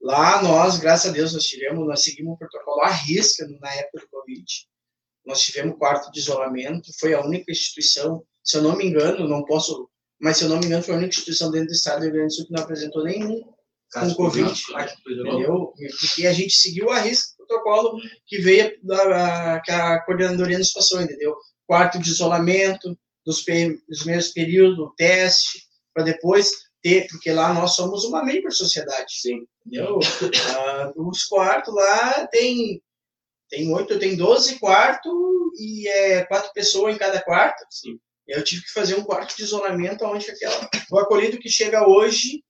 Lá 0.00 0.42
nós, 0.42 0.78
graças 0.78 1.10
a 1.10 1.12
Deus, 1.14 1.32
nós 1.32 1.44
tivemos, 1.44 1.86
nós 1.86 2.02
seguimos 2.02 2.34
um 2.34 2.36
protocolo 2.36 2.82
à 2.82 2.90
risca 2.90 3.46
na 3.60 3.74
época 3.74 4.00
do 4.04 4.08
Covid. 4.10 4.44
Nós 5.24 5.40
tivemos 5.40 5.78
quarto 5.78 6.12
de 6.12 6.20
isolamento, 6.20 6.90
foi 7.00 7.14
a 7.14 7.24
única 7.24 7.50
instituição, 7.50 8.22
se 8.44 8.58
eu 8.58 8.62
não 8.62 8.76
me 8.76 8.84
engano, 8.86 9.26
não 9.26 9.42
posso, 9.44 9.90
mas 10.20 10.36
se 10.36 10.44
eu 10.44 10.48
não 10.48 10.58
me 10.58 10.66
engano, 10.66 10.82
foi 10.82 10.94
a 10.94 10.98
única 10.98 11.14
instituição 11.14 11.50
dentro 11.50 11.68
do 11.68 11.72
estado 11.72 11.98
do 11.98 12.04
Rio 12.04 12.12
Grande 12.12 12.28
do 12.28 12.32
Sul 12.34 12.46
que 12.46 12.52
não 12.52 12.62
apresentou 12.62 13.04
nenhum 13.04 13.56
Caso 13.90 14.14
Com 14.16 14.24
Covid. 14.24 14.62
Louca. 14.70 14.96
entendeu? 15.08 15.72
Porque 16.00 16.26
a 16.26 16.32
gente 16.32 16.52
seguiu 16.52 16.90
a 16.90 16.98
risca 16.98 17.34
do 17.38 17.46
protocolo 17.46 18.00
que 18.26 18.38
veio 18.38 18.76
da 18.82 19.60
que 19.64 19.70
a 19.70 20.00
coordenadoria 20.02 20.58
nos 20.58 20.72
passou, 20.72 21.00
entendeu? 21.00 21.34
Quarto 21.66 21.98
de 21.98 22.10
isolamento, 22.10 22.98
dos, 23.24 23.44
dos 23.88 23.98
primeiros 24.00 24.28
períodos, 24.28 24.76
do 24.76 24.92
teste, 24.96 25.62
para 25.94 26.04
depois 26.04 26.50
ter, 26.82 27.06
porque 27.08 27.32
lá 27.32 27.52
nós 27.54 27.74
somos 27.74 28.04
uma 28.04 28.24
membro 28.24 28.52
sociedade, 28.52 29.12
Sim. 29.20 29.46
entendeu? 29.64 29.98
Ah, 30.56 30.92
os 30.96 31.24
quartos 31.24 31.74
lá 31.74 32.26
tem 32.28 32.82
tem 33.48 33.72
oito, 33.72 33.96
tem 34.00 34.16
12 34.16 34.58
quartos 34.58 35.12
e 35.56 35.86
é 35.86 36.24
quatro 36.24 36.52
pessoas 36.52 36.94
em 36.94 36.98
cada 36.98 37.22
quarto. 37.22 37.64
Sim. 37.70 37.96
Eu 38.26 38.42
tive 38.42 38.62
que 38.62 38.72
fazer 38.72 38.96
um 38.96 39.04
quarto 39.04 39.36
de 39.36 39.42
isolamento 39.42 40.04
onde 40.04 40.30
aquela 40.30 40.68
o 40.90 40.98
acolhido 40.98 41.38
que 41.38 41.48
chega 41.48 41.86
hoje 41.88 42.42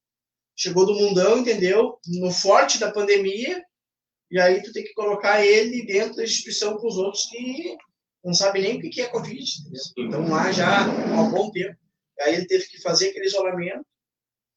chegou 0.56 0.86
do 0.86 0.94
mundão, 0.94 1.38
entendeu? 1.38 1.98
No 2.06 2.30
forte 2.30 2.78
da 2.78 2.90
pandemia, 2.90 3.62
e 4.30 4.40
aí 4.40 4.62
tu 4.62 4.72
tem 4.72 4.82
que 4.84 4.94
colocar 4.94 5.44
ele 5.44 5.84
dentro 5.84 6.16
da 6.16 6.24
instituição 6.24 6.78
com 6.78 6.86
os 6.88 6.96
outros 6.96 7.24
que 7.26 7.76
não 8.24 8.32
sabem 8.34 8.62
nem 8.62 8.78
o 8.78 8.80
que 8.90 9.00
é 9.02 9.08
Covid? 9.08 9.44
Então 9.98 10.28
lá 10.28 10.50
já 10.50 10.86
há 10.86 11.20
um 11.22 11.30
bom 11.30 11.50
tempo. 11.50 11.78
Aí 12.20 12.34
ele 12.34 12.46
teve 12.46 12.66
que 12.66 12.80
fazer 12.80 13.10
aquele 13.10 13.26
isolamento, 13.26 13.84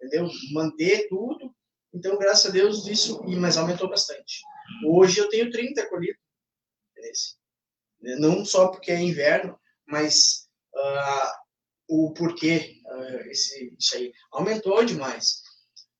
entendeu? 0.01 0.29
Manter 0.53 1.07
tudo. 1.09 1.53
Então, 1.93 2.17
graças 2.17 2.45
a 2.45 2.49
Deus, 2.49 2.87
isso, 2.87 3.21
e- 3.27 3.35
mas 3.35 3.57
aumentou 3.57 3.89
bastante. 3.89 4.41
Hoje 4.87 5.19
eu 5.19 5.29
tenho 5.29 5.51
30 5.51 5.81
acolhidos. 5.81 6.21
Não 8.19 8.45
só 8.45 8.67
porque 8.69 8.91
é 8.91 9.01
inverno, 9.01 9.59
mas 9.87 10.48
ah, 10.79 11.33
o 11.89 12.13
porquê 12.13 12.75
ah, 12.87 13.27
esse, 13.29 13.73
isso 13.77 13.95
aí 13.97 14.11
aumentou 14.31 14.83
demais. 14.83 15.41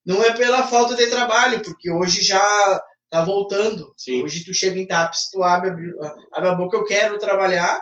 Não 0.06 0.24
é 0.24 0.34
pela 0.36 0.68
falta 0.68 0.96
de 0.96 1.08
trabalho, 1.08 1.62
porque 1.62 1.92
hoje 1.92 2.22
já 2.24 2.40
tá 3.10 3.24
voltando. 3.24 3.94
Sim. 3.98 4.24
Hoje 4.24 4.44
tu 4.46 4.54
chega 4.54 4.80
em 4.80 4.88
TAPS, 4.88 5.30
tu 5.32 5.44
abre, 5.44 5.72
a- 6.02 6.16
abre 6.34 6.50
a 6.50 6.56
boca, 6.56 6.78
eu 6.78 6.86
quero 6.86 7.18
trabalhar. 7.20 7.80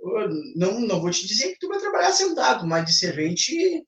Eu 0.00 0.28
Não, 0.56 0.80
não 0.80 1.00
vou 1.00 1.10
te 1.10 1.26
dizer 1.26 1.52
que 1.52 1.58
tu 1.60 1.68
vai 1.68 1.78
trabalhar 1.78 2.10
sentado, 2.12 2.66
mas 2.66 2.84
de 2.84 2.92
servente. 2.94 3.84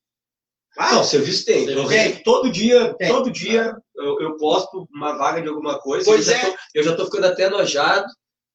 Ah, 0.79 0.95
Não, 0.95 1.05
serviço 1.05 1.45
tem. 1.45 1.69
Eu 1.69 1.87
Tem. 1.89 2.23
todo 2.23 2.51
dia, 2.51 2.95
Tem. 2.95 3.09
todo 3.09 3.31
dia 3.31 3.73
eu, 3.97 4.21
eu 4.21 4.37
posto 4.39 4.89
uma 4.93 5.17
vaga 5.17 5.41
de 5.43 5.49
alguma 5.49 5.79
coisa. 5.81 6.05
Pois 6.05 6.27
eu, 6.29 6.35
já 6.35 6.39
é. 6.41 6.51
tô, 6.51 6.57
eu 6.75 6.83
já 6.83 6.97
tô 6.97 7.05
ficando 7.07 7.27
até 7.27 7.45
enojado. 7.45 8.07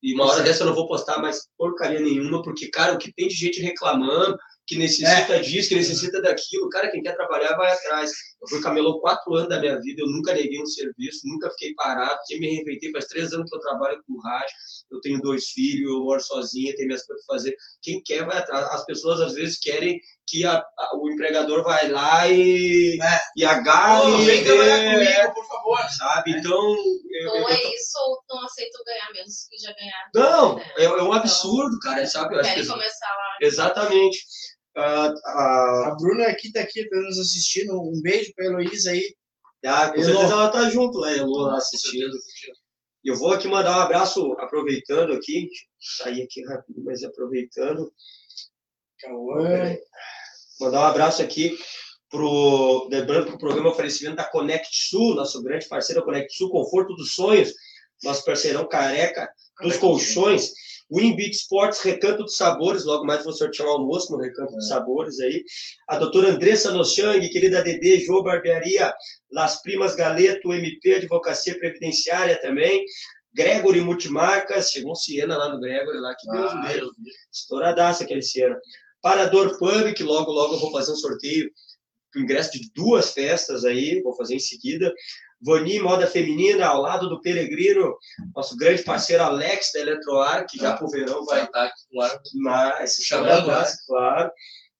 E 0.02 0.14
uma 0.14 0.26
hora 0.26 0.42
dessa 0.42 0.64
eu 0.64 0.68
não 0.68 0.76
vou 0.76 0.88
postar 0.88 1.20
mais 1.22 1.48
porcaria 1.58 2.00
nenhuma, 2.00 2.42
porque, 2.42 2.70
cara, 2.70 2.94
o 2.94 2.98
que 2.98 3.12
tem 3.12 3.28
de 3.28 3.36
gente 3.36 3.62
reclamando, 3.62 4.38
que 4.70 4.78
necessita 4.78 5.36
É. 5.36 5.40
disso, 5.40 5.70
que 5.70 5.76
necessita 5.76 6.22
daquilo, 6.22 6.70
cara, 6.70 6.92
quem 6.92 7.02
quer 7.02 7.16
trabalhar 7.16 7.56
vai 7.58 7.72
atrás. 7.72 8.12
Eu 8.40 8.48
fui 8.48 8.62
camelô 8.62 9.02
quatro 9.02 9.34
anos 9.34 9.50
da 9.50 9.60
minha 9.60 9.80
vida, 9.82 10.02
eu 10.04 10.08
nunca 10.08 10.32
neguei 10.32 10.62
um 10.62 10.66
serviço, 10.66 11.22
nunca 11.26 11.50
fiquei 11.50 11.74
parado, 11.74 12.16
porque 12.18 12.40
me 12.40 12.48
reinventei. 12.56 12.92
Faz 12.92 13.06
três 13.06 13.34
anos 13.34 13.50
que 13.50 13.56
eu 13.58 13.60
trabalho 13.62 14.00
com 14.08 14.18
rádio, 14.22 14.54
eu 14.92 15.02
tenho 15.02 15.20
dois 15.22 15.50
filhos, 15.50 15.92
eu 15.92 16.00
moro 16.04 16.22
sozinha, 16.22 16.74
tenho 16.76 16.88
minhas 16.88 17.04
coisas 17.04 17.26
pra 17.26 17.36
fazer. 17.36 17.56
Quem 17.82 18.00
quer 18.04 18.26
vai 18.28 18.38
atrás. 18.38 18.66
As 18.68 18.86
pessoas 18.86 19.20
às 19.22 19.34
vezes 19.34 19.60
querem 19.60 20.00
que 20.28 20.46
a- 20.46 20.60
a- 20.78 20.92
o 20.98 21.10
empregador 21.12 21.64
vai 21.64 21.90
lá 21.90 22.28
e, 22.28 23.00
É. 23.02 23.20
e 23.36 23.44
agarre. 23.44 24.12
Ô, 24.14 24.18
vem 24.20 24.44
trabalhar 24.44 24.78
é, 24.78 24.94
comigo, 24.94 25.34
por 25.34 25.48
favor. 25.48 25.80
Sabe? 25.98 26.32
Então. 26.32 26.54
eu- 26.54 27.24
eu- 27.24 27.32
Ou 27.32 27.38
eu 27.40 27.50
é 27.50 27.58
tô- 27.58 27.68
isso, 27.74 27.98
ou 28.00 28.18
não 28.30 28.46
aceitam 28.46 28.82
ganhar 28.86 29.12
menos 29.12 29.48
que 29.50 29.58
já 29.58 29.74
ganharam. 29.74 30.10
Não, 30.14 30.56
né? 30.58 30.66
é, 30.78 30.84
é 30.86 31.04
um 31.04 31.12
absurdo, 31.14 31.78
cara, 31.80 32.06
sabe? 32.06 32.36
Eu 32.36 32.40
acho 32.42 32.50
Querem 32.50 32.64
que- 32.64 32.70
começar 32.70 33.08
lá. 33.10 33.38
Exatamente. 33.42 34.20
Ah, 34.80 35.88
A 35.88 35.96
Bruna 36.00 36.28
aqui 36.28 36.52
tá 36.52 36.62
aqui 36.62 36.88
pra 36.88 37.02
nos 37.02 37.18
assistindo. 37.20 37.80
Um 37.82 38.02
beijo 38.02 38.34
pra 38.36 38.46
Heloísa 38.46 38.92
aí. 38.92 39.16
ah, 39.66 39.90
com 39.90 40.02
certeza 40.04 40.34
ela 40.34 40.50
tá 40.50 40.70
junto 40.70 41.00
lá 41.00 41.58
assistindo. 41.58 42.18
Eu 43.04 43.16
vou 43.16 43.32
aqui 43.32 43.48
mandar 43.48 43.78
um 43.78 43.82
abraço, 43.82 44.34
aproveitando 44.34 45.14
aqui, 45.14 45.50
sair 45.80 46.22
aqui 46.24 46.46
rápido, 46.46 46.84
mas 46.84 47.04
aproveitando, 47.04 47.92
Cauã. 49.00 49.78
mandar 50.60 50.82
um 50.82 50.86
abraço 50.86 51.22
aqui 51.22 51.58
pro, 52.10 52.88
lembrando 52.92 53.28
que 53.28 53.36
o 53.36 53.40
programa 53.40 53.70
é 53.70 53.72
oferecimento 53.72 54.18
da 54.18 54.26
Connect 54.26 54.70
Sul, 54.90 55.16
nosso 55.16 55.42
grande 55.42 55.68
parceiro 55.68 56.02
da 56.02 56.06
Connect 56.06 56.34
Sul, 56.34 56.50
Conforto 56.50 56.94
dos 56.96 57.14
Sonhos, 57.14 57.54
nosso 58.04 58.26
parceirão 58.26 58.68
careca 58.68 59.30
dos 59.62 59.78
colchões, 59.78 60.52
Winbeat 60.92 61.36
Sports, 61.36 61.82
Recanto 61.82 62.24
dos 62.24 62.36
Sabores, 62.36 62.84
logo 62.86 63.06
mais 63.06 63.24
vou 63.24 63.34
sortear 63.34 63.68
um 63.68 63.74
almoço 63.74 64.12
no 64.12 64.18
Recanto 64.18 64.54
dos 64.54 64.68
Sabores 64.68 65.20
aí, 65.20 65.44
a 65.88 65.98
doutora 65.98 66.30
Andressa 66.30 66.72
Nochang, 66.72 67.28
querida 67.30 67.62
Dedê, 67.62 68.00
Jô 68.00 68.24
Barbearia, 68.24 68.94
Las 69.32 69.62
Primas 69.62 69.96
Galeto, 69.96 70.54
MP, 70.54 70.96
Advocacia 70.96 71.58
Previdenciária 71.58 72.42
também, 72.42 72.84
Gregory 73.34 73.82
Multimarcas, 73.82 74.72
chegou 74.72 74.94
um 74.94 74.96
Siena 74.96 75.38
lá 75.38 75.50
no 75.50 75.60
Gregory, 75.60 76.00
lá, 76.00 76.16
que 76.16 76.30
Deus 76.32 76.52
Ah, 76.52 76.74
Deus 76.74 76.92
estouradaça 77.32 78.04
aquele 78.04 78.24
Siena. 78.24 78.60
Parador 79.02 79.58
Pub, 79.58 79.94
que 79.94 80.04
logo, 80.04 80.32
logo 80.32 80.56
eu 80.56 80.60
vou 80.60 80.72
fazer 80.72 80.92
um 80.92 80.96
sorteio, 80.96 81.50
ingresso 82.16 82.52
de 82.52 82.72
duas 82.74 83.14
festas 83.14 83.64
aí, 83.64 84.02
vou 84.02 84.16
fazer 84.16 84.36
em 84.36 84.40
seguida. 84.40 84.92
Vani 85.42 85.80
Moda 85.80 86.06
Feminina, 86.08 86.66
ao 86.68 86.82
lado 86.82 87.08
do 87.10 87.22
Peregrino, 87.22 87.96
nosso 88.36 88.58
grande 88.58 88.84
parceiro 88.84 89.24
Alex 89.24 89.72
da 89.74 89.80
Eletroar, 89.80 90.46
que 90.48 90.58
já 90.58 90.76
pro 90.76 90.90
verão 90.90 91.24
vai 91.26 91.44
estar 91.46 91.66
aqui 91.66 91.82
no 91.92 92.02
ar. 92.02 92.22
mas, 92.80 92.96
Chamando, 93.02 93.46
chamando, 93.46 93.68
claro. 93.88 94.32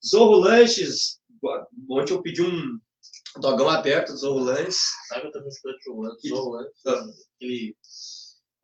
Zorro 0.06 0.36
Lanches, 0.40 1.20
ontem 1.90 2.14
eu 2.14 2.22
pedi 2.22 2.42
um 2.42 2.78
dogão 3.40 3.70
aberto 3.70 4.12
do 4.12 4.18
Zorro 4.18 4.40
Lanches. 4.40 4.80
Sabe, 5.08 5.28
eu 5.28 5.32
também 5.32 5.50
estou. 5.50 5.74
Que- 6.18 6.30
Zou, 6.30 6.58
né? 6.58 6.68
Aquele. 7.36 7.76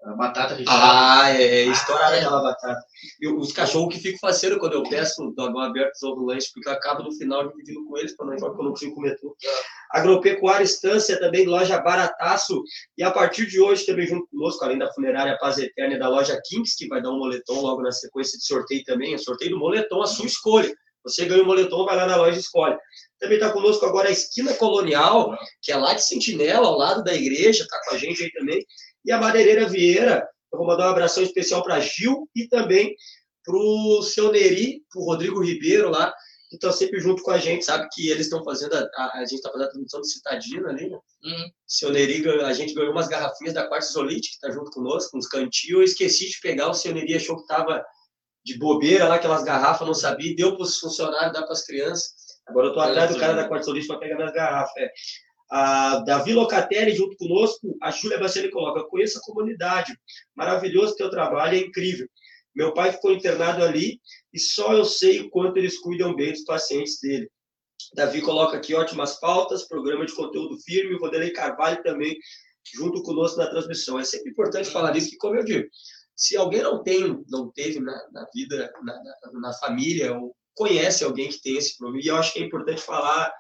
A 0.06 0.14
batata 0.14 0.54
recheada. 0.54 1.24
Ah, 1.24 1.32
é, 1.32 1.44
é 1.44 1.66
estourada 1.66 2.16
aquela 2.16 2.42
batata. 2.42 2.86
E 3.20 3.28
os 3.28 3.52
cachorros 3.52 3.92
que 3.92 4.00
ficam 4.00 4.20
faceiro 4.20 4.60
quando 4.60 4.74
eu 4.74 4.84
peço 4.84 5.32
dogão 5.36 5.60
aberto 5.60 5.94
do 5.94 6.00
Zorro 6.00 6.26
Lanches, 6.26 6.54
porque 6.54 6.70
eu 6.70 6.74
acabo 6.74 7.02
no 7.02 7.12
final 7.12 7.48
dividindo 7.50 7.84
com 7.86 7.98
eles, 7.98 8.16
para 8.16 8.28
não 8.28 8.36
enjoar, 8.36 8.52
porque 8.52 8.62
eu 8.62 8.66
não 8.66 8.72
consigo 8.72 8.94
comer 8.94 9.18
tudo. 9.20 9.36
Agropecuária 9.92 10.64
Estância, 10.64 11.20
também 11.20 11.48
loja 11.48 11.82
Barataço. 11.82 12.62
E 12.96 13.04
a 13.04 13.10
partir 13.10 13.48
de 13.48 13.60
hoje, 13.60 13.84
também 13.84 14.06
junto 14.06 14.28
conosco, 14.28 14.64
além 14.64 14.78
da 14.78 14.94
funerária 14.94 15.38
Paz 15.40 15.58
Eterna 15.58 15.96
e 15.96 16.00
da 16.00 16.08
loja 16.08 16.40
Kings, 16.46 16.76
que 16.78 16.88
vai 16.88 17.02
dar 17.02 17.10
um 17.10 17.18
moletom 17.18 17.62
logo 17.62 17.82
na 17.82 17.92
sequência 17.92 18.38
de 18.38 18.46
sorteio 18.46 18.84
também. 18.84 19.16
É 19.16 19.18
sorteio 19.18 19.52
do 19.52 19.60
moletom, 19.60 20.04
a 20.04 20.08
sua 20.08 20.28
escolha. 20.28 20.72
Você 21.04 21.26
ganha 21.26 21.44
o 21.44 21.46
moletom, 21.46 21.86
vai 21.86 21.96
lá 21.96 22.06
na 22.06 22.16
loja 22.16 22.38
e 22.38 22.42
escolhe. 22.42 22.78
Também 23.20 23.38
está 23.38 23.52
conosco 23.52 23.86
agora 23.86 24.10
a 24.10 24.12
Esquina 24.12 24.54
Colonial, 24.54 25.36
que 25.62 25.72
é 25.72 25.78
lá 25.78 25.94
de 25.94 26.04
Sentinela, 26.04 26.68
ao 26.68 26.78
lado 26.78 27.04
da 27.04 27.14
igreja, 27.14 27.64
está 27.64 27.80
com 27.88 27.96
a 27.96 27.98
gente 27.98 28.24
aí 28.24 28.32
também. 28.32 28.66
E 29.06 29.12
a 29.12 29.20
Madeireira 29.20 29.70
Vieira, 29.70 30.28
eu 30.52 30.58
vou 30.58 30.68
mandar 30.68 30.88
um 30.88 30.92
abração 30.92 31.24
especial 31.24 31.64
para 31.64 31.80
Gil 31.80 32.28
e 32.36 32.48
também 32.48 32.96
para 33.44 33.56
o 33.56 34.02
seu 34.02 34.32
Neri, 34.32 34.82
para 34.92 35.02
o 35.02 35.06
Rodrigo 35.06 35.44
Ribeiro 35.44 35.90
lá, 35.90 36.12
que 36.50 36.56
estão 36.56 36.72
sempre 36.72 37.00
junto 37.00 37.22
com 37.22 37.32
a 37.32 37.38
gente, 37.38 37.64
sabe 37.64 37.88
que 37.92 38.10
eles 38.10 38.26
estão 38.26 38.44
fazendo, 38.44 38.74
a, 38.74 38.90
a, 38.96 39.20
a 39.20 39.26
gente 39.26 39.36
está 39.36 39.52
fazendo 39.52 39.68
a 39.68 39.70
transmissão 39.70 40.00
do 40.00 40.08
Citadino 40.08 40.68
ali, 40.68 40.90
né? 40.90 40.98
Uhum. 41.24 41.52
Seu 41.68 41.92
Neri, 41.92 42.28
a 42.42 42.54
gente 42.54 42.74
ganhou 42.74 42.92
umas 42.92 43.08
garrafinhas 43.08 43.54
da 43.54 43.68
Quartz 43.68 43.90
Solite, 43.90 44.30
que 44.30 44.36
está 44.36 44.52
junto 44.52 44.72
conosco, 44.72 45.18
uns 45.18 45.28
cantinhos, 45.28 45.80
eu 45.80 45.84
esqueci 45.84 46.30
de 46.30 46.40
pegar, 46.40 46.70
o 46.70 46.74
seu 46.74 46.94
Neri 46.94 47.16
achou 47.16 47.36
que 47.36 47.44
estava 47.44 47.84
de 48.44 48.58
bobeira 48.58 49.08
lá, 49.08 49.16
aquelas 49.16 49.44
garrafas, 49.44 49.88
não 49.88 49.94
sabia, 49.94 50.36
deu 50.36 50.56
para 50.56 50.64
os 50.64 50.80
funcionários, 50.80 51.34
dá 51.34 51.42
para 51.44 51.54
as 51.54 51.66
crianças. 51.66 52.14
Agora 52.48 52.68
eu 52.68 52.70
estou 52.70 52.84
atrás 52.84 53.12
do 53.12 53.20
cara 53.20 53.34
da 53.34 53.48
Quartz 53.48 53.66
Solite 53.66 53.88
para 53.88 53.98
pegar 53.98 54.16
minhas 54.16 54.34
garrafas. 54.34 54.76
É. 54.78 54.92
A 55.50 55.98
Davi 56.00 56.34
Locatelli 56.34 56.96
junto 56.96 57.16
conosco, 57.18 57.78
a 57.82 57.92
Júlia 57.92 58.20
Bacelli 58.20 58.50
coloca, 58.50 58.84
conheço 58.84 59.20
a 59.20 59.22
comunidade, 59.22 59.96
maravilhoso 60.36 60.96
teu 60.96 61.10
trabalho, 61.10 61.56
é 61.56 61.60
incrível. 61.60 62.08
Meu 62.56 62.74
pai 62.74 62.92
ficou 62.94 63.12
internado 63.12 63.64
ali 63.64 64.00
e 64.34 64.40
só 64.40 64.74
eu 64.74 64.86
sei 64.86 65.22
o 65.22 65.30
quanto 65.30 65.58
eles 65.58 65.78
cuidam 65.80 66.16
bem 66.16 66.32
dos 66.32 66.44
pacientes 66.44 67.00
dele. 67.00 67.30
Davi 67.94 68.22
coloca 68.22 68.58
aqui 68.58 68.74
ótimas 68.74 69.20
pautas, 69.20 69.68
programa 69.68 70.06
de 70.06 70.14
conteúdo 70.14 70.58
firme, 70.60 70.96
o 70.96 71.00
Vanderlei 71.00 71.32
Carvalho 71.32 71.84
também 71.84 72.18
junto 72.74 73.04
conosco 73.04 73.38
na 73.38 73.48
transmissão. 73.48 74.00
É 74.00 74.04
sempre 74.04 74.32
importante 74.32 74.70
falar 74.70 74.96
isso, 74.96 75.12
que 75.12 75.18
como 75.18 75.36
eu 75.36 75.44
digo, 75.44 75.68
se 76.16 76.36
alguém 76.38 76.64
não 76.64 76.82
tem, 76.82 77.24
não 77.30 77.52
teve 77.52 77.80
na, 77.80 77.94
na 78.12 78.26
vida, 78.34 78.72
na, 78.84 79.04
na, 79.04 79.40
na 79.40 79.54
família, 79.54 80.18
ou 80.18 80.36
conhece 80.54 81.04
alguém 81.04 81.30
que 81.30 81.42
tem 81.42 81.58
esse 81.58 81.78
problema, 81.78 82.04
e 82.04 82.08
eu 82.08 82.16
acho 82.16 82.34
que 82.34 82.40
é 82.40 82.46
importante 82.46 82.82
falar, 82.82 83.32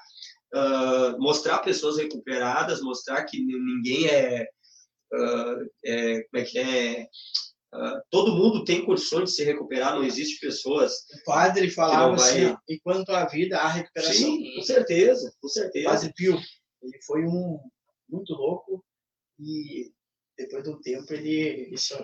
ah, 0.55 1.15
mostrar 1.19 1.59
pessoas 1.59 1.97
recuperadas, 1.97 2.81
mostrar 2.81 3.23
que 3.25 3.37
ninguém 3.43 4.07
é, 4.07 4.47
ah, 5.13 5.55
é, 5.85 6.23
como 6.23 6.43
é 6.43 6.45
que 6.45 6.57
é? 6.59 7.07
Ah, 7.73 8.01
todo 8.09 8.31
mundo 8.35 8.63
tem 8.63 8.85
condições 8.85 9.31
de 9.31 9.35
se 9.35 9.43
recuperar, 9.43 9.93
não 9.95 10.03
existe 10.03 10.39
pessoas. 10.39 10.93
O 10.93 11.23
padre 11.25 11.69
falava 11.69 12.15
assim, 12.15 12.55
enquanto 12.69 13.09
há 13.09 13.25
vida, 13.25 13.57
há 13.59 13.67
recuperação. 13.67 14.13
Sim, 14.13 14.55
com 14.55 14.61
certeza, 14.61 15.33
com 15.41 15.47
O 15.47 15.49
certeza. 15.49 15.89
Padre 15.89 16.13
Pio, 16.15 16.39
ele 16.81 16.99
foi 17.05 17.23
um 17.25 17.59
muito 18.09 18.33
louco 18.33 18.83
e 19.39 19.91
depois 20.37 20.63
de 20.63 20.69
um 20.69 20.79
tempo 20.79 21.11
ele, 21.13 21.31
ele 21.33 21.77
só, 21.77 21.97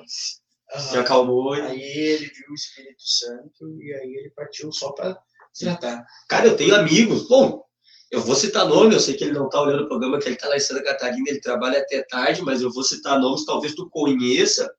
Se 0.77 0.97
acalmou. 0.97 1.55
e- 1.55 1.61
aí 1.61 1.81
ele 1.81 2.25
viu 2.25 2.49
o 2.49 2.53
Espírito 2.55 3.01
Santo 3.01 3.81
e 3.81 3.93
aí 3.93 4.13
ele 4.15 4.31
partiu 4.35 4.71
só 4.73 4.91
para 4.91 5.17
tratar. 5.57 6.05
Cara, 6.27 6.47
eu 6.47 6.57
tenho 6.57 6.75
amigos. 6.75 7.27
Bom, 7.29 7.63
eu 8.11 8.21
vou 8.21 8.35
citar 8.35 8.67
nome, 8.67 8.93
eu 8.93 8.99
sei 8.99 9.15
que 9.15 9.23
ele 9.23 9.31
não 9.31 9.47
tá 9.47 9.61
olhando 9.61 9.83
o 9.83 9.87
programa, 9.87 10.19
que 10.19 10.27
ele 10.27 10.35
tá 10.35 10.49
lá 10.49 10.57
em 10.57 10.59
Santa 10.59 10.83
Catarina, 10.83 11.29
ele 11.29 11.39
trabalha 11.39 11.79
até 11.79 12.03
tarde, 12.03 12.41
mas 12.41 12.61
eu 12.61 12.69
vou 12.69 12.83
citar 12.83 13.17
nomes, 13.17 13.45
talvez 13.45 13.73
tu 13.73 13.89
conheça. 13.89 14.69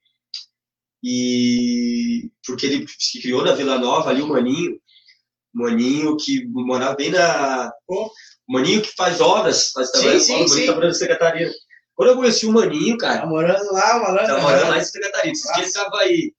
E 1.02 2.30
porque 2.46 2.66
ele 2.66 2.86
se 2.98 3.20
criou 3.22 3.42
na 3.42 3.54
Vila 3.54 3.78
Nova, 3.78 4.10
ali 4.10 4.20
o 4.20 4.28
Maninho. 4.28 4.78
Maninho 5.52 6.16
que 6.16 6.46
morava 6.46 6.94
bem 6.94 7.10
na. 7.10 7.72
Maninho 8.48 8.82
que 8.82 8.94
faz 8.94 9.20
obras, 9.20 9.70
faz 9.70 9.90
trabalho 9.90 10.20
sim, 10.20 10.32
Maninho 10.32 10.48
sim. 10.48 10.66
tá 10.66 10.74
morando 10.74 10.90
em 10.90 10.94
Santa 10.94 11.18
Catarina. 11.18 11.52
Quando 11.94 12.10
eu 12.10 12.16
conheci 12.16 12.46
o 12.46 12.52
Maninho, 12.52 12.98
cara, 12.98 13.20
Tá 13.20 13.26
morando 13.26 13.72
lá, 13.72 13.98
morando 13.98 14.26
Tá 14.26 14.40
morando 14.40 14.68
lá 14.68 14.78
em 14.78 14.84
Santa 14.84 15.10
Catarina. 15.10 15.32
Esse 15.32 15.52
dia 15.54 15.62
ele 15.64 15.72
tava 15.72 15.96
aí. 15.98 16.34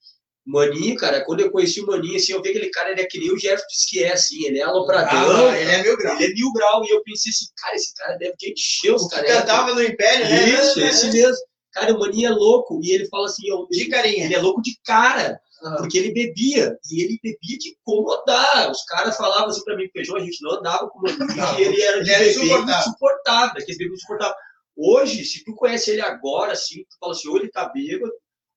Maninho, 0.45 0.95
cara, 0.97 1.23
quando 1.23 1.39
eu 1.39 1.51
conheci 1.51 1.79
o 1.81 1.85
Maninho, 1.85 2.17
assim, 2.17 2.33
eu 2.33 2.41
vi 2.41 2.49
aquele 2.49 2.69
cara, 2.69 2.91
ele 2.91 3.01
é 3.01 3.05
que 3.05 3.17
nem 3.17 3.31
o 3.31 3.37
disse 3.37 3.57
que 3.89 4.03
é, 4.03 4.11
assim, 4.11 4.45
ele 4.45 4.59
é 4.59 4.63
alopradão, 4.63 5.47
Ah, 5.47 5.57
ele 5.59 5.71
é 5.71 5.83
mil 5.83 5.95
graus. 5.97 6.19
ele 6.19 6.31
é 6.31 6.33
mil 6.35 6.51
grau, 6.51 6.83
e 6.83 6.89
eu 6.89 7.01
pensei 7.03 7.29
assim, 7.31 7.45
cara, 7.55 7.75
esse 7.75 7.93
cara 7.95 8.17
deve 8.17 8.35
ter 8.37 8.51
encher 8.51 8.93
os 8.93 9.07
caras. 9.07 9.31
cantava 9.31 9.73
no 9.73 9.81
Império, 9.81 10.25
né? 10.25 10.49
Isso, 10.49 10.79
né? 10.79 10.89
esse 10.89 11.11
mesmo. 11.11 11.37
Cara, 11.71 11.93
o 11.95 11.99
Maninho 11.99 12.27
é 12.27 12.31
louco, 12.31 12.79
e 12.83 12.91
ele 12.91 13.07
fala 13.07 13.25
assim, 13.25 13.49
ó, 13.51 13.65
De 13.71 13.87
carinha. 13.87 14.25
ele 14.25 14.35
é 14.35 14.39
louco 14.39 14.61
de 14.61 14.77
cara, 14.85 15.39
porque 15.77 15.97
ele 15.97 16.11
bebia, 16.13 16.77
e 16.91 17.03
ele 17.03 17.17
bebia 17.23 17.57
de 17.57 17.69
incomodar. 17.69 18.69
Os 18.69 18.83
caras 18.83 19.15
falavam 19.15 19.47
assim 19.47 19.63
pra 19.63 19.77
mim, 19.77 19.87
Feijão, 19.93 20.17
a 20.17 20.19
gente 20.19 20.37
não 20.41 20.59
andava 20.59 20.89
com 20.89 20.99
o 20.99 21.01
Maninho, 21.03 21.59
e 21.59 21.63
ele 21.63 21.81
era 21.81 22.03
de 22.03 22.11
ele 22.11 22.33
beber 22.33 23.93
insuportável. 23.93 24.33
Hoje, 24.75 25.23
se 25.23 25.43
tu 25.43 25.53
conhece 25.55 25.91
ele 25.91 26.01
agora, 26.01 26.53
assim, 26.53 26.83
tu 26.89 26.97
fala 26.99 27.13
assim, 27.13 27.27
ou 27.29 27.37
ele 27.37 27.49
tá 27.49 27.69
bêbado, 27.69 28.11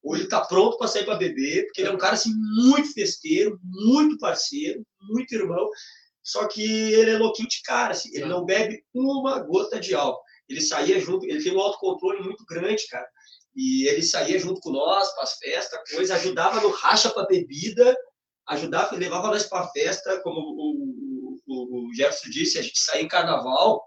ou 0.06 0.14
ele 0.14 0.28
tá 0.28 0.40
pronto 0.40 0.78
para 0.78 0.86
sair 0.86 1.04
para 1.04 1.16
beber, 1.16 1.64
porque 1.64 1.80
ele 1.80 1.88
é 1.88 1.92
um 1.92 1.98
cara 1.98 2.14
assim 2.14 2.32
muito 2.54 2.92
festeiro, 2.92 3.58
muito 3.64 4.16
parceiro, 4.18 4.86
muito 5.00 5.34
irmão, 5.34 5.68
só 6.22 6.46
que 6.46 6.62
ele 6.62 7.10
é 7.10 7.18
louquinho 7.18 7.48
de 7.48 7.60
cara, 7.62 7.90
assim, 7.90 8.10
ele 8.14 8.26
não 8.26 8.44
bebe 8.44 8.84
uma 8.94 9.40
gota 9.40 9.80
de 9.80 9.96
álcool. 9.96 10.22
Ele 10.48 10.60
saía 10.60 11.00
junto, 11.00 11.26
ele 11.26 11.42
tem 11.42 11.52
um 11.52 11.60
autocontrole 11.60 12.22
muito 12.22 12.44
grande, 12.46 12.86
cara. 12.86 13.06
E 13.56 13.88
ele 13.88 14.02
saía 14.02 14.38
junto 14.38 14.60
com 14.60 14.70
nós 14.70 15.12
para 15.12 15.24
as 15.24 15.38
festas, 15.38 15.80
coisa, 15.90 16.14
ajudava 16.14 16.60
no 16.60 16.70
racha 16.70 17.10
para 17.10 17.26
bebida, 17.26 17.96
ajudava, 18.48 18.94
levava 18.94 19.28
nós 19.28 19.46
para 19.46 19.68
festa, 19.70 20.20
como 20.20 20.38
o, 20.38 21.40
o, 21.48 21.88
o 21.88 21.94
Jefferson 21.94 22.30
disse, 22.30 22.58
a 22.58 22.62
gente 22.62 22.78
saía 22.78 23.02
em 23.02 23.08
carnaval, 23.08 23.84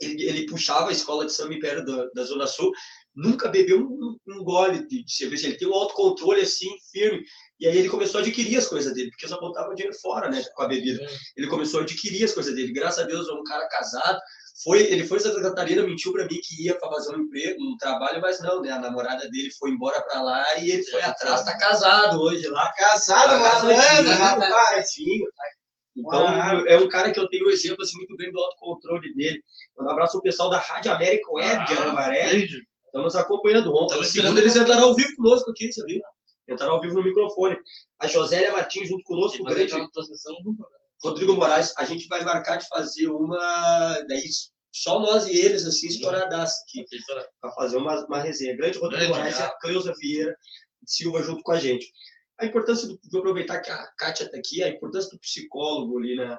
ele, 0.00 0.22
ele 0.22 0.46
puxava 0.46 0.90
a 0.90 0.92
escola 0.92 1.26
de 1.26 1.32
samba 1.32 1.54
Império 1.54 1.84
da, 1.84 2.06
da 2.14 2.22
Zona 2.22 2.46
Sul, 2.46 2.70
nunca 3.18 3.48
bebeu 3.48 3.80
um, 3.80 4.16
um 4.28 4.44
gole 4.44 4.86
de, 4.86 5.04
de 5.04 5.12
cerveja, 5.12 5.48
ele 5.48 5.56
tem 5.58 5.66
um 5.68 5.74
autocontrole 5.74 6.40
assim, 6.40 6.68
firme, 6.92 7.22
e 7.58 7.66
aí 7.66 7.76
ele 7.76 7.88
começou 7.88 8.18
a 8.20 8.22
adquirir 8.22 8.56
as 8.56 8.68
coisas 8.68 8.94
dele, 8.94 9.10
porque 9.10 9.26
só 9.26 9.40
botava 9.40 9.74
dinheiro 9.74 9.96
fora, 10.00 10.30
né, 10.30 10.42
com 10.54 10.62
a 10.62 10.68
bebida. 10.68 11.04
Ele 11.36 11.48
começou 11.48 11.80
a 11.80 11.82
adquirir 11.82 12.24
as 12.24 12.32
coisas 12.32 12.54
dele, 12.54 12.72
graças 12.72 13.02
a 13.02 13.06
Deus, 13.06 13.28
é 13.28 13.32
um 13.32 13.42
cara 13.42 13.66
casado, 13.68 14.18
foi, 14.62 14.82
ele 14.82 15.04
foi 15.04 15.18
em 15.18 15.20
Santa 15.20 15.40
Catarina, 15.42 15.82
mentiu 15.82 16.12
para 16.12 16.24
mim 16.26 16.38
que 16.42 16.64
ia 16.64 16.76
para 16.78 16.88
fazer 16.90 17.14
um 17.16 17.20
emprego, 17.22 17.60
um 17.62 17.76
trabalho, 17.76 18.20
mas 18.20 18.40
não, 18.40 18.60
né, 18.62 18.70
a 18.70 18.78
namorada 18.78 19.28
dele 19.30 19.50
foi 19.58 19.70
embora 19.70 20.00
para 20.02 20.22
lá 20.22 20.44
e 20.60 20.70
ele 20.70 20.84
foi 20.84 21.00
atrás, 21.02 21.44
tá 21.44 21.56
casado 21.58 22.20
hoje 22.20 22.46
lá, 22.48 22.72
Casado, 22.76 23.30
Tá 23.30 23.38
malandro, 23.38 23.74
casadinho, 23.74 24.14
rapaz. 24.18 24.50
tá? 24.50 25.42
Então, 25.96 26.26
Ah. 26.28 26.62
é 26.68 26.76
um 26.78 26.88
cara 26.88 27.10
que 27.10 27.18
eu 27.18 27.28
tenho 27.28 27.48
um 27.48 27.50
exemplo 27.50 27.82
assim, 27.82 27.96
muito 27.98 28.16
bem 28.16 28.30
do 28.30 28.38
autocontrole 28.38 29.12
dele. 29.14 29.42
Um 29.80 29.90
abraço 29.90 30.16
ao 30.16 30.22
pessoal 30.22 30.48
da 30.48 30.58
Rádio 30.58 30.92
América 30.92 31.28
Web 31.32 31.66
de 31.66 31.72
Arambaré. 31.72 32.46
Estamos 32.88 33.16
acompanhando 33.16 33.70
ontem. 33.72 34.00
Estamos 34.00 34.08
Segundo, 34.08 34.38
eles 34.38 34.56
entraram 34.56 34.84
ao 34.88 34.94
vivo 34.94 35.14
conosco 35.16 35.50
aqui, 35.50 35.72
sabia? 35.72 36.02
Entraram 36.48 36.74
ao 36.74 36.80
vivo 36.80 36.94
no 36.94 37.04
microfone. 37.04 37.56
A 38.00 38.06
Josélia 38.06 38.52
Martins 38.52 38.88
junto 38.88 39.02
conosco, 39.04 39.42
o 39.42 39.44
grande 39.44 39.72
Rodrigo 41.02 41.34
Moraes. 41.34 41.72
A 41.76 41.84
gente 41.84 42.08
vai 42.08 42.24
marcar 42.24 42.56
de 42.56 42.66
fazer 42.68 43.08
uma. 43.08 43.98
Daí, 44.08 44.22
só 44.72 44.98
nós 45.00 45.26
e 45.26 45.36
eles, 45.38 45.66
assim, 45.66 45.88
estouradaço 45.88 46.54
aqui, 46.62 46.84
para 47.40 47.52
fazer 47.52 47.76
uma, 47.76 48.04
uma 48.06 48.20
resenha. 48.20 48.56
Grande 48.56 48.78
Rodrigo 48.78 49.02
Grande, 49.04 49.18
Moraes 49.18 49.38
e 49.38 49.42
a 49.42 49.50
Cleusa 49.60 49.94
Vieira 49.98 50.34
Silva 50.86 51.22
junto 51.22 51.42
com 51.42 51.52
a 51.52 51.58
gente. 51.58 51.92
A 52.38 52.46
importância 52.46 52.88
do. 52.88 52.98
Vou 53.10 53.20
aproveitar 53.20 53.60
que 53.60 53.70
a 53.70 53.86
Kátia 53.98 54.24
está 54.24 54.38
aqui, 54.38 54.62
a 54.62 54.68
importância 54.68 55.10
do 55.10 55.18
psicólogo 55.18 55.98
ali 55.98 56.16
na. 56.16 56.38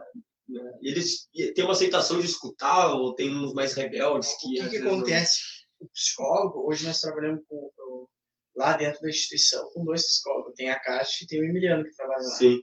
eles 0.82 1.28
têm 1.54 1.64
uma 1.64 1.74
aceitação 1.74 2.20
de 2.20 2.26
escutar, 2.26 2.94
ou 2.94 3.14
tem 3.14 3.30
uns 3.30 3.54
mais 3.54 3.74
rebeldes 3.74 4.32
O 4.32 4.38
que. 4.40 4.54
que, 4.56 4.62
às 4.62 4.70
que 4.70 4.80
não- 4.80 4.96
acontece? 4.96 5.59
O 5.80 5.88
psicólogo, 5.90 6.68
hoje 6.68 6.86
nós 6.86 7.00
trabalhamos 7.02 7.44
com, 7.48 7.72
com- 7.76 8.08
lá 8.56 8.76
dentro 8.76 9.02
da 9.02 9.10
instituição 9.10 9.70
com 9.72 9.84
dois 9.86 10.04
psicólogos. 10.06 10.54
Tem 10.56 10.70
a 10.70 10.80
Cátia 10.80 11.24
e 11.24 11.28
tem 11.28 11.42
o 11.42 11.46
Emiliano 11.46 11.84
que 11.86 11.96
trabalha 11.96 12.22
lá. 12.24 12.36
Sim, 12.36 12.62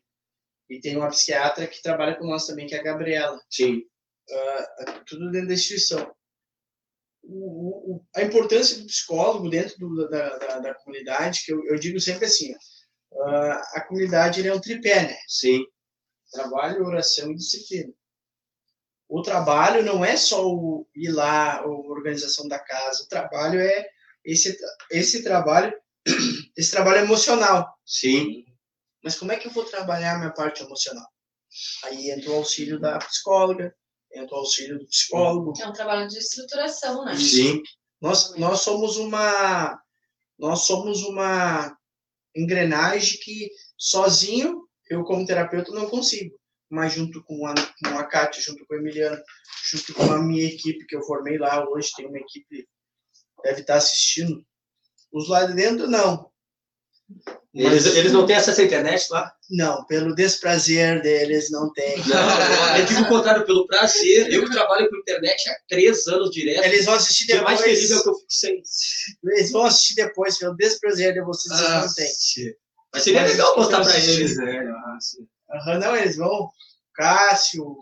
E 0.68 0.80
tem 0.80 0.96
uma 0.96 1.08
psiquiatra 1.08 1.66
que 1.66 1.80
trabalha 1.82 2.16
com 2.18 2.26
nós 2.26 2.46
também, 2.46 2.66
que 2.66 2.74
é 2.74 2.80
a 2.80 2.82
Gabriela. 2.82 3.40
sim. 3.50 3.82
Tudo 5.06 5.30
dentro 5.30 5.48
da 5.48 5.54
instituição. 5.54 6.12
O- 7.22 7.94
o- 7.96 8.04
a 8.14 8.22
importância 8.22 8.76
do 8.78 8.86
psicólogo 8.86 9.48
dentro 9.48 9.76
do- 9.78 10.08
da, 10.08 10.36
da, 10.38 10.58
da 10.60 10.74
comunidade, 10.74 11.42
que 11.44 11.52
eu, 11.52 11.64
eu 11.66 11.76
digo 11.76 11.98
sempre 12.00 12.26
assim, 12.26 12.52
ah, 13.22 13.62
a 13.74 13.84
comunidade 13.86 14.46
é 14.46 14.52
um 14.54 14.60
tripé, 14.60 15.02
né? 15.08 15.16
Sim, 15.26 15.64
Trabalho, 16.32 16.84
oração 16.84 17.30
e 17.30 17.36
disciplina. 17.36 17.92
O 19.08 19.22
trabalho 19.22 19.84
não 19.84 20.04
é 20.04 20.16
só 20.16 20.46
o 20.46 20.86
ir 20.94 21.10
lá, 21.10 21.58
a 21.58 21.66
organização 21.66 22.48
da 22.48 22.58
casa. 22.58 23.04
O 23.04 23.08
trabalho 23.08 23.60
é 23.60 23.86
esse, 24.24 24.56
esse 24.90 25.22
trabalho, 25.22 25.72
esse 26.56 26.70
trabalho 26.70 27.04
emocional. 27.04 27.72
sim, 27.84 28.44
Mas 29.02 29.16
como 29.16 29.32
é 29.32 29.36
que 29.36 29.46
eu 29.46 29.52
vou 29.52 29.64
trabalhar 29.64 30.14
a 30.14 30.18
minha 30.18 30.32
parte 30.32 30.62
emocional? 30.62 31.06
Aí 31.84 32.10
entra 32.10 32.30
o 32.30 32.34
auxílio 32.34 32.80
da 32.80 32.98
psicóloga, 32.98 33.74
entra 34.12 34.34
o 34.34 34.38
auxílio 34.38 34.78
do 34.78 34.86
psicólogo. 34.86 35.52
É 35.60 35.66
um 35.66 35.72
trabalho 35.72 36.08
de 36.08 36.18
estruturação, 36.18 37.04
né? 37.04 37.16
sim. 37.16 37.62
Nós, 38.00 38.36
nós 38.36 38.60
somos 38.60 38.96
uma 38.96 39.80
nós 40.38 40.60
somos 40.66 41.02
uma 41.02 41.74
engrenagem 42.34 43.18
que 43.20 43.50
sozinho 43.78 44.68
eu 44.90 45.02
como 45.02 45.24
terapeuta 45.24 45.72
não 45.72 45.88
consigo, 45.88 46.38
mas 46.70 46.92
junto 46.92 47.22
com 47.24 47.46
a 47.46 47.54
com 47.54 47.98
a 47.98 48.04
Kátia, 48.04 48.42
junto 48.42 48.66
com 48.66 48.74
a 48.74 48.78
Emiliana, 48.78 49.22
junto 49.70 49.94
com 49.94 50.10
a 50.12 50.22
minha 50.22 50.44
equipe 50.46 50.84
que 50.86 50.96
eu 50.96 51.02
formei 51.02 51.38
lá 51.38 51.68
hoje, 51.68 51.90
tem 51.96 52.06
uma 52.06 52.18
equipe 52.18 52.66
deve 53.44 53.60
estar 53.60 53.76
assistindo. 53.76 54.44
Os 55.12 55.28
lá 55.28 55.44
de 55.44 55.54
dentro 55.54 55.86
não. 55.88 56.30
Eles, 57.54 57.86
eles 57.86 58.12
não 58.12 58.26
têm 58.26 58.34
acesso 58.36 58.60
à 58.60 58.64
internet 58.64 59.06
lá? 59.10 59.32
não, 59.48 59.84
pelo 59.86 60.12
desprazer 60.14 61.00
deles 61.02 61.50
não 61.52 61.72
tem. 61.72 61.96
Não, 61.98 62.76
eu 62.78 62.84
digo 62.84 63.02
o 63.02 63.08
contrário, 63.08 63.46
pelo 63.46 63.66
prazer. 63.66 64.30
Eu 64.32 64.44
que 64.44 64.50
trabalho 64.50 64.90
com 64.90 64.96
internet 64.96 65.48
há 65.48 65.56
três 65.68 66.06
anos 66.08 66.30
direto. 66.30 66.64
Eles 66.64 66.84
vão 66.84 66.94
assistir 66.94 67.24
O 67.24 67.26
dia 67.28 67.42
mais 67.42 67.58
depois. 67.60 67.76
feliz 67.76 67.90
é 67.92 67.96
o 67.96 68.02
que 68.02 68.08
eu 68.08 68.14
fico 68.16 68.26
sem. 68.28 68.62
Eles 69.24 69.52
vão 69.52 69.64
assistir 69.64 69.94
depois, 69.94 70.36
pelo 70.36 70.56
desprazer 70.56 71.14
de 71.14 71.22
vocês, 71.22 71.54
vocês 71.56 71.70
Ah, 71.70 71.80
não 71.86 71.94
têm. 71.94 72.12
Mas 72.92 73.02
seria 73.04 73.22
Mas 73.22 73.30
legal 73.30 73.56
mostrar 73.56 73.80
pra 73.82 73.90
assisti. 73.90 74.10
eles, 74.20 74.36
né? 74.36 74.58
Ah, 74.68 74.98
sim. 75.00 75.28
Aham, 75.50 75.78
não, 75.78 75.96
eles 75.96 76.16
vão. 76.16 76.50
Cássio, 76.94 77.76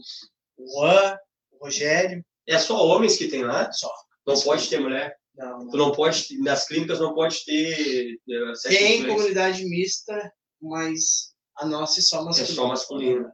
Juan, 0.58 1.16
Rogério. 1.60 2.24
É 2.46 2.58
só 2.58 2.76
homens 2.86 3.16
que 3.16 3.28
tem 3.28 3.42
lá? 3.44 3.70
Só. 3.72 3.90
Não 4.26 4.38
pode 4.40 4.68
ter 4.68 4.80
mulher. 4.80 5.16
Não, 5.34 5.58
não. 5.60 5.68
Tu 5.70 5.76
não 5.76 5.92
pode, 5.92 6.38
nas 6.40 6.66
clínicas 6.66 7.00
não 7.00 7.14
pode 7.14 7.44
ter 7.44 8.16
eh, 8.30 8.52
Tem 8.68 9.06
comunidade 9.06 9.64
mista, 9.64 10.32
mas 10.60 11.34
a 11.56 11.66
nossa 11.66 12.00
é 12.00 12.02
só 12.02 12.20
É 12.20 12.24
masculina. 12.24 12.54
só 12.54 12.68
masculino. 12.68 13.32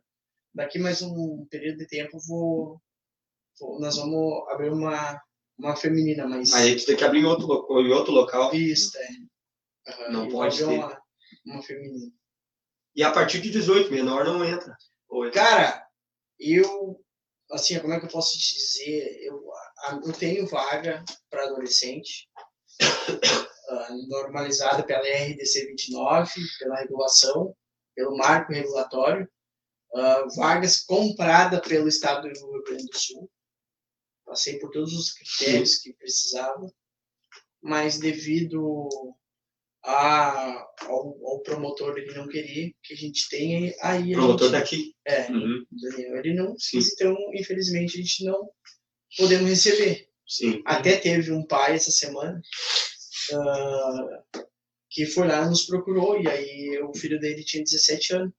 Daqui 0.55 0.79
mais 0.79 1.03
um 1.03 1.47
período 1.51 1.79
de 1.79 1.87
tempo 1.87 2.19
vou, 2.27 2.81
vou- 3.61 3.81
nós 3.81 3.97
vamos 3.97 4.49
abrir 4.51 4.71
uma, 4.73 5.21
uma 5.59 5.77
feminina, 5.77 6.27
mas 6.27 6.53
Aí 6.55 6.75
tu 6.77 6.87
tem 6.87 6.97
que 6.97 7.05
abrir 7.05 7.21
em 7.21 7.25
outro, 7.27 7.47
em 7.81 7.93
outro 7.93 8.13
local. 8.13 8.51
vista. 8.51 8.99
É. 8.99 9.91
Aham, 9.93 10.13
Não 10.13 10.29
pode 10.29 10.57
ter. 10.59 10.65
Uma, 10.65 11.01
uma 11.47 11.63
feminina. 11.63 12.13
E 12.95 13.03
a 13.03 13.13
partir 13.13 13.41
de 13.41 13.51
18, 13.51 13.91
menor 13.91 14.25
não 14.25 14.45
entra. 14.45 14.77
Entra. 15.11 15.31
Cara, 15.33 15.87
eu, 16.39 17.01
assim, 17.53 17.79
como 17.81 17.93
é 17.93 18.01
que 18.01 18.07
eu 18.07 18.11
posso 18.11 18.39
te 18.39 18.55
dizer? 18.55 19.19
Eu, 19.23 19.43
eu 20.05 20.13
tenho 20.13 20.47
vaga 20.47 21.05
para 21.29 21.45
adolescente, 21.45 22.29
ah, 23.69 23.89
normalizada 24.09 24.83
pela 24.83 25.01
RDC 25.01 25.67
29, 25.67 26.33
pela 26.59 26.77
regulação, 26.77 27.55
pelo 27.95 28.17
marco 28.17 28.53
regulatório, 28.53 29.31
ah, 29.95 30.27
vagas 30.37 30.83
compradas 30.85 31.61
pelo 31.61 31.89
Estado 31.89 32.29
do 32.29 32.51
Rio 32.53 32.65
Grande 32.65 32.87
do 32.87 32.99
Sul. 32.99 33.31
Passei 34.25 34.59
por 34.59 34.71
todos 34.71 34.93
os 34.93 35.13
critérios 35.13 35.79
que 35.79 35.93
precisava. 35.95 36.73
mas 37.63 37.99
devido 37.99 38.89
a, 39.91 40.69
ao, 40.83 41.27
ao 41.27 41.41
promotor 41.43 41.97
ele 41.99 42.15
não 42.15 42.29
querer 42.29 42.73
que 42.83 42.95
a 42.95 42.97
gente 42.97 43.29
tenha, 43.29 43.75
aí 43.83 44.13
Promotor 44.13 44.49
gente, 44.49 44.53
daqui. 44.53 44.95
é, 45.07 45.31
Uhum. 45.31 45.65
Daniel, 45.71 46.17
ele 46.17 46.35
não 46.35 46.55
quis, 46.57 46.93
então 46.93 47.17
infelizmente 47.35 47.99
a 47.99 48.01
gente 48.03 48.25
não 48.25 48.49
podemos 49.17 49.49
receber. 49.49 50.09
Sim. 50.27 50.63
Até 50.65 50.97
teve 50.97 51.33
um 51.33 51.45
pai 51.45 51.75
essa 51.75 51.91
semana 51.91 52.41
ah, 53.33 54.23
que 54.89 55.07
foi 55.07 55.27
lá 55.27 55.45
nos 55.49 55.65
procurou 55.67 56.21
e 56.21 56.29
aí 56.29 56.81
o 56.83 56.95
filho 56.95 57.19
dele 57.19 57.45
tinha 57.45 57.65
17 57.65 58.15
anos. 58.15 58.33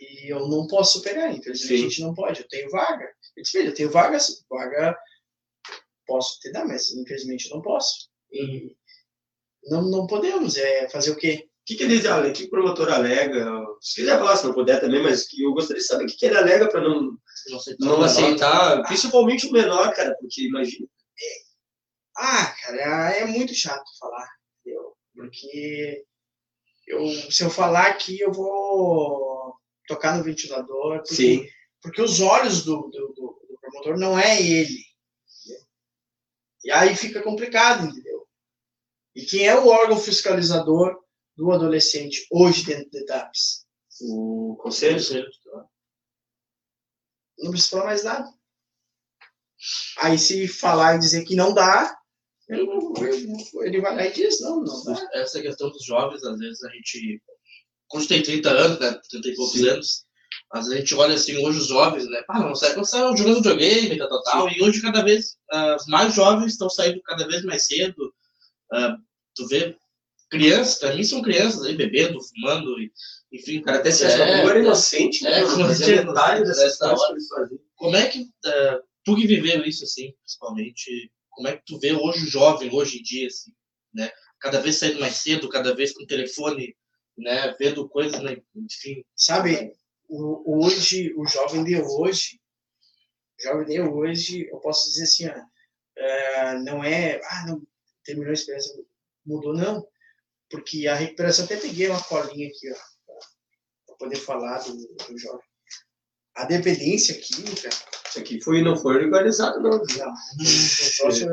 E 0.00 0.32
eu 0.32 0.48
não 0.48 0.66
posso 0.68 1.02
pegar, 1.02 1.32
infelizmente 1.32 1.68
Sim. 1.80 1.86
a 1.86 1.88
gente 1.88 2.00
não 2.02 2.14
pode. 2.14 2.40
Eu 2.40 2.48
tenho 2.48 2.70
vaga. 2.70 3.04
Eu 3.36 3.42
disse, 3.42 3.58
filho, 3.58 3.70
eu 3.70 3.74
tenho 3.74 3.90
vaga, 3.90 4.18
vaga 4.48 4.96
posso 6.06 6.38
te 6.40 6.50
dar, 6.52 6.64
mas 6.64 6.90
infelizmente 6.92 7.48
eu 7.48 7.56
não 7.56 7.62
posso. 7.62 8.08
E 8.32 8.76
não, 9.64 9.82
não 9.82 10.06
podemos. 10.06 10.56
É 10.56 10.88
fazer 10.88 11.10
o 11.12 11.16
quê? 11.16 11.44
O 11.46 11.48
que, 11.66 11.76
que 11.76 11.82
eles 11.82 12.06
alegam? 12.06 12.30
O 12.30 12.34
que 12.34 12.44
o 12.44 12.50
promotor 12.50 12.88
alega? 12.90 13.46
Se 13.80 13.96
quiser 14.00 14.18
falar, 14.18 14.36
se 14.36 14.46
não 14.46 14.54
puder 14.54 14.80
também, 14.80 15.02
mas 15.02 15.28
que 15.28 15.42
eu 15.42 15.52
gostaria 15.52 15.82
de 15.82 15.86
saber 15.86 16.04
o 16.04 16.06
que, 16.06 16.16
que 16.16 16.26
ele 16.26 16.36
alega 16.38 16.68
para 16.68 16.80
não, 16.80 17.12
Não 17.50 17.56
aceitar. 17.58 17.84
não 17.86 18.02
aceitar, 18.02 18.82
principalmente 18.84 19.46
o 19.46 19.52
menor, 19.52 19.92
cara, 19.94 20.16
porque 20.20 20.46
imagina. 20.46 20.86
Ah, 22.16 22.46
cara, 22.62 23.10
é 23.12 23.24
muito 23.26 23.54
chato 23.54 23.84
falar, 24.00 24.26
entendeu? 24.60 24.92
Porque 25.14 26.04
eu, 26.86 27.06
se 27.30 27.44
eu 27.44 27.50
falar 27.50 27.86
aqui, 27.88 28.18
eu 28.18 28.32
vou 28.32 29.54
tocar 29.86 30.16
no 30.16 30.24
ventilador, 30.24 30.98
porque, 30.98 31.14
Sim. 31.14 31.46
porque 31.82 32.02
os 32.02 32.20
olhos 32.20 32.64
do, 32.64 32.82
do, 32.88 33.08
do- 33.08 33.46
do 33.48 33.58
promotor 33.60 33.98
não 33.98 34.18
é 34.18 34.40
ele. 34.42 34.78
entendeu? 35.44 35.62
E 36.64 36.70
aí 36.72 36.96
fica 36.96 37.22
complicado, 37.22 37.86
entendeu? 37.86 38.17
E 39.14 39.22
quem 39.22 39.46
é 39.46 39.58
o 39.58 39.68
órgão 39.68 39.98
fiscalizador 39.98 40.96
do 41.36 41.50
adolescente 41.52 42.26
hoje 42.30 42.64
dentro 42.64 42.90
da 42.90 43.00
ETAPS? 43.00 43.66
O 44.02 44.56
conselho. 44.60 44.98
Não 47.38 47.50
precisa 47.50 47.70
falar 47.70 47.84
mais 47.86 48.04
nada. 48.04 48.28
Aí 49.98 50.18
se 50.18 50.46
falar 50.46 50.96
e 50.96 51.00
dizer 51.00 51.24
que 51.24 51.34
não 51.34 51.52
dá, 51.52 51.96
ele, 52.48 52.66
ele 53.62 53.80
vai 53.80 53.94
lá 53.94 54.06
e 54.06 54.12
diz, 54.12 54.40
não, 54.40 54.62
não 54.62 54.84
dá. 54.84 55.08
Essa 55.14 55.40
questão 55.40 55.70
dos 55.70 55.84
jovens, 55.84 56.24
às 56.24 56.38
vezes 56.38 56.62
a 56.64 56.70
gente. 56.70 57.22
Quando 57.86 58.06
tem 58.06 58.22
30 58.22 58.50
anos, 58.50 58.78
né? 58.78 59.00
30 59.10 59.28
e 59.28 59.34
poucos 59.34 59.60
Sim. 59.60 59.68
anos, 59.68 60.04
às 60.52 60.66
vezes 60.66 60.76
a 60.76 60.80
gente 60.80 60.94
olha 60.94 61.14
assim, 61.14 61.36
hoje 61.44 61.58
os 61.58 61.66
jovens, 61.66 62.08
né? 62.08 62.22
Ah, 62.28 62.40
não, 62.40 62.54
sai, 62.54 62.74
começaram 62.74 63.16
jogando 63.16 63.36
videogame, 63.36 63.98
tal, 63.98 64.08
tal, 64.08 64.22
tal. 64.22 64.50
E 64.50 64.62
hoje, 64.62 64.80
cada 64.80 65.02
vez, 65.02 65.36
os 65.76 65.86
mais 65.86 66.14
jovens 66.14 66.52
estão 66.52 66.70
saindo 66.70 67.02
cada 67.02 67.26
vez 67.26 67.42
mais 67.44 67.66
cedo. 67.66 68.14
Ah, 68.72 68.96
tu 69.34 69.46
vê 69.48 69.76
crianças, 70.30 70.78
pra 70.78 70.94
mim 70.94 71.04
são 71.04 71.22
crianças 71.22 71.64
aí, 71.64 71.74
bebendo, 71.76 72.20
fumando, 72.20 72.78
e, 72.80 72.92
enfim. 73.32 73.62
Cara 73.62 73.78
até 73.78 73.90
se 73.90 74.04
acha 74.04 74.22
É, 74.22 74.44
é, 74.44 74.58
inocente, 74.58 75.24
né? 75.24 75.40
é, 75.40 75.42
dessas 75.42 76.62
nessa 76.64 76.88
coisas 76.88 77.30
hora. 77.32 77.48
que 77.48 77.54
eles. 77.54 77.64
Como 77.76 77.96
é 77.96 78.08
que 78.08 78.28
eh, 78.44 78.80
tu 79.04 79.16
que 79.16 79.26
viveu 79.26 79.64
isso 79.64 79.84
assim, 79.84 80.12
principalmente, 80.22 81.10
como 81.30 81.48
é 81.48 81.56
que 81.56 81.62
tu 81.64 81.78
vê 81.78 81.92
hoje 81.92 82.24
o 82.24 82.30
jovem 82.30 82.70
hoje 82.74 82.98
em 82.98 83.02
dia 83.02 83.26
assim, 83.28 83.52
né? 83.94 84.10
Cada 84.40 84.60
vez 84.60 84.76
saindo 84.76 85.00
mais 85.00 85.14
cedo, 85.16 85.48
cada 85.48 85.74
vez 85.74 85.92
com 85.92 86.02
o 86.02 86.06
telefone, 86.06 86.76
né, 87.16 87.54
vendo 87.58 87.88
coisas, 87.88 88.20
né, 88.20 88.36
enfim. 88.54 89.02
Sabe, 89.16 89.72
o, 90.08 90.64
hoje, 90.64 91.12
o 91.16 91.26
jovem 91.26 91.64
de 91.64 91.76
hoje, 91.80 92.40
o 93.38 93.42
jovem 93.42 93.66
de 93.66 93.80
hoje, 93.80 94.48
eu 94.50 94.58
posso 94.58 94.88
dizer 94.90 95.04
assim, 95.04 95.26
ó, 95.28 95.34
é, 95.96 96.58
não 96.60 96.84
é, 96.84 97.20
ah, 97.24 97.46
não, 97.48 97.62
terminou 98.08 98.30
a 98.30 98.34
experiência, 98.34 98.74
mudou, 99.26 99.54
não. 99.54 99.86
Porque 100.50 100.86
a 100.88 100.94
recuperação, 100.94 101.44
até 101.44 101.56
peguei 101.58 101.88
uma 101.88 102.02
colinha 102.02 102.48
aqui, 102.48 102.70
ó, 102.72 103.12
para 103.86 103.96
poder 103.96 104.16
falar 104.16 104.58
do, 104.60 104.74
do 104.74 105.18
jovem. 105.18 105.46
A 106.34 106.44
dependência 106.44 107.14
química, 107.20 107.68
Isso 108.08 108.18
aqui 108.18 108.40
foi, 108.40 108.62
não 108.62 108.76
foi 108.76 108.96
legalizado, 109.04 109.60
não. 109.60 109.70
não, 109.70 109.78
o 109.78 110.96
troço- 110.96 111.26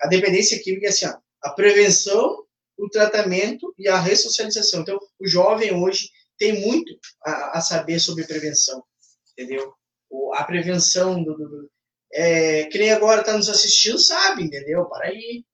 a 0.00 0.08
dependência 0.08 0.58
química 0.62 0.86
é 0.86 0.88
assim, 0.88 1.06
ó, 1.06 1.16
a 1.42 1.50
prevenção, 1.50 2.44
o 2.76 2.88
tratamento 2.88 3.72
e 3.78 3.86
a 3.88 4.00
ressocialização. 4.00 4.80
Então, 4.80 4.98
o 5.20 5.28
jovem 5.28 5.72
hoje 5.74 6.10
tem 6.38 6.60
muito 6.60 6.92
a, 7.24 7.58
a 7.58 7.60
saber 7.60 8.00
sobre 8.00 8.26
prevenção, 8.26 8.82
entendeu? 9.32 9.72
O- 10.10 10.34
a 10.34 10.42
prevenção 10.42 11.22
do, 11.22 11.36
do, 11.36 11.48
do 11.48 11.70
é, 12.12 12.64
que 12.64 12.78
nem 12.78 12.90
agora 12.92 13.20
está 13.20 13.36
nos 13.36 13.48
assistindo 13.48 13.98
sabe, 13.98 14.42
entendeu? 14.42 14.86
Para 14.86 15.06
aí. 15.08 15.44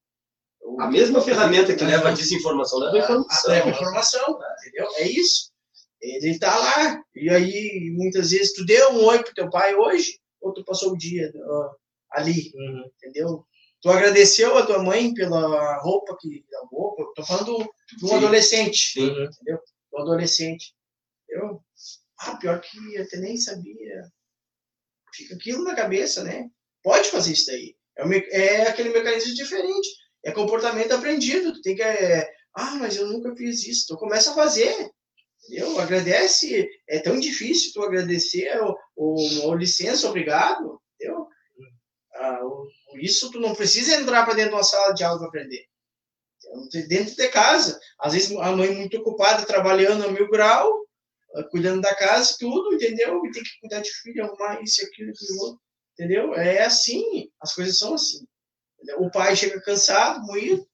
A 0.78 0.90
mesma 0.90 1.20
ferramenta 1.20 1.74
que 1.74 1.84
leva 1.84 2.08
a 2.08 2.12
desinformação 2.12 2.78
leva 2.78 2.96
a 2.96 3.00
informação. 3.00 3.50
leva 3.50 3.70
informação, 3.70 4.38
entendeu? 4.60 4.88
É 4.96 5.08
isso. 5.08 5.52
Ele 6.00 6.38
tá 6.38 6.56
lá. 6.56 7.02
E 7.14 7.30
aí, 7.30 7.90
muitas 7.96 8.30
vezes, 8.30 8.52
tu 8.52 8.64
deu 8.64 8.90
um 8.92 9.04
oi 9.04 9.22
pro 9.22 9.34
teu 9.34 9.48
pai 9.50 9.74
hoje, 9.74 10.18
ou 10.40 10.52
tu 10.52 10.64
passou 10.64 10.92
o 10.92 10.98
dia 10.98 11.32
ó, 11.36 11.70
ali, 12.10 12.52
entendeu? 12.96 13.46
Tu 13.80 13.88
agradeceu 13.88 14.56
a 14.56 14.66
tua 14.66 14.82
mãe 14.82 15.12
pela 15.14 15.78
roupa 15.78 16.16
que 16.20 16.44
lavou. 16.52 16.94
Tô 17.14 17.24
falando 17.24 17.58
de 17.98 18.04
um 18.04 18.08
Sim. 18.08 18.14
adolescente. 18.14 18.92
Sim. 18.92 19.14
Do 19.90 19.98
adolescente. 19.98 20.74
Entendeu? 21.28 21.60
Ah, 22.20 22.36
pior 22.36 22.60
que 22.60 22.78
eu 22.94 23.02
até 23.02 23.18
nem 23.18 23.36
sabia. 23.36 24.02
Fica 25.14 25.34
aquilo 25.34 25.64
na 25.64 25.74
cabeça, 25.74 26.22
né? 26.22 26.48
Pode 26.82 27.10
fazer 27.10 27.32
isso 27.32 27.46
daí. 27.46 27.76
É, 27.96 28.04
um 28.04 28.12
é 28.12 28.62
aquele 28.68 28.90
mecanismo 28.90 29.34
diferente. 29.34 29.88
É 30.24 30.30
comportamento 30.30 30.92
aprendido. 30.92 31.52
Tu 31.52 31.62
tem 31.62 31.76
que. 31.76 31.82
é, 31.82 32.30
ah, 32.54 32.76
mas 32.76 32.96
eu 32.96 33.06
nunca 33.06 33.34
fiz 33.34 33.66
isso. 33.66 33.86
Tu 33.88 33.96
começa 33.96 34.32
a 34.32 34.34
fazer. 34.34 34.90
Entendeu? 35.44 35.78
Agradece. 35.80 36.68
É 36.88 36.98
tão 37.00 37.18
difícil 37.18 37.72
tu 37.72 37.82
agradecer 37.82 38.52
o, 38.96 39.54
licença, 39.54 40.08
obrigado. 40.08 40.80
Entendeu? 40.94 41.26
Ah, 42.14 42.40
isso 43.00 43.30
tu 43.30 43.40
não 43.40 43.54
precisa 43.54 43.96
entrar 43.96 44.24
para 44.24 44.34
dentro 44.34 44.50
de 44.50 44.56
uma 44.56 44.62
sala 44.62 44.92
de 44.92 45.02
aula 45.02 45.18
para 45.18 45.28
aprender. 45.28 45.64
Então, 46.38 46.88
Dentro 46.88 47.16
de 47.16 47.28
casa. 47.28 47.80
Às 47.98 48.12
vezes 48.12 48.36
a 48.36 48.52
mãe 48.52 48.74
muito 48.74 48.98
ocupada, 48.98 49.46
trabalhando 49.46 50.04
a 50.04 50.12
mil 50.12 50.28
grau, 50.28 50.86
ah, 51.34 51.42
cuidando 51.44 51.80
da 51.80 51.94
casa 51.94 52.36
tudo, 52.38 52.74
entendeu? 52.74 53.24
E 53.24 53.30
tem 53.32 53.42
que 53.42 53.60
cuidar 53.60 53.80
de 53.80 53.90
filho, 53.90 54.24
arrumar 54.24 54.62
isso, 54.62 54.84
aquilo, 54.84 55.10
aquilo. 55.10 55.60
Entendeu? 55.94 56.34
É 56.34 56.64
assim. 56.64 57.30
As 57.40 57.54
coisas 57.54 57.78
são 57.78 57.94
assim. 57.94 58.26
O 58.98 59.10
pai 59.10 59.36
chega 59.36 59.60
cansado, 59.60 60.24
moído. 60.26 60.66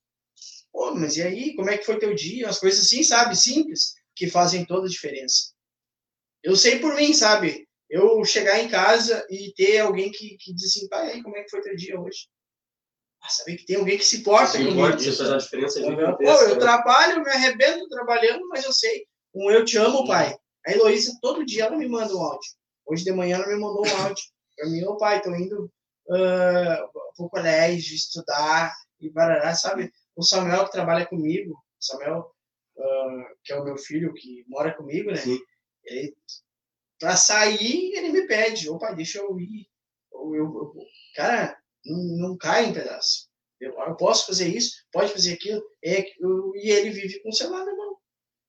Pô, 0.73 0.95
mas 0.95 1.17
e 1.17 1.23
aí? 1.23 1.55
Como 1.55 1.71
é 1.71 1.79
que 1.79 1.85
foi 1.85 1.99
teu 1.99 2.15
dia? 2.15 2.49
As 2.49 2.59
coisas 2.59 2.85
assim, 2.85 3.03
sabe? 3.03 3.37
Simples, 3.37 3.95
que 4.15 4.29
fazem 4.29 4.65
toda 4.65 4.87
a 4.87 4.91
diferença. 4.91 5.53
Eu 6.43 6.57
sei 6.57 6.79
por 6.79 6.95
mim, 6.95 7.13
sabe? 7.13 7.67
Eu 7.91 8.25
chegar 8.25 8.61
em 8.61 8.69
casa 8.69 9.27
e 9.31 9.53
ter 9.55 9.79
alguém 9.79 10.11
que, 10.11 10.37
que 10.39 10.55
diz 10.55 10.67
assim, 10.67 10.89
pai, 10.89 11.13
aí, 11.13 11.23
como 11.23 11.37
é 11.37 11.43
que 11.43 11.51
foi 11.51 11.61
teu 11.63 11.75
dia 11.75 11.99
hoje? 11.99 12.29
Ah, 13.23 13.29
saber 13.29 13.57
que 13.57 13.67
tem 13.67 13.77
alguém 13.77 13.99
que 13.99 14.05
se 14.05 14.19
importa 14.19 14.53
Sim, 14.53 14.67
comigo. 14.67 14.81
pode 14.81 15.05
você 15.05 15.17
fazer 15.17 15.31
uma 15.33 15.39
diferença 15.39 15.81
Pô, 15.81 15.91
gigantesca. 15.91 16.45
eu 16.45 16.55
né? 16.55 16.61
trabalho, 16.61 17.13
eu 17.15 17.23
me 17.23 17.31
arrebento 17.31 17.89
trabalhando, 17.89 18.47
mas 18.49 18.65
eu 18.65 18.73
sei. 18.73 19.07
Um 19.35 19.51
eu 19.51 19.65
te 19.65 19.77
amo, 19.77 20.07
pai. 20.07 20.37
A 20.67 20.73
Heloísa, 20.73 21.19
todo 21.21 21.45
dia, 21.45 21.65
ela 21.65 21.77
me 21.77 21.89
manda 21.89 22.15
um 22.15 22.23
áudio. 22.23 22.51
Hoje 22.87 23.05
de 23.05 23.13
manhã, 23.13 23.37
ela 23.37 23.49
me 23.49 23.57
mandou 23.59 23.85
um 23.87 23.91
áudio. 24.07 24.25
Pra 24.57 24.69
mim, 24.69 24.85
ô 24.85 24.97
pai, 24.97 25.21
tô 25.23 25.35
indo 25.35 25.71
uh, 26.09 27.13
pro 27.17 27.29
colégio 27.29 27.95
estudar 27.95 28.73
e 29.01 29.11
barará, 29.11 29.55
sabe? 29.55 29.93
O 30.17 30.23
Samuel, 30.23 30.65
que 30.67 30.73
trabalha 30.73 31.07
comigo, 31.07 31.53
o 31.53 31.85
Samuel, 31.85 32.31
ah, 32.79 33.29
que 33.45 33.53
é 33.53 33.57
o 33.61 33.65
meu 33.65 33.77
filho, 33.77 34.13
que 34.15 34.45
mora 34.49 34.75
comigo, 34.75 35.11
né? 35.11 35.17
Sim. 35.17 35.39
Ele, 35.85 36.15
pra 36.99 37.17
sair, 37.17 37.93
ele 37.95 38.11
me 38.11 38.27
pede, 38.27 38.69
ô 38.69 38.79
pai, 38.79 38.95
deixa 38.95 39.19
eu 39.19 39.39
ir. 39.39 39.69
Ou 40.11 40.35
eu, 40.35 40.45
eu- 40.45 40.75
cara, 41.15 41.57
não, 41.85 42.29
não 42.29 42.37
cai 42.37 42.67
em 42.67 42.73
pedaço. 42.73 43.29
Eu, 43.61 43.79
eu 43.79 43.97
posso 43.97 44.27
fazer 44.27 44.49
isso, 44.49 44.85
pode 44.93 45.13
fazer 45.13 45.35
aquilo. 45.35 45.63
É, 45.85 46.05
eu- 46.21 46.53
e 46.57 46.71
ele 46.71 46.91
vive 46.91 47.21
com 47.23 47.29
o 47.31 47.33
celular 47.33 47.65
na 47.65 47.75
mão. 47.75 47.97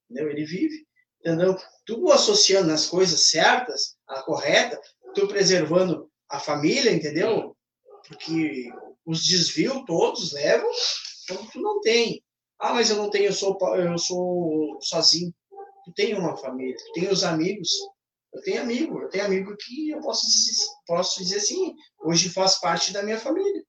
Entendeu? 0.09 0.31
Ele 0.31 0.45
vive. 0.45 0.87
Entendeu? 1.19 1.55
Tu 1.85 2.11
associando 2.11 2.71
as 2.71 2.87
coisas 2.87 3.29
certas, 3.29 3.97
a 4.07 4.21
correta, 4.23 4.79
tu 5.13 5.27
preservando 5.27 6.08
a 6.29 6.39
família, 6.39 6.91
entendeu? 6.91 7.55
Porque 8.07 8.71
os 9.05 9.25
desvios 9.25 9.83
todos 9.85 10.31
levam 10.33 10.69
quando 11.27 11.51
tu 11.51 11.61
não 11.61 11.81
tem. 11.81 12.23
Ah, 12.59 12.73
mas 12.73 12.89
eu 12.89 12.97
não 12.97 13.09
tenho, 13.09 13.25
eu 13.25 13.33
sou, 13.33 13.57
eu 13.75 13.97
sou 13.97 14.77
sozinho. 14.81 15.33
Tu 15.85 15.93
tem 15.93 16.13
uma 16.13 16.35
família, 16.37 16.75
tu 16.75 16.91
tem 16.93 17.09
os 17.09 17.23
amigos. 17.23 17.69
Eu 18.33 18.41
tenho 18.43 18.61
amigo, 18.61 19.01
eu 19.01 19.09
tenho 19.09 19.25
amigo 19.25 19.55
que 19.57 19.89
eu 19.89 19.99
posso 20.01 20.27
dizer, 20.27 20.53
posso 20.85 21.19
dizer 21.19 21.37
assim, 21.37 21.73
hoje 22.03 22.29
faz 22.29 22.59
parte 22.59 22.93
da 22.93 23.01
minha 23.01 23.17
família. 23.17 23.63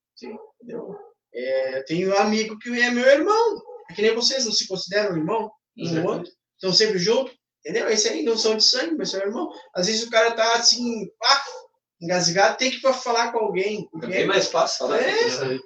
Entendeu? 0.60 0.96
É, 1.32 1.78
eu 1.78 1.84
tenho 1.84 2.10
um 2.10 2.18
amigo 2.18 2.58
que 2.58 2.68
é 2.68 2.90
meu 2.90 3.06
irmão. 3.06 3.62
É 3.90 3.94
que 3.94 4.02
nem 4.02 4.14
vocês 4.14 4.44
não 4.44 4.52
se 4.52 4.66
consideram 4.66 5.16
irmão 5.16 5.50
um 5.78 5.94
do 5.94 6.06
outro. 6.06 6.32
Estão 6.56 6.72
sempre 6.72 6.98
juntos. 6.98 7.34
Entendeu? 7.60 7.88
Esse 7.88 8.08
aí 8.08 8.22
não 8.22 8.36
são 8.36 8.56
de 8.56 8.64
sangue, 8.64 8.96
mas 8.96 9.10
são 9.10 9.20
irmão. 9.20 9.50
Às 9.74 9.86
vezes 9.86 10.02
o 10.02 10.10
cara 10.10 10.32
tá 10.32 10.54
assim, 10.54 11.06
pá, 11.18 11.44
engasgado, 12.00 12.56
tem 12.56 12.70
que 12.70 12.76
ir 12.76 12.80
pra 12.80 12.92
falar 12.94 13.32
com 13.32 13.38
alguém. 13.38 13.88
É 14.02 14.06
bem 14.06 14.26
mais 14.26 14.48
fácil 14.48 14.78
falar. 14.78 15.00
É. 15.00 15.12
com 15.12 15.28
você. 15.30 15.60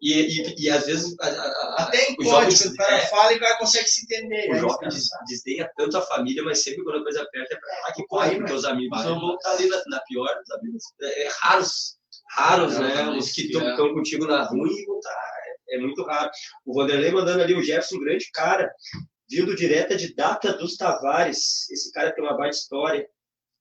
E, 0.00 0.12
e, 0.12 0.54
e 0.64 0.70
às 0.70 0.86
vezes. 0.86 1.14
A, 1.20 1.26
a, 1.26 1.74
Até 1.84 2.10
em 2.10 2.16
os 2.18 2.24
código, 2.26 2.50
jovens- 2.52 2.64
o 2.66 2.76
cara 2.76 2.96
é. 2.98 3.06
fala 3.06 3.32
e 3.32 3.36
o 3.36 3.40
cara 3.40 3.58
consegue 3.58 3.88
se 3.88 4.04
entender. 4.04 4.50
o 4.50 4.54
é 4.54 4.58
jovem 4.60 4.90
sabe? 4.92 5.24
desdenha 5.26 5.70
tanto 5.76 5.98
a 5.98 6.02
família, 6.02 6.42
mas 6.44 6.62
sempre 6.62 6.84
quando 6.84 7.00
a 7.00 7.02
coisa 7.02 7.22
aperta 7.22 7.54
é 7.54 7.58
pra 7.58 7.80
lá 7.80 7.92
que 7.92 8.02
Aí, 8.02 8.06
corre, 8.06 8.36
porque 8.36 8.52
os 8.52 8.64
amigos 8.64 8.96
Vai, 8.98 9.08
não 9.08 9.20
vão 9.20 9.34
estar 9.34 9.50
ali 9.52 9.68
na, 9.68 9.82
na 9.88 10.00
pior, 10.00 10.40
os 10.40 10.50
amigos 10.52 10.84
é, 11.02 11.22
é 11.26 11.28
raros, 11.40 11.96
raros, 12.30 12.76
É, 12.76 12.80
né? 12.80 13.08
Os 13.10 13.32
que 13.32 13.42
estão 13.46 13.88
é. 13.88 13.92
contigo 13.92 14.24
na 14.26 14.44
ruim 14.44 14.70
e 14.72 14.86
vão 14.86 14.98
estar, 14.98 15.10
é, 15.70 15.76
é 15.76 15.78
muito 15.80 16.02
raro. 16.04 16.30
O 16.64 16.74
Vanderlei 16.74 17.10
mandando 17.10 17.42
ali 17.42 17.54
o 17.54 17.62
Jefferson, 17.62 17.98
grande 17.98 18.30
cara, 18.32 18.72
vindo 19.28 19.56
direta 19.56 19.96
de 19.96 20.14
Data 20.14 20.52
dos 20.52 20.76
Tavares, 20.76 21.68
esse 21.70 21.90
cara 21.92 22.12
tem 22.14 22.22
uma 22.22 22.36
baita 22.36 22.56
história, 22.56 23.04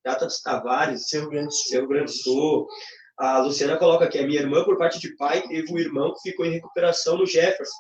Data 0.08 0.26
dos 0.26 0.40
Tavares, 0.42 1.10
Cerro 1.10 1.30
Grande. 1.30 1.54
Rio 1.72 1.88
Grande 1.88 2.06
do 2.12 2.18
Sul. 2.18 2.68
A 3.20 3.40
Luciana 3.40 3.78
coloca 3.78 4.06
aqui, 4.06 4.20
a 4.20 4.28
minha 4.28 4.40
irmã, 4.42 4.64
por 4.64 4.78
parte 4.78 5.00
de 5.00 5.16
pai, 5.16 5.42
teve 5.42 5.74
um 5.74 5.78
irmão 5.80 6.14
que 6.14 6.30
ficou 6.30 6.46
em 6.46 6.52
recuperação 6.52 7.18
no 7.18 7.26
Jefferson. 7.26 7.74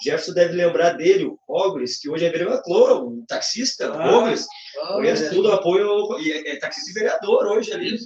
Jefferson 0.00 0.32
deve 0.34 0.54
lembrar 0.54 0.90
dele, 0.92 1.24
o 1.24 1.36
Ogres, 1.48 1.98
que 1.98 2.08
hoje 2.08 2.24
é 2.24 2.30
vereador, 2.30 3.04
um 3.04 3.24
taxista, 3.26 3.92
Ah, 3.92 4.16
Ogres. 4.18 4.46
Conhece 4.92 5.24
é. 5.26 5.30
tudo, 5.30 5.50
apoio, 5.50 5.90
ao- 5.90 6.20
e 6.20 6.30
é, 6.30 6.52
é 6.52 6.58
taxista 6.60 6.90
e 6.90 6.94
vereador 6.94 7.44
hoje 7.48 7.72
ali. 7.72 7.98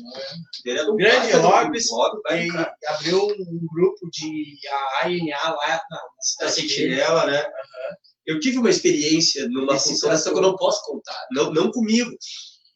Vereador 0.64 0.96
Grande 0.96 1.36
Ogres, 1.36 1.86
abriu 2.88 3.26
um 3.26 3.66
grupo 3.74 4.08
de 4.10 4.56
a 4.70 5.06
ANA 5.06 5.50
lá 5.54 5.82
na, 5.90 6.00
na 6.40 6.48
sentinela, 6.50 7.26
né? 7.26 7.44
Eu 8.24 8.40
tive 8.40 8.56
uma 8.56 8.70
experiência 8.70 9.46
numa 9.50 9.74
Esse 9.76 9.94
situação 9.94 10.32
que 10.32 10.38
eu 10.38 10.42
não 10.42 10.56
posso 10.56 10.82
contar, 10.86 11.26
não, 11.32 11.52
não 11.52 11.70
comigo, 11.70 12.10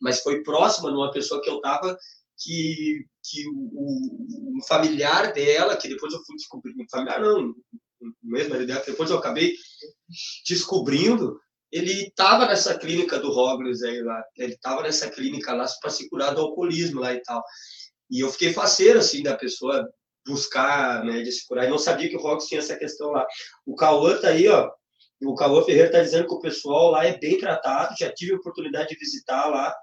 mas 0.00 0.20
foi 0.20 0.42
próxima 0.42 0.90
numa 0.90 1.10
pessoa 1.10 1.40
que 1.42 1.48
eu 1.48 1.60
tava 1.60 1.96
que, 2.38 3.06
que 3.24 3.46
o, 3.48 4.56
um 4.56 4.62
familiar 4.66 5.32
dela, 5.32 5.76
que 5.76 5.88
depois 5.88 6.12
eu 6.12 6.22
fui 6.24 6.36
descobrir, 6.36 6.74
um 6.78 6.86
familiar 6.90 7.20
não, 7.20 7.54
o 8.24 8.36
ex-marido 8.36 8.66
dela, 8.66 8.84
depois 8.86 9.10
eu 9.10 9.18
acabei 9.18 9.54
descobrindo, 10.46 11.40
ele 11.72 12.04
estava 12.04 12.46
nessa 12.46 12.78
clínica 12.78 13.18
do 13.18 13.30
Robles 13.32 13.82
aí 13.82 14.02
lá, 14.02 14.22
ele 14.36 14.52
estava 14.52 14.82
nessa 14.82 15.10
clínica 15.10 15.52
lá 15.52 15.66
para 15.80 15.90
se 15.90 16.08
curar 16.08 16.34
do 16.34 16.40
alcoolismo 16.40 17.00
lá 17.00 17.12
e 17.12 17.20
tal. 17.22 17.42
E 18.10 18.20
eu 18.20 18.30
fiquei 18.30 18.52
faceiro, 18.52 19.00
assim, 19.00 19.22
da 19.22 19.36
pessoa 19.36 19.88
buscar, 20.24 21.04
né, 21.04 21.22
de 21.22 21.32
se 21.32 21.46
curar, 21.46 21.66
e 21.66 21.70
não 21.70 21.78
sabia 21.78 22.08
que 22.08 22.16
o 22.16 22.20
Robles 22.20 22.46
tinha 22.46 22.60
essa 22.60 22.76
questão 22.76 23.10
lá. 23.10 23.26
O 23.64 23.74
Cauã 23.74 24.16
tá 24.20 24.28
aí, 24.28 24.48
ó, 24.48 24.70
o 25.22 25.34
Cauã 25.34 25.62
Ferreira 25.62 25.90
tá 25.90 26.00
dizendo 26.00 26.26
que 26.26 26.34
o 26.34 26.40
pessoal 26.40 26.90
lá 26.90 27.06
é 27.06 27.18
bem 27.18 27.38
tratado, 27.38 27.94
já 27.98 28.12
tive 28.12 28.34
a 28.34 28.36
oportunidade 28.36 28.90
de 28.90 28.98
visitar 28.98 29.46
lá, 29.46 29.74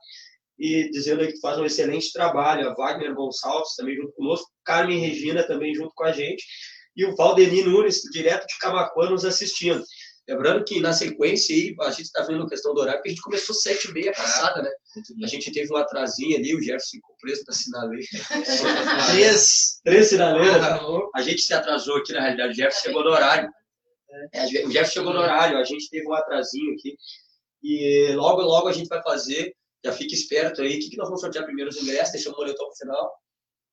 e 0.57 0.89
dizendo 0.91 1.25
que 1.25 1.39
faz 1.39 1.57
um 1.57 1.65
excelente 1.65 2.11
trabalho. 2.13 2.69
A 2.69 2.73
Wagner 2.73 3.13
Gonçalves 3.13 3.75
também 3.75 3.95
junto 3.95 4.13
conosco, 4.13 4.49
Carmen 4.63 4.99
Regina 4.99 5.43
também 5.43 5.73
junto 5.73 5.91
com 5.95 6.03
a 6.03 6.11
gente, 6.11 6.43
e 6.95 7.05
o 7.05 7.15
Valdeni 7.15 7.63
Nunes, 7.63 8.01
direto 8.11 8.45
de 8.45 8.57
Camacuã, 8.59 9.09
nos 9.09 9.25
assistindo. 9.25 9.83
Lembrando 10.27 10.63
que 10.63 10.79
na 10.79 10.93
sequência 10.93 11.53
aí, 11.53 11.75
a 11.81 11.89
gente 11.89 12.03
está 12.03 12.23
vendo 12.23 12.43
a 12.43 12.49
questão 12.49 12.73
do 12.73 12.79
horário, 12.79 12.99
porque 12.99 13.09
a 13.09 13.11
gente 13.11 13.21
começou 13.21 13.53
sete 13.53 13.89
e 13.89 13.93
meia 13.93 14.13
passada, 14.13 14.61
né? 14.61 14.69
A 15.21 15.27
gente 15.27 15.51
teve 15.51 15.73
um 15.73 15.75
atrasinho 15.75 16.37
ali, 16.37 16.55
o 16.55 16.61
Jefferson 16.61 16.91
ficou 16.91 17.15
preso 17.19 17.43
na 17.45 17.53
sinaleira. 17.53 18.05
Três. 19.11 19.81
Três 19.83 20.07
sinaleiras. 20.07 20.63
A 21.13 21.21
gente 21.21 21.41
se 21.41 21.53
atrasou 21.53 21.97
aqui, 21.97 22.13
na 22.13 22.21
realidade, 22.21 22.53
o 22.53 22.55
Jefferson 22.55 22.81
chegou 22.83 23.03
no 23.03 23.09
horário. 23.09 23.49
É, 24.33 24.45
o 24.45 24.47
Jefferson 24.71 24.91
chegou 24.91 25.13
no 25.13 25.19
horário, 25.19 25.57
a 25.57 25.63
gente 25.63 25.89
teve 25.89 26.07
um 26.07 26.13
atrasinho 26.13 26.73
aqui. 26.73 26.95
E 27.63 28.11
logo, 28.15 28.41
logo 28.41 28.67
a 28.67 28.73
gente 28.73 28.87
vai 28.89 29.01
fazer. 29.01 29.55
Já 29.85 29.91
fica 29.91 30.13
esperto 30.13 30.61
aí. 30.61 30.75
O 30.77 30.79
que, 30.79 30.89
que 30.91 30.97
nós 30.97 31.07
vamos 31.07 31.21
sortear 31.21 31.45
primeiro 31.45 31.69
os 31.69 31.77
ingressos? 31.81 32.11
Deixamos 32.13 32.37
o 32.37 32.41
moletom 32.41 32.65
pro 32.65 32.75
final. 32.75 33.13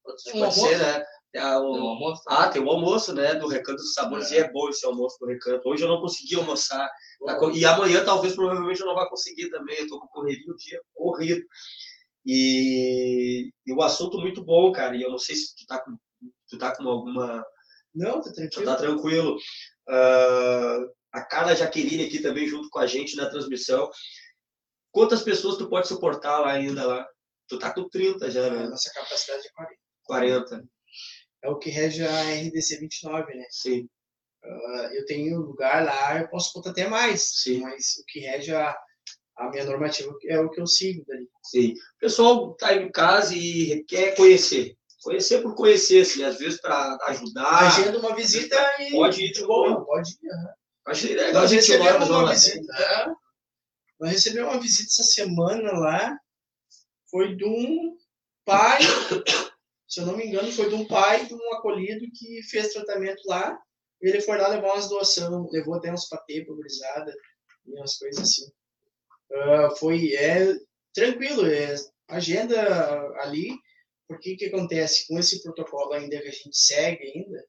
Pode, 0.02 0.46
Um 0.46 0.50
ser, 0.50 0.78
né? 0.78 1.04
É, 1.32 1.56
o- 1.58 1.72
Tem 1.72 1.82
um 1.82 1.88
almoço? 1.88 2.22
ah, 2.26 2.48
tem 2.48 2.62
o 2.62 2.68
almoço, 2.70 3.12
né? 3.14 3.34
Do 3.36 3.46
Recanto 3.46 3.76
dos 3.76 3.94
Sabores. 3.94 4.30
E 4.32 4.38
é 4.38 4.50
bom 4.50 4.68
esse 4.68 4.84
almoço 4.84 5.16
do 5.20 5.26
Recanto. 5.26 5.68
Hoje 5.68 5.84
eu 5.84 5.88
não 5.88 6.00
consegui 6.00 6.34
almoçar. 6.34 6.90
Tá 7.24 7.38
E 7.54 7.64
amanhã, 7.64 8.04
talvez, 8.04 8.34
provavelmente, 8.34 8.80
eu 8.80 8.86
não 8.86 8.94
vá 8.96 9.08
conseguir 9.08 9.48
também. 9.50 9.78
Eu 9.78 9.86
tô 9.86 10.00
com 10.00 10.08
correria 10.08 10.50
o 10.52 10.56
dia 10.56 10.80
corrido. 10.94 11.42
E, 12.26 13.50
e 13.66 13.72
o 13.72 13.82
assunto 13.82 14.18
muito 14.18 14.44
bom, 14.44 14.72
cara. 14.72 14.96
E 14.96 15.02
eu 15.02 15.10
não 15.10 15.18
sei 15.18 15.36
se 15.36 15.54
tu 15.56 15.66
tá 15.66 15.78
com, 15.78 15.96
tu 16.48 16.58
tá 16.58 16.74
com 16.76 16.88
alguma 16.88 17.44
Não, 17.94 18.20
tá 18.20 18.32
tranquilo. 18.32 18.64
tá 18.64 18.76
tranquilo. 18.76 19.36
Ah, 19.88 20.78
a 21.12 21.22
Carla 21.24 21.56
Jaqueline 21.56 22.06
aqui 22.06 22.20
também 22.20 22.46
junto 22.46 22.68
com 22.70 22.78
a 22.78 22.86
gente 22.86 23.16
na 23.16 23.28
transmissão. 23.28 23.90
Quantas 24.92 25.22
pessoas 25.22 25.56
tu 25.56 25.68
pode 25.68 25.88
suportar 25.88 26.38
lá 26.40 26.52
ainda 26.52 26.86
lá? 26.86 27.06
Tu 27.48 27.58
tá 27.58 27.72
com 27.72 27.88
30 27.88 28.30
já, 28.30 28.48
né? 28.50 28.66
nossa 28.68 28.92
capacidade 28.92 29.46
é 29.46 29.50
40. 29.54 29.80
40. 30.04 30.64
É 31.42 31.48
o 31.48 31.58
que 31.58 31.70
rege 31.70 32.04
a 32.04 32.22
RDC 32.22 32.78
29, 32.78 33.34
né? 33.34 33.44
Sim, 33.50 33.88
Ah, 34.44 34.90
Eu 34.92 35.04
tenho 35.06 35.40
lugar 35.40 35.84
lá, 35.84 36.20
eu 36.20 36.28
posso 36.28 36.52
botar 36.54 36.70
até 36.70 36.88
mais. 36.88 37.22
Sim. 37.42 37.60
Mas 37.60 37.96
o 38.00 38.04
que 38.06 38.20
rege 38.20 38.54
a, 38.54 38.76
a 39.36 39.50
minha 39.50 39.64
normativa 39.64 40.12
é 40.26 40.38
o 40.40 40.50
que 40.50 40.60
eu 40.60 40.66
sigo 40.66 41.04
dali. 41.06 41.28
sim. 41.44 41.72
O 41.72 41.98
pessoal 42.00 42.54
tá 42.54 42.74
em 42.74 42.90
casa 42.90 43.34
e 43.34 43.84
quer 43.84 44.14
conhecer. 44.16 44.76
Conhecer 45.02 45.42
por 45.42 45.54
conhecer, 45.54 46.02
assim, 46.02 46.22
às 46.22 46.38
vezes 46.38 46.60
para 46.60 46.98
ajudar. 47.08 47.66
Agenda 47.66 47.98
uma 47.98 48.14
visita 48.14 48.56
e. 48.80 48.90
Pode 48.90 49.24
ir 49.24 49.32
de 49.32 49.44
boa. 49.46 49.84
Pode 49.84 50.10
ir. 50.10 50.30
aham. 50.30 50.54
Achei 50.86 51.14
legal 51.14 51.28
a 51.28 51.40
Nós 51.42 51.50
recebemos 51.52 52.08
uma 52.08 52.30
visita. 52.30 52.72
é. 52.74 53.06
Nós 54.00 54.12
recebemos 54.12 54.52
uma 54.52 54.60
visita 54.60 54.88
essa 54.88 55.02
semana 55.02 55.72
lá. 55.72 56.18
Foi 57.10 57.34
de 57.34 57.44
um 57.44 57.96
pai, 58.44 58.80
se 59.86 60.00
eu 60.00 60.06
não 60.06 60.16
me 60.16 60.26
engano, 60.26 60.50
foi 60.52 60.68
de 60.68 60.74
um 60.74 60.86
pai 60.86 61.26
de 61.26 61.34
um 61.34 61.54
acolhido 61.54 62.06
que 62.14 62.42
fez 62.44 62.72
tratamento 62.72 63.20
lá. 63.26 63.58
Ele 64.00 64.20
foi 64.20 64.38
lá 64.38 64.48
levar 64.48 64.72
umas 64.72 64.88
doações, 64.88 65.52
levou 65.52 65.74
até 65.74 65.92
uns 65.92 66.08
patê 66.08 66.44
pulverizada 66.44 67.14
e 67.66 67.74
umas 67.74 67.96
coisas 67.98 68.22
assim. 68.22 68.50
Ah, 69.32 69.70
foi 69.78 70.14
é 70.14 70.54
tranquilo, 70.94 71.46
é 71.46 71.74
agenda 72.08 72.58
ali, 73.20 73.50
porque 74.10 74.34
o 74.34 74.36
que 74.36 74.46
acontece 74.46 75.06
com 75.06 75.20
esse 75.20 75.40
protocolo 75.40 75.92
ainda 75.92 76.20
que 76.20 76.26
a 76.26 76.32
gente 76.32 76.56
segue 76.56 77.04
ainda, 77.04 77.46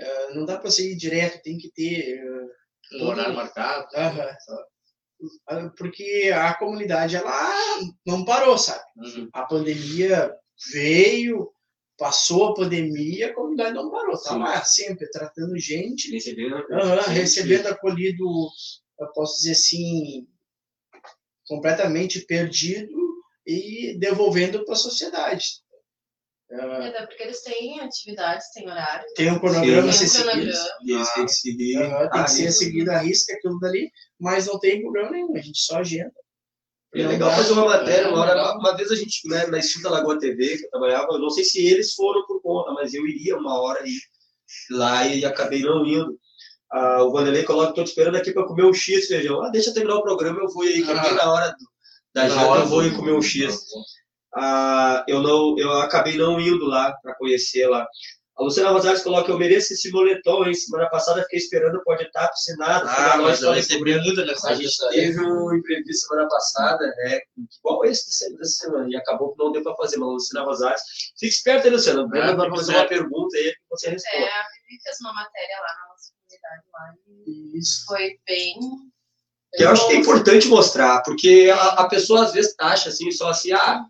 ah, 0.00 0.34
não 0.34 0.44
dá 0.44 0.58
para 0.58 0.68
você 0.68 0.90
ir 0.90 0.96
direto, 0.96 1.40
tem 1.44 1.56
que 1.56 1.70
ter 1.70 2.20
ah, 2.20 2.96
Um 2.96 3.06
horário 3.06 3.34
marcado. 3.36 3.86
Ah, 3.94 5.70
Porque 5.78 6.32
a 6.34 6.54
comunidade 6.54 7.14
ela 7.14 7.54
não 8.04 8.24
parou, 8.24 8.58
sabe? 8.58 8.82
Uhum. 8.96 9.28
A 9.32 9.44
pandemia 9.44 10.34
veio, 10.72 11.52
passou 11.96 12.48
a 12.48 12.54
pandemia, 12.54 13.28
a 13.28 13.34
comunidade 13.34 13.72
não 13.72 13.88
parou, 13.88 14.20
tá 14.20 14.32
Sim. 14.32 14.38
lá 14.40 14.64
sempre 14.64 15.08
tratando 15.08 15.56
gente, 15.56 16.10
Recebendo, 16.10 16.66
Sim, 16.66 17.12
recebendo 17.12 17.68
acolhido, 17.68 18.24
eu 18.98 19.12
posso 19.12 19.36
dizer 19.36 19.52
assim, 19.52 20.26
completamente 21.46 22.26
perdido 22.26 23.06
e 23.46 23.96
devolvendo 24.00 24.64
para 24.64 24.74
a 24.74 24.76
sociedade. 24.76 25.64
Ah, 26.52 26.86
Até 26.88 27.06
porque 27.06 27.22
eles 27.24 27.42
têm 27.42 27.80
atividades, 27.80 28.46
têm 28.54 28.70
horário. 28.70 29.04
tem 29.16 29.32
um 29.32 29.38
cronograma 29.40 29.88
a 29.88 29.92
ser 29.92 30.08
Tem 30.08 30.28
um 30.28 30.32
seguido. 30.52 30.58
E 30.84 30.92
eles 30.92 31.12
têm 31.14 31.24
que 31.26 31.32
seguir. 31.32 31.76
aham, 31.82 32.08
tem 32.10 32.20
a 32.20 32.24
que 32.24 32.30
ser 32.30 32.52
seguido 32.52 32.90
a 32.92 32.98
risca 32.98 33.32
aquilo 33.34 33.58
dali, 33.58 33.90
mas 34.20 34.46
não 34.46 34.58
tem 34.60 34.80
problema 34.80 35.10
nenhum, 35.10 35.36
a 35.36 35.40
gente 35.40 35.58
só 35.60 35.78
agenda. 35.78 36.12
É 36.94 37.06
legal 37.06 37.30
fazer 37.32 37.52
uma 37.52 37.64
matéria. 37.66 38.08
Uma, 38.08 38.20
hora, 38.20 38.34
legal. 38.34 38.58
uma 38.58 38.76
vez 38.76 38.90
a 38.92 38.94
gente, 38.94 39.28
né, 39.28 39.46
na 39.48 39.58
Extinta 39.58 39.90
Lagoa 39.90 40.18
TV, 40.20 40.56
que 40.56 40.64
eu 40.66 40.70
trabalhava, 40.70 41.08
eu 41.12 41.18
não 41.18 41.30
sei 41.30 41.44
se 41.44 41.66
eles 41.66 41.92
foram 41.94 42.24
por 42.26 42.40
conta, 42.40 42.70
mas 42.72 42.94
eu 42.94 43.04
iria 43.06 43.36
uma 43.36 43.60
hora 43.60 43.82
aí, 43.82 43.98
lá 44.70 45.06
e 45.06 45.24
acabei 45.24 45.62
não 45.62 45.84
indo. 45.84 46.16
Ah, 46.70 47.02
o 47.02 47.10
Vanderlei 47.12 47.42
coloca, 47.42 47.70
estou 47.70 47.84
te 47.84 47.88
esperando 47.88 48.16
aqui 48.16 48.32
para 48.32 48.46
comer 48.46 48.64
um 48.64 48.72
X, 48.72 49.08
feijão. 49.08 49.42
Ah, 49.42 49.50
deixa 49.50 49.70
eu 49.70 49.74
terminar 49.74 49.96
o 49.96 50.02
programa, 50.02 50.38
eu 50.40 50.48
vou 50.48 50.62
aí, 50.62 50.82
que 50.82 50.90
é 50.90 50.94
bem 50.94 51.10
Ah. 51.10 51.14
na 51.14 51.32
hora 51.32 51.48
do- 51.50 51.68
da 52.14 52.28
janta, 52.28 52.60
eu 52.60 52.66
vou 52.66 52.84
ir 52.84 52.94
comer 52.96 53.12
um 53.12 53.20
X. 53.22 53.58
Ah, 54.36 55.04
eu, 55.08 55.22
não, 55.22 55.56
eu 55.58 55.72
acabei 55.80 56.16
não 56.16 56.38
indo 56.40 56.66
lá 56.66 56.92
para 57.02 57.14
conhecer 57.14 57.66
lá. 57.68 57.86
A 58.38 58.42
Luciana 58.44 58.68
Rosales 58.68 59.00
coloca, 59.02 59.30
eu 59.32 59.38
mereço 59.38 59.72
esse 59.72 59.90
moletom, 59.90 60.44
hein? 60.44 60.52
Semana 60.52 60.90
passada 60.90 61.22
fiquei 61.22 61.38
esperando, 61.38 61.82
pode 61.82 62.02
estar 62.04 62.26
assinado. 62.28 62.86
Ah, 62.86 63.16
mas 63.16 63.40
eu 63.40 63.48
para 63.48 63.56
recebi 63.56 63.98
muita 63.98 64.20
a 64.22 64.26
mensagem 64.26 64.66
gente 64.66 64.88
teve 64.90 65.20
um 65.22 65.54
imprevisto 65.54 66.06
semana 66.06 66.28
passada, 66.28 66.84
né? 66.86 67.18
Igual 67.58 67.82
esse 67.86 68.04
dessa- 68.36 68.44
semana, 68.66 68.88
e 68.90 68.96
acabou 68.96 69.32
que 69.32 69.42
não 69.42 69.52
deu 69.52 69.62
para 69.62 69.74
fazer, 69.76 69.96
mas 69.96 70.08
Luciana 70.10 70.44
Rosales. 70.44 70.82
Fique 71.18 71.32
esperto 71.32 71.66
aí, 71.66 71.72
Luciana. 71.72 72.06
Breno 72.06 72.32
Ah, 72.32 72.34
vai 72.34 72.46
fique 72.46 72.58
fazer 72.58 72.76
uma 72.76 72.84
pergunta 72.86 73.38
aí 73.38 73.54
você 73.70 73.86
É, 73.86 73.90
responde. 73.92 74.16
a 74.24 74.42
Vivi 74.42 74.82
fez 74.82 74.96
uma 75.00 75.14
matéria 75.14 75.56
lá 75.56 75.68
na 75.80 75.88
nossa 75.88 76.12
comunidade 76.12 76.64
lá 76.74 76.94
e 77.26 77.58
Isso. 77.58 77.84
foi 77.86 78.18
bem. 78.26 78.54
Que 79.54 79.64
eu 79.64 79.70
acho 79.70 79.86
que 79.86 79.94
é 79.94 79.96
importante 79.96 80.48
mostrar, 80.48 81.02
porque 81.02 81.50
a, 81.50 81.68
a 81.68 81.88
pessoa 81.88 82.24
às 82.24 82.32
vezes 82.34 82.54
acha 82.60 82.90
assim, 82.90 83.10
só 83.10 83.30
assim, 83.30 83.52
ah, 83.52 83.80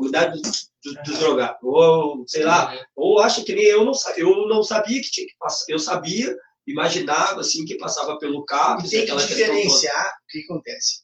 a 0.00 0.10
comunidade 0.10 0.40
dos, 0.40 0.70
dos, 0.82 0.94
dos 1.04 1.18
drogados, 1.18 1.58
ou 1.62 2.24
sei 2.26 2.44
lá, 2.44 2.86
ou 2.96 3.20
acha 3.20 3.44
que 3.44 3.54
nem 3.54 3.64
eu 3.64 3.84
não 3.84 3.94
sabia, 3.94 4.22
eu 4.22 4.48
não 4.48 4.62
sabia 4.62 5.00
que 5.00 5.10
tinha 5.10 5.26
que 5.26 5.36
passar, 5.38 5.64
eu 5.68 5.78
sabia, 5.78 6.36
imaginava 6.66 7.40
assim 7.40 7.64
que 7.64 7.76
passava 7.76 8.18
pelo 8.18 8.44
cabo, 8.44 8.86
E 8.86 8.90
tem 8.90 9.06
que 9.06 9.16
diferenciar 9.16 10.14
o 10.24 10.26
que 10.28 10.44
acontece. 10.44 11.02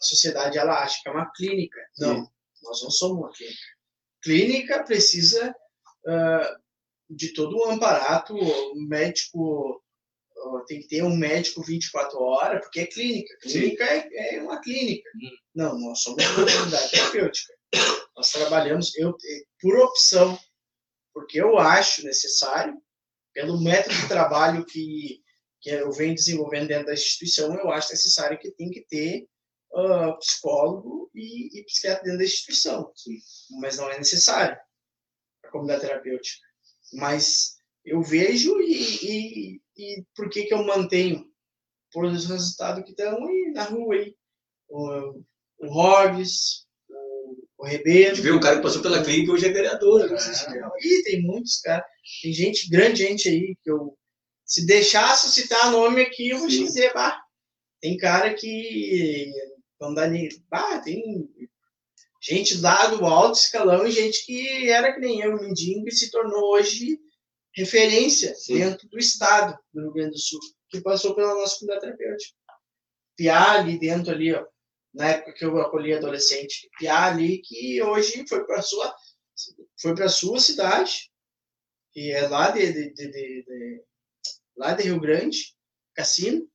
A 0.00 0.04
sociedade 0.04 0.58
ela 0.58 0.82
acha 0.82 0.98
que 1.02 1.08
é 1.08 1.12
uma 1.12 1.30
clínica. 1.32 1.78
Não, 1.98 2.26
nós 2.62 2.82
não 2.82 2.90
somos 2.90 3.18
uma 3.18 3.32
clínica. 3.32 3.58
Clínica 4.22 4.84
precisa 4.84 5.54
ah, 6.06 6.56
de 7.08 7.32
todo 7.32 7.56
o 7.56 7.70
amparato, 7.70 8.34
o 8.34 8.86
médico 8.86 9.82
tem 10.66 10.80
que 10.80 10.88
ter 10.88 11.02
um 11.02 11.16
médico 11.16 11.62
24 11.62 12.18
horas, 12.18 12.62
porque 12.62 12.80
é 12.80 12.86
clínica. 12.86 13.36
Clínica 13.42 13.84
é, 13.84 14.36
é, 14.36 14.42
uma 14.42 14.60
clínica. 14.60 15.08
Hum. 15.16 15.36
Não, 15.54 15.78
nós 15.78 16.00
somos 16.00 16.24
uma 16.24 16.46
comunidade 16.46 16.90
terapêutica. 16.90 17.52
Nós 18.20 18.32
trabalhamos, 18.32 18.94
eu, 18.98 19.16
por 19.58 19.78
opção, 19.78 20.38
porque 21.10 21.40
eu 21.40 21.58
acho 21.58 22.04
necessário, 22.04 22.78
pelo 23.32 23.58
método 23.58 23.94
de 23.94 24.08
trabalho 24.08 24.66
que, 24.66 25.22
que 25.58 25.70
eu 25.70 25.90
venho 25.90 26.14
desenvolvendo 26.14 26.68
dentro 26.68 26.88
da 26.88 26.92
instituição, 26.92 27.58
eu 27.58 27.70
acho 27.70 27.90
necessário 27.90 28.38
que 28.38 28.50
tem 28.50 28.68
que 28.68 28.82
ter 28.82 29.26
uh, 29.72 30.18
psicólogo 30.18 31.10
e, 31.14 31.60
e, 31.60 31.64
psiquiatra 31.64 32.02
dentro 32.02 32.18
da 32.18 32.24
instituição. 32.24 32.92
Mas 33.58 33.78
não 33.78 33.90
é 33.90 33.96
necessário 33.96 34.54
a 35.42 35.48
comunidade 35.48 35.80
terapêutica. 35.80 36.46
Mas 36.92 37.54
eu 37.82 38.02
vejo 38.02 38.60
e, 38.60 38.98
e, 39.02 39.62
e 39.78 40.04
por 40.14 40.28
que, 40.28 40.44
que 40.44 40.52
eu 40.52 40.62
mantenho? 40.62 41.24
Por 41.90 42.04
os 42.04 42.26
resultados 42.26 42.84
que 42.84 42.90
estão 42.90 43.24
aí 43.26 43.52
na 43.54 43.64
rua 43.64 43.94
aí. 43.94 44.14
O, 44.68 45.24
o 45.60 45.72
Roggs, 45.72 46.68
o, 47.60 47.64
o 47.64 47.66
Rebelo. 47.66 48.14
De 48.14 48.22
ver 48.22 48.32
um 48.32 48.40
cara 48.40 48.56
que 48.56 48.62
passou 48.62 48.82
pela 48.82 49.02
clínica 49.02 49.32
hoje 49.32 49.46
é 49.46 49.52
vereador. 49.52 50.08
Né? 50.08 50.16
É, 50.16 50.86
e 50.86 51.02
tem 51.04 51.22
muitos 51.22 51.60
caras. 51.60 51.84
Tem 52.22 52.32
gente, 52.32 52.68
grande 52.68 53.04
gente 53.04 53.28
aí, 53.28 53.56
que 53.62 53.70
eu. 53.70 53.96
Se 54.44 54.66
deixasse 54.66 55.30
citar 55.30 55.70
nome 55.70 56.02
aqui, 56.02 56.30
eu 56.30 56.38
vou 56.38 56.48
te 56.48 56.58
dizer, 56.58 56.92
bah, 56.92 57.20
tem 57.80 57.96
cara 57.96 58.34
que. 58.34 59.30
Não 59.80 59.94
dá 59.94 60.08
nem. 60.08 60.28
Bah, 60.50 60.80
tem 60.80 61.28
gente 62.20 62.60
lá 62.60 62.86
do 62.88 63.04
alto 63.06 63.38
escalão 63.38 63.86
e 63.86 63.90
gente 63.90 64.24
que 64.26 64.68
era 64.68 64.92
que 64.92 65.00
nem 65.00 65.20
eu, 65.20 65.36
mendigo, 65.36 65.88
e 65.88 65.92
se 65.92 66.10
tornou 66.10 66.54
hoje 66.54 66.98
referência 67.54 68.34
Sim. 68.34 68.58
dentro 68.58 68.88
do 68.88 68.98
estado 68.98 69.58
do 69.72 69.82
Rio 69.82 69.92
Grande 69.92 70.10
do 70.12 70.18
Sul, 70.18 70.38
que 70.68 70.80
passou 70.80 71.14
pela 71.14 71.34
nossa 71.34 71.58
comunidade 71.58 71.96
terapêutica. 71.96 72.34
Piá 73.16 73.52
ali 73.52 73.78
dentro 73.78 74.12
ali, 74.12 74.32
ó, 74.34 74.44
na 74.94 75.10
época 75.10 75.32
que 75.32 75.44
eu 75.44 75.60
acolhi 75.60 75.94
adolescente, 75.94 76.68
Piá 76.78 77.06
ali 77.06 77.38
que 77.38 77.82
hoje 77.82 78.24
foi 78.28 78.44
para 78.44 78.62
sua 78.62 78.94
foi 79.80 79.94
para 79.94 80.08
sua 80.08 80.38
cidade, 80.38 81.10
que 81.92 82.12
é 82.12 82.28
lá 82.28 82.50
de, 82.50 82.72
de, 82.72 82.92
de, 82.92 83.10
de, 83.10 83.84
lá 84.56 84.74
de 84.74 84.82
Rio 84.82 85.00
Grande, 85.00 85.54
Cassino, 85.94 86.46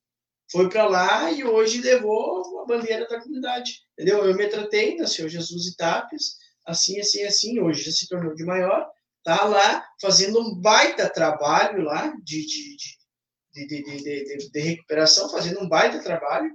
foi 0.51 0.69
para 0.69 0.88
lá 0.88 1.31
e 1.31 1.43
hoje 1.43 1.81
levou 1.81 2.59
a 2.61 2.65
bandeira 2.65 3.07
da 3.07 3.19
comunidade, 3.19 3.81
entendeu? 3.93 4.23
Eu 4.23 4.36
me 4.36 4.47
tratei, 4.47 4.95
nasceu 4.95 5.27
Jesus 5.27 5.65
e 5.65 5.75
Tapes, 5.75 6.38
assim, 6.65 6.99
assim, 6.99 7.23
assim, 7.23 7.59
hoje 7.59 7.83
já 7.83 7.91
se 7.91 8.07
tornou 8.07 8.36
de 8.36 8.45
maior, 8.45 8.88
tá 9.23 9.43
lá 9.45 9.86
fazendo 9.99 10.39
um 10.39 10.55
baita 10.61 11.09
trabalho 11.09 11.83
lá 11.83 12.15
de, 12.23 12.45
de, 12.45 13.67
de, 13.67 13.83
de, 13.83 14.49
de, 14.51 14.59
recuperação, 14.59 15.29
fazendo 15.29 15.61
um 15.61 15.67
baita 15.67 16.01
trabalho 16.03 16.51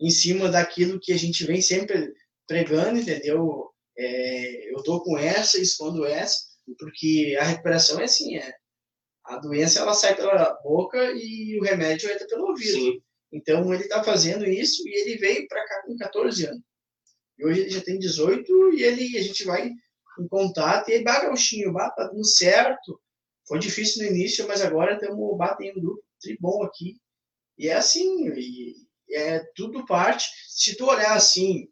em 0.00 0.10
cima 0.10 0.48
daquilo 0.48 0.98
que 0.98 1.12
a 1.12 1.16
gente 1.16 1.44
vem 1.44 1.60
sempre 1.60 2.14
pregando, 2.46 2.98
entendeu? 2.98 3.70
É, 3.96 4.72
eu 4.74 4.82
tô 4.82 5.02
com 5.02 5.18
essa, 5.18 5.60
escondo 5.60 6.06
essa, 6.06 6.38
porque 6.78 7.36
a 7.38 7.44
recuperação 7.44 8.00
é 8.00 8.04
assim, 8.04 8.36
é, 8.36 8.54
a 9.24 9.36
doença 9.36 9.80
ela 9.80 9.94
sai 9.94 10.16
pela 10.16 10.54
boca 10.62 11.12
e 11.14 11.58
o 11.60 11.62
remédio 11.62 12.10
entra 12.10 12.26
pelo 12.26 12.48
ouvido. 12.48 12.78
Sim. 12.78 13.02
Então 13.32 13.72
ele 13.72 13.84
está 13.84 14.02
fazendo 14.02 14.44
isso 14.46 14.82
e 14.86 15.00
ele 15.00 15.18
veio 15.18 15.46
para 15.46 15.64
cá 15.66 15.82
com 15.86 15.96
14 15.96 16.46
anos. 16.46 16.62
E 17.38 17.46
hoje 17.46 17.60
ele 17.60 17.70
já 17.70 17.80
tem 17.80 17.98
18 17.98 18.74
e 18.74 18.82
ele 18.82 19.18
a 19.18 19.22
gente 19.22 19.44
vai 19.44 19.70
em 20.18 20.28
contato 20.28 20.90
e 20.90 21.02
bah, 21.02 21.20
Gauchinho, 21.20 21.72
bah, 21.72 21.90
tá 21.90 22.04
dando 22.04 22.26
certo. 22.26 23.00
Foi 23.46 23.58
difícil 23.58 24.02
no 24.02 24.10
início, 24.10 24.46
mas 24.48 24.62
agora 24.62 24.98
temos 24.98 25.36
batendo 25.36 25.78
um 25.78 25.82
grupo 25.82 26.04
tribom 26.20 26.62
aqui. 26.64 26.96
E 27.56 27.68
é 27.68 27.74
assim, 27.74 28.28
e 28.28 28.74
é 29.12 29.40
tudo 29.54 29.86
parte. 29.86 30.28
Se 30.48 30.76
tu 30.76 30.86
olhar 30.86 31.14
assim, 31.14 31.68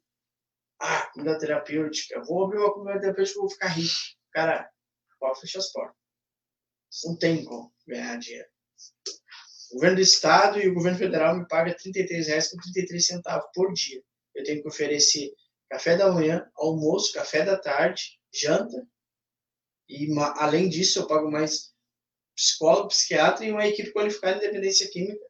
ah, 0.81 1.11
comida 1.13 1.39
terapêutica, 1.39 2.23
vou 2.23 2.45
abrir 2.45 2.59
uma 2.59 2.73
comida 2.73 3.01
terapêutica, 3.01 3.41
vou 3.41 3.51
ficar 3.51 3.69
rico. 3.69 3.95
Cara, 4.33 4.71
pode 5.19 5.41
fechar 5.41 5.59
as 5.59 5.73
portas. 5.73 5.97
Não 7.05 7.17
tem 7.17 7.45
como 7.45 7.73
ganhar 7.87 8.19
dinheiro. 8.19 8.49
O 9.71 9.75
governo 9.75 9.97
do 9.97 10.03
estado 10.03 10.61
e 10.61 10.69
o 10.69 10.75
governo 10.75 10.99
federal 10.99 11.37
me 11.37 11.47
paga 11.47 11.71
R$ 11.71 11.77
33,33 11.77 13.43
por 13.53 13.73
dia. 13.73 14.03
Eu 14.35 14.45
tenho 14.45 14.63
que 14.63 14.69
oferecer 14.69 15.33
café 15.69 15.97
da 15.97 16.11
manhã, 16.11 16.49
almoço, 16.57 17.13
café 17.13 17.45
da 17.45 17.59
tarde, 17.59 18.19
janta. 18.33 18.87
E 19.89 20.09
além 20.37 20.69
disso, 20.69 21.01
eu 21.01 21.07
pago 21.07 21.31
mais 21.31 21.75
psicólogo, 22.35 22.89
psiquiatra 22.89 23.45
e 23.45 23.53
uma 23.53 23.67
equipe 23.67 23.93
qualificada 23.93 24.39
de 24.39 24.47
dependência 24.47 24.89
química. 24.91 25.25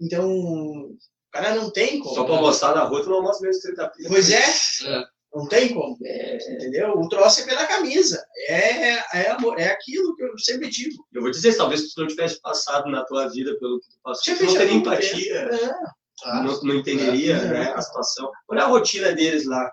Então, 0.00 0.96
cara 1.30 1.54
não 1.54 1.70
tem 1.70 1.98
como. 2.00 2.14
Só 2.14 2.24
para 2.24 2.34
almoçar 2.34 2.74
na 2.74 2.84
rua, 2.84 3.02
tu 3.02 3.08
não 3.08 3.16
almoça 3.16 3.44
mesmo 3.44 3.62
30 3.62 3.88
pila. 3.88 4.08
Pois 4.08 4.30
é. 4.30 4.38
é. 4.38 5.04
Não 5.32 5.46
tem 5.46 5.72
como. 5.72 5.96
É, 6.04 6.36
entendeu? 6.54 6.92
O 6.98 7.08
troço 7.08 7.42
é 7.42 7.44
pela 7.44 7.66
camisa. 7.66 8.24
É, 8.48 9.20
é, 9.20 9.30
amor, 9.30 9.60
é 9.60 9.68
aquilo 9.68 10.14
que 10.16 10.24
eu 10.24 10.36
sempre 10.38 10.68
digo. 10.68 11.06
Eu 11.12 11.22
vou 11.22 11.30
dizer, 11.30 11.56
talvez 11.56 11.82
se 11.82 11.94
tu 11.94 12.00
não 12.00 12.08
tivesse 12.08 12.40
passado 12.40 12.90
na 12.90 13.04
tua 13.04 13.28
vida 13.28 13.56
pelo 13.60 13.80
que 13.80 13.88
tu 13.90 13.96
passou, 14.02 14.36
tu 14.36 14.44
não 14.44 14.54
teria 14.54 14.74
empatia. 14.74 15.34
É. 15.36 16.32
Não, 16.42 16.62
não 16.62 16.74
entenderia 16.74 17.36
é. 17.36 17.44
né, 17.44 17.72
a 17.74 17.80
situação. 17.80 18.30
Olha 18.48 18.64
a 18.64 18.66
rotina 18.66 19.12
deles 19.12 19.46
lá 19.46 19.70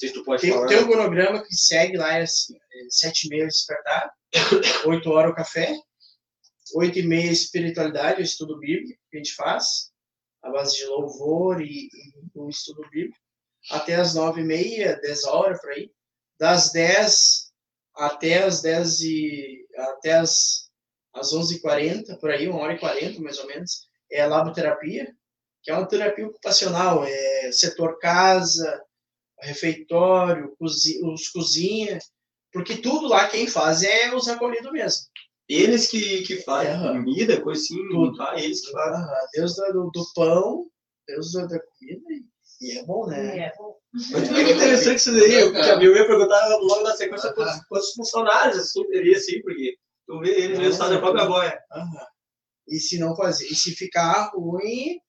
sei 0.00 0.08
se 0.08 0.14
tu 0.14 0.24
pode 0.24 0.40
tem, 0.40 0.52
falar. 0.52 0.66
Tem 0.66 0.78
um 0.78 0.86
cronograma 0.86 1.42
que 1.42 1.54
segue 1.54 1.96
lá, 1.96 2.14
é 2.14 2.22
assim, 2.22 2.54
é 2.56 2.86
sete 2.88 3.26
e 3.26 3.28
meia 3.28 3.46
despertar, 3.46 4.10
oito 4.86 5.10
horas 5.10 5.32
o 5.32 5.34
café, 5.34 5.76
oito 6.74 6.98
e 6.98 7.02
meia 7.02 7.30
espiritualidade, 7.30 8.20
o 8.20 8.24
estudo 8.24 8.58
bíblico 8.58 8.98
que 9.10 9.16
a 9.16 9.18
gente 9.18 9.34
faz, 9.34 9.89
a 10.42 10.50
base 10.50 10.76
de 10.76 10.86
louvor 10.86 11.60
e, 11.60 11.88
e 11.88 12.12
um 12.34 12.48
estudo 12.48 12.82
bíblico, 12.90 13.18
até 13.70 13.96
as 13.96 14.14
nove 14.14 14.40
e 14.40 14.44
meia, 14.44 14.98
dez 15.00 15.24
horas, 15.24 15.60
por 15.60 15.70
aí, 15.70 15.90
das 16.38 16.72
dez 16.72 17.50
até 17.94 18.44
as 18.44 18.62
dez 18.62 19.00
e, 19.00 19.66
até 19.76 20.14
as, 20.14 20.70
onze 21.32 21.56
e 21.56 21.60
quarenta, 21.60 22.16
por 22.16 22.30
aí, 22.30 22.48
uma 22.48 22.60
hora 22.60 22.74
e 22.74 22.78
quarenta, 22.78 23.20
mais 23.20 23.38
ou 23.38 23.46
menos, 23.46 23.88
é 24.10 24.26
laboterapia, 24.26 25.14
que 25.62 25.70
é 25.70 25.74
uma 25.74 25.86
terapia 25.86 26.26
ocupacional, 26.26 27.04
é 27.04 27.52
setor 27.52 27.98
casa, 27.98 28.82
refeitório, 29.40 30.56
os 30.58 31.28
cozinha, 31.28 31.98
porque 32.52 32.76
tudo 32.76 33.08
lá 33.08 33.28
quem 33.28 33.46
faz 33.46 33.82
é 33.82 34.14
os 34.14 34.28
acolhidos 34.28 34.72
mesmo. 34.72 35.06
Eles 35.50 35.88
que, 35.88 36.22
que 36.22 36.36
fazem 36.42 36.72
é, 36.72 36.92
comida, 36.92 37.40
coisa 37.40 37.60
assim, 37.60 37.88
tudo. 37.88 38.16
Tá? 38.16 38.38
eles 38.38 38.64
que 38.64 38.70
fazem. 38.70 39.04
Deus 39.34 39.56
do, 39.56 39.90
do 39.92 40.12
pão, 40.14 40.70
Deus 41.08 41.32
da, 41.32 41.42
comida, 41.42 42.04
e 42.60 42.78
é 42.78 42.84
bom, 42.84 43.06
né? 43.08 43.38
É 43.38 43.52
bom. 43.58 43.76
Muito 43.92 44.32
é, 44.32 44.52
interessante 44.52 44.98
isso 44.98 45.12
daí, 45.12 45.34
eu, 45.34 45.48
a 45.48 45.76
minha 45.76 45.90
ia 45.90 46.06
perguntar 46.06 46.46
logo 46.56 46.82
na 46.82 46.94
sequência 46.94 47.32
quantos, 47.32 47.64
quantos 47.66 47.92
funcionários 47.94 48.58
assim 48.58 48.86
teria, 48.90 49.16
assim, 49.16 49.42
porque 49.42 49.74
tu 50.06 50.20
vê 50.20 50.30
eles 50.40 50.58
mesmo 50.58 50.78
fazem 50.78 50.98
a 50.98 51.00
própria 51.00 51.26
boia. 51.26 51.58
E 52.68 52.78
se 52.78 53.00
não 53.00 53.16
fazer, 53.16 53.46
e 53.46 53.56
se 53.56 53.72
ficar 53.72 54.30
ruim, 54.32 55.00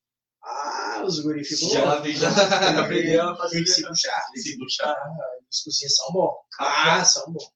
ah, 0.43 1.03
os 1.05 1.19
guri 1.19 1.43
ficam 1.43 1.69
Já, 1.69 2.01
já 2.13 2.29
aprendeu 2.81 3.29
a 3.29 3.35
fazer. 3.35 3.57
Tem 3.57 3.63
que 3.63 3.69
se 3.69 3.87
puxar. 3.87 4.25
Tem 4.25 4.33
que 4.33 4.39
se 4.39 4.57
puxar. 4.57 4.89
Ah, 4.89 5.37
os 5.51 5.59
cozinhas 5.61 5.95
são 5.95 6.11
bons. 6.11 6.33
Ah, 6.59 7.05
são 7.05 7.31
bons. 7.31 7.51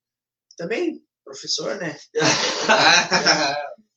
Também, 0.56 1.04
professor, 1.36 1.76
né? 1.76 1.98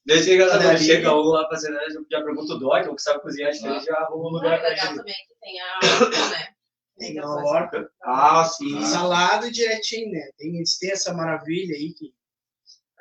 Desde 0.04 0.36
que 0.36 0.48
chega, 0.48 0.78
chega 0.78 1.14
um 1.14 1.22
lá 1.22 1.48
fazendo, 1.48 1.78
já 2.10 2.22
pergunta 2.22 2.54
o 2.54 2.58
Doc, 2.58 2.86
o 2.86 2.96
que 2.96 3.02
sabe 3.02 3.20
cozinhar, 3.20 3.50
acho 3.50 3.60
que 3.60 3.66
ele 3.66 3.80
já 3.80 3.94
arruma 3.94 4.28
um 4.28 4.32
lugar 4.32 4.58
pra 4.58 4.74
gente. 4.74 4.96
também 4.96 5.14
que 5.14 5.34
tem 5.40 5.60
a 5.60 5.78
horta, 5.78 6.28
né? 6.30 6.48
Tem 6.98 7.18
a 7.18 7.26
horta. 7.26 7.90
Ah, 8.02 8.44
sim. 8.44 8.84
Salada 8.84 9.50
direitinho, 9.50 10.10
né? 10.10 10.30
Tem, 10.36 10.56
eles 10.56 10.78
têm 10.78 10.90
essa 10.90 11.12
maravilha 11.12 11.74
aí 11.74 11.92
que 11.94 12.12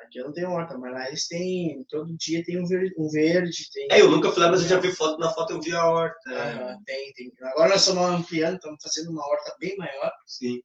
Aqui 0.00 0.18
eu 0.20 0.26
não 0.26 0.32
tenho 0.32 0.50
horta, 0.50 0.78
mas 0.78 0.92
lá 0.92 1.08
eles 1.08 1.26
têm. 1.28 1.84
Todo 1.88 2.16
dia 2.16 2.42
tem 2.42 2.58
um 2.58 2.66
verde. 2.66 2.94
Um 2.96 3.10
verde 3.10 3.70
tem, 3.72 3.88
é, 3.90 4.00
eu 4.00 4.10
nunca 4.10 4.30
fui 4.32 4.42
lá, 4.42 4.50
mas 4.50 4.62
eu 4.62 4.68
já 4.68 4.78
vi 4.78 4.90
foto. 4.92 5.18
Na 5.18 5.30
foto 5.30 5.52
eu 5.52 5.60
vi 5.60 5.74
a 5.74 5.84
horta. 5.84 6.16
Ah, 6.28 6.78
tem, 6.86 7.12
tem. 7.12 7.32
Agora 7.42 7.70
nós 7.70 7.80
estamos 7.80 8.04
ampliando, 8.04 8.54
estamos 8.54 8.78
fazendo 8.82 9.10
uma 9.10 9.26
horta 9.26 9.54
bem 9.58 9.76
maior. 9.76 10.10
Sim. 10.26 10.62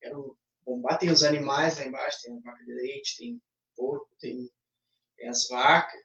Quero 0.00 0.36
bombar, 0.68 0.98
tem 0.98 1.10
os 1.10 1.22
animais 1.22 1.78
lá 1.78 1.86
embaixo, 1.86 2.22
tem 2.22 2.40
vaca 2.40 2.64
de 2.64 2.72
leite, 2.72 3.16
tem 3.18 3.42
porco, 3.76 4.08
tem, 4.20 4.50
tem 5.16 5.28
as 5.28 5.48
vacas. 5.48 6.00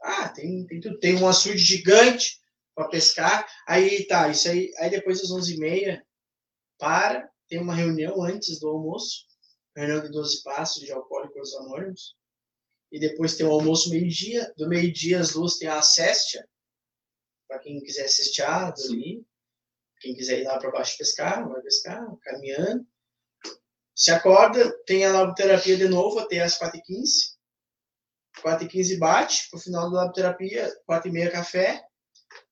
Ah, 0.00 0.28
tem, 0.28 0.66
tem 0.66 0.80
tudo. 0.80 0.98
Tem 0.98 1.16
um 1.16 1.26
açude 1.26 1.58
gigante 1.58 2.40
para 2.74 2.88
pescar. 2.88 3.48
Aí 3.66 4.06
tá, 4.06 4.28
isso 4.28 4.48
aí. 4.48 4.70
Aí 4.78 4.90
depois 4.90 5.20
das 5.20 5.30
11h30, 5.30 6.02
para, 6.78 7.30
tem 7.48 7.58
uma 7.60 7.74
reunião 7.74 8.22
antes 8.22 8.60
do 8.60 8.68
almoço 8.68 9.26
reunião 9.76 10.02
de 10.02 10.10
12 10.10 10.42
passos 10.42 10.82
de 10.82 10.92
alcoólicos 10.92 11.54
anônimos. 11.56 12.16
E 12.90 12.98
depois 12.98 13.36
tem 13.36 13.46
o 13.46 13.52
almoço 13.52 13.90
meio-dia. 13.90 14.52
Do 14.56 14.68
meio-dia 14.68 15.20
às 15.20 15.32
duas 15.32 15.58
tem 15.58 15.68
a 15.68 15.82
céstia, 15.82 16.48
para 17.46 17.58
quem 17.58 17.80
quiser 17.80 18.04
assistir 18.04 18.44
dormir. 18.76 19.24
Quem 20.00 20.14
quiser 20.14 20.40
ir 20.40 20.44
lá 20.44 20.58
para 20.58 20.70
baixo 20.70 20.96
pescar, 20.96 21.48
vai 21.48 21.60
pescar, 21.62 22.04
caminhando. 22.22 22.86
Se 23.96 24.10
acorda, 24.10 24.70
tem 24.84 25.06
a 25.06 25.12
laboterapia 25.12 25.76
de 25.76 25.88
novo 25.88 26.18
até 26.18 26.40
as 26.40 26.58
4h15. 26.58 27.36
4 28.42 28.66
e 28.66 28.68
15 28.68 28.98
bate, 28.98 29.48
pro 29.50 29.58
final 29.58 29.90
da 29.90 30.02
laboterapia, 30.02 30.70
4 30.84 31.08
e 31.08 31.12
meia 31.12 31.30
café, 31.30 31.82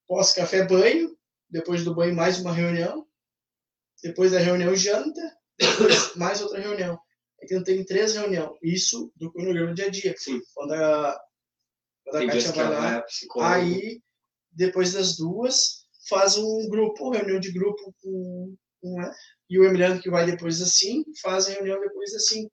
pós-café 0.06 0.64
banho, 0.64 1.14
depois 1.48 1.84
do 1.84 1.94
banho 1.94 2.14
mais 2.14 2.40
uma 2.40 2.52
reunião, 2.52 3.06
depois 4.02 4.32
da 4.32 4.38
reunião 4.38 4.74
janta, 4.74 5.20
depois 5.58 6.14
mais 6.16 6.40
outra 6.40 6.60
reunião. 6.60 6.98
Então 7.42 7.62
tem 7.62 7.84
três 7.84 8.14
reuniões, 8.14 8.56
isso 8.62 9.12
do 9.16 9.30
cronograma 9.30 9.74
dia 9.74 9.86
a 9.86 9.90
dia. 9.90 10.14
Sim. 10.16 10.40
Quando 10.54 10.72
a, 10.72 11.20
quando 12.04 12.22
a 12.22 12.32
Kátia 12.32 12.52
vai 12.52 12.68
lá, 12.70 12.96
é. 12.96 13.04
Aí, 13.42 14.02
depois 14.50 14.94
das 14.94 15.16
duas, 15.16 15.84
faz 16.08 16.38
um 16.38 16.68
grupo, 16.70 17.10
reunião 17.10 17.38
de 17.38 17.52
grupo 17.52 17.94
com, 18.00 18.56
com? 18.80 18.96
E 19.54 19.58
o 19.58 19.64
Emiliano 19.64 20.00
que 20.00 20.10
vai 20.10 20.26
depois 20.26 20.60
assim, 20.60 21.04
faz 21.22 21.46
a 21.46 21.52
reunião 21.52 21.80
depois 21.80 22.12
assim, 22.14 22.48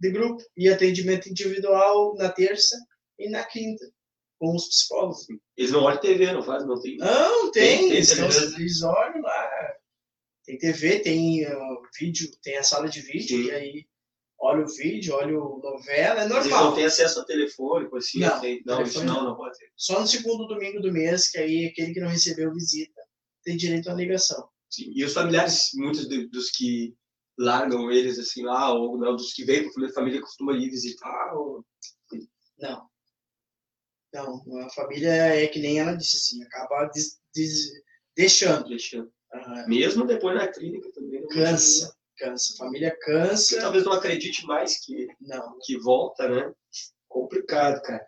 de 0.00 0.10
grupo. 0.10 0.42
E 0.56 0.68
atendimento 0.68 1.28
individual 1.28 2.14
na 2.16 2.30
terça 2.30 2.76
e 3.18 3.28
na 3.28 3.44
quinta, 3.44 3.84
com 4.38 4.54
os 4.54 4.66
psicólogos. 4.68 5.26
Eles 5.56 5.70
não 5.70 5.82
olham 5.82 6.00
TV, 6.00 6.32
não 6.32 6.42
faz? 6.42 6.66
Não 6.66 6.80
tem. 6.80 6.96
Não, 6.96 7.50
Tem- 7.50 7.78
tem, 7.78 7.88
tem 7.88 7.96
eles, 7.96 8.18
eles 8.58 8.82
olham 8.82 9.20
lá. 9.20 9.50
Tem 10.44 10.56
TV, 10.58 11.00
tem 11.00 11.44
ah, 11.44 11.76
vídeo, 11.98 12.30
tem 12.42 12.56
a 12.56 12.62
sala 12.62 12.88
de 12.88 13.00
vídeo, 13.00 13.36
Sim. 13.38 13.44
e 13.46 13.50
aí 13.50 13.86
olha 14.38 14.64
o 14.64 14.68
vídeo, 14.68 15.14
olha 15.14 15.36
o 15.38 15.58
novela, 15.58 16.20
é 16.20 16.24
Eles 16.24 16.30
não 16.30 16.40
normal. 16.42 16.74
têm 16.74 16.84
acesso 16.84 17.18
ao 17.18 17.26
telefônico, 17.26 17.96
assim. 17.96 18.20
Não, 18.20 18.40
tem- 18.40 18.62
não 18.64 18.76
telefone 18.78 19.06
não, 19.06 19.14
não. 19.14 19.24
não 19.30 19.36
pode 19.36 19.58
ter. 19.58 19.70
Só 19.76 20.00
no 20.00 20.06
segundo 20.06 20.46
domingo 20.46 20.80
do 20.80 20.92
mês, 20.92 21.28
que 21.30 21.38
aí 21.38 21.66
aquele 21.66 21.92
que 21.92 22.00
não 22.00 22.08
recebeu 22.08 22.52
visita 22.52 23.00
tem 23.44 23.56
direito 23.56 23.90
à 23.90 23.94
ligação. 23.94 24.48
Sim, 24.70 24.92
E 24.94 25.04
os 25.04 25.12
familiares, 25.12 25.70
muitos 25.74 26.08
do- 26.08 26.28
dos 26.28 26.50
que 26.50 26.94
largam 27.38 27.90
eles 27.90 28.18
assim 28.18 28.42
lá, 28.42 28.72
ou 28.72 28.98
não, 28.98 29.14
dos 29.14 29.32
que 29.32 29.44
vêm 29.44 29.70
para 29.70 29.86
a 29.86 29.92
família 29.92 30.20
costuma 30.20 30.52
ir 30.54 30.70
visitar, 30.70 31.34
ou... 31.34 31.64
Não. 32.58 32.88
Não, 34.12 34.60
a 34.64 34.70
família 34.70 35.10
é 35.10 35.46
que 35.46 35.58
nem 35.58 35.78
ela 35.78 35.94
disse 35.94 36.16
assim, 36.16 36.42
acaba 36.44 36.86
des- 36.86 37.20
des- 37.34 37.70
deixando. 38.16 38.68
deixando. 38.68 39.12
Ah, 39.32 39.66
Mesmo 39.68 40.06
depois 40.06 40.34
na 40.36 40.48
clínica 40.48 40.90
também. 40.92 41.20
não 41.20 41.28
cansa, 41.28 41.94
cansa. 42.16 42.54
A 42.54 42.56
família 42.56 42.96
cansa. 43.02 43.60
talvez 43.60 43.84
não 43.84 43.92
acredite 43.92 44.46
mais 44.46 44.78
que, 44.82 45.06
Não. 45.20 45.58
que 45.62 45.76
volta, 45.78 46.28
né? 46.28 46.50
Complicado, 47.08 47.82
cara. 47.82 48.06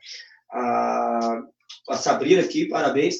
A, 0.50 1.42
a 1.90 1.96
Sabrina 1.98 2.40
aqui, 2.42 2.66
parabéns. 2.68 3.16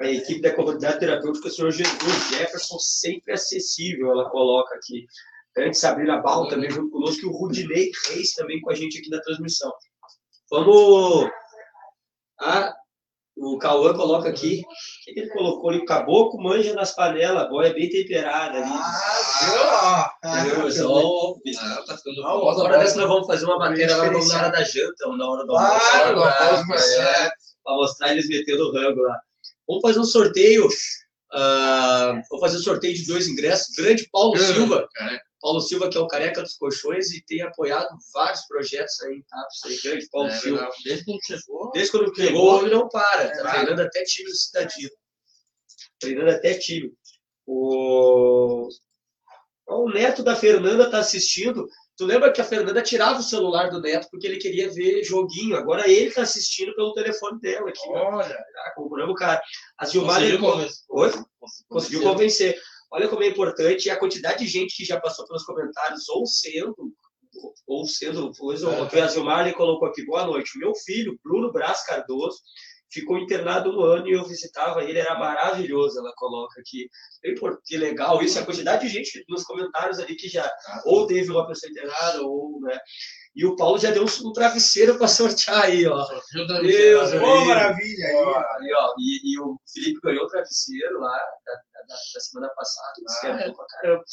A 0.00 0.04
equipe 0.06 0.40
da 0.40 0.52
comunidade 0.54 0.98
terapêutica 0.98 1.48
Senhor 1.48 1.70
Jesus, 1.70 2.28
Jefferson 2.30 2.78
sempre 2.78 3.32
acessível, 3.32 4.10
ela 4.10 4.28
coloca 4.30 4.74
aqui. 4.74 5.06
Grande 5.54 5.78
Sabrina 5.78 6.20
Bal 6.20 6.48
também 6.48 6.68
junto 6.70 6.90
conosco 6.90 7.22
e 7.22 7.26
o 7.26 7.32
Rudinei 7.32 7.90
Reis 8.08 8.34
também 8.34 8.60
com 8.60 8.70
a 8.70 8.74
gente 8.74 8.98
aqui 8.98 9.08
na 9.08 9.20
transmissão. 9.22 9.72
Vamos. 10.50 11.30
Ah, 12.38 12.74
o 13.38 13.56
Cauã 13.58 13.94
coloca 13.94 14.28
aqui. 14.28 14.62
O 14.66 15.14
que 15.14 15.20
ele 15.20 15.30
colocou 15.30 15.70
ali? 15.70 15.84
Caboclo 15.86 16.42
manja 16.42 16.74
nas 16.74 16.92
panelas, 16.94 17.48
boia 17.48 17.72
bem 17.72 17.88
temperada 17.88 18.58
ali. 18.58 18.70
Ah, 18.70 20.12
Entendeu? 20.24 20.62
viu? 20.62 20.72
Só 20.72 20.88
o- 21.00 21.40
Ah, 21.58 21.82
tá 21.86 21.96
ficando 21.96 22.20
Ah, 22.22 22.28
famosa 22.32 22.60
Agora 22.64 22.78
dessa 22.80 22.96
nós 22.98 23.08
vamos 23.08 23.26
fazer 23.26 23.44
uma 23.46 23.58
matéria 23.58 23.96
lá 23.96 24.10
na 24.10 24.18
hora 24.18 24.48
da 24.50 24.62
janta 24.64 25.06
ou 25.08 25.16
na 25.16 25.30
hora 25.30 25.42
do 25.42 25.48
Claro, 25.48 26.08
almoço. 26.22 26.28
após 26.28 26.60
o 26.60 26.66
Pra- 26.66 26.76
almoço. 26.76 27.00
é, 27.00 27.30
mostrar 27.68 28.12
eles 28.12 28.28
metendo 28.28 28.68
o 28.68 28.72
rango 28.72 29.00
lá. 29.00 29.20
Vamos 29.68 29.82
fazer 29.82 29.98
um 30.00 30.04
sorteio. 30.04 30.68
ah, 31.32 32.20
vou 32.30 32.40
fazer 32.40 32.56
um 32.58 32.62
sorteio 32.62 32.94
de 32.94 33.06
dois 33.06 33.26
ingressos. 33.28 33.74
Grande 33.74 34.08
Paulo 34.10 34.36
Silva. 34.38 34.88
Cara, 34.94 35.20
Paulo 35.40 35.60
Silva, 35.60 35.88
que 35.90 35.96
é 35.96 36.00
o 36.00 36.06
careca 36.08 36.42
dos 36.42 36.54
colchões 36.56 37.10
e 37.12 37.22
tem 37.24 37.42
apoiado 37.42 37.88
vários 38.12 38.46
projetos 38.46 39.00
aí, 39.02 39.22
tá? 39.28 39.46
Isso 39.52 39.68
aí, 39.68 39.80
grande 39.90 40.08
Paulo 40.10 40.28
é, 40.28 40.38
Silva. 40.38 40.70
Desde 40.84 41.04
quando 41.04 41.20
chegou. 41.24 41.70
Desde 41.72 41.92
quando 41.92 42.36
o 42.36 42.44
homem 42.44 42.70
não 42.70 42.88
para. 42.88 43.28
Tá 43.30 43.48
É, 43.48 43.52
treinando 43.52 43.82
até 43.82 44.02
time 44.04 44.30
do 44.30 44.36
Cidadino. 44.36 44.90
Treinando 46.00 46.30
até 46.30 46.54
time. 46.58 46.92
O... 47.46 48.68
o 49.68 49.88
neto 49.90 50.22
da 50.22 50.34
Fernanda 50.34 50.90
tá 50.90 50.98
assistindo. 50.98 51.68
Tu 51.96 52.04
lembra 52.04 52.30
que 52.30 52.40
a 52.40 52.44
Fernanda 52.44 52.82
tirava 52.82 53.20
o 53.20 53.22
celular 53.22 53.70
do 53.70 53.80
neto 53.80 54.08
porque 54.10 54.26
ele 54.26 54.36
queria 54.36 54.70
ver 54.70 55.02
joguinho. 55.02 55.56
Agora 55.56 55.88
ele 55.88 56.10
tá 56.10 56.22
assistindo 56.22 56.74
pelo 56.74 56.92
telefone 56.92 57.40
dela 57.40 57.70
aqui. 57.70 57.88
Olha, 57.88 58.28
Tá 58.28 58.72
comprando 58.74 59.10
o 59.10 59.14
cara. 59.14 59.40
A 59.78 59.86
Gilmar 59.86 60.20
conseguiu. 60.20 60.76
Oi? 60.90 61.12
conseguiu 61.68 62.02
convencer. 62.02 62.58
Olha 62.92 63.08
como 63.08 63.22
é 63.22 63.28
importante 63.28 63.88
a 63.90 63.96
quantidade 63.98 64.44
de 64.44 64.50
gente 64.50 64.76
que 64.76 64.84
já 64.84 65.00
passou 65.00 65.26
pelos 65.26 65.44
comentários, 65.44 66.08
ou 66.08 66.26
sendo, 66.26 66.74
ou 67.66 67.86
sendo, 67.86 68.30
pois, 68.38 68.62
É. 68.62 69.00
a 69.00 69.08
Gilmar 69.08 69.52
colocou 69.54 69.88
aqui, 69.88 70.04
boa 70.04 70.24
noite. 70.26 70.58
Meu 70.58 70.74
filho, 70.74 71.18
Bruno 71.24 71.50
Braz 71.52 71.84
Cardoso, 71.84 72.38
ficou 72.90 73.18
internado 73.18 73.70
um 73.70 73.82
ano 73.82 74.08
e 74.08 74.12
eu 74.12 74.24
visitava 74.24 74.82
ele, 74.84 74.98
era 74.98 75.18
maravilhoso, 75.18 75.98
ela 75.98 76.12
coloca 76.16 76.60
aqui. 76.60 76.88
Que 77.64 77.76
legal 77.76 78.22
isso, 78.22 78.38
a 78.38 78.44
quantidade 78.44 78.86
de 78.86 78.92
gente 78.92 79.24
nos 79.28 79.42
comentários 79.44 79.98
ali 79.98 80.14
que 80.16 80.28
já 80.28 80.50
ou 80.84 81.06
teve 81.06 81.30
uma 81.30 81.46
pessoa 81.46 81.70
internada, 81.70 82.22
ou, 82.22 82.60
né? 82.60 82.78
E 83.34 83.44
o 83.44 83.54
Paulo 83.54 83.78
já 83.78 83.90
deu 83.90 84.02
um, 84.04 84.28
um 84.28 84.32
travesseiro 84.32 84.96
para 84.96 85.08
sortear 85.08 85.64
aí, 85.64 85.86
ó. 85.86 86.06
Meu 86.32 86.46
Deus, 86.46 87.12
Ô, 87.12 87.16
Aí. 87.16 87.46
maravilha! 87.46 88.06
Aí, 88.06 88.14
ó. 88.16 88.38
Ali, 88.54 88.72
ó, 88.74 88.94
e, 88.98 89.32
e 89.34 89.40
o 89.40 89.60
Felipe 89.72 90.00
ganhou 90.02 90.24
o 90.24 90.28
travesseiro 90.28 90.98
lá 91.00 91.18
da, 91.44 91.52
da- 91.54 91.94
da 92.14 92.20
semana 92.20 92.48
passada. 92.54 92.92
Ah, 93.24 93.26
é? 93.42 93.52
pra 93.52 93.66
caramba. 93.66 94.04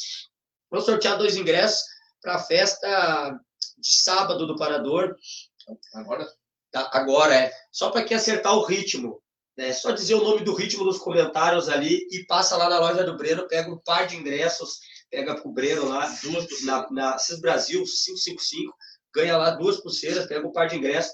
Vou 0.70 0.82
sortear 0.82 1.18
dois 1.18 1.38
ingressos 1.38 1.82
para 2.22 2.36
a 2.36 2.40
festa 2.40 3.40
de 3.78 3.94
sábado 4.02 4.46
do 4.46 4.58
Parador. 4.58 5.16
Agora? 5.94 6.28
Agora 6.74 7.36
é 7.36 7.52
só 7.72 7.90
para 7.92 8.04
quem 8.04 8.18
acertar 8.18 8.56
o 8.56 8.64
ritmo. 8.66 9.22
Né? 9.58 9.72
Só 9.74 9.92
dizer 9.92 10.16
o 10.16 10.24
nome 10.24 10.44
do 10.44 10.54
ritmo 10.54 10.84
nos 10.84 10.98
comentários 10.98 11.70
ali 11.70 12.08
e 12.12 12.26
passa 12.26 12.58
lá 12.58 12.68
na 12.70 12.80
loja 12.80 13.04
do 13.04 13.16
Breno, 13.16 13.48
pega 13.48 13.70
um 13.72 13.78
par 13.78 14.08
de 14.08 14.16
ingressos, 14.16 14.80
pega 15.12 15.36
pro 15.40 15.52
Breno 15.52 15.88
lá, 15.88 16.08
duas 16.24 16.48
na, 16.64 16.90
na 16.92 17.18
CIS 17.20 17.40
Brasil 17.40 17.84
555, 17.84 18.74
ganha 19.14 19.38
lá 19.38 19.52
duas 19.52 19.80
pulseiras, 19.80 20.26
pega 20.26 20.48
um 20.48 20.52
par 20.52 20.68
de 20.68 20.76
ingressos. 20.78 21.12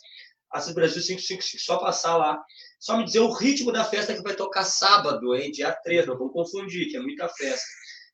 A 0.52 0.61
CIS 0.61 0.73
Brasil 0.73 1.02
555, 1.02 1.61
só 1.64 1.77
passar 1.77 2.15
lá. 2.15 2.41
Só 2.80 2.95
me 2.98 3.03
dizer 3.03 3.19
o 3.19 3.34
ritmo 3.34 3.73
da 3.73 3.84
festa 3.84 4.14
que 4.14 4.22
vai 4.23 4.34
tocar 4.36 4.64
sábado, 4.64 5.36
hein? 5.36 5.52
Dia 5.52 5.73
3, 5.73 6.07
não 6.07 6.18
vamos 6.18 6.31
confundir, 6.34 6.90
que 6.90 6.95
é 6.95 6.99
muita 7.02 7.27
festa. 7.27 7.65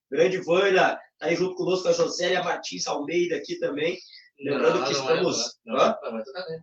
Grande 0.09 0.37
Vânia, 0.39 0.99
tá 1.19 1.27
aí 1.27 1.35
junto 1.35 1.55
conosco 1.55 1.87
a 1.87 1.93
Josélia 1.93 2.43
Martins 2.43 2.87
Almeida 2.87 3.35
aqui 3.35 3.59
também. 3.59 3.97
Lembrando 4.39 4.83
que 4.85 4.91
estamos- 4.91 5.59
Não, 5.65 5.77
Hã? 5.77 5.95
não, 6.03 6.11
vai 6.13 6.23
tocar, 6.23 6.39
né? 6.49 6.59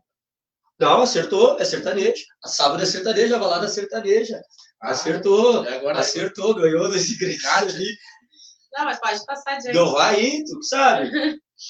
Não, 0.83 1.03
acertou, 1.03 1.59
é 1.61 1.65
sertanejo. 1.65 2.25
A 2.45 2.49
sábado 2.49 2.83
é 2.83 2.87
sertaneja, 2.87 3.37
a 3.37 3.39
balada 3.39 3.67
é 3.67 3.69
sertaneja. 3.69 4.41
Ah, 4.83 4.91
Acertou, 4.91 5.65
E 5.65 5.69
agora, 5.69 6.01
acertou, 6.01 6.55
ganhou 6.55 6.89
dois 6.89 7.09
ingressos 7.11 7.75
ali. 7.77 7.87
Não, 8.77 8.85
mas 8.87 8.99
pode 8.99 9.25
passar 9.25 9.53
adiante. 9.53 9.77
Não 9.77 9.93
vai 9.93 10.17
aí, 10.17 10.45
tu 10.45 10.63
sabe? 10.65 11.11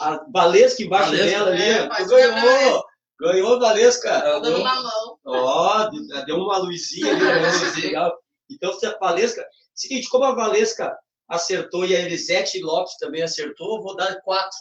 A 0.01 0.25
Valesca 0.33 0.83
embaixo 0.83 1.11
Valesca, 1.11 1.27
dela 1.31 1.51
ali, 1.51 1.63
é, 1.63 1.89
tu 1.89 2.07
ganhou. 2.07 2.85
Ganhou, 3.21 3.61
Valesca. 3.61 4.21
Tô 4.23 4.41
dando 4.41 4.61
uma 4.61 4.83
mão. 4.83 5.19
Ó, 5.27 5.85
deu- 5.91 6.25
deu 6.25 6.37
uma 6.37 6.57
luzinha 6.59 7.13
ali, 7.13 7.21
né? 7.23 7.81
legal. 7.83 8.13
Então, 8.51 8.73
se 8.73 8.87
a 8.87 8.97
Valesca. 8.99 9.45
Seguinte, 9.75 10.09
como 10.09 10.25
a 10.25 10.35
Valesca 10.35 10.91
acertou 11.29 11.85
e 11.85 11.95
a 11.95 12.01
Elisete 12.01 12.61
Lopes 12.63 12.97
também 12.99 13.23
acertou, 13.23 13.77
eu 13.77 13.83
vou 13.83 13.95
dar 13.97 14.17
quatro. 14.23 14.57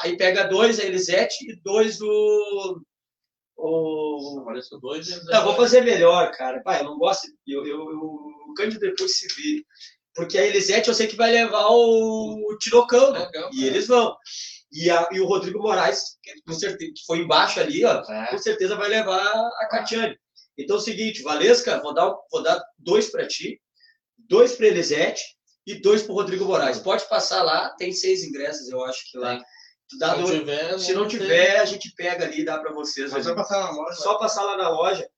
Aí 0.00 0.16
pega 0.16 0.44
dois 0.44 0.80
a 0.80 0.84
Elisete 0.84 1.36
e 1.48 1.56
dois 1.62 2.00
o. 2.00 2.80
o... 3.64 4.40
Apareceu 4.40 4.78
dois. 4.80 5.08
e- 5.08 5.24
Não, 5.26 5.44
vou 5.44 5.54
fazer 5.56 5.82
melhor, 5.82 6.30
cara. 6.32 6.60
Pai, 6.62 6.80
eu 6.80 6.84
não 6.84 6.98
gosto. 6.98 7.26
Eu, 7.46 7.64
eu, 7.66 7.78
eu, 7.90 7.98
o 8.50 8.54
Cândido 8.56 8.80
depois 8.80 9.16
se 9.18 9.26
vira. 9.36 9.64
Porque 10.14 10.36
a 10.36 10.44
Elisete 10.46 10.88
eu 10.88 10.94
sei 10.94 11.06
que 11.06 11.16
vai 11.16 11.32
levar 11.32 11.68
o, 11.68 12.34
o 12.50 12.58
Tirocão, 12.58 13.12
né? 13.12 13.20
Legal, 13.26 13.50
E 13.54 13.64
eles 13.64 13.86
vão. 13.86 14.14
E, 14.70 14.90
a, 14.90 15.08
e 15.12 15.20
o 15.20 15.26
Rodrigo 15.26 15.58
Moraes, 15.60 16.02
que 16.22 16.32
com 16.46 16.52
certeza 16.52 16.92
que 16.94 17.04
foi 17.06 17.18
embaixo 17.18 17.60
ali, 17.60 17.84
ó, 17.84 18.02
É. 18.10 18.26
com 18.30 18.38
certeza 18.38 18.76
vai 18.76 18.88
levar 18.88 19.20
a 19.60 19.68
Catiane. 19.70 20.16
Então 20.58 20.76
é 20.76 20.78
o 20.78 20.82
seguinte, 20.82 21.22
Valesca, 21.22 21.80
vou 21.80 21.94
dar, 21.94 22.14
vou 22.30 22.42
dar 22.42 22.62
dois 22.78 23.10
para 23.10 23.26
ti, 23.26 23.58
dois 24.28 24.52
para 24.54 24.66
Elisete 24.66 25.22
e 25.66 25.74
dois 25.80 26.02
para 26.02 26.14
Rodrigo 26.14 26.44
Moraes. 26.44 26.78
Pode 26.78 27.08
passar 27.08 27.42
lá, 27.42 27.70
tem 27.78 27.92
seis 27.92 28.22
ingressos, 28.22 28.68
eu 28.68 28.82
acho 28.84 29.10
que 29.10 29.16
lá. 29.18 29.36
Tem. 29.36 29.44
Dá 29.98 30.14
Se 30.14 30.20
não 30.20 30.26
tiver, 30.26 30.78
se 30.78 30.92
não 30.94 31.08
tem. 31.08 31.18
tiver, 31.18 31.60
a 31.60 31.64
gente 31.64 31.92
pega 31.94 32.24
ali 32.24 32.40
e 32.40 32.44
dá 32.44 32.58
para 32.58 32.72
vocês. 32.72 33.10
Mas 33.10 33.26
ali. 33.26 33.34
vai 33.34 33.44
passar 33.44 33.60
na 33.60 33.70
loja. 33.70 33.96
Só 33.96 34.14
passar 34.18 34.42
lá 34.44 34.56
na 34.56 34.68
loja 34.68 35.08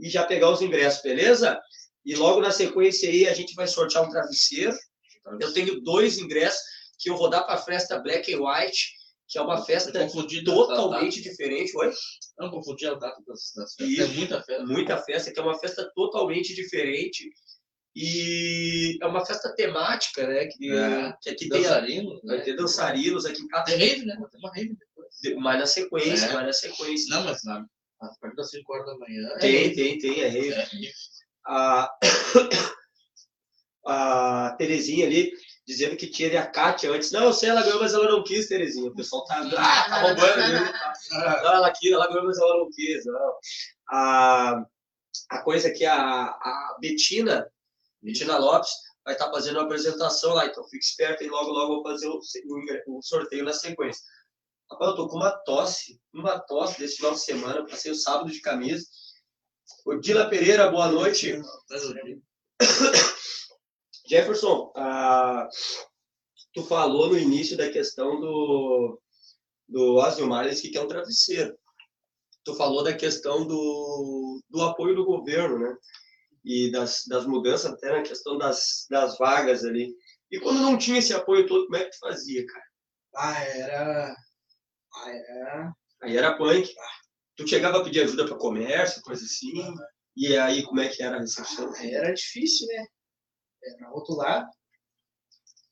e 0.00 0.08
já 0.08 0.24
pegar 0.24 0.50
os 0.50 0.62
ingressos, 0.62 1.02
beleza? 1.02 1.60
E 2.04 2.14
logo 2.16 2.40
na 2.40 2.50
sequência 2.50 3.08
aí 3.08 3.28
a 3.28 3.34
gente 3.34 3.54
vai 3.54 3.66
sortear 3.66 4.04
um 4.04 4.10
travesseiro. 4.10 4.76
Eu 5.40 5.52
tenho 5.52 5.80
dois 5.82 6.18
ingressos 6.18 6.60
que 6.98 7.10
eu 7.10 7.16
vou 7.16 7.30
dar 7.30 7.42
para 7.42 7.54
a 7.54 7.62
festa 7.62 7.98
Black 8.00 8.32
and 8.32 8.40
White, 8.40 8.92
que 9.28 9.38
é 9.38 9.42
uma 9.42 9.64
festa 9.64 9.92
confundido 9.92 10.52
totalmente 10.52 11.22
diferente. 11.22 11.72
Oi? 11.76 11.92
Não 12.38 12.50
confundir 12.50 12.88
a 12.88 12.94
data 12.94 13.22
das, 13.26 13.52
das 13.54 13.74
festas. 13.74 13.88
Isso. 13.88 14.02
É 14.02 14.06
muita 14.08 14.42
festa. 14.42 14.66
Muita 14.66 14.98
festa, 14.98 15.32
que 15.32 15.38
é 15.38 15.42
uma 15.42 15.58
festa 15.58 15.90
totalmente 15.94 16.54
diferente. 16.54 17.30
E 17.94 18.98
é 19.02 19.06
uma 19.06 19.24
festa 19.24 19.54
temática, 19.54 20.26
né? 20.26 20.46
Que, 20.46 20.72
É. 20.72 21.12
que 21.20 21.30
aqui 21.30 21.48
tem, 21.48 21.60
a- 21.66 21.68
Dançarino. 21.68 22.20
vai 22.24 22.38
Né? 22.38 22.44
ter 22.44 22.56
dançarinos 22.56 23.26
aqui 23.26 23.46
casa, 23.48 23.64
Tem 23.66 23.76
rave, 23.78 24.04
né? 24.06 24.16
Tem 24.30 24.40
uma 24.40 24.50
rave 24.52 24.74
depois. 24.76 25.42
mas 25.42 25.58
na 25.60 25.66
sequência, 25.66 26.26
É. 26.26 26.32
mas 26.32 26.46
na 26.46 26.52
sequência. 26.52 27.14
Não, 27.14 27.24
mas 27.24 27.44
na, 27.44 27.64
A 28.00 28.08
partir 28.20 28.36
das 28.36 28.50
5 28.50 28.72
horas 28.72 28.86
da 28.86 28.96
manhã. 28.98 29.28
é 29.34 29.38
Tem, 29.38 29.74
tem, 29.74 29.98
tem, 29.98 30.20
é 30.22 30.28
rave. 30.28 30.52
É, 30.52 30.66
A, 31.46 31.90
a 33.86 34.54
Terezinha 34.58 35.06
ali 35.06 35.32
dizendo 35.66 35.96
que 35.96 36.06
tinha 36.06 36.40
a 36.40 36.46
Kátia 36.46 36.90
antes. 36.90 37.10
Não, 37.12 37.24
eu 37.24 37.32
sei, 37.32 37.50
ela 37.50 37.62
ganhou, 37.62 37.80
mas 37.80 37.94
ela 37.94 38.10
não 38.10 38.22
quis, 38.24 38.48
Terezinha. 38.48 38.90
O 38.90 38.94
pessoal 38.94 39.24
tá, 39.24 39.40
ah, 39.56 39.88
tá 39.88 40.00
roubando. 40.02 40.36
né? 40.36 40.72
Não, 41.12 41.54
ela 41.54 41.70
quis, 41.72 41.92
ela 41.92 42.06
ganhou, 42.08 42.24
mas 42.24 42.38
ela 42.38 42.56
não 42.58 42.70
quis. 42.70 43.04
Não. 43.04 43.34
A, 43.90 44.64
a 45.30 45.42
coisa 45.42 45.70
que 45.70 45.84
a, 45.84 45.94
a 46.26 46.76
Betina, 46.80 47.46
Betina 48.02 48.36
Lopes, 48.36 48.70
vai 49.04 49.14
estar 49.14 49.30
fazendo 49.30 49.56
uma 49.56 49.64
apresentação 49.64 50.34
lá, 50.34 50.46
então 50.46 50.64
fique 50.64 50.84
esperto 50.84 51.22
e 51.22 51.28
logo, 51.28 51.50
logo 51.50 51.74
vou 51.74 51.82
fazer 51.82 52.08
o, 52.08 52.18
o, 52.18 52.98
o 52.98 53.02
sorteio 53.02 53.44
na 53.44 53.52
sequência. 53.52 54.02
Rapaz, 54.70 54.90
eu 54.90 54.96
tô 54.96 55.08
com 55.08 55.16
uma 55.16 55.30
tosse, 55.30 56.00
uma 56.12 56.38
tosse 56.38 56.78
desse 56.78 56.96
final 56.96 57.12
de 57.12 57.20
semana, 57.20 57.66
passei 57.66 57.92
o 57.92 57.96
sábado 57.96 58.30
de 58.30 58.40
camisa. 58.40 58.86
Odila 59.84 60.28
Pereira, 60.28 60.70
boa 60.70 60.88
noite. 60.88 61.40
Jefferson, 64.08 64.72
ah, 64.76 65.48
tu 66.52 66.62
falou 66.64 67.08
no 67.08 67.18
início 67.18 67.56
da 67.56 67.70
questão 67.70 68.20
do, 68.20 69.00
do 69.68 70.00
Asio 70.00 70.26
Marles 70.26 70.60
que 70.60 70.76
é 70.76 70.80
um 70.80 70.88
travesseiro. 70.88 71.56
Tu 72.44 72.54
falou 72.54 72.82
da 72.82 72.94
questão 72.94 73.46
do, 73.46 74.42
do 74.48 74.62
apoio 74.62 74.96
do 74.96 75.04
governo, 75.04 75.58
né? 75.58 75.76
E 76.44 76.70
das, 76.70 77.04
das 77.06 77.24
mudanças 77.24 77.72
até 77.72 77.92
na 77.92 78.02
questão 78.02 78.36
das, 78.36 78.86
das 78.90 79.16
vagas 79.18 79.64
ali. 79.64 79.94
E 80.30 80.40
quando 80.40 80.60
não 80.60 80.76
tinha 80.76 80.98
esse 80.98 81.12
apoio 81.14 81.46
todo, 81.46 81.66
como 81.66 81.76
é 81.76 81.84
que 81.84 81.90
tu 81.90 81.98
fazia, 81.98 82.44
cara? 82.46 82.64
Ah, 83.14 83.44
era. 83.44 84.16
Ah, 84.94 85.10
era. 85.10 85.72
Aí 86.02 86.16
era 86.16 86.36
punk. 86.36 86.68
Tu 87.36 87.46
chegava 87.46 87.78
a 87.78 87.84
pedir 87.84 88.02
ajuda 88.02 88.26
para 88.26 88.36
comércio, 88.36 89.02
coisa 89.02 89.24
assim. 89.24 89.52
E 90.16 90.36
aí, 90.36 90.62
como 90.64 90.80
é 90.80 90.88
que 90.88 91.02
era 91.02 91.16
a 91.16 91.20
recepção? 91.20 91.72
Aí 91.74 91.94
era 91.94 92.12
difícil, 92.12 92.66
né? 92.66 92.86
Era 93.64 93.90
outro 93.92 94.14
lado. 94.14 94.48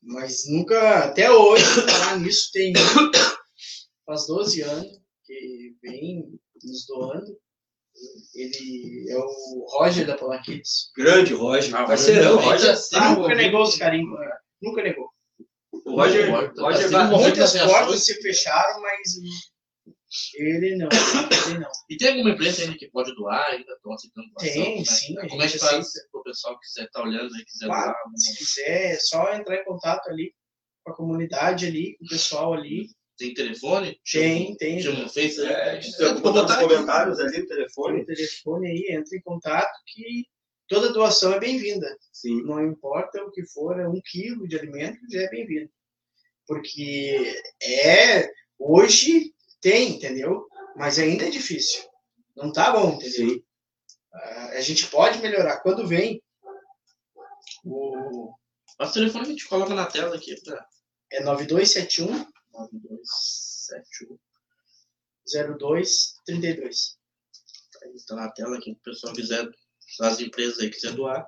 Mas 0.01 0.49
nunca, 0.49 1.05
até 1.05 1.29
hoje, 1.29 1.63
falar 1.63 2.19
nisso, 2.19 2.49
tem 2.51 2.73
faz 4.05 4.25
12 4.25 4.61
anos 4.61 4.99
que 5.25 5.75
vem 5.81 6.39
nos 6.63 6.85
doando. 6.87 7.39
Ele 8.33 9.05
é 9.11 9.17
o 9.17 9.65
Roger 9.69 10.05
da 10.07 10.15
Polaquitos. 10.17 10.91
Grande 10.97 11.33
Roger, 11.33 11.75
Ah, 11.75 11.85
parceirão, 11.85 12.35
Roger. 12.37 12.71
Roger. 12.71 12.75
Ah, 12.95 13.15
nunca 13.15 13.35
negou 13.35 13.61
os 13.63 13.75
carinhos. 13.77 14.09
Nunca 14.61 14.81
negou. 14.83 15.09
O 15.85 15.95
Roger, 15.95 16.29
Roger, 16.31 16.53
Roger 16.57 16.89
vai- 16.89 17.05
um 17.07 17.09
momento 17.11 17.27
Muitas 17.37 17.53
portas 17.61 18.05
se 18.05 18.21
fecharam, 18.21 18.81
mas 18.81 18.99
ele 20.35 20.75
não. 20.77 20.89
Ele 21.47 21.59
não. 21.59 21.69
E 21.89 21.97
tem 21.97 22.09
alguma 22.09 22.31
empresa 22.31 22.63
ainda 22.63 22.77
que 22.77 22.89
pode 22.89 23.13
doar, 23.15 23.45
ainda 23.51 23.71
estão 23.73 23.93
aceitando 23.93 24.27
doação? 24.29 24.53
Tem, 24.53 24.71
Como 24.73 24.81
é- 24.81 24.85
sim, 24.85 25.17
a 25.17 25.27
Como 25.29 25.41
é 25.41 25.45
que 25.45 25.51
gente 25.53 25.59
faz 25.61 25.87
o 26.13 26.23
pessoal 26.23 26.59
que 26.59 26.67
quiser 26.67 26.85
estar 26.85 27.01
olhando 27.03 27.33
aí, 27.35 27.45
quiser 27.45 27.65
Claro, 27.67 27.85
doar? 27.93 28.17
se 28.17 28.37
quiser, 28.37 28.91
é 28.93 28.99
só 28.99 29.33
entrar 29.33 29.55
em 29.55 29.63
contato 29.65 30.07
ali 30.09 30.33
com 30.83 30.91
a 30.91 30.95
comunidade 30.95 31.65
ali, 31.65 31.95
com 31.97 32.05
o 32.05 32.09
pessoal 32.09 32.53
ali. 32.53 32.87
Tem 33.21 33.35
telefone? 33.35 34.01
Tem, 34.11 34.55
tem. 34.57 34.81
Chama 34.81 35.01
no 35.01 35.09
Face? 35.09 35.45
É, 35.45 35.75
nos 35.75 36.01
aqui. 36.01 36.21
comentários 36.59 37.19
ali 37.19 37.45
telefone. 37.45 38.01
o 38.01 38.05
telefone 38.07 38.67
aí, 38.67 38.95
entra 38.97 39.15
em 39.15 39.21
contato 39.21 39.71
que 39.85 40.25
toda 40.67 40.91
doação 40.91 41.31
é 41.31 41.39
bem-vinda. 41.39 41.85
Sim. 42.11 42.41
Não 42.41 42.65
importa 42.65 43.23
o 43.23 43.29
que 43.31 43.45
for, 43.45 43.79
é 43.79 43.87
um 43.87 44.01
quilo 44.03 44.47
de 44.47 44.57
alimento 44.57 44.97
já 45.07 45.21
é 45.21 45.29
bem-vindo. 45.29 45.69
Porque 46.47 47.39
é, 47.61 48.27
hoje 48.57 49.31
tem, 49.61 49.97
entendeu? 49.97 50.47
Mas 50.75 50.97
ainda 50.97 51.27
é 51.27 51.29
difícil. 51.29 51.83
Não 52.35 52.51
tá 52.51 52.71
bom, 52.71 52.95
entendeu? 52.95 53.35
Sim. 53.35 53.43
Ah, 54.11 54.49
A 54.53 54.61
gente 54.61 54.87
pode 54.87 55.19
melhorar. 55.19 55.61
Quando 55.61 55.85
vem, 55.85 56.23
o, 57.63 58.31
o 58.79 58.91
telefone 58.91 59.25
que 59.25 59.29
a 59.29 59.33
gente 59.33 59.47
coloca 59.47 59.75
na 59.75 59.85
tela 59.85 60.15
aqui 60.15 60.35
pra 60.41 60.65
é 61.11 61.21
9271 61.21 62.30
9271. 62.53 64.17
0232. 65.25 66.97
Aí 67.83 67.93
tá 68.07 68.15
na 68.15 68.29
tela 68.31 68.57
aqui, 68.57 68.71
o 68.71 68.75
pessoal 68.83 69.13
quiser, 69.13 69.49
as 70.01 70.19
empresas 70.19 70.59
aí 70.59 70.69
quiser 70.69 70.93
doar, 70.93 71.23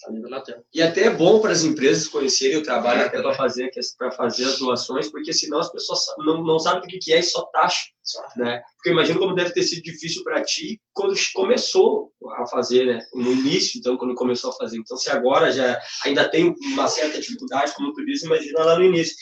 tá 0.00 0.08
ali 0.08 0.20
na 0.20 0.40
tela. 0.40 0.64
E 0.72 0.80
até 0.80 1.02
é 1.02 1.10
bom 1.10 1.40
para 1.40 1.52
as 1.52 1.64
empresas 1.64 2.08
conhecerem 2.08 2.56
o 2.56 2.62
trabalho 2.62 3.04
até 3.04 3.20
para 3.20 3.34
fazer, 3.34 3.70
fazer 4.16 4.44
as 4.44 4.58
doações, 4.58 5.10
porque 5.10 5.32
senão 5.32 5.58
as 5.58 5.70
pessoas 5.70 6.00
não, 6.18 6.42
não 6.42 6.58
sabem 6.58 6.80
o 6.80 6.86
que 6.86 6.98
que 6.98 7.12
é 7.12 7.18
e 7.18 7.22
só 7.22 7.42
taxa, 7.46 7.90
né? 8.36 8.62
Porque 8.76 8.90
eu 8.90 8.92
imagino 8.92 9.18
como 9.18 9.34
deve 9.34 9.52
ter 9.52 9.64
sido 9.64 9.82
difícil 9.82 10.22
para 10.22 10.42
ti 10.42 10.80
quando 10.94 11.14
começou 11.34 12.12
a 12.38 12.46
fazer, 12.46 12.86
né? 12.86 13.06
No 13.12 13.32
início, 13.32 13.78
então, 13.78 13.96
quando 13.98 14.14
começou 14.14 14.50
a 14.50 14.54
fazer. 14.54 14.78
Então, 14.78 14.96
se 14.96 15.10
agora 15.10 15.52
já 15.52 15.78
ainda 16.04 16.28
tem 16.28 16.54
uma 16.72 16.88
certa 16.88 17.20
dificuldade, 17.20 17.74
como 17.74 17.92
tu 17.92 18.04
disse, 18.04 18.24
imagina 18.24 18.64
lá 18.64 18.78
no 18.78 18.84
início. 18.84 19.14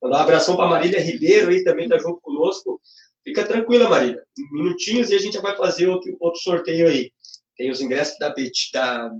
Vou 0.00 0.10
dar 0.10 0.18
um 0.18 0.22
abração 0.22 0.56
para 0.56 0.68
Marília 0.68 1.00
Ribeiro 1.00 1.50
aí, 1.50 1.64
também 1.64 1.88
tá 1.88 1.98
junto 1.98 2.20
conosco. 2.20 2.80
Fica 3.24 3.44
tranquila, 3.44 3.88
Marília. 3.88 4.22
Minutinhos 4.52 5.10
e 5.10 5.14
a 5.14 5.18
gente 5.18 5.34
já 5.34 5.40
vai 5.40 5.56
fazer 5.56 5.88
outro, 5.88 6.16
outro 6.20 6.40
sorteio 6.40 6.88
aí. 6.88 7.10
Tem 7.56 7.70
os 7.70 7.80
ingressos 7.80 8.16
da, 8.18 8.28
da, 8.72 9.10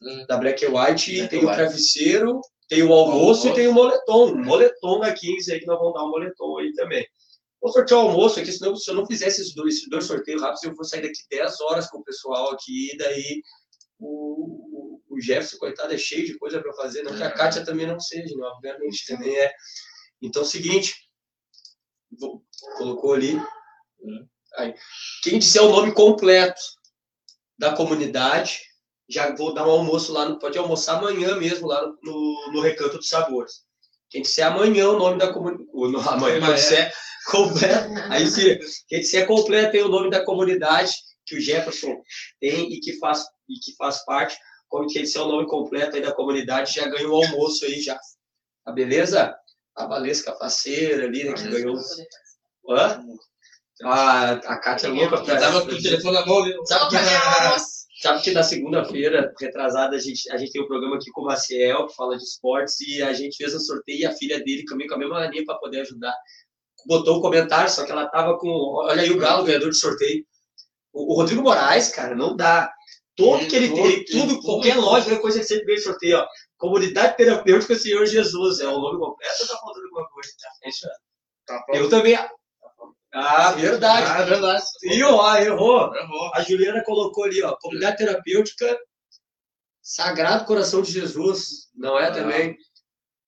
Hum. 0.00 0.24
da 0.28 0.36
Black 0.36 0.64
White, 0.64 1.16
Black 1.16 1.28
tem 1.28 1.40
and 1.40 1.42
o 1.42 1.46
White. 1.46 1.56
travesseiro, 1.56 2.40
tem 2.68 2.82
o 2.84 2.92
almoço 2.92 3.18
Almoço. 3.18 3.48
e 3.48 3.54
tem 3.54 3.66
o 3.66 3.72
moletom. 3.72 4.26
Um 4.32 4.44
moletom 4.44 5.00
da 5.00 5.12
15 5.12 5.52
aí, 5.52 5.58
que 5.60 5.66
nós 5.66 5.78
vamos 5.78 5.94
dar 5.94 6.04
um 6.04 6.10
moletom 6.10 6.58
aí 6.58 6.72
também. 6.74 7.04
Vou 7.60 7.72
sortear 7.72 7.98
o 7.98 8.08
almoço 8.08 8.38
aqui, 8.38 8.52
senão 8.52 8.76
se 8.76 8.88
eu 8.88 8.94
não 8.94 9.04
fizesse 9.06 9.40
esses 9.40 9.54
dois, 9.54 9.74
esses 9.76 9.88
dois 9.88 10.04
sorteios 10.04 10.40
rápidos, 10.40 10.62
eu 10.62 10.74
vou 10.76 10.84
sair 10.84 11.02
daqui 11.02 11.18
10 11.28 11.60
horas 11.62 11.90
com 11.90 11.98
o 11.98 12.04
pessoal 12.04 12.52
aqui, 12.52 12.92
e 12.94 12.96
daí 12.96 13.42
o, 13.98 15.00
o 15.08 15.20
Jefferson, 15.20 15.56
coitado, 15.58 15.92
é 15.92 15.98
cheio 15.98 16.24
de 16.26 16.38
coisa 16.38 16.60
para 16.60 16.72
fazer, 16.74 17.02
não 17.02 17.16
que 17.16 17.22
a 17.22 17.26
É. 17.26 17.30
Kátia 17.30 17.64
também 17.64 17.86
não 17.86 17.98
seja, 17.98 18.36
né? 18.36 18.46
obviamente 18.46 19.04
também 19.06 19.34
é. 19.36 19.52
Então, 20.22 20.42
é 20.42 20.44
o 20.44 20.48
seguinte, 20.48 20.94
vou- 22.18 22.42
colocou 22.76 23.12
ali, 23.14 23.40
aí, 24.56 24.74
quem 25.22 25.38
disser 25.38 25.62
o 25.62 25.70
nome 25.70 25.92
completo 25.92 26.60
da 27.58 27.74
comunidade, 27.74 28.60
já 29.08 29.34
vou 29.34 29.52
dar 29.54 29.66
um 29.66 29.70
almoço 29.70 30.12
lá, 30.12 30.28
no, 30.28 30.38
pode 30.38 30.58
almoçar 30.58 30.98
amanhã 30.98 31.36
mesmo, 31.36 31.66
lá 31.66 31.82
no, 31.86 31.98
no, 32.02 32.52
no 32.52 32.60
Recanto 32.60 32.98
dos 32.98 33.08
Sabores. 33.08 33.62
Quem 34.10 34.22
disser 34.22 34.46
amanhã 34.46 34.88
o 34.90 34.98
nome 34.98 35.18
da 35.18 35.32
comunidade, 35.32 35.68
amanhã, 35.74 36.38
Amanhã. 36.38 36.40
quando 36.40 36.54
disser 36.54 36.92
completo, 37.26 37.90
aí 38.10 38.26
se, 38.26 38.58
quem 38.86 39.00
disser 39.00 39.26
completo 39.26 39.72
tem 39.72 39.82
o 39.82 39.88
nome 39.88 40.10
da 40.10 40.24
comunidade 40.24 40.92
que 41.26 41.36
o 41.36 41.40
Jefferson 41.40 42.02
tem 42.40 42.72
e 42.72 42.80
que 42.80 42.94
faz, 42.98 43.24
e 43.48 43.54
que 43.60 43.74
faz 43.76 44.04
parte, 44.04 44.36
como 44.68 44.88
quem 44.88 45.02
disser 45.02 45.22
o 45.22 45.28
nome 45.28 45.46
completo 45.46 45.96
aí 45.96 46.02
da 46.02 46.12
comunidade, 46.14 46.74
já 46.74 46.86
ganhou 46.88 47.18
o 47.20 47.24
almoço 47.24 47.64
aí 47.64 47.80
já. 47.80 47.98
Tá 48.64 48.72
beleza? 48.72 49.34
A 49.78 49.86
Valesca 49.86 50.34
Faceira 50.34 51.04
ali, 51.04 51.24
né, 51.24 51.32
que 51.32 51.48
ganhou. 51.48 51.78
Hã? 52.68 53.00
A, 53.84 54.30
a 54.32 54.58
Kátia 54.58 54.88
louca 54.88 55.16
Eu 55.16 55.24
pra 55.24 55.38
tava 55.38 55.60
com 55.60 55.72
o 55.72 55.82
telefone 55.82 56.14
na 56.14 56.26
mão 56.26 56.42
ali. 56.42 56.54
Sabe 56.64 56.90
que, 56.90 56.96
o 56.96 57.42
almoço. 57.44 57.66
sabe 58.02 58.22
que 58.22 58.30
na 58.32 58.42
segunda-feira, 58.42 59.32
retrasada, 59.40 59.94
a 59.94 60.00
gente, 60.00 60.28
a 60.32 60.36
gente 60.36 60.50
tem 60.50 60.60
um 60.60 60.66
programa 60.66 60.96
aqui 60.96 61.10
com 61.12 61.20
o 61.20 61.26
Maciel, 61.26 61.86
que 61.86 61.94
fala 61.94 62.16
de 62.16 62.24
esportes, 62.24 62.80
e 62.80 63.02
a 63.02 63.12
gente 63.12 63.36
fez 63.36 63.54
um 63.54 63.60
sorteio 63.60 64.00
e 64.00 64.06
a 64.06 64.12
filha 64.12 64.42
dele 64.42 64.64
também 64.64 64.88
com 64.88 64.94
a 64.94 64.98
mesma 64.98 65.20
mania 65.20 65.44
para 65.44 65.58
poder 65.58 65.82
ajudar. 65.82 66.14
Botou 66.86 67.18
um 67.18 67.20
comentário, 67.20 67.70
só 67.70 67.84
que 67.84 67.92
ela 67.92 68.08
tava 68.08 68.36
com. 68.36 68.48
Olha 68.48 69.02
aí 69.02 69.10
o 69.12 69.18
Galo, 69.18 69.44
ganhador 69.44 69.70
de 69.70 69.76
sorteio. 69.76 70.24
O, 70.92 71.12
o 71.12 71.16
Rodrigo 71.16 71.42
Moraes, 71.42 71.90
cara, 71.90 72.16
não 72.16 72.34
dá. 72.34 72.72
Todo 73.14 73.46
que 73.46 73.56
ele 73.56 73.74
tem, 73.74 74.04
tudo, 74.04 74.40
qualquer 74.42 74.76
loja, 74.76 75.06
qualquer 75.06 75.20
coisa 75.20 75.40
que 75.40 75.44
sempre 75.44 75.66
ganha 75.66 75.80
sorteio, 75.80 76.18
ó. 76.18 76.26
Comunidade 76.58 77.16
Terapêutica 77.16 77.74
Senhor 77.76 78.04
Jesus, 78.04 78.60
é 78.60 78.66
o 78.66 78.78
nome 78.80 78.98
completo 78.98 79.42
ou 79.42 79.48
tá 79.48 79.56
faltando 79.58 79.86
alguma 79.86 80.08
coisa? 80.10 80.30
Isso 80.66 80.86
aí. 80.86 80.92
Tá. 81.46 81.64
Eu 81.72 81.88
também. 81.88 82.16
Ah, 83.14 83.52
verdade. 83.52 84.06
Ah, 84.06 84.18
é 84.20 84.24
verdade. 84.26 84.64
E 84.82 85.02
ó, 85.02 85.36
errou. 85.36 85.94
Errou. 85.94 86.30
A 86.34 86.42
Juliana 86.42 86.82
colocou 86.84 87.24
ali, 87.24 87.42
ó, 87.42 87.56
comunidade 87.60 87.96
terapêutica 87.98 88.78
Sagrado 89.80 90.44
Coração 90.44 90.82
de 90.82 90.92
Jesus, 90.92 91.70
não 91.74 91.98
é 91.98 92.08
Ah. 92.08 92.12
também? 92.12 92.54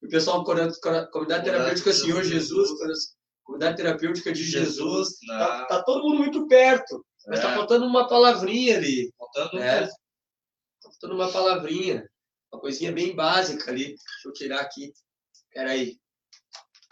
O 0.02 0.08
pessoal, 0.08 0.44
comunidade 0.44 1.44
terapêutica 1.44 1.92
Senhor 1.92 2.22
Jesus. 2.22 2.68
Jesus, 2.68 3.16
comunidade 3.44 3.76
terapêutica 3.78 4.32
de 4.32 4.42
Jesus. 4.44 5.16
Não. 5.22 5.38
Tá, 5.38 5.64
tá 5.66 5.82
todo 5.82 6.02
mundo 6.02 6.18
muito 6.18 6.46
perto, 6.46 7.04
mas 7.26 7.40
tá 7.40 7.52
É. 7.52 7.54
faltando 7.54 7.86
uma 7.86 8.06
palavrinha 8.08 8.76
ali. 8.76 9.10
Faltando 9.16 9.58
É. 9.62 9.86
Tá 9.86 9.92
faltando 10.82 11.14
uma 11.14 11.30
palavrinha, 11.32 12.09
uma 12.52 12.60
coisinha 12.60 12.92
bem 12.92 13.14
básica 13.14 13.70
ali. 13.70 13.86
Deixa 13.88 13.98
eu 14.26 14.32
tirar 14.32 14.60
aqui. 14.60 14.92
Peraí. 15.52 15.98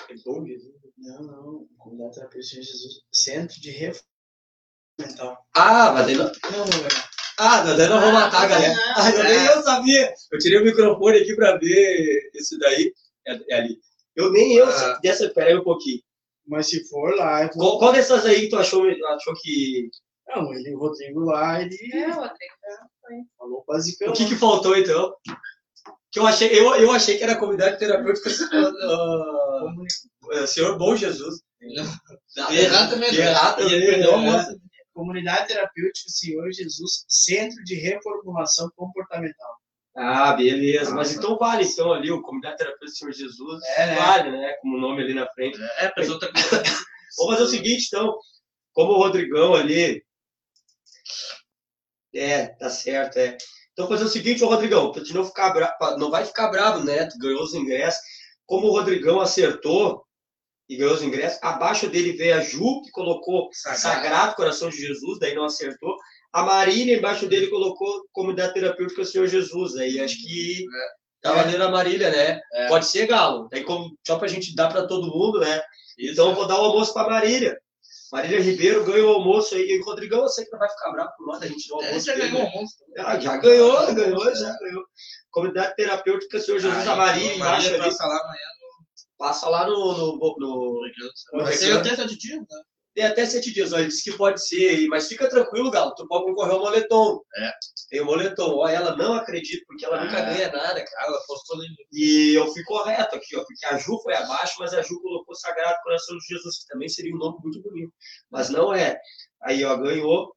É 0.09 0.14
bom, 0.24 0.44
Jesus. 0.47 0.74
Não, 0.97 1.22
não. 1.22 1.68
Comunidade 1.78 2.14
Terapêutica 2.14 2.60
de 2.60 2.66
Jesus. 2.66 3.02
Centro 3.12 3.60
de 3.60 3.70
reforço 3.70 4.05
mental. 4.98 5.39
Ah, 5.55 5.93
mas 5.93 6.06
daí 6.06 6.16
não, 6.16 6.24
Não, 6.24 6.64
não 6.66 6.86
é. 6.86 6.89
Ah, 7.40 7.62
mas 7.64 7.76
daí 7.76 7.89
não 7.89 8.01
vou 8.01 8.12
matar 8.12 8.43
a 8.43 8.47
galera. 8.47 8.74
não. 8.74 8.82
Ah, 8.97 9.10
nem 9.10 9.44
eu 9.47 9.62
sabia. 9.62 10.14
Eu 10.32 10.39
tirei 10.39 10.60
o 10.60 10.64
microfone 10.64 11.18
aqui 11.18 11.35
pra 11.36 11.56
ver 11.56 12.30
isso 12.35 12.59
daí. 12.59 12.93
É, 13.26 13.55
é 13.55 13.59
ali. 13.59 13.78
Eu 14.16 14.32
nem 14.32 14.55
eu. 14.55 14.66
Ah. 14.68 14.98
Dessa, 15.02 15.28
peraí 15.30 15.56
um 15.56 15.62
pouquinho. 15.62 16.02
Mas 16.47 16.68
se 16.68 16.89
for 16.89 17.14
lá, 17.14 17.43
eu 17.43 17.51
vou... 17.55 17.56
Qual, 17.56 17.78
qual 17.78 17.93
dessas 17.93 18.24
aí 18.24 18.48
tu 18.48 18.56
achou, 18.56 18.85
achou 18.89 19.35
que 19.40 19.90
Não, 20.28 20.52
ele, 20.55 20.74
o 20.74 20.78
Rodrigo 20.78 21.20
lá, 21.20 21.60
ele 21.60 21.76
É, 21.93 22.09
o 22.09 22.14
Rodrigo. 22.14 22.55
Falou 23.36 23.64
basicão. 23.66 24.10
O 24.10 24.12
que, 24.12 24.26
que 24.26 24.36
faltou, 24.36 24.76
então? 24.76 25.14
Que 26.10 26.18
eu 26.18 26.26
achei, 26.26 26.48
eu, 26.59 26.74
eu 26.76 26.90
achei 26.93 27.18
que 27.18 27.24
era 27.24 27.36
comunidade 27.36 27.78
terapêutica 27.78 28.30
uh, 28.56 30.43
uh, 30.43 30.47
Senhor 30.47 30.78
Bom 30.78 30.97
Jesus. 30.97 31.43
Errado 32.51 32.90
também. 32.90 33.14
Errado 33.14 33.62
a 33.62 33.68
né? 33.68 34.30
moça. 34.30 34.56
Comunidade 34.98 35.47
Terapêutica 35.47 36.10
Senhor 36.10 36.51
Jesus, 36.52 37.05
Centro 37.06 37.62
de 37.62 37.76
Reformulação 37.76 38.68
Comportamental. 38.74 39.55
Ah, 39.97 40.32
beleza. 40.32 40.93
Mas 40.93 41.14
Nossa. 41.14 41.18
então 41.18 41.39
vale, 41.39 41.64
então, 41.64 41.93
ali, 41.93 42.10
o 42.10 42.20
Comunidade 42.20 42.56
Terapêutica 42.56 42.98
Senhor 42.98 43.12
Jesus. 43.12 43.62
É, 43.76 43.86
né? 43.86 43.94
Vale, 43.94 44.30
né? 44.32 44.52
Como 44.60 44.76
o 44.76 44.80
nome 44.80 45.02
ali 45.02 45.14
na 45.14 45.28
frente. 45.28 45.56
É, 45.78 45.86
a 45.86 45.93
pessoa 45.93 46.18
tá 46.18 46.26
com. 46.26 46.35
Vamos 47.18 47.32
fazer 47.32 47.43
o 47.44 47.47
seguinte, 47.47 47.86
então. 47.86 48.16
Como 48.72 48.93
o 48.93 48.98
Rodrigão 48.98 49.55
ali. 49.55 50.05
É, 52.14 52.47
tá 52.47 52.70
certo, 52.70 53.18
é. 53.18 53.36
Então, 53.72 53.86
fazer 53.86 54.05
o 54.05 54.09
seguinte, 54.09 54.43
ô 54.43 54.48
Rodrigão, 54.48 54.90
pra 54.90 55.02
não 55.14 55.24
ficar 55.24 55.97
não 55.98 56.10
vai 56.10 56.24
ficar 56.24 56.48
bravo, 56.48 56.85
né? 56.85 57.06
Tu 57.06 57.18
ganhou 57.18 57.43
os 57.43 57.55
ingressos. 57.55 58.01
Como 58.44 58.66
o 58.66 58.72
Rodrigão 58.72 59.20
acertou 59.20 60.05
e 60.68 60.76
ganhou 60.76 60.94
os 60.94 61.02
ingressos, 61.02 61.39
abaixo 61.43 61.89
dele 61.89 62.12
veio 62.12 62.36
a 62.36 62.40
Ju, 62.40 62.82
que 62.82 62.90
colocou 62.90 63.48
Sagrado. 63.52 63.80
Sagrado 63.80 64.35
Coração 64.36 64.68
de 64.68 64.76
Jesus, 64.76 65.18
daí 65.18 65.35
não 65.35 65.44
acertou. 65.44 65.97
A 66.32 66.43
Marília, 66.43 66.97
embaixo 66.97 67.26
dele, 67.26 67.47
colocou 67.47 68.05
Comunidade 68.12 68.55
Terapêutica 68.55 69.05
Senhor 69.05 69.26
Jesus. 69.26 69.76
Aí 69.76 70.01
acho 70.01 70.16
que 70.16 70.66
tá 71.22 71.32
valendo 71.32 71.62
a 71.62 71.70
Marília, 71.70 72.10
né? 72.10 72.40
É. 72.52 72.68
Pode 72.68 72.86
ser, 72.86 73.06
Galo. 73.06 73.48
Daí, 73.51 73.64
como, 73.64 73.97
só 74.06 74.18
pra 74.18 74.28
gente 74.28 74.55
dar 74.55 74.70
pra 74.70 74.86
todo 74.86 75.10
mundo, 75.10 75.40
né? 75.40 75.62
Então, 75.98 76.30
eu 76.30 76.35
vou 76.35 76.47
dar 76.47 76.60
o 76.60 76.64
almoço 76.64 76.93
pra 76.93 77.09
Marília. 77.09 77.59
Marília 78.12 78.40
Ribeiro 78.40 78.85
ganha 78.85 79.05
o 79.05 79.09
almoço 79.10 79.55
aí. 79.55 79.62
E 79.70 79.80
o 79.80 79.85
Rodrigão, 79.85 80.20
eu 80.22 80.28
sei 80.28 80.44
que 80.44 80.52
não 80.52 80.59
vai 80.59 80.68
ficar 80.68 80.90
bravo 80.93 81.10
por 81.16 81.26
nada, 81.32 81.44
a 81.44 81.48
gente 81.48 81.68
dá 81.68 81.76
o 81.76 81.82
É, 81.82 81.86
almoço. 81.89 82.06
já 82.06 82.14
ganhou 82.16 82.39
né? 82.39 82.44
o 82.55 82.59
monstro. 82.60 82.86
Ah, 82.98 83.20
já 83.20 83.36
ganhou, 83.36 83.94
ganhou, 83.94 84.35
já 84.35 84.59
ganhou. 84.59 84.85
Comunidade 85.30 85.76
Terapêutica 85.76 86.40
Senhor 86.40 86.59
Jesus, 86.59 86.82
Aí, 86.82 86.89
a 86.89 86.97
Marília 86.97 87.35
embaixo 87.36 87.68
ali. 87.68 87.78
passa 87.78 88.06
lá 88.06 88.16
amanhã 88.20 88.48
Passa 89.18 89.48
lá 89.48 89.66
no. 89.66 89.76
no, 89.76 90.16
no- 90.16 90.80
no. 91.35 91.52
Ser 91.52 91.72
até 91.76 91.97
sete 91.97 92.16
dias, 92.16 92.39
né? 92.40 92.47
Tem 92.94 93.05
até 93.06 93.24
sete 93.27 93.52
dias, 93.52 93.73
ó, 93.73 93.78
ele 93.78 93.89
disse 93.89 94.10
que 94.10 94.16
pode 94.16 94.44
ser, 94.44 94.89
mas 94.89 95.06
fica 95.06 95.28
tranquilo, 95.28 95.70
Galo, 95.70 95.94
tu 95.94 96.06
pode 96.09 96.24
concorrer 96.24 96.52
ao 96.55 96.60
moletom. 96.60 97.20
É. 97.36 97.51
Tem 97.90 98.01
o 98.01 98.05
moletom. 98.06 98.56
Ó, 98.56 98.69
ela 98.69 98.97
não 98.97 99.15
acredita, 99.15 99.65
porque 99.69 99.85
ela 99.85 100.02
nunca 100.05 100.19
Ah. 100.19 100.23
ganha 100.23 100.51
nada, 100.51 100.85
cara. 100.85 101.06
Ela 101.06 101.19
postou. 101.27 101.59
E 101.93 102.35
eu 102.35 102.47
fui 102.52 102.62
correto 102.65 103.15
aqui, 103.15 103.36
ó, 103.36 103.44
porque 103.44 103.66
a 103.66 103.78
Ju 103.78 104.01
foi 104.02 104.15
abaixo, 104.15 104.55
mas 104.59 104.74
a 104.74 104.82
Ju 104.82 105.01
colocou 105.01 105.35
Sagrado 105.36 105.77
Coração 105.85 106.16
de 106.19 106.27
Jesus, 106.27 106.59
que 106.59 106.66
também 106.66 106.89
seria 106.89 107.15
um 107.15 107.19
nome 107.19 107.39
muito 107.43 107.62
bonito. 107.62 107.93
Mas 108.31 108.51
não 108.51 108.74
é. 108.74 108.98
Aí, 109.43 109.65
ó, 109.65 109.77
ganhou. 109.77 110.35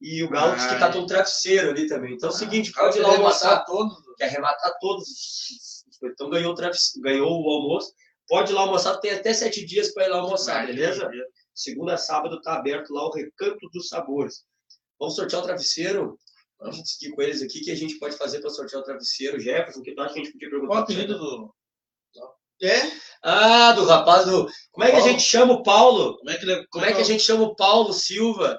E 0.00 0.22
o 0.22 0.28
Galo 0.28 0.54
disse 0.54 0.68
que 0.68 0.78
tá 0.78 0.86
Ai. 0.86 0.92
com 0.92 0.98
um 1.00 1.06
travesseiro 1.06 1.70
ali 1.70 1.88
também. 1.88 2.14
Então 2.14 2.28
é 2.28 2.32
o 2.32 2.36
seguinte, 2.36 2.70
Ela 2.76 2.86
pode 2.86 2.98
ir 2.98 3.02
lá 3.02 3.08
almoçar. 3.08 3.64
todos. 3.64 3.94
Quer 4.18 4.26
arrematar 4.26 4.72
todos. 4.80 5.08
os- 5.08 5.84
os- 5.88 6.10
Então 6.12 6.28
ganhou 6.30 6.52
o, 6.52 7.00
ganhou 7.02 7.28
o 7.42 7.50
almoço. 7.50 7.92
Pode 8.28 8.52
ir 8.52 8.54
lá 8.54 8.62
almoçar, 8.62 8.96
tem 8.98 9.10
até 9.12 9.32
sete 9.34 9.64
dias 9.66 9.92
para 9.92 10.04
ir 10.06 10.08
lá 10.10 10.18
almoçar, 10.18 10.66
beleza? 10.66 11.10
Segunda 11.54 11.94
a 11.94 11.98
sábado 11.98 12.42
tá 12.42 12.56
aberto 12.56 12.92
lá 12.92 13.06
o 13.06 13.12
Recanto 13.12 13.70
dos 13.72 13.88
Sabores. 13.88 14.44
Vamos 14.98 15.14
sortear 15.14 15.42
o 15.42 15.44
travesseiro? 15.44 16.18
Vamos 16.58 16.82
discutir 16.82 17.12
com 17.12 17.22
eles 17.22 17.42
aqui 17.42 17.60
o 17.60 17.62
que 17.62 17.70
a 17.70 17.76
gente 17.76 17.98
pode 17.98 18.16
fazer 18.16 18.40
para 18.40 18.50
sortear 18.50 18.82
o 18.82 18.84
travesseiro. 18.84 19.40
Jefferson, 19.40 19.80
o 19.80 19.82
que 19.82 19.94
tu 19.94 20.00
acha 20.00 20.14
que 20.14 20.20
a 20.20 20.24
gente 20.24 20.32
podia 20.32 20.50
perguntar? 20.50 20.72
Qual 20.72 20.80
o 20.80 20.82
apelido 20.82 21.18
do. 21.18 21.54
É? 22.62 22.80
Ah, 23.22 23.72
do 23.72 23.84
rapaz 23.84 24.26
do. 24.26 24.48
Como 24.72 24.86
é 24.86 24.90
que 24.90 24.96
a 24.96 25.00
gente 25.00 25.22
chama 25.22 25.54
o 25.54 25.62
Paulo? 25.62 26.16
Como 26.18 26.30
é 26.30 26.36
que 26.36 26.44
ele. 26.44 26.66
Como 26.68 26.84
é 26.84 26.92
que 26.92 27.00
a 27.00 27.04
gente 27.04 27.22
chama 27.22 27.44
o 27.44 27.54
Paulo 27.54 27.92
Silva? 27.92 28.58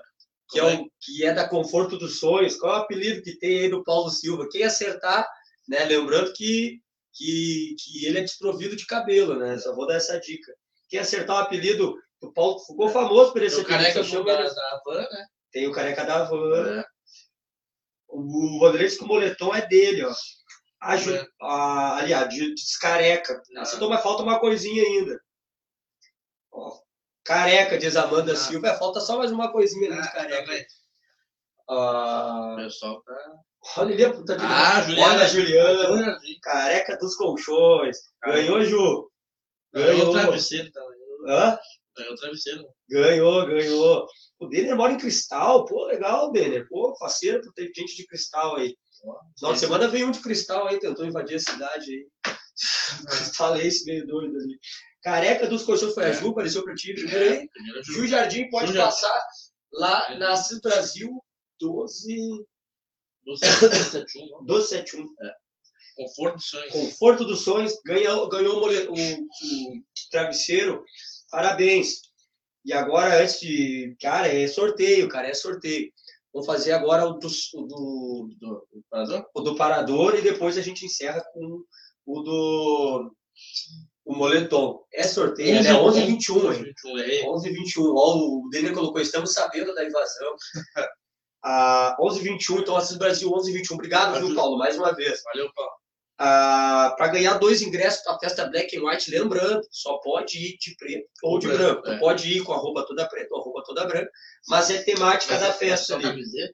Que 0.49 0.59
é, 0.59 0.63
o, 0.63 0.89
que 1.01 1.26
é 1.26 1.34
da 1.34 1.49
Conforto 1.49 1.97
dos 1.97 2.19
Sonhos. 2.19 2.55
Qual 2.55 2.73
é 2.73 2.77
o 2.77 2.81
apelido 2.81 3.22
que 3.23 3.38
tem 3.38 3.59
aí 3.59 3.69
do 3.69 3.84
Paulo 3.84 4.09
Silva? 4.09 4.47
Quem 4.49 4.63
acertar, 4.63 5.27
né? 5.67 5.84
Lembrando 5.85 6.31
que, 6.34 6.80
que, 7.13 7.76
que 7.80 8.05
ele 8.05 8.19
é 8.19 8.22
desprovido 8.22 8.76
de 8.76 8.85
cabelo, 8.85 9.35
né? 9.38 9.57
Só 9.57 9.73
vou 9.73 9.88
dar 9.88 9.95
essa 9.95 10.19
dica. 10.19 10.53
Quem 10.88 10.99
acertar 10.99 11.38
o 11.38 11.39
apelido 11.39 11.95
do 12.26 12.34
Paulo 12.34 12.60
ficou 12.60 12.89
famoso 12.89 13.31
por 13.34 13.41
esse 13.41 13.60
O 13.61 13.65
careca 13.65 14.03
só 14.03 14.10
chama 14.10 14.26
da, 14.26 14.43
da 14.43 15.10
né? 15.11 15.26
Tem 15.52 15.68
o 15.68 15.72
careca 15.72 16.03
da 16.06 16.23
van. 16.26 16.80
É. 16.81 16.85
O 18.07 18.60
Vanderlei 18.60 18.89
que 18.89 19.03
o 19.03 19.07
moletom 19.07 19.53
é 19.53 19.65
dele, 19.65 20.03
ó. 20.06 20.14
A, 20.81 20.97
Ju, 20.97 21.14
É. 21.15 21.26
a, 21.41 21.97
aliás, 21.97 22.30
de- 22.30 22.53
descareca. 22.53 23.41
Ah. 23.57 23.61
Acertou, 23.61 23.89
mas 23.89 24.02
falta 24.03 24.23
uma 24.23 24.39
coisinha 24.39 24.84
ainda. 24.84 25.19
Ó, 26.52 26.80
careca, 27.23 27.77
diz 27.77 27.95
Amanda 27.95 28.34
Ah. 28.34 28.35
Silva. 28.35 28.68
É, 28.68 28.77
falta 28.77 28.99
só 28.99 29.18
mais 29.18 29.31
uma 29.31 29.52
coisinha 29.52 29.91
ali 29.91 30.02
de 30.02 30.07
Ah, 30.07 30.11
careca. 30.11 30.45
também. 30.45 30.65
Ah, 31.68 32.53
O 32.53 32.56
pessoal 32.57 33.02
tá. 33.02 33.39
olha 33.77 34.14
puta 34.14 34.38
de 34.38 34.43
Ah, 34.45 34.81
Juliana. 34.81 35.14
Olha 35.14 35.27
Juliana. 35.27 36.18
Careca 36.43 36.97
dos 36.97 37.15
colchões. 37.15 37.97
Ganhou, 38.23 38.61
Ju. 38.64 39.10
Ganhou 39.73 39.95
Ganhou. 39.97 40.10
o 40.10 40.11
travesseiro, 40.14 40.72
tá? 40.72 40.81
Hã? 41.27 41.60
Ganhou 41.97 42.13
o 42.13 42.15
travesseiro. 42.15 42.65
Ganhou, 42.89 43.45
ganhou. 43.45 44.07
O 44.39 44.47
Denner 44.47 44.76
mora 44.76 44.93
em 44.93 44.97
Cristal. 44.97 45.65
Pô, 45.65 45.85
legal, 45.85 46.31
Denner. 46.31 46.67
Pô, 46.67 46.95
faceiro 46.97 47.41
ter 47.53 47.72
gente 47.76 47.95
de 47.95 48.05
Cristal 48.05 48.57
aí. 48.57 48.76
Final 49.38 49.53
de 49.53 49.59
semana 49.59 49.88
veio 49.88 50.07
um 50.07 50.11
de 50.11 50.19
Cristal 50.19 50.67
aí, 50.67 50.80
tentou 50.80 51.05
invadir 51.05 51.35
a 51.35 51.39
cidade 51.39 51.91
aí. 51.91 52.07
Falei 53.38 53.67
esse 53.67 53.85
meio 53.85 54.05
doido 54.05 54.38
ali. 54.38 54.57
Careca 55.03 55.47
dos 55.47 55.63
colchões 55.63 55.93
foi 55.93 56.05
a 56.05 56.11
Ju, 56.11 56.30
apareceu 56.30 56.63
pra 56.63 56.73
ti 56.73 56.93
primeiro 56.93 57.34
aí. 57.34 57.49
Primeiro 57.49 57.84
Ju. 57.84 58.07
Jardim 58.07 58.49
pode 58.49 58.67
Ju 58.67 58.73
Jardim. 58.73 58.89
passar 58.89 59.26
lá 59.73 60.17
na 60.17 60.31
Assis 60.34 60.59
Brasil 60.59 61.09
12, 61.59 62.45
Do 63.23 63.38
771, 63.38 64.30
não? 64.31 64.39
1271. 64.41 65.05
Conforto 65.95 66.35
dos 66.35 66.49
sonhos. 66.49 66.72
Conforto 66.72 67.26
dos 67.26 67.41
sonhos, 67.41 67.73
ganhou, 67.85 68.27
ganhou 68.27 68.67
o 68.67 69.84
travesseiro. 70.11 70.84
Parabéns. 71.30 72.02
E 72.64 72.73
agora, 72.73 73.22
antes 73.22 73.39
de. 73.39 73.95
Cara, 74.02 74.27
é 74.27 74.47
sorteio, 74.47 75.07
cara, 75.07 75.27
é 75.27 75.34
sorteio. 75.34 75.91
Vamos 76.34 76.47
fazer 76.47 76.73
agora 76.73 77.06
o 77.06 77.14
do, 77.14 77.27
o 77.27 77.61
do, 77.61 78.30
Do, 78.39 78.68
o 79.34 79.41
do 79.41 79.56
parador 79.56 80.15
e 80.15 80.22
depois 80.22 80.57
a 80.57 80.61
gente 80.61 80.85
encerra 80.85 81.23
com 81.34 81.64
o 82.06 82.22
do 82.22 83.15
o 84.06 84.15
moletom. 84.15 84.84
É 84.93 85.03
sorteio, 85.03 85.64
né? 85.64 85.73
11 85.73 85.99
h 85.99 86.07
21, 86.07 86.53
hein? 86.53 86.64
21, 86.64 86.99
é. 86.99 87.30
11 87.30 87.49
h 87.49 87.56
21. 87.57 87.84
Ó, 87.95 88.18
o 88.18 88.49
Denner 88.52 88.73
colocou, 88.73 89.02
estamos 89.02 89.34
sabendo 89.34 89.73
da 89.73 89.84
invasão. 89.85 90.35
Ah, 91.47 91.95
11 91.99 92.22
h 92.22 92.31
21, 92.31 92.57
então 92.57 92.76
Assis 92.76 92.97
Brasil 92.97 93.31
11 93.31 93.52
h 93.52 93.60
21. 93.60 93.76
Obrigado, 93.76 94.19
viu, 94.19 94.34
Paulo, 94.34 94.57
mais 94.57 94.80
uma 94.80 94.95
vez. 94.95 95.22
Valeu, 95.26 95.47
Paulo. 95.53 95.73
Para 96.17 97.07
ganhar 97.09 97.37
dois 97.37 97.61
ingressos 97.61 98.03
para 98.03 98.15
a 98.15 98.19
festa 98.19 98.47
Black 98.47 98.77
and 98.77 98.83
White, 98.83 99.11
lembrando, 99.11 99.61
só 99.69 99.97
pode 99.97 100.37
ir 100.37 100.57
de 100.57 100.75
preto 100.77 101.07
ou 101.23 101.39
de 101.39 101.47
Branco, 101.47 101.63
branco. 101.63 101.81
Tu 101.83 101.91
é. 101.91 101.99
pode 101.99 102.37
ir 102.37 102.43
com 102.43 102.53
a 102.53 102.57
roupa 102.57 102.85
toda 102.87 103.07
preta 103.07 103.27
ou 103.33 103.41
a 103.41 103.43
roupa 103.43 103.63
toda 103.65 103.85
branca, 103.85 104.09
mas 104.47 104.69
é 104.69 104.81
temática 104.81 105.37
da 105.37 105.51
festa 105.51 105.85
Só 105.87 105.95
ali. 105.95 106.03
camiseta 106.03 106.53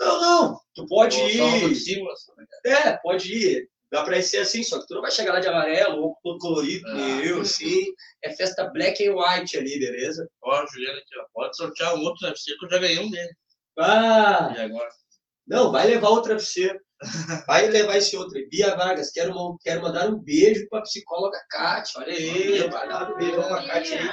Não, 0.00 0.20
não, 0.20 0.60
tu 0.74 0.86
pode 0.86 1.18
Ou 1.20 1.28
ir. 1.28 1.74
cima, 1.76 2.10
só- 2.16 2.32
É, 2.66 2.92
pode 2.98 3.32
ir. 3.32 3.68
Dá 3.90 4.02
ir 4.18 4.22
ser 4.24 4.38
assim, 4.38 4.62
só 4.64 4.80
que 4.80 4.88
tu 4.88 4.94
não 4.94 5.02
vai 5.02 5.10
chegar 5.12 5.34
lá 5.34 5.38
de 5.40 5.46
amarelo 5.46 6.02
ou 6.02 6.16
todo 6.22 6.38
colorido, 6.38 6.84
Ah. 6.88 7.24
eu, 7.24 7.42
assim. 7.42 7.84
É 8.24 8.30
festa 8.34 8.64
Black 8.70 9.06
and 9.06 9.14
White 9.14 9.56
ali, 9.56 9.78
beleza? 9.78 10.28
Ó, 10.42 10.66
Juliana 10.66 10.98
aqui, 10.98 11.16
ó. 11.20 11.24
Pode 11.32 11.56
sortear 11.56 11.94
um 11.94 12.00
outro 12.00 12.18
travesseiro 12.20 12.58
que 12.58 12.66
eu 12.66 12.70
já 12.70 12.78
ganhei 12.78 12.98
um 12.98 13.08
dele. 13.10 13.30
Ah, 13.78 14.52
E 14.56 14.60
agora? 14.62 14.88
não, 15.46 15.70
vai 15.70 15.86
levar 15.86 16.08
o 16.10 16.22
travesseiro. 16.22 16.78
Vai 17.46 17.68
levar 17.68 17.96
esse 17.96 18.16
outro 18.16 18.36
aí. 18.38 18.48
Bia 18.48 18.74
Vargas, 18.76 19.10
quero, 19.10 19.32
uma- 19.32 19.56
quero 19.62 19.82
mandar 19.82 20.08
um 20.08 20.18
beijo 20.18 20.66
pra 20.68 20.82
psicóloga 20.82 21.38
Kátia. 21.50 22.00
Olha 22.00 22.12
aí, 22.12 22.68
vai 22.68 22.88
dar 22.88 23.12
um 23.12 23.16
beijo 23.16 23.34
pra 23.36 23.66
Kátia 23.66 24.00
aí. 24.00 24.08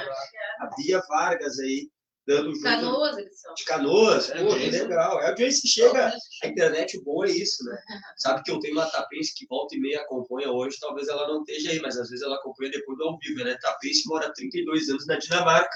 A 0.60 0.70
Bia 0.76 1.00
Vargas 1.08 1.58
aí, 1.58 1.88
dando 2.26 2.50
junto 2.54 2.62
Canoas, 2.62 3.18
eles 3.18 3.40
são. 3.40 3.54
de 3.54 3.64
canoas. 3.64 4.30
É, 4.30 4.34
Pô, 4.34 4.46
que 4.46 4.52
audiência. 4.52 4.82
legal. 4.84 5.20
É 5.20 5.26
a 5.26 5.28
audiência 5.30 5.68
chega. 5.68 6.12
A 6.44 6.46
internet 6.46 7.02
boa 7.02 7.26
é 7.26 7.30
isso, 7.30 7.64
né? 7.64 7.76
Sabe 8.16 8.42
que 8.42 8.50
eu 8.50 8.60
tenho 8.60 8.74
uma 8.74 8.86
tapense 8.90 9.34
que 9.34 9.46
volta 9.46 9.74
e 9.76 9.80
meia 9.80 10.00
acompanha 10.02 10.50
hoje, 10.50 10.76
talvez 10.80 11.08
ela 11.08 11.26
não 11.28 11.40
esteja 11.42 11.70
aí, 11.70 11.80
mas 11.80 11.96
às 11.98 12.08
vezes 12.10 12.24
ela 12.24 12.36
acompanha 12.36 12.70
depois 12.70 12.96
do 12.98 13.04
ao 13.04 13.18
vivo, 13.18 13.42
né? 13.44 13.56
Tapense 13.60 14.02
mora 14.06 14.26
há 14.28 14.32
32 14.32 14.88
anos 14.88 15.06
na 15.06 15.16
Dinamarca. 15.16 15.74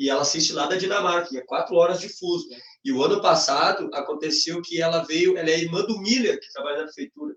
E 0.00 0.08
ela 0.08 0.22
assiste 0.22 0.54
lá 0.54 0.66
da 0.66 0.76
Dinamarca, 0.76 1.28
e 1.30 1.36
é 1.36 1.42
quatro 1.42 1.76
horas 1.76 2.00
de 2.00 2.08
fuso. 2.08 2.48
E 2.82 2.90
o 2.90 3.04
ano 3.04 3.20
passado 3.20 3.90
aconteceu 3.92 4.62
que 4.62 4.80
ela 4.80 5.04
veio, 5.04 5.36
ela 5.36 5.50
é 5.50 5.58
irmã 5.58 5.82
do 5.82 6.00
Miller, 6.00 6.40
que 6.40 6.50
trabalha 6.50 6.78
na 6.78 6.84
prefeitura, 6.84 7.36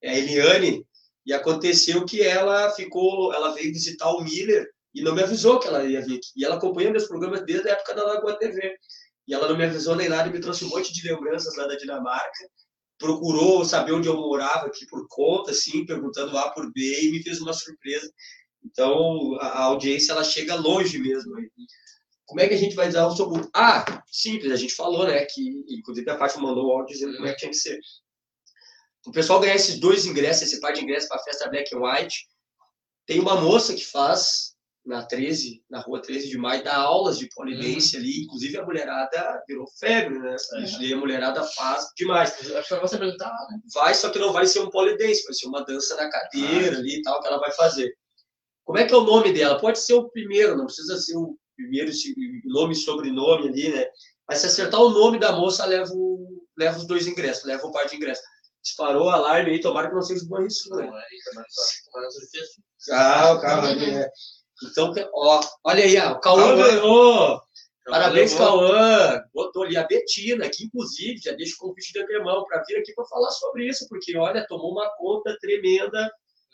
é 0.00 0.12
a 0.12 0.18
Eliane, 0.18 0.82
e 1.26 1.34
aconteceu 1.34 2.02
que 2.06 2.22
ela 2.22 2.70
ficou, 2.70 3.34
ela 3.34 3.52
veio 3.52 3.70
visitar 3.70 4.10
o 4.12 4.24
Miller 4.24 4.66
e 4.94 5.02
não 5.02 5.14
me 5.14 5.22
avisou 5.22 5.58
que 5.60 5.68
ela 5.68 5.84
ia 5.84 6.00
vir 6.00 6.16
aqui. 6.16 6.28
E 6.34 6.42
ela 6.42 6.56
acompanha 6.56 6.90
meus 6.90 7.06
programas 7.06 7.44
desde 7.44 7.68
a 7.68 7.72
época 7.72 7.94
da 7.94 8.02
Lagoa 8.02 8.38
TV. 8.38 8.78
E 9.28 9.34
ela 9.34 9.46
não 9.46 9.56
me 9.58 9.64
avisou 9.64 9.94
nem 9.94 10.08
nada 10.08 10.30
e 10.30 10.32
me 10.32 10.40
trouxe 10.40 10.64
um 10.64 10.68
monte 10.68 10.94
de 10.94 11.06
lembranças 11.06 11.54
lá 11.54 11.66
da 11.66 11.76
Dinamarca. 11.76 12.48
Procurou 12.98 13.62
saber 13.62 13.92
onde 13.92 14.08
eu 14.08 14.16
morava 14.16 14.68
aqui 14.68 14.86
por 14.86 15.06
conta, 15.06 15.50
assim, 15.50 15.84
perguntando 15.84 16.36
A 16.38 16.50
por 16.50 16.72
B 16.72 17.02
e 17.02 17.12
me 17.12 17.22
fez 17.22 17.42
uma 17.42 17.52
surpresa. 17.52 18.10
Então, 18.64 19.36
a 19.40 19.64
audiência 19.64 20.12
ela 20.12 20.24
chega 20.24 20.54
longe 20.54 20.98
mesmo. 20.98 21.34
Como 22.30 22.40
é 22.40 22.46
que 22.46 22.54
a 22.54 22.56
gente 22.56 22.76
vai 22.76 22.88
dar 22.92 23.08
o 23.08 23.16
seu 23.16 23.28
Ah, 23.52 23.84
simples, 24.06 24.52
a 24.52 24.56
gente 24.56 24.72
falou, 24.72 25.04
né? 25.04 25.24
Que, 25.24 25.64
inclusive, 25.68 26.08
a 26.08 26.16
Fátima 26.16 26.46
mandou 26.46 26.68
o 26.68 26.70
áudio 26.70 26.94
dizendo 26.94 27.16
como 27.16 27.26
é 27.26 27.32
que 27.32 27.38
tinha 27.40 27.50
que 27.50 27.56
ser. 27.56 27.80
O 29.04 29.10
pessoal 29.10 29.40
ganhar 29.40 29.56
esses 29.56 29.80
dois 29.80 30.06
ingressos, 30.06 30.44
esse 30.44 30.60
par 30.60 30.72
de 30.72 30.80
ingressos 30.80 31.08
para 31.08 31.18
a 31.18 31.24
festa 31.24 31.48
Black 31.48 31.74
and 31.74 31.80
White. 31.80 32.28
Tem 33.04 33.18
uma 33.18 33.40
moça 33.40 33.74
que 33.74 33.84
faz 33.84 34.54
na 34.86 35.04
13, 35.04 35.60
na 35.68 35.80
rua 35.80 36.00
13 36.00 36.28
de 36.28 36.38
maio, 36.38 36.62
dá 36.62 36.76
aulas 36.76 37.18
de 37.18 37.28
polidense 37.34 37.96
uhum. 37.96 38.02
ali, 38.02 38.22
inclusive 38.22 38.58
a 38.58 38.64
mulherada 38.64 39.42
virou 39.48 39.66
febre, 39.80 40.16
né? 40.20 40.36
E 40.78 40.94
a 40.94 40.96
mulherada 40.96 41.42
faz 41.42 41.88
demais. 41.96 42.30
Acho 42.30 42.80
que 42.80 42.96
perguntar 42.96 43.28
lá, 43.28 43.48
né? 43.50 43.58
Vai, 43.74 43.92
só 43.92 44.08
que 44.08 44.20
não 44.20 44.32
vai 44.32 44.46
ser 44.46 44.60
um 44.60 44.70
polidense, 44.70 45.24
vai 45.24 45.34
ser 45.34 45.48
uma 45.48 45.64
dança 45.64 45.96
na 45.96 46.08
cadeira 46.08 46.76
ah. 46.76 46.78
ali 46.78 46.98
e 46.98 47.02
tal 47.02 47.20
que 47.20 47.26
ela 47.26 47.40
vai 47.40 47.50
fazer. 47.54 47.92
Como 48.62 48.78
é 48.78 48.86
que 48.86 48.94
é 48.94 48.96
o 48.96 49.04
nome 49.04 49.32
dela? 49.32 49.58
Pode 49.58 49.80
ser 49.80 49.94
o 49.94 50.08
primeiro, 50.10 50.56
não 50.56 50.66
precisa 50.66 50.96
ser 50.96 51.16
o 51.16 51.36
primeiro 51.60 51.92
nome 52.44 52.72
e 52.72 52.76
sobrenome 52.76 53.48
ali, 53.48 53.68
né? 53.68 53.86
Mas 54.28 54.38
se 54.38 54.46
acertar 54.46 54.80
o 54.80 54.90
nome 54.90 55.18
da 55.18 55.32
moça, 55.32 55.66
leva, 55.66 55.90
o, 55.92 56.44
leva 56.56 56.78
os 56.78 56.86
dois 56.86 57.06
ingressos, 57.06 57.44
leva 57.44 57.66
o 57.66 57.72
par 57.72 57.86
de 57.86 57.96
ingressos. 57.96 58.24
Disparou 58.62 59.06
o 59.06 59.10
alarme 59.10 59.50
aí, 59.50 59.60
tomara 59.60 59.88
que 59.88 59.94
não 59.94 60.02
seja 60.02 60.24
bom 60.26 60.42
isso, 60.42 60.68
né? 60.74 60.90
Ah, 62.92 63.32
o 63.32 63.40
carro 63.40 63.66
ali, 63.66 63.92
né? 63.92 64.08
Então, 64.70 64.92
ó, 65.14 65.40
olha 65.64 65.84
aí, 65.84 65.96
ó, 65.98 66.12
o 66.12 66.20
Cauã 66.20 66.56
ganhou. 66.56 67.40
Parabéns, 67.86 68.34
Cauã. 68.34 69.22
Botou 69.32 69.62
ali 69.62 69.76
a 69.76 69.86
Betina, 69.86 70.48
que 70.50 70.64
inclusive 70.64 71.18
já 71.18 71.32
deixa 71.32 71.54
o 71.56 71.58
convite 71.58 71.92
de 71.92 72.00
antemão 72.00 72.44
para 72.44 72.62
vir 72.64 72.76
aqui 72.76 72.92
para 72.94 73.06
falar 73.06 73.30
sobre 73.30 73.66
isso, 73.66 73.88
porque 73.88 74.16
olha, 74.16 74.46
tomou 74.46 74.72
uma 74.72 74.88
conta 74.96 75.36
tremenda 75.40 76.10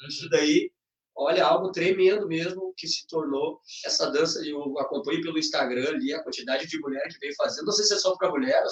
isso 0.09 0.29
daí. 0.31 0.71
Olha, 1.19 1.47
algo 1.47 1.73
tremendo 1.73 2.29
mesmo 2.29 2.75
que 2.77 2.87
se 2.87 3.07
tornou 3.07 3.59
essa 3.85 4.11
dança. 4.11 4.45
Eu 4.45 4.79
acompanho 4.79 5.23
pelo 5.23 5.39
Instagram 5.39 5.89
ali 5.89 6.13
a 6.13 6.23
quantidade 6.23 6.67
de 6.67 6.79
mulheres 6.79 7.15
que 7.15 7.27
vem 7.27 7.35
fazendo. 7.35 7.67
Não 7.67 7.73
sei 7.73 7.87
se 7.87 7.95
é 7.95 7.97
só 7.97 8.15
para 8.17 8.31
mulher, 8.31 8.63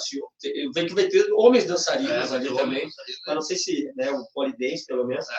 eu 0.43 0.71
vejo 0.71 0.87
que 0.87 0.93
vai 0.93 1.07
ter 1.07 1.27
homens 1.33 1.65
dançarinos 1.65 2.31
é, 2.31 2.35
ali 2.35 2.55
também, 2.55 2.87
mas 3.25 3.35
não 3.35 3.41
sei 3.41 3.57
se 3.57 3.91
né, 3.95 4.11
o 4.11 4.23
polidense, 4.33 4.85
pelo 4.85 5.07
menos. 5.07 5.27
É. 5.27 5.33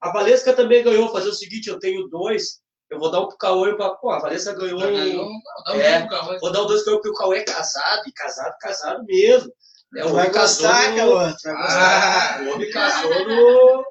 A 0.00 0.12
Valesca 0.12 0.52
também 0.52 0.82
ganhou. 0.82 1.12
Fazer 1.12 1.28
o 1.28 1.34
seguinte: 1.34 1.68
eu 1.68 1.78
tenho 1.78 2.08
dois 2.08 2.60
eu 2.90 2.98
vou 2.98 3.10
dar 3.10 3.20
um 3.20 3.28
pro 3.28 3.36
Cauê 3.36 3.76
para 3.76 3.90
Pô, 3.96 4.10
a 4.10 4.18
Vanessa 4.18 4.54
ganhou. 4.54 4.80
ganhou 4.80 5.26
não, 5.66 5.74
é, 5.74 6.04
um 6.04 6.38
vou 6.40 6.50
dar 6.50 6.62
um 6.62 6.66
dois 6.66 6.84
Cauê, 6.84 6.96
porque 6.96 7.10
o 7.10 7.14
Cauê 7.14 7.38
é 7.40 7.44
casado, 7.44 8.02
e 8.06 8.12
casado, 8.12 8.56
casado 8.58 9.04
mesmo. 9.04 9.52
É, 9.96 10.04
o 10.04 10.12
vai 10.12 10.30
casar, 10.30 10.92
no... 10.92 11.18
ah, 11.18 12.40
o 12.42 12.54
homem 12.54 12.70
casou 12.70 13.26
no, 13.26 13.84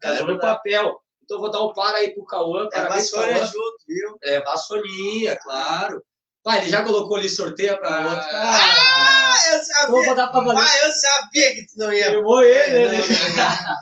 casou 0.00 0.26
no 0.26 0.38
papel. 0.38 0.98
Então 1.28 1.40
vou 1.40 1.50
dar 1.50 1.62
um 1.62 1.74
para 1.74 1.98
aí 1.98 2.14
pro 2.14 2.24
Cauã. 2.24 2.66
É 2.72 2.86
vassoura 2.86 3.44
junto, 3.44 3.76
viu? 3.86 4.16
É, 4.22 4.40
vassourinha, 4.40 5.36
claro. 5.36 6.02
Pai, 6.42 6.60
ele 6.60 6.70
já 6.70 6.82
colocou 6.82 7.18
ali 7.18 7.28
sorteio 7.28 7.78
para 7.78 7.94
ah, 7.94 8.06
outro. 8.06 8.28
Ah, 8.32 9.34
eu 9.52 9.62
sabia. 9.62 9.82
Então 9.82 10.04
vou 10.06 10.14
dar 10.14 10.28
pra 10.28 10.40
Ah, 10.40 10.86
eu 10.86 10.92
sabia 10.92 11.54
que 11.54 11.66
tu 11.66 11.76
não 11.76 11.92
ia. 11.92 12.10
Filmou 12.12 12.42
ele, 12.42 12.88
né? 12.88 12.98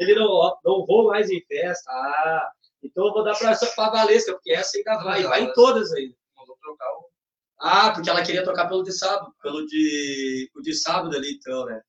Ele 0.00 0.16
não, 0.16 0.26
não 0.64 0.84
vou 0.84 1.06
mais 1.06 1.30
em 1.30 1.40
festa. 1.46 1.88
Ah, 1.88 2.50
então 2.82 3.06
eu 3.06 3.12
vou 3.12 3.24
dar 3.24 3.38
para 3.38 3.52
a 3.52 3.90
Valesca, 3.90 4.32
porque 4.32 4.52
essa 4.52 4.76
ainda 4.76 5.02
vai, 5.04 5.22
vai 5.22 5.44
em 5.44 5.52
todas 5.52 5.92
aí. 5.92 6.12
Vou 6.36 6.56
trocar 6.60 6.90
o... 6.96 7.08
Ah, 7.60 7.92
porque 7.92 8.10
ela 8.10 8.24
queria 8.24 8.42
trocar 8.42 8.68
pelo 8.68 8.82
de 8.82 8.92
sábado, 8.92 9.32
pelo 9.40 9.64
de, 9.66 10.50
o 10.52 10.60
de 10.60 10.74
sábado 10.74 11.16
ali, 11.16 11.34
então, 11.36 11.64
né? 11.64 11.80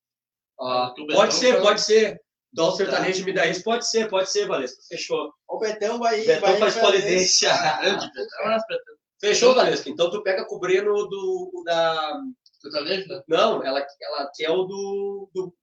Ah, 0.60 0.94
pode 1.16 1.34
ser, 1.34 1.60
pode 1.62 1.82
ser. 1.82 2.22
Dó 2.56 2.72
sertanejo 2.72 3.20
tá. 3.20 3.26
me 3.26 3.34
dá 3.34 3.46
isso, 3.48 3.62
pode 3.64 3.86
ser, 3.88 4.10
pode 4.10 4.32
ser, 4.32 4.48
Valesca. 4.48 4.82
Fechou. 4.88 5.34
O 5.46 5.60
Betão 5.60 6.00
vai. 6.00 6.22
Betão 6.22 6.58
vai 6.58 6.58
faz 6.58 6.76
polidência. 6.78 7.52
Fechou, 9.20 9.54
Valesca. 9.54 9.90
Então 9.90 10.10
tu 10.10 10.24
pega 10.24 10.46
com 10.46 10.56
o 10.56 10.60
Breno 10.60 10.94
do, 11.08 11.64
da. 11.66 12.22
Sertanejo, 12.62 13.10
né? 13.10 13.22
Não, 13.28 13.62
ela, 13.62 13.86
ela 14.02 14.32
quer 14.34 14.50
o 14.52 14.64
do. 14.64 15.30
Do, 15.34 15.54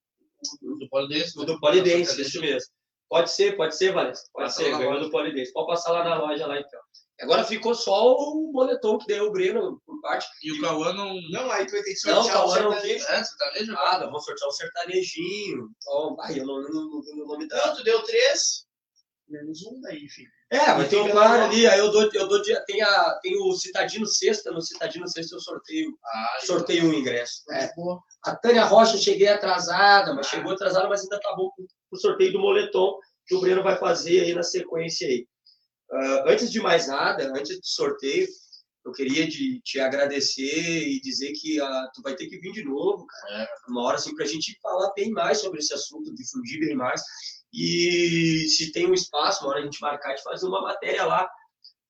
do, 0.60 0.78
do 0.80 0.88
polidense. 0.90 1.34
Do, 1.34 1.46
do 1.46 1.58
polidense, 1.58 2.20
isso 2.20 2.40
mesmo. 2.42 2.70
Pode 3.08 3.30
ser, 3.30 3.56
pode 3.56 3.74
ser, 3.74 3.92
Valência. 3.92 4.26
Pode 4.30 4.48
Passa 4.48 4.62
ser, 4.62 4.70
ganhou 4.70 5.00
do 5.00 5.10
Polidense. 5.10 5.52
Pode 5.52 5.68
passar 5.68 5.92
lá 5.92 6.04
na 6.04 6.18
loja 6.18 6.46
lá 6.46 6.58
então. 6.58 6.80
Agora 7.22 7.44
ficou 7.44 7.74
só 7.74 8.14
o 8.14 8.50
boletom 8.52 8.98
que 8.98 9.06
deu 9.06 9.26
o 9.26 9.32
Breno 9.32 9.80
por 9.86 10.00
parte. 10.00 10.26
E 10.42 10.52
o 10.52 10.60
Cauã 10.60 10.92
não. 10.92 11.14
Não, 11.30 11.50
aí 11.52 11.64
tu 11.66 11.72
vai 11.72 11.82
ter 11.82 11.92
que 11.92 11.96
sortear. 11.96 12.24
Não, 12.24 12.30
o 12.30 12.52
Cauã 12.52 12.62
não 12.62 12.80
quis. 12.80 13.08
É, 13.08 13.22
sertanejo? 13.22 13.76
Ah, 13.78 13.98
não, 14.00 14.10
vou 14.10 14.20
sortear 14.20 14.48
um 14.48 14.52
sertanejinho. 14.52 15.68
Oh, 15.86 16.16
ai, 16.20 16.40
eu 16.40 16.44
não, 16.44 16.60
não, 16.60 16.70
não, 16.70 16.90
não, 16.90 17.26
não 17.26 17.38
me 17.38 17.46
dá. 17.46 17.66
Não, 17.66 17.76
tu 17.76 17.84
deu 17.84 18.02
três. 18.02 18.66
Menos 19.28 19.64
um 19.64 19.80
daí, 19.80 20.08
filho. 20.08 20.28
É, 20.50 20.66
mas 20.74 20.90
tem 20.90 21.00
um 21.00 21.10
par 21.12 21.40
ali, 21.40 21.66
aí 21.66 21.78
eu 21.78 21.90
dou, 21.90 22.10
eu 22.12 22.28
dou 22.28 22.42
tem, 22.42 22.82
a, 22.82 23.18
tem 23.22 23.34
o 23.40 23.54
Citadino 23.54 24.06
Sexta, 24.06 24.50
no 24.50 24.60
Citadino 24.60 25.08
Sexta 25.08 25.36
eu 25.36 25.40
sorteio, 25.40 25.96
ah, 26.04 26.38
sorteio 26.44 26.84
um 26.84 26.92
ingresso. 26.92 27.42
É. 27.50 27.70
A 28.26 28.36
Tânia 28.36 28.64
Rocha 28.64 28.98
cheguei 28.98 29.28
atrasada, 29.28 30.12
mas 30.12 30.26
ah. 30.26 30.30
chegou 30.30 30.52
atrasada, 30.52 30.88
mas 30.88 31.00
ainda 31.00 31.18
tá 31.20 31.34
bom 31.34 31.50
o 31.90 31.96
sorteio 31.96 32.32
do 32.32 32.40
moletom 32.40 32.98
que 33.26 33.34
o 33.34 33.40
Breno 33.40 33.62
vai 33.62 33.78
fazer 33.78 34.20
aí 34.20 34.34
na 34.34 34.42
sequência 34.42 35.06
aí. 35.06 35.26
Uh, 35.92 36.28
antes 36.28 36.50
de 36.50 36.58
mais 36.58 36.88
nada, 36.88 37.30
antes 37.36 37.60
do 37.60 37.66
sorteio, 37.66 38.26
eu 38.84 38.92
queria 38.92 39.28
de, 39.28 39.60
te 39.60 39.78
agradecer 39.78 40.88
e 40.88 41.00
dizer 41.00 41.32
que 41.32 41.60
uh, 41.60 41.90
tu 41.94 42.00
vai 42.02 42.16
ter 42.16 42.26
que 42.26 42.38
vir 42.38 42.52
de 42.52 42.64
novo, 42.64 43.06
cara. 43.06 43.48
Uma 43.68 43.82
hora 43.82 43.96
assim 43.96 44.14
para 44.14 44.24
a 44.24 44.28
gente 44.28 44.58
falar 44.62 44.92
bem 44.94 45.10
mais 45.10 45.38
sobre 45.38 45.58
esse 45.58 45.74
assunto, 45.74 46.14
difundir 46.14 46.60
bem 46.60 46.74
mais. 46.74 47.02
E 47.52 48.48
se 48.48 48.72
tem 48.72 48.86
um 48.86 48.94
espaço, 48.94 49.44
uma 49.44 49.50
hora 49.50 49.60
a 49.60 49.64
gente 49.64 49.80
marcar 49.80 50.14
de 50.14 50.22
fazer 50.22 50.46
uma 50.46 50.62
matéria 50.62 51.04
lá, 51.04 51.28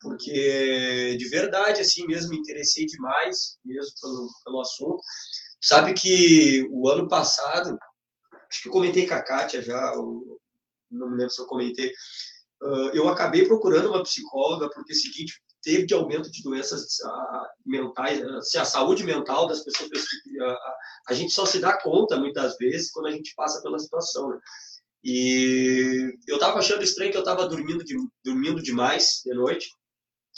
porque 0.01 1.17
de 1.17 1.29
verdade, 1.29 1.81
assim 1.81 2.05
mesmo, 2.07 2.31
me 2.31 2.39
interessei 2.39 2.85
demais 2.85 3.57
mesmo 3.65 3.93
pelo, 4.01 4.29
pelo 4.45 4.61
assunto. 4.61 5.01
Sabe 5.61 5.95
que 5.95 6.67
o 6.73 6.89
ano 6.89 7.09
passado, 7.09 7.79
acho 8.51 8.63
que 8.63 8.69
eu 8.69 8.73
comentei 8.73 9.07
com 9.07 9.15
a 9.15 9.23
Kátia 9.23 9.63
já, 9.63 9.95
não 10.91 11.11
me 11.11 11.17
lembro 11.17 11.31
se 11.31 11.41
eu 11.41 11.47
comentei, 11.47 11.93
eu 12.93 13.09
acabei 13.09 13.47
procurando 13.47 13.89
uma 13.89 14.03
psicóloga 14.03 14.71
porque 14.71 14.93
o 14.93 14.97
seguinte, 14.97 15.35
teve 15.63 15.87
de 15.87 15.95
aumento 15.95 16.31
de 16.31 16.43
doenças 16.43 16.83
uh, 17.05 17.47
mentais, 17.65 18.21
assim, 18.23 18.59
a 18.59 18.65
saúde 18.65 19.05
mental 19.05 19.47
das 19.47 19.63
pessoas, 19.63 19.91
a 21.09 21.15
gente 21.15 21.33
só 21.33 21.47
se 21.47 21.61
dá 21.61 21.81
conta 21.81 22.17
muitas 22.17 22.57
vezes 22.57 22.91
quando 22.91 23.07
a 23.07 23.11
gente 23.13 23.35
passa 23.35 23.63
pela 23.63 23.79
situação, 23.79 24.29
né? 24.31 24.39
E 25.05 26.15
eu 26.29 26.37
estava 26.37 26.59
achando 26.59 26.85
estranho 26.85 27.11
que 27.11 27.17
eu 27.17 27.23
estava 27.23 27.49
dormindo, 27.49 27.85
de, 27.85 27.97
dormindo 28.25 28.63
demais 28.63 29.21
de 29.25 29.35
noite. 29.35 29.69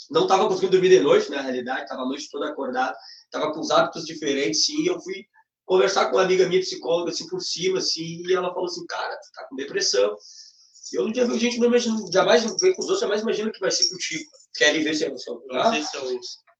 Não 0.09 0.23
estava 0.23 0.47
conseguindo 0.47 0.71
dormir 0.71 0.89
de 0.89 0.99
noite, 0.99 1.29
na 1.29 1.41
realidade, 1.41 1.83
estava 1.83 2.01
a 2.01 2.05
noite 2.05 2.29
toda 2.31 2.49
acordado, 2.49 2.95
estava 3.25 3.53
com 3.53 3.59
os 3.59 3.69
hábitos 3.69 4.05
diferentes, 4.05 4.65
sim. 4.65 4.87
Eu 4.87 4.99
fui 4.99 5.23
conversar 5.65 6.09
com 6.09 6.17
uma 6.17 6.23
amiga 6.23 6.47
minha 6.47 6.61
psicóloga, 6.61 7.11
assim, 7.11 7.27
por 7.27 7.41
cima, 7.41 7.77
assim, 7.77 8.23
e 8.25 8.33
ela 8.33 8.53
falou 8.53 8.65
assim, 8.65 8.85
cara, 8.87 9.15
tu 9.17 9.31
tá 9.33 9.47
com 9.47 9.55
depressão. 9.55 10.15
Eu 10.93 11.05
não 11.05 11.11
tinha 11.11 11.25
visto 11.25 11.39
gente, 11.39 11.59
não 11.59 11.67
imagino, 11.67 12.11
jamais 12.11 12.43
ver 12.43 12.73
com 12.73 12.81
os 12.81 12.85
outros, 12.85 12.99
jamais 12.99 13.21
imagino 13.21 13.51
que 13.51 13.59
vai 13.59 13.71
ser 13.71 13.89
contigo. 13.89 14.23
Querem 14.55 14.83
ver 14.83 14.95
se 14.95 15.05
é 15.05 15.09
você. 15.09 15.31
Tá? 15.49 15.71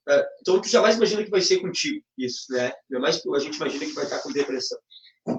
É, 0.08 0.26
então, 0.42 0.62
tu 0.62 0.68
jamais 0.68 0.96
imagina 0.96 1.24
que 1.24 1.32
vai 1.32 1.42
ser 1.42 1.60
contigo, 1.60 2.04
isso, 2.18 2.46
né? 2.52 2.72
Jamais 2.92 3.22
a 3.26 3.40
gente 3.40 3.56
imagina 3.56 3.86
que 3.86 3.94
vai 3.94 4.04
estar 4.04 4.20
com 4.20 4.32
depressão. 4.32 4.78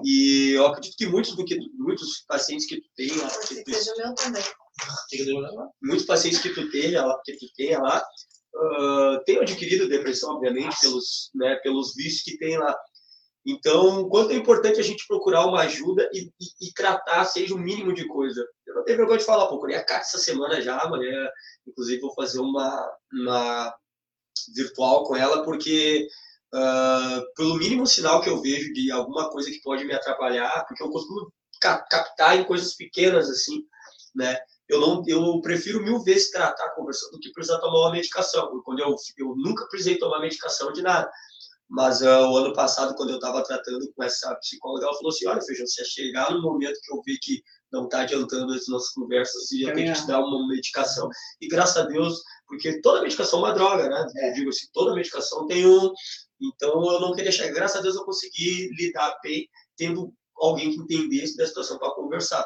E 0.03 0.51
eu 0.51 0.67
acredito 0.67 0.97
que 0.97 1.05
muitos 1.05 1.35
do 1.35 1.45
que 1.45 1.57
muitos 1.75 2.25
pacientes 2.27 2.67
que 2.67 2.81
tu 2.81 2.89
tem 2.95 3.15
lá, 3.15 3.29
que 3.29 3.63
tu, 3.63 3.73
seja 3.73 3.93
meu 3.97 4.13
também. 4.13 4.43
Muitos 5.81 6.05
pacientes 6.05 6.39
que 6.39 6.49
tu 6.49 6.69
tenha 6.69 7.05
lá, 7.05 7.17
que 7.23 7.37
tu 7.37 7.45
tenha 7.55 7.79
lá, 7.79 8.05
uh, 8.55 9.23
tenham 9.25 9.41
adquirido 9.41 9.87
depressão, 9.87 10.35
obviamente, 10.35 10.77
pelos, 10.81 11.31
né, 11.33 11.55
pelos 11.63 11.95
vícios 11.95 12.23
que 12.23 12.37
tem 12.37 12.57
lá. 12.57 12.75
Então, 13.49 14.09
quanto 14.09 14.31
é 14.31 14.35
importante 14.35 14.77
a 14.77 14.83
gente 14.83 15.07
procurar 15.07 15.45
uma 15.45 15.61
ajuda 15.61 16.09
e, 16.13 16.25
e, 16.39 16.67
e 16.67 16.73
tratar, 16.73 17.23
seja 17.23 17.55
o 17.55 17.57
mínimo 17.57 17.93
de 17.93 18.05
coisa. 18.05 18.45
Eu 18.65 18.75
não 18.75 18.83
tenho 18.83 18.97
vergonha 18.97 19.19
de 19.19 19.23
falar, 19.23 19.47
procurei 19.47 19.77
a 19.77 19.85
Cátia 19.85 20.07
essa 20.07 20.17
semana 20.17 20.61
já, 20.61 20.77
amanhã, 20.77 21.29
inclusive, 21.65 22.01
vou 22.01 22.13
fazer 22.13 22.41
uma, 22.41 22.93
uma 23.13 23.73
virtual 24.53 25.05
com 25.05 25.15
ela, 25.15 25.45
porque 25.45 26.09
uh, 26.53 27.33
pelo 27.37 27.55
mínimo 27.55 27.87
sinal 27.87 28.19
que 28.19 28.29
eu 28.29 28.41
vejo 28.41 28.73
de 28.73 28.91
alguma 28.91 29.29
coisa 29.29 29.49
que 29.49 29.61
pode 29.61 29.85
me 29.85 29.93
atrapalhar, 29.93 30.65
porque 30.67 30.83
eu 30.83 30.89
costumo 30.89 31.31
captar 31.61 32.37
em 32.37 32.43
coisas 32.43 32.75
pequenas, 32.75 33.29
assim, 33.29 33.63
né? 34.13 34.37
Eu, 34.67 34.81
não, 34.81 35.01
eu 35.07 35.39
prefiro 35.39 35.81
mil 35.81 36.03
vezes 36.03 36.31
tratar 36.31 36.71
conversando 36.71 37.13
do 37.13 37.19
que 37.19 37.31
precisar 37.31 37.59
tomar 37.59 37.79
uma 37.79 37.91
medicação. 37.91 38.61
Quando 38.65 38.79
eu, 38.79 38.93
eu 39.17 39.33
nunca 39.37 39.65
precisei 39.69 39.97
tomar 39.97 40.19
medicação 40.19 40.73
de 40.73 40.81
nada. 40.81 41.09
Mas 41.69 42.01
uh, 42.01 42.29
o 42.29 42.37
ano 42.37 42.53
passado, 42.53 42.95
quando 42.95 43.09
eu 43.09 43.15
estava 43.15 43.43
tratando 43.43 43.91
com 43.93 44.03
essa 44.03 44.33
psicóloga, 44.35 44.85
ela 44.85 44.95
falou 44.95 45.09
assim: 45.09 45.27
olha, 45.27 45.41
Feijão, 45.41 45.67
se 45.67 45.83
chegar 45.85 46.31
no 46.31 46.41
momento 46.41 46.79
que 46.81 46.93
eu 46.93 47.01
ver 47.05 47.17
que 47.21 47.43
não 47.71 47.83
está 47.85 48.01
adiantando 48.01 48.53
as 48.53 48.67
nossas 48.67 48.93
conversas 48.93 49.51
e 49.51 49.63
eu 49.63 49.73
tenho 49.73 49.93
que 49.93 49.99
te 49.99 50.07
dar 50.07 50.21
uma 50.21 50.47
medicação. 50.47 51.09
E 51.41 51.47
graças 51.47 51.77
a 51.77 51.85
Deus, 51.85 52.21
porque 52.47 52.79
toda 52.81 53.01
medicação 53.01 53.39
é 53.39 53.41
uma 53.43 53.53
droga, 53.53 53.89
né? 53.89 54.07
Eu 54.27 54.33
digo 54.33 54.49
assim: 54.49 54.67
toda 54.71 54.95
medicação 54.95 55.45
tem 55.47 55.67
um. 55.67 55.91
Então 56.39 56.85
eu 56.93 57.01
não 57.01 57.13
queria 57.13 57.31
chegar. 57.31 57.53
Graças 57.53 57.77
a 57.77 57.81
Deus 57.81 57.95
eu 57.95 58.05
consegui 58.05 58.69
lidar 58.77 59.17
bem, 59.21 59.49
tendo 59.75 60.13
alguém 60.37 60.71
que 60.71 60.77
entendesse 60.77 61.35
da 61.35 61.45
situação 61.45 61.77
para 61.77 61.91
conversar. 61.91 62.45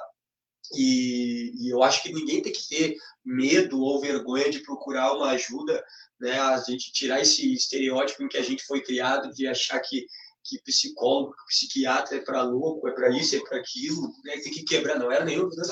E, 0.73 1.51
e, 1.59 1.69
eu 1.69 1.83
acho 1.83 2.01
que 2.01 2.13
ninguém 2.13 2.41
tem 2.41 2.51
que 2.53 2.67
ter 2.67 2.95
medo 3.25 3.81
ou 3.81 3.99
vergonha 3.99 4.49
de 4.49 4.59
procurar 4.59 5.13
uma 5.13 5.31
ajuda 5.31 5.83
né? 6.21 6.39
A 6.39 6.57
gente 6.59 6.93
tirar 6.93 7.19
esse 7.19 7.53
estereótipo 7.53 8.23
em 8.23 8.27
que 8.27 8.37
a 8.37 8.43
gente 8.43 8.63
foi 8.63 8.81
criado 8.81 9.33
de 9.33 9.47
achar 9.47 9.79
que 9.79 10.05
que 10.43 10.59
psicólogo, 10.63 11.35
psiquiatra 11.47 12.17
é 12.17 12.21
para 12.21 12.41
louco, 12.41 12.87
é 12.87 12.91
para 12.91 13.09
isso, 13.15 13.35
é 13.35 13.39
para 13.41 13.59
aquilo, 13.59 14.01
né? 14.23 14.37
Tem 14.39 14.51
que 14.51 14.63
quebrar, 14.63 14.97
não 14.97 15.11
era 15.11 15.23
nenhum, 15.23 15.47
né? 15.47 15.63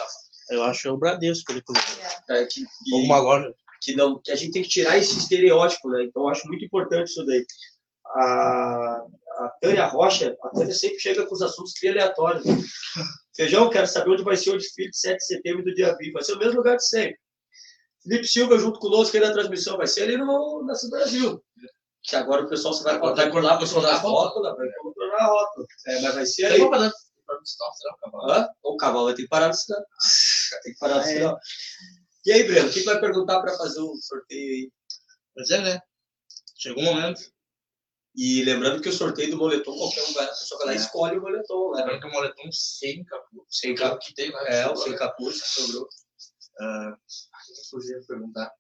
Eu 0.50 0.64
acho 0.64 0.84
que 0.84 0.88
é 0.88 0.92
o 0.92 0.98
Bradesco 0.98 1.52
ele 1.52 1.64
É, 2.30 2.46
que, 2.46 2.66
que, 2.66 2.94
Uma 2.94 3.20
loja. 3.20 3.54
que 3.82 3.96
não, 3.96 4.20
que 4.20 4.32
a 4.32 4.36
gente 4.36 4.52
tem 4.52 4.62
que 4.62 4.70
tirar 4.70 4.98
esse 4.98 5.18
estereótipo, 5.18 5.90
né? 5.90 6.04
Então 6.04 6.24
eu 6.24 6.30
acho 6.30 6.48
muito 6.48 6.64
importante 6.64 7.10
isso 7.10 7.26
daí. 7.26 7.46
A, 8.06 9.06
a 9.40 9.50
Tânia 9.62 9.86
Rocha, 9.86 10.36
a 10.44 10.50
Tânia 10.50 10.74
sempre 10.74 11.00
chega 11.00 11.26
com 11.26 11.34
os 11.34 11.42
assuntos 11.42 11.74
bem 11.82 11.92
aleatórios. 11.92 12.46
né? 12.46 12.54
Feijão, 13.36 13.70
quero 13.70 13.88
saber 13.88 14.12
onde 14.12 14.24
vai 14.24 14.36
ser 14.36 14.52
o 14.52 14.58
desfile 14.58 14.90
de 14.90 14.98
7 14.98 15.18
de 15.18 15.26
setembro 15.26 15.64
do 15.64 15.74
dia 15.74 15.96
20. 15.96 16.12
Vai 16.12 16.24
ser 16.24 16.34
o 16.34 16.40
mesmo 16.40 16.58
lugar 16.58 16.78
de 16.78 16.88
sempre. 16.88 17.18
Felipe 18.04 18.28
Silva 18.28 18.58
junto 18.58 18.80
conosco 18.80 19.16
aí 19.18 19.24
na 19.24 19.32
transmissão, 19.34 19.78
vai 19.78 19.88
ser 19.88 20.04
ali 20.04 20.18
no 20.18 20.64
Nasce 20.66 20.90
Brasil. 20.90 21.44
Que 22.02 22.16
agora 22.16 22.44
o 22.46 22.50
pessoal 22.50 22.74
se 22.74 22.84
vai 22.84 22.96
Agora 22.96 23.14
vai 23.16 23.26
vai 23.26 23.34
colar 23.34 23.58
para 23.58 23.66
controlar 23.68 23.92
a 23.92 23.96
a 23.96 24.00
rótula, 24.00 24.56
vai 24.56 24.68
controlar 24.82 25.18
a 25.18 25.26
rótula. 25.28 25.66
É, 25.88 26.02
mas 26.02 26.16
vai 26.16 26.26
ser 26.26 26.50
Tem 26.54 26.62
ali. 26.64 26.92
será 27.44 27.96
o 28.64 28.78
cavalo? 28.78 29.06
Vai 29.06 29.14
ter 29.16 29.24
que 29.24 29.28
parar 29.28 29.48
no 29.50 29.54
sinal. 29.54 29.82
Vai 30.52 30.62
ter 30.62 30.72
que 30.74 30.80
parar 30.80 30.96
no 30.96 31.02
Ah, 31.02 31.10
é. 31.10 31.14
sinal. 31.14 31.40
E 32.26 32.32
aí, 32.32 32.44
Breno, 32.44 32.70
o 32.70 32.72
que 32.72 32.82
vai 32.84 33.00
perguntar 33.00 33.42
para 33.42 33.58
fazer 33.58 33.80
o 33.82 33.96
sorteio 33.98 34.52
aí? 34.54 34.72
Mas 35.36 35.50
é, 35.52 35.62
né? 35.62 35.82
Chegou 36.58 36.82
o 36.84 36.86
momento. 36.86 37.22
E 38.16 38.44
lembrando 38.44 38.82
que 38.82 38.90
o 38.90 38.94
sorteio 38.94 39.32
do 39.32 39.38
moletom, 39.38 39.78
qualquer 39.78 40.04
um 40.04 40.14
vai, 40.14 40.26
a 40.26 40.30
pessoa 40.30 40.58
vai 40.60 40.68
lá 40.68 40.74
e 40.74 40.78
É. 40.78 40.80
escolhe 40.80 41.18
o 41.18 41.22
moletom, 41.22 41.72
né? 41.72 41.82
Lembrando 41.82 42.02
que 42.02 42.08
o 42.08 42.12
moletom 42.12 42.52
sem 42.52 43.04
capuz. 43.06 43.44
Sem 43.50 43.72
é 43.72 43.76
capuz. 43.76 44.06
que 44.08 44.14
tem 44.16 44.32
lá. 44.32 44.42
É, 44.48 44.68
o 44.70 44.76
sem 44.76 44.96
capuz 44.96 45.42
que 45.42 45.48
sobrou. 45.48 45.88
Ah, 46.62 46.98
podia 47.72 48.02
perguntar? 48.08 48.52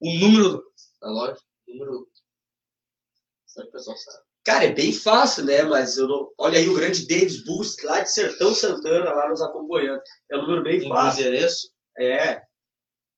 O 0.00 0.12
número 0.18 0.62
da 1.00 1.08
loja? 1.08 1.40
O 1.68 1.72
número. 1.72 2.08
Será 3.46 3.64
que 3.64 3.70
o 3.70 3.72
pessoal 3.72 3.96
sabe? 3.96 4.26
Cara, 4.44 4.64
é 4.64 4.72
bem 4.72 4.92
fácil, 4.92 5.44
né? 5.44 5.62
Mas 5.64 5.96
eu 5.96 6.06
não... 6.06 6.30
olha 6.38 6.58
aí 6.58 6.68
o 6.68 6.74
grande 6.74 7.06
Davis 7.08 7.42
Boost 7.44 7.84
lá 7.84 8.00
de 8.00 8.12
Sertão 8.12 8.54
Santana, 8.54 9.12
lá 9.12 9.28
nos 9.28 9.42
acompanhando. 9.42 10.00
É 10.30 10.36
um 10.36 10.42
número 10.42 10.62
bem 10.62 10.88
fácil. 10.88 11.22
endereço? 11.22 11.68
É. 11.98 12.42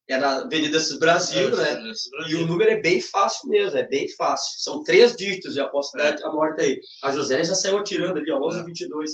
É 0.09 0.16
na 0.16 0.39
Avenida 0.39 0.81
Cis 0.81 0.99
Brasil, 0.99 1.55
né? 1.55 1.73
endereço 1.73 2.09
E 2.09 2.16
Brasil. 2.16 2.40
o 2.43 2.47
número 2.47 2.70
é 2.70 2.81
bem 2.81 2.99
fácil 3.03 3.47
mesmo, 3.51 3.77
é 3.77 3.86
bem 3.86 4.09
fácil. 4.16 4.59
São 4.62 4.82
três 4.82 5.15
dígitos, 5.15 5.55
já 5.55 5.69
posso 5.69 5.95
dar 5.99 6.16
a 6.24 6.32
morte 6.32 6.62
aí. 6.62 6.81
A 7.03 7.12
José 7.12 7.45
já 7.45 7.55
saiu 7.55 7.77
atirando 7.77 8.19
ali, 8.19 8.31
ó, 8.31 8.39
11 8.39 8.65
22. 8.65 9.11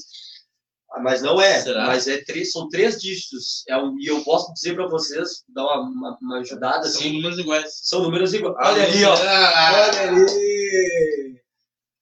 Ah, 0.95 1.01
Mas 1.01 1.23
não 1.23 1.41
é, 1.41 1.61
Será? 1.61 1.87
mas 1.87 2.07
é 2.07 2.23
três, 2.23 2.53
são 2.53 2.69
três 2.69 3.01
dígitos. 3.01 3.65
É 3.69 3.77
um, 3.77 3.99
e 3.99 4.07
eu 4.07 4.23
posso 4.23 4.53
dizer 4.55 4.75
para 4.75 4.87
vocês, 4.87 5.43
dar 5.49 5.65
uma, 5.65 5.81
uma, 5.81 6.19
uma 6.23 6.39
ajudada, 6.39 6.85
São 6.89 7.01
assim, 7.01 7.13
números 7.15 7.39
iguais. 7.39 7.81
são 7.83 8.03
números 8.03 8.33
iguais. 8.33 8.55
Olha 8.61 8.85
ali, 8.85 9.05
ó. 9.05 9.15
Ah, 9.15 9.89
Olha 9.91 10.09
ali. 10.11 11.41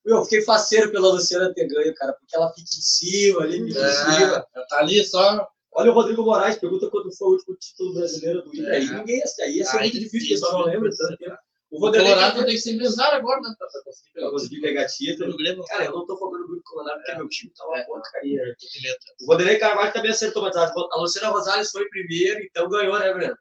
Eu 0.04 0.22
fiquei 0.24 0.42
faceiro 0.42 0.90
pela 0.90 1.08
Luciana 1.12 1.54
ter 1.54 1.66
ganho, 1.68 1.94
cara, 1.94 2.12
porque 2.12 2.36
ela 2.36 2.48
fica 2.52 2.62
em 2.62 2.82
cima, 2.82 3.42
ali, 3.42 3.64
fica 3.68 3.80
em 3.80 4.14
cima. 4.14 4.46
Ah, 4.54 4.66
tá 4.68 4.78
ali 4.80 5.04
só. 5.04 5.46
Olha 5.74 5.90
o 5.90 5.94
Rodrigo 5.94 6.22
Moraes, 6.24 6.58
pergunta 6.58 6.90
quando 6.90 7.10
foi 7.16 7.28
o 7.28 7.30
último 7.32 7.56
título 7.56 7.94
brasileiro 7.94 8.42
do 8.42 8.48
Inter. 8.54 8.68
É. 8.68 8.76
Aí 8.76 8.88
ninguém 8.90 9.16
ia 9.18 9.26
ser 9.26 9.42
Aí 9.42 9.60
muito 9.80 10.00
difícil, 10.00 10.26
o 10.26 10.30
pessoal 10.32 10.52
não 10.52 10.58
difícil, 10.58 10.74
lembra 10.74 10.90
difícil. 10.90 11.08
tanto 11.08 11.18
tempo. 11.18 11.51
O 11.72 11.78
O 11.78 11.80
Vanderlei 11.80 12.12
Colorado 12.12 12.44
tem 12.44 12.54
que 12.54 12.60
ser 12.60 12.72
empresário 12.74 13.16
agora, 13.18 13.40
né? 13.40 13.54
Pra 13.58 13.66
pra 13.66 13.82
conseguir 13.82 14.10
pegar 14.12 14.20
pra 14.20 14.28
o 14.28 14.32
conseguir 14.32 14.60
pegar 14.60 14.86
título. 14.86 15.36
Grêmio. 15.38 15.64
Cara, 15.64 15.84
eu 15.86 15.92
não 15.92 16.06
tô 16.06 16.18
falando 16.18 16.46
muito 16.46 16.56
do 16.56 16.62
Colorado 16.64 16.98
porque 17.00 17.14
meu 17.16 17.28
time 17.30 17.52
tá 17.56 17.66
uma 17.66 17.78
É. 17.78 17.84
porcaria. 17.84 18.42
Medo. 18.42 18.96
O 19.22 19.26
Vanderlei 19.26 19.58
Carvalho 19.58 19.92
também 19.92 20.10
acertou, 20.10 20.42
mas 20.42 20.54
a 20.56 20.70
Luciana 20.96 21.28
Rosales 21.28 21.70
foi 21.70 21.88
primeiro, 21.88 22.40
então 22.44 22.68
ganhou, 22.68 22.98
né, 22.98 23.12
Breno? 23.14 23.34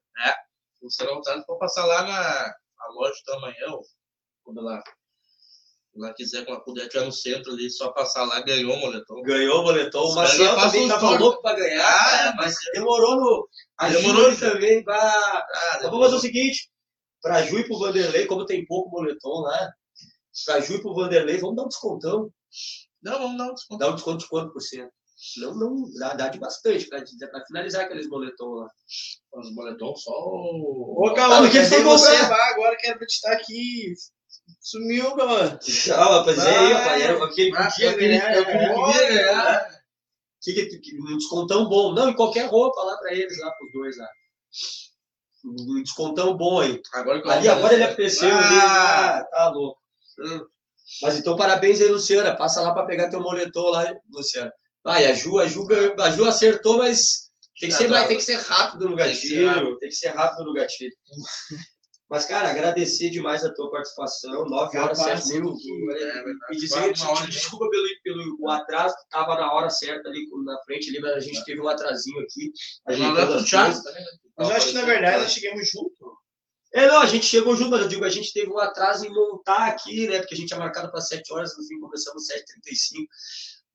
O 0.82 0.90
Serão 0.90 1.16
Voltado 1.16 1.44
for 1.46 1.60
passar 1.60 1.86
lá 1.86 2.02
na, 2.04 2.56
na 2.80 2.88
loja 2.96 3.14
do 3.28 3.34
amanhã, 3.34 3.68
quando 4.44 4.62
ela, 4.62 4.82
ela 5.96 6.14
quiser, 6.14 6.40
quando 6.46 6.56
ela 6.56 6.64
puder 6.64 6.84
estiver 6.88 7.06
no 7.06 7.12
centro 7.12 7.52
ali, 7.52 7.70
só 7.70 7.92
passar 7.92 8.24
lá, 8.24 8.40
ganhou 8.42 8.74
o 8.74 8.80
moletom. 8.80 9.22
Ganhou 9.24 9.60
o 9.60 9.64
boletom. 9.64 10.06
O 10.06 10.16
Marcelo 10.16 10.60
também 10.60 10.88
tava 10.88 11.20
louco 11.20 11.42
pra 11.42 11.54
ganhar, 11.54 11.86
Ah, 11.86 12.00
cara, 12.10 12.30
é, 12.30 12.36
mas 12.36 12.56
demorou 12.74 13.16
no. 13.18 13.50
Demorou, 13.92 14.36
também. 14.38 14.84
Bah, 14.84 14.98
Ah, 15.54 15.76
Então 15.78 15.92
vamos 15.92 16.06
fazer 16.06 16.16
o 16.16 16.20
seguinte: 16.22 16.71
pra 17.22 17.44
Ju 17.44 17.60
e 17.60 17.64
pro 17.68 17.78
Vanderlei, 17.80 18.26
como 18.26 18.46
tem 18.46 18.66
pouco 18.66 18.90
moletom 18.90 19.42
lá, 19.42 19.74
pra 20.46 20.60
Ju 20.62 20.76
e 20.76 20.82
pro 20.82 20.94
Vanderlei, 20.94 21.38
vamos 21.38 21.56
dar 21.56 21.64
um 21.64 21.68
descontão. 21.68 22.32
Não, 23.02 23.20
vamos 23.20 23.38
dar 23.38 23.52
um 23.52 23.54
desconto. 23.54 23.80
Dá 23.80 23.90
um 23.90 23.96
desconto 23.96 24.18
de 24.20 24.28
quanto 24.30 24.54
por 24.54 24.62
cento? 24.62 24.92
Não, 25.38 25.56
não, 25.56 25.76
dá, 26.00 26.14
dá 26.16 26.28
de 26.30 26.40
bastante 26.40 26.88
pra 26.88 27.46
finalizar 27.46 27.86
aqueles 27.86 28.08
moletom 28.10 28.56
lá. 28.56 28.68
Os 29.34 29.54
moletom 29.54 29.96
só 29.96 30.12
o... 30.12 30.96
Ô, 31.06 31.14
Calma, 31.14 31.48
cadê 31.48 31.64
foi 31.66 31.84
você? 31.84 32.18
comprar? 32.18 32.50
Agora 32.50 32.76
quero 32.78 32.98
pra 32.98 33.06
te 33.08 33.14
estar 33.14 33.32
aqui. 33.34 33.94
Sumiu, 34.60 35.16
Calma. 35.16 35.60
Ah, 35.96 36.18
rapaz, 36.18 36.38
e 36.38 36.42
aí, 36.42 36.74
rapaz, 36.74 37.22
aquele 37.22 37.50
eu 37.50 37.56
ganhar, 37.56 37.72
queria- 37.76 38.36
eu 38.36 38.46
queria 38.46 39.10
ganhar. 39.10 39.82
Que, 40.42 40.54
que, 40.54 40.80
que, 40.80 41.00
um 41.00 41.18
descontão 41.18 41.70
bom. 41.70 41.94
Não, 41.94 42.10
em 42.10 42.16
qualquer 42.16 42.48
roupa 42.50 42.82
lá 42.82 42.98
pra 42.98 43.14
eles, 43.14 43.38
lá 43.40 43.52
pros 43.52 43.72
dois 43.74 43.98
lá. 43.98 44.08
Um 45.44 45.82
descontão 45.82 46.36
bom 46.38 46.60
aí. 46.60 46.80
Agora 46.94 47.22
Ali 47.32 47.50
agora 47.50 47.74
ele 47.74 47.84
apareceu 47.84 48.30
ali. 48.30 48.56
Ah, 48.60 49.18
Ah, 49.18 49.24
tá 49.26 49.50
louco. 49.50 49.80
Hum. 50.20 50.42
Mas 51.02 51.18
então 51.18 51.36
parabéns 51.36 51.82
aí, 51.82 51.88
Luciana. 51.88 52.36
Passa 52.36 52.62
lá 52.62 52.74
pra 52.74 52.86
pegar 52.86 53.10
teu 53.10 53.22
moletom 53.22 53.70
lá, 53.70 53.94
Luciana. 54.10 54.52
Vai, 54.84 55.06
a 55.06 55.14
Ju, 55.14 55.40
a 55.40 55.48
Ju, 55.48 55.68
a 56.00 56.10
Ju 56.12 56.26
acertou, 56.26 56.78
mas 56.80 57.32
tem 57.60 57.70
que, 57.70 57.76
ser, 57.76 57.88
mais, 57.88 58.08
tem 58.08 58.18
que 58.18 58.24
ser 58.24 58.38
rápido 58.38 58.90
no 58.90 58.96
Tem 58.96 59.12
que 59.12 59.16
ser 59.16 59.46
gatilho. 59.46 59.78
Tem 59.78 59.90
que 59.90 59.96
ser 59.96 60.10
rápido 60.10 60.46
no 60.46 60.54
gatilho. 60.54 60.96
Mas, 62.12 62.26
cara, 62.26 62.50
agradecer 62.50 63.10
demais 63.10 63.46
a 63.46 63.54
tua 63.54 63.72
participação. 63.72 64.44
Nove 64.46 64.78
horas, 64.78 64.98
sete 64.98 65.34
minutos. 65.36 65.64
é 65.66 66.24
verdade. 66.24 66.36
E 66.52 66.58
dizer, 66.58 66.94
te- 66.94 67.32
desculpa 67.32 67.70
pelo, 67.70 67.88
pelo 68.04 68.38
o 68.38 68.50
atraso, 68.50 68.94
tava 69.10 69.36
na 69.36 69.54
hora 69.54 69.70
certa 69.70 70.10
ali 70.10 70.28
na 70.44 70.62
frente 70.66 70.90
ali, 70.90 71.00
mas 71.00 71.14
a 71.14 71.20
gente 71.22 71.42
teve 71.46 71.62
um 71.62 71.70
atrasinho 71.70 72.20
aqui. 72.20 72.52
Também, 72.86 73.14
né? 73.14 73.22
Mas 74.38 74.50
eu 74.50 74.56
acho 74.58 74.68
que 74.68 74.74
na 74.74 74.82
verdade 74.86 75.24
nós 75.24 75.32
chegamos 75.32 75.70
junto. 75.70 76.18
É, 76.74 76.88
não, 76.88 77.00
a 77.02 77.06
gente 77.06 77.26
chegou 77.26 77.56
junto, 77.56 77.72
mas 77.72 77.82
eu 77.82 77.88
digo, 77.88 78.04
a 78.04 78.10
gente 78.10 78.34
teve 78.34 78.52
um 78.52 78.58
atraso 78.60 79.06
em 79.06 79.10
montar 79.10 79.68
aqui, 79.68 80.06
né? 80.08 80.20
Porque 80.20 80.34
a 80.34 80.38
gente 80.38 80.48
tinha 80.50 80.60
marcado 80.60 80.92
para 80.92 81.00
7 81.00 81.32
horas, 81.32 81.58
no 81.58 81.64
fim 81.66 81.80
começamos 81.80 82.28
7h35. 82.28 83.06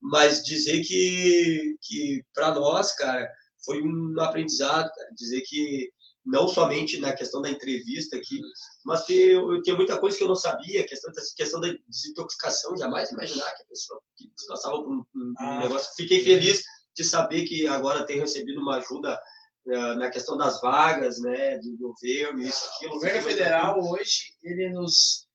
Mas 0.00 0.42
dizer 0.44 0.82
que, 0.82 1.74
que 1.80 2.22
para 2.34 2.54
nós, 2.54 2.94
cara, 2.96 3.26
foi 3.64 3.80
um 3.82 4.14
aprendizado, 4.20 4.90
cara. 4.94 5.08
Dizer 5.14 5.40
que 5.42 5.90
não 6.26 6.48
somente 6.48 6.98
na 6.98 7.12
questão 7.14 7.40
da 7.40 7.48
entrevista 7.48 8.16
aqui, 8.16 8.40
mas 8.84 9.04
que 9.06 9.12
eu, 9.14 9.52
eu 9.54 9.62
tinha 9.62 9.76
muita 9.76 9.96
coisa 9.98 10.16
que 10.18 10.24
eu 10.24 10.28
não 10.28 10.34
sabia, 10.34 10.86
questão, 10.86 11.12
da- 11.12 11.22
questão 11.36 11.60
da 11.60 11.68
desintoxicação, 11.88 12.76
jamais 12.76 13.10
imaginar 13.12 13.48
que 13.54 13.62
a 13.62 13.66
pessoa 13.66 14.00
que 14.16 14.28
passava 14.48 14.82
por 14.82 14.90
um, 14.92 15.04
um 15.14 15.34
Ah. 15.38 15.60
negócio. 15.60 15.94
Fiquei 15.96 16.22
feliz 16.24 16.62
de 16.96 17.04
saber 17.04 17.44
que 17.44 17.66
agora 17.68 18.04
tem 18.04 18.18
recebido 18.18 18.60
uma 18.60 18.76
ajuda 18.78 19.20
eh, 19.68 19.94
na 19.96 20.10
questão 20.10 20.36
das 20.36 20.60
vagas, 20.60 21.18
né, 21.20 21.58
do 21.58 21.76
governo, 21.76 22.40
isso, 22.40 22.64
O 22.66 22.76
aquilo. 22.76 22.92
governo 22.94 23.18
Fiquei 23.20 23.34
muito 23.34 23.38
federal 23.44 23.80
hoje, 23.80 24.34
ele 24.42 24.70
nos. 24.70 25.26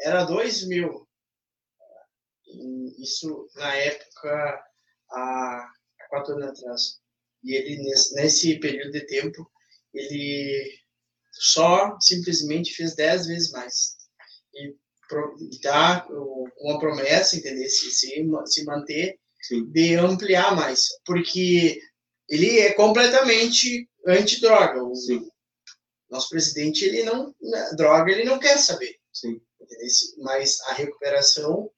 Era 0.00 0.24
2 0.24 0.66
mil. 0.68 1.06
Isso 2.98 3.48
na 3.56 3.74
época, 3.76 4.64
há, 5.10 5.20
há 6.00 6.08
quatro 6.08 6.34
anos 6.34 6.48
atrás. 6.50 7.00
E 7.42 7.54
ele, 7.54 7.76
nesse, 7.82 8.14
nesse 8.14 8.58
período 8.60 8.92
de 8.92 9.06
tempo, 9.06 9.50
ele 9.94 10.70
só 11.32 11.96
simplesmente 12.00 12.74
fez 12.74 12.94
10 12.94 13.26
vezes 13.26 13.50
mais. 13.52 13.94
E 14.54 14.74
com 16.06 16.44
uma 16.60 16.78
promessa, 16.78 17.36
entendeu? 17.36 17.68
Se, 17.68 17.90
se, 17.90 18.26
se 18.46 18.64
manter 18.64 19.18
Sim. 19.42 19.64
de 19.70 19.94
ampliar 19.96 20.54
mais. 20.56 20.88
Porque 21.04 21.78
ele 22.28 22.58
é 22.60 22.72
completamente 22.72 23.88
antidroga. 24.06 24.82
O, 24.82 24.94
Sim. 24.94 25.28
nosso 26.10 26.30
presidente, 26.30 26.84
ele 26.84 27.02
não. 27.04 27.34
né, 27.40 27.70
Droga, 27.76 28.10
ele 28.10 28.24
não 28.24 28.38
quer 28.38 28.58
saber. 28.58 28.96
Sim. 29.12 29.40
Mas 30.18 30.60
a 30.68 30.74
recuperação, 30.74 31.70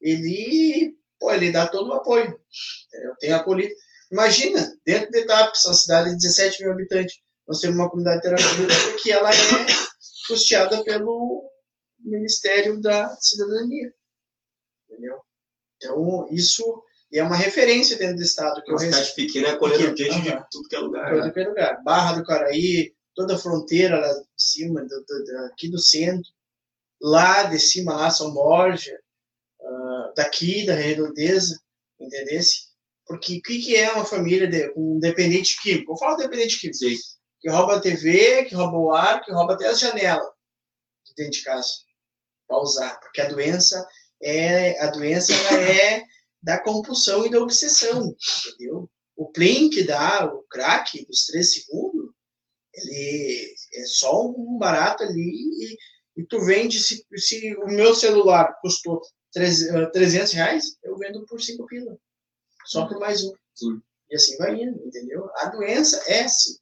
ele. 0.00 0.96
Pô, 1.18 1.32
ele 1.32 1.52
dá 1.52 1.66
todo 1.66 1.88
o 1.88 1.94
apoio. 1.94 2.38
Eu 2.92 3.16
tenho 3.16 3.36
acolhido. 3.36 3.74
Imagina, 4.10 4.76
dentro 4.84 5.10
de 5.10 5.24
Tapes, 5.24 5.64
uma 5.64 5.74
cidade 5.74 6.10
de 6.10 6.16
17 6.16 6.62
mil 6.62 6.72
habitantes, 6.72 7.16
nós 7.46 7.60
temos 7.60 7.76
uma 7.76 7.88
comunidade 7.90 8.22
terapêutica 8.22 8.96
que 9.02 9.10
ela 9.10 9.30
é 9.30 9.34
custeada 10.26 10.82
pelo 10.84 11.48
Ministério 12.00 12.80
da 12.80 13.14
Cidadania. 13.20 13.92
Entendeu? 14.88 15.20
Então, 15.76 16.28
isso 16.30 16.82
é 17.12 17.22
uma 17.22 17.36
referência 17.36 17.96
dentro 17.96 18.16
do 18.16 18.22
Estado 18.22 18.62
que 18.62 18.70
Uma 18.70 18.78
cidade 18.78 19.14
pequena 19.14 19.48
é 19.48 19.56
colhendo 19.56 19.96
gente 19.96 20.22
de 20.22 20.44
tudo 20.50 20.68
que 20.68 20.76
é 20.76 20.78
lugar. 20.78 21.10
Todo 21.10 21.20
né? 21.22 21.28
aquele 21.28 21.48
lugar. 21.48 21.82
Barra 21.82 22.18
do 22.18 22.24
Caraí, 22.24 22.94
toda 23.14 23.34
a 23.34 23.38
fronteira 23.38 23.98
lá 23.98 24.12
de 24.12 24.24
cima, 24.36 24.82
do, 24.82 24.88
do- 24.88 25.38
aqui 25.52 25.70
do 25.70 25.78
centro, 25.78 26.28
lá 27.00 27.44
de 27.44 27.58
cima, 27.58 27.94
lá 27.94 28.10
São 28.10 28.32
Borja, 28.32 28.98
ah, 29.62 30.12
daqui 30.16 30.64
da 30.66 30.74
Redondeza, 30.74 31.60
entendesse? 32.00 32.72
Porque 33.06 33.36
o 33.38 33.42
que, 33.42 33.58
que 33.60 33.76
é 33.76 33.92
uma 33.92 34.04
família 34.04 34.48
de, 34.48 34.70
com 34.72 34.96
um 34.96 34.98
dependente 34.98 35.60
químico? 35.60 35.88
Vou 35.88 35.98
falar 35.98 36.16
dependente 36.16 36.58
químico. 36.58 36.78
Sim. 36.78 36.96
Que 37.44 37.50
rouba 37.50 37.76
a 37.76 37.80
TV, 37.80 38.46
que 38.46 38.54
rouba 38.54 38.78
o 38.78 38.90
ar, 38.90 39.22
que 39.22 39.30
rouba 39.30 39.52
até 39.52 39.66
as 39.66 39.78
janelas. 39.78 40.26
dentro 41.14 41.32
de 41.32 41.42
casa 41.42 41.68
para 42.48 42.58
usar, 42.58 42.98
porque 43.00 43.20
a 43.20 43.28
doença 43.28 43.86
é 44.22 44.80
a 44.82 44.86
doença 44.86 45.34
é 45.52 46.02
da 46.42 46.58
compulsão 46.58 47.26
e 47.26 47.30
da 47.30 47.38
obsessão, 47.38 48.16
entendeu? 48.48 48.90
O 49.14 49.30
plim 49.30 49.68
que 49.68 49.82
dá 49.82 50.24
o 50.24 50.42
crack 50.44 51.04
dos 51.04 51.26
três 51.26 51.52
segundos, 51.52 52.14
ele 52.72 53.54
é 53.74 53.84
só 53.84 54.26
um 54.26 54.56
barato 54.56 55.02
ali 55.02 55.20
e, 55.20 55.76
e 56.16 56.24
tu 56.24 56.40
vende 56.46 56.80
se, 56.80 57.06
se 57.14 57.54
o 57.56 57.66
meu 57.66 57.94
celular 57.94 58.58
custou 58.62 59.02
300 59.34 60.32
reais, 60.32 60.78
eu 60.82 60.96
vendo 60.96 61.26
por 61.26 61.42
5 61.42 61.66
pila. 61.66 61.98
Só 62.64 62.88
por 62.88 62.98
mais 62.98 63.22
um. 63.22 63.34
Sim. 63.54 63.82
E 64.08 64.16
assim 64.16 64.38
vai 64.38 64.54
indo, 64.54 64.82
entendeu? 64.86 65.28
A 65.36 65.50
doença 65.50 66.02
é 66.06 66.22
assim. 66.22 66.56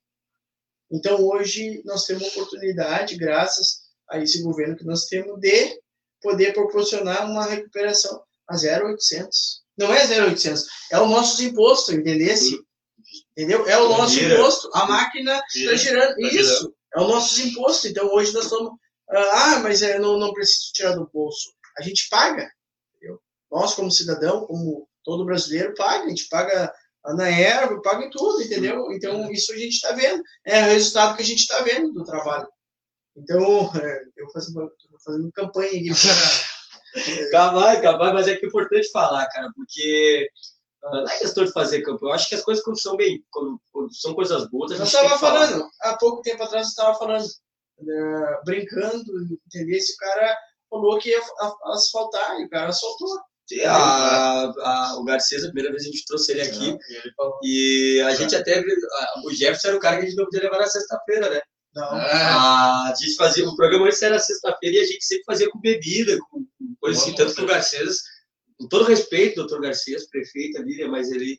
Então, 0.92 1.24
hoje, 1.26 1.82
nós 1.86 2.04
temos 2.04 2.28
oportunidade, 2.28 3.16
graças 3.16 3.80
a 4.10 4.18
esse 4.18 4.42
governo 4.42 4.76
que 4.76 4.84
nós 4.84 5.06
temos, 5.06 5.40
de 5.40 5.80
poder 6.20 6.52
proporcionar 6.52 7.24
uma 7.28 7.46
recuperação 7.46 8.22
a 8.46 8.56
0,800. 8.56 9.62
Não 9.78 9.92
é 9.92 10.06
0,800, 10.06 10.66
é 10.92 10.98
o 11.00 11.08
nosso 11.08 11.42
imposto, 11.42 11.92
entendeu? 11.92 12.36
Entendeu? 13.32 13.66
É 13.66 13.78
o 13.78 13.88
nosso 13.88 14.14
Gira. 14.14 14.34
imposto. 14.34 14.70
A 14.74 14.86
máquina 14.86 15.34
está 15.34 15.46
Gira. 15.58 15.76
girando. 15.76 16.14
Tá 16.14 16.28
Isso, 16.28 16.74
é 16.94 17.00
o 17.00 17.08
nosso 17.08 17.40
imposto. 17.40 17.88
Então, 17.88 18.06
hoje 18.12 18.32
nós 18.34 18.44
estamos. 18.44 18.72
Ah, 19.10 19.60
mas 19.60 19.82
é, 19.82 19.98
não, 19.98 20.18
não 20.18 20.32
preciso 20.32 20.72
tirar 20.72 20.94
do 20.94 21.08
bolso. 21.12 21.52
A 21.78 21.82
gente 21.82 22.08
paga. 22.08 22.50
Entendeu? 22.96 23.18
Nós, 23.50 23.74
como 23.74 23.90
cidadão, 23.90 24.46
como 24.46 24.86
todo 25.02 25.24
brasileiro, 25.24 25.74
paga. 25.74 26.04
A 26.04 26.08
gente 26.08 26.28
paga 26.28 26.72
na 27.04 27.28
erva, 27.28 27.80
paga 27.82 28.04
em 28.04 28.10
tudo, 28.10 28.42
entendeu? 28.42 28.90
Então, 28.92 29.30
isso 29.30 29.52
a 29.52 29.56
gente 29.56 29.74
está 29.74 29.92
vendo. 29.92 30.22
É 30.44 30.62
o 30.62 30.66
resultado 30.66 31.16
que 31.16 31.22
a 31.22 31.26
gente 31.26 31.40
está 31.40 31.60
vendo 31.62 31.92
do 31.92 32.04
trabalho. 32.04 32.48
Então, 33.16 33.70
é, 33.76 34.02
eu 34.16 34.30
fazendo, 34.30 34.70
fazendo 35.04 35.32
campanha 35.32 35.68
aqui. 35.68 35.90
Capaz, 37.30 37.80
capaz, 37.82 38.14
mas 38.14 38.28
é 38.28 38.36
que 38.36 38.46
é 38.46 38.48
importante 38.48 38.90
falar, 38.90 39.26
cara, 39.28 39.50
porque 39.54 40.28
ah, 40.84 41.02
não 41.02 41.08
é 41.08 41.18
questão 41.18 41.44
de 41.44 41.52
fazer 41.52 41.82
campo. 41.82 42.06
Eu 42.06 42.12
acho 42.12 42.28
que 42.28 42.34
as 42.34 42.42
coisas 42.42 42.64
quando 42.64 42.80
são 42.80 42.96
bem, 42.96 43.24
quando, 43.30 43.60
quando 43.72 43.94
são 43.94 44.14
coisas 44.14 44.48
boas, 44.48 44.72
a 44.72 44.74
Eu 44.74 44.78
gente 44.78 44.88
estava 44.88 45.14
que 45.14 45.20
falar. 45.20 45.46
falando, 45.46 45.70
há 45.80 45.96
pouco 45.96 46.22
tempo 46.22 46.42
atrás, 46.42 46.66
eu 46.66 46.70
estava 46.70 46.98
falando, 46.98 47.24
eh, 47.24 48.40
brincando, 48.44 49.04
entendeu? 49.46 49.76
Esse 49.76 49.96
cara 49.96 50.36
falou 50.70 50.98
que 50.98 51.10
ia 51.10 51.20
asfaltar, 51.66 52.40
e 52.40 52.46
o 52.46 52.48
cara 52.48 52.68
asfaltou. 52.68 53.20
Sim, 53.52 53.60
a- 53.64 54.52
a- 54.62 54.96
o 54.98 55.04
Garcês, 55.04 55.42
a 55.44 55.46
primeira 55.48 55.70
vez 55.70 55.82
a 55.82 55.86
gente 55.86 56.04
trouxe 56.06 56.32
ele 56.32 56.42
aqui, 56.42 56.70
E 56.70 56.94
ele 56.96 57.12
falou, 57.16 57.38
e 57.42 58.00
a 58.06 58.14
gente 58.14 58.34
até. 58.34 58.62
O 59.24 59.30
Jefferson 59.30 59.68
era 59.68 59.76
o 59.76 59.80
cara 59.80 59.96
que 59.98 60.02
a 60.02 60.06
gente 60.06 60.16
não 60.16 60.24
podia 60.24 60.42
levar 60.42 60.58
na 60.58 60.66
sexta-feira, 60.66 61.28
né? 61.30 61.40
Não. 61.74 61.84
"Ah, 61.84 62.90
A 62.90 62.94
gente 62.94 63.14
fazia, 63.16 63.48
o 63.48 63.56
programa 63.56 63.86
antes 63.86 64.02
era 64.02 64.18
sexta-feira 64.18 64.76
e 64.76 64.80
a 64.80 64.84
gente 64.86 65.04
sempre 65.04 65.24
fazia 65.24 65.50
com 65.50 65.58
bebida, 65.60 66.18
com, 66.30 66.40
com 66.44 66.74
coisa 66.80 67.00
assim, 67.00 67.14
tanto 67.14 67.34
que 67.34 67.40
o 67.42 67.46
Garcês, 67.46 67.98
com 68.58 68.68
todo 68.68 68.84
respeito, 68.84 69.36
doutor 69.36 69.60
Garcês, 69.60 70.06
prefeito 70.08 70.58
ali, 70.58 70.76
né, 70.78 70.86
mas 70.86 71.10
ele 71.10 71.38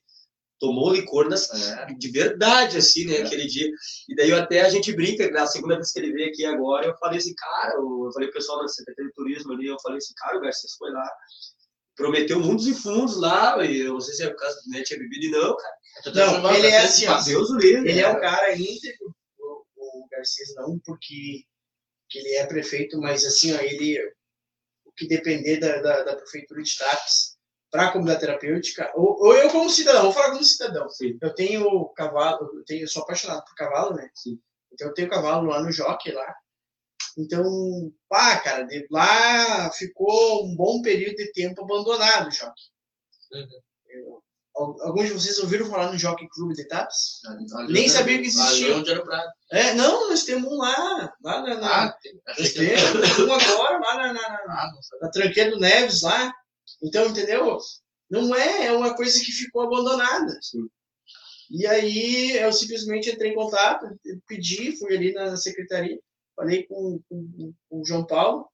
tomou 0.60 0.92
licor 0.94 1.28
nas, 1.30 1.50
É. 1.72 1.86
de 1.94 2.10
verdade, 2.10 2.78
assim, 2.78 3.06
né, 3.06 3.18
É. 3.18 3.24
aquele 3.24 3.46
dia. 3.48 3.70
E 4.10 4.16
daí 4.16 4.32
até 4.32 4.62
a 4.62 4.70
gente 4.70 4.92
brinca, 4.94 5.30
na 5.30 5.46
segunda 5.46 5.76
vez 5.76 5.92
que 5.92 6.00
ele 6.00 6.14
veio 6.14 6.30
aqui 6.30 6.46
agora, 6.46 6.88
eu 6.88 6.96
falei 6.98 7.20
assim, 7.20 7.34
cara, 7.36 7.74
eu 7.76 8.10
falei 8.14 8.30
pro 8.30 8.38
pessoal 8.40 8.62
da 8.62 8.68
Secretaria 8.70 9.10
de 9.10 9.14
Turismo 9.16 9.54
ali, 9.54 9.68
eu 9.68 9.78
falei 9.82 9.98
assim, 9.98 10.14
cara, 10.16 10.38
o 10.38 10.42
Garcês 10.42 10.74
foi 10.80 10.90
lá, 10.92 11.08
prometeu 11.96 12.40
mundos 12.40 12.68
e 12.68 12.74
fundos 12.74 13.20
lá, 13.20 13.64
e 13.66 13.82
eu 13.82 13.94
não 13.94 14.02
sei 14.02 14.16
se 14.16 14.24
é 14.24 14.30
por 14.30 14.38
causa 14.38 14.62
do 14.62 14.70
né, 14.70 14.82
tinha 14.84 15.00
bebido 15.00 15.26
e 15.26 15.32
não, 15.32 15.56
cara. 15.56 15.76
Não, 16.16 16.56
ele 16.56 16.68
é 16.68 16.80
assim, 16.80 17.08
ó, 17.08 17.22
Deus 17.22 17.50
o 17.50 17.58
livre. 17.58 17.90
Ele 17.90 18.00
é 18.00 18.04
cara. 18.04 18.18
um 18.18 18.22
cara 18.22 18.56
íntegro, 18.56 19.16
o, 19.38 19.64
o 19.78 20.08
Garcês 20.10 20.54
não, 20.56 20.80
porque 20.80 21.46
que 22.10 22.20
ele 22.20 22.36
é 22.36 22.46
prefeito, 22.46 23.00
mas 23.00 23.26
assim, 23.26 23.54
ó, 23.56 23.60
ele, 23.60 24.00
o 24.86 24.92
que 24.92 25.08
depender 25.08 25.58
da, 25.58 25.82
da, 25.82 26.04
da 26.04 26.16
prefeitura 26.16 26.62
de 26.62 26.78
Tapes 26.78 27.38
para 27.72 27.88
a 27.88 27.92
comunidade 27.92 28.20
terapêutica, 28.20 28.92
ou, 28.94 29.20
ou 29.20 29.36
eu 29.36 29.50
como 29.50 29.68
cidadão, 29.68 30.04
vou 30.04 30.12
falar 30.12 30.30
como 30.30 30.44
cidadão, 30.44 30.88
Sim. 30.90 31.18
eu 31.20 31.34
tenho 31.34 31.90
cavalo, 31.96 32.52
eu, 32.54 32.64
tenho, 32.66 32.84
eu 32.84 32.88
sou 32.88 33.02
apaixonado 33.02 33.44
por 33.44 33.56
cavalo, 33.56 33.96
né? 33.96 34.08
Sim. 34.14 34.40
Então 34.72 34.88
eu 34.90 34.94
tenho 34.94 35.10
cavalo 35.10 35.48
lá 35.48 35.60
no 35.62 35.72
Jockey 35.72 36.12
lá. 36.12 36.36
Então, 37.18 37.92
pá, 38.10 38.38
cara, 38.40 38.64
de 38.64 38.88
lá 38.90 39.72
ficou 39.72 40.46
um 40.46 40.56
bom 40.56 40.82
período 40.82 41.16
de 41.16 41.32
tempo 41.32 41.64
abandonado 41.64 42.28
o 42.28 42.32
Jockey. 42.32 42.64
Uhum. 43.34 43.64
Alguns 44.56 45.08
de 45.08 45.14
vocês 45.14 45.40
ouviram 45.40 45.66
falar 45.66 45.92
no 45.92 45.98
Jockey 45.98 46.28
Clube 46.30 46.54
de 46.54 46.68
Tapes? 46.68 47.22
Ali 47.56 47.74
Nem 47.74 47.90
sabia 47.90 48.20
que 48.20 48.28
existia. 48.28 48.78
Onde 48.78 48.92
era 48.92 49.02
o 49.02 49.04
Prado. 49.04 49.28
É, 49.52 49.74
não, 49.74 50.10
nós 50.10 50.24
temos 50.24 50.52
um 50.52 50.58
lá, 50.58 51.12
lá 51.24 51.42
na, 51.42 51.56
na, 51.56 51.86
Ah, 51.86 51.98
nós 52.38 52.54
temos 52.54 53.18
um 53.20 53.34
agora 53.34 53.80
lá 53.80 53.96
na, 53.96 54.14
na, 54.14 54.14
na, 54.14 54.54
Ah, 54.54 54.72
na 55.02 55.10
Tranqueira 55.10 55.50
do 55.50 55.60
Neves 55.60 56.04
lá. 56.04 56.32
Então, 56.84 57.08
entendeu? 57.08 57.58
Não 58.12 58.36
é, 58.36 58.68
é 58.68 58.72
uma 58.74 58.96
coisa 58.96 59.20
que 59.20 59.32
ficou 59.32 59.64
abandonada. 59.64 60.38
Sim. 60.42 60.68
E 61.50 61.66
aí 61.66 62.38
eu 62.38 62.54
simplesmente 62.54 63.10
entrei 63.10 63.32
em 63.32 63.36
contato, 63.36 63.88
pedi, 64.28 64.78
fui 64.78 64.96
ali 64.96 65.14
na 65.14 65.36
secretaria, 65.36 66.00
falei 66.36 66.64
com, 66.64 67.00
com, 67.10 67.54
com 67.70 67.82
o 67.82 67.86
João 67.86 68.06
Paulo 68.06 68.50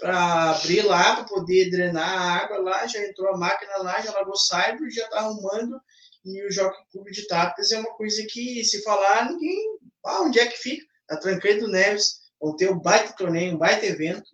para 0.00 0.52
abrir 0.52 0.82
lá, 0.82 1.16
para 1.16 1.24
poder 1.24 1.70
drenar 1.70 2.08
a 2.08 2.30
água 2.42 2.58
lá, 2.58 2.86
já 2.86 3.04
entrou 3.06 3.34
a 3.34 3.36
máquina 3.36 3.76
lá, 3.78 4.00
já 4.00 4.10
lavou 4.12 4.34
cyber, 4.34 4.90
já 4.90 5.04
está 5.04 5.18
arrumando. 5.18 5.78
E 6.24 6.46
o 6.46 6.50
Jockey 6.50 6.82
Clube 6.90 7.12
de 7.12 7.26
Tapas 7.26 7.70
é 7.70 7.78
uma 7.78 7.94
coisa 7.94 8.24
que, 8.28 8.64
se 8.64 8.82
falar, 8.82 9.30
ninguém. 9.30 9.78
Ah, 10.04 10.22
onde 10.22 10.38
é 10.38 10.46
que 10.46 10.56
fica? 10.56 10.84
Na 11.08 11.18
Tranqueira 11.18 11.60
do 11.60 11.68
Neves, 11.68 12.20
vão 12.40 12.56
ter 12.56 12.70
um 12.70 12.78
baita 12.78 13.14
torneio, 13.16 13.54
um 13.54 13.58
baita 13.58 13.86
evento. 13.86 14.24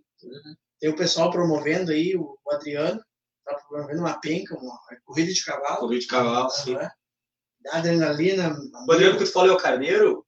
Tem 0.80 0.90
o 0.90 0.96
pessoal 0.96 1.30
promovendo 1.30 1.90
aí, 1.90 2.16
o, 2.16 2.38
Adriano, 2.50 3.02
tá 3.44 3.54
promovendo 3.68 4.00
uma 4.00 4.20
penca, 4.20 4.56
uma 4.56 4.78
corrida 5.04 5.32
de 5.32 5.44
cavalo. 5.44 5.80
Corrida 5.80 6.00
de 6.00 6.06
cavalo, 6.06 6.50
sim. 6.50 6.74
Dá 6.74 6.90
adrenalina. 7.72 8.56
O 8.86 8.92
Adriano 8.92 9.18
que 9.18 9.24
tu 9.24 9.32
falou 9.32 9.50
é 9.50 9.54
o 9.54 9.58
Carneiro? 9.60 10.24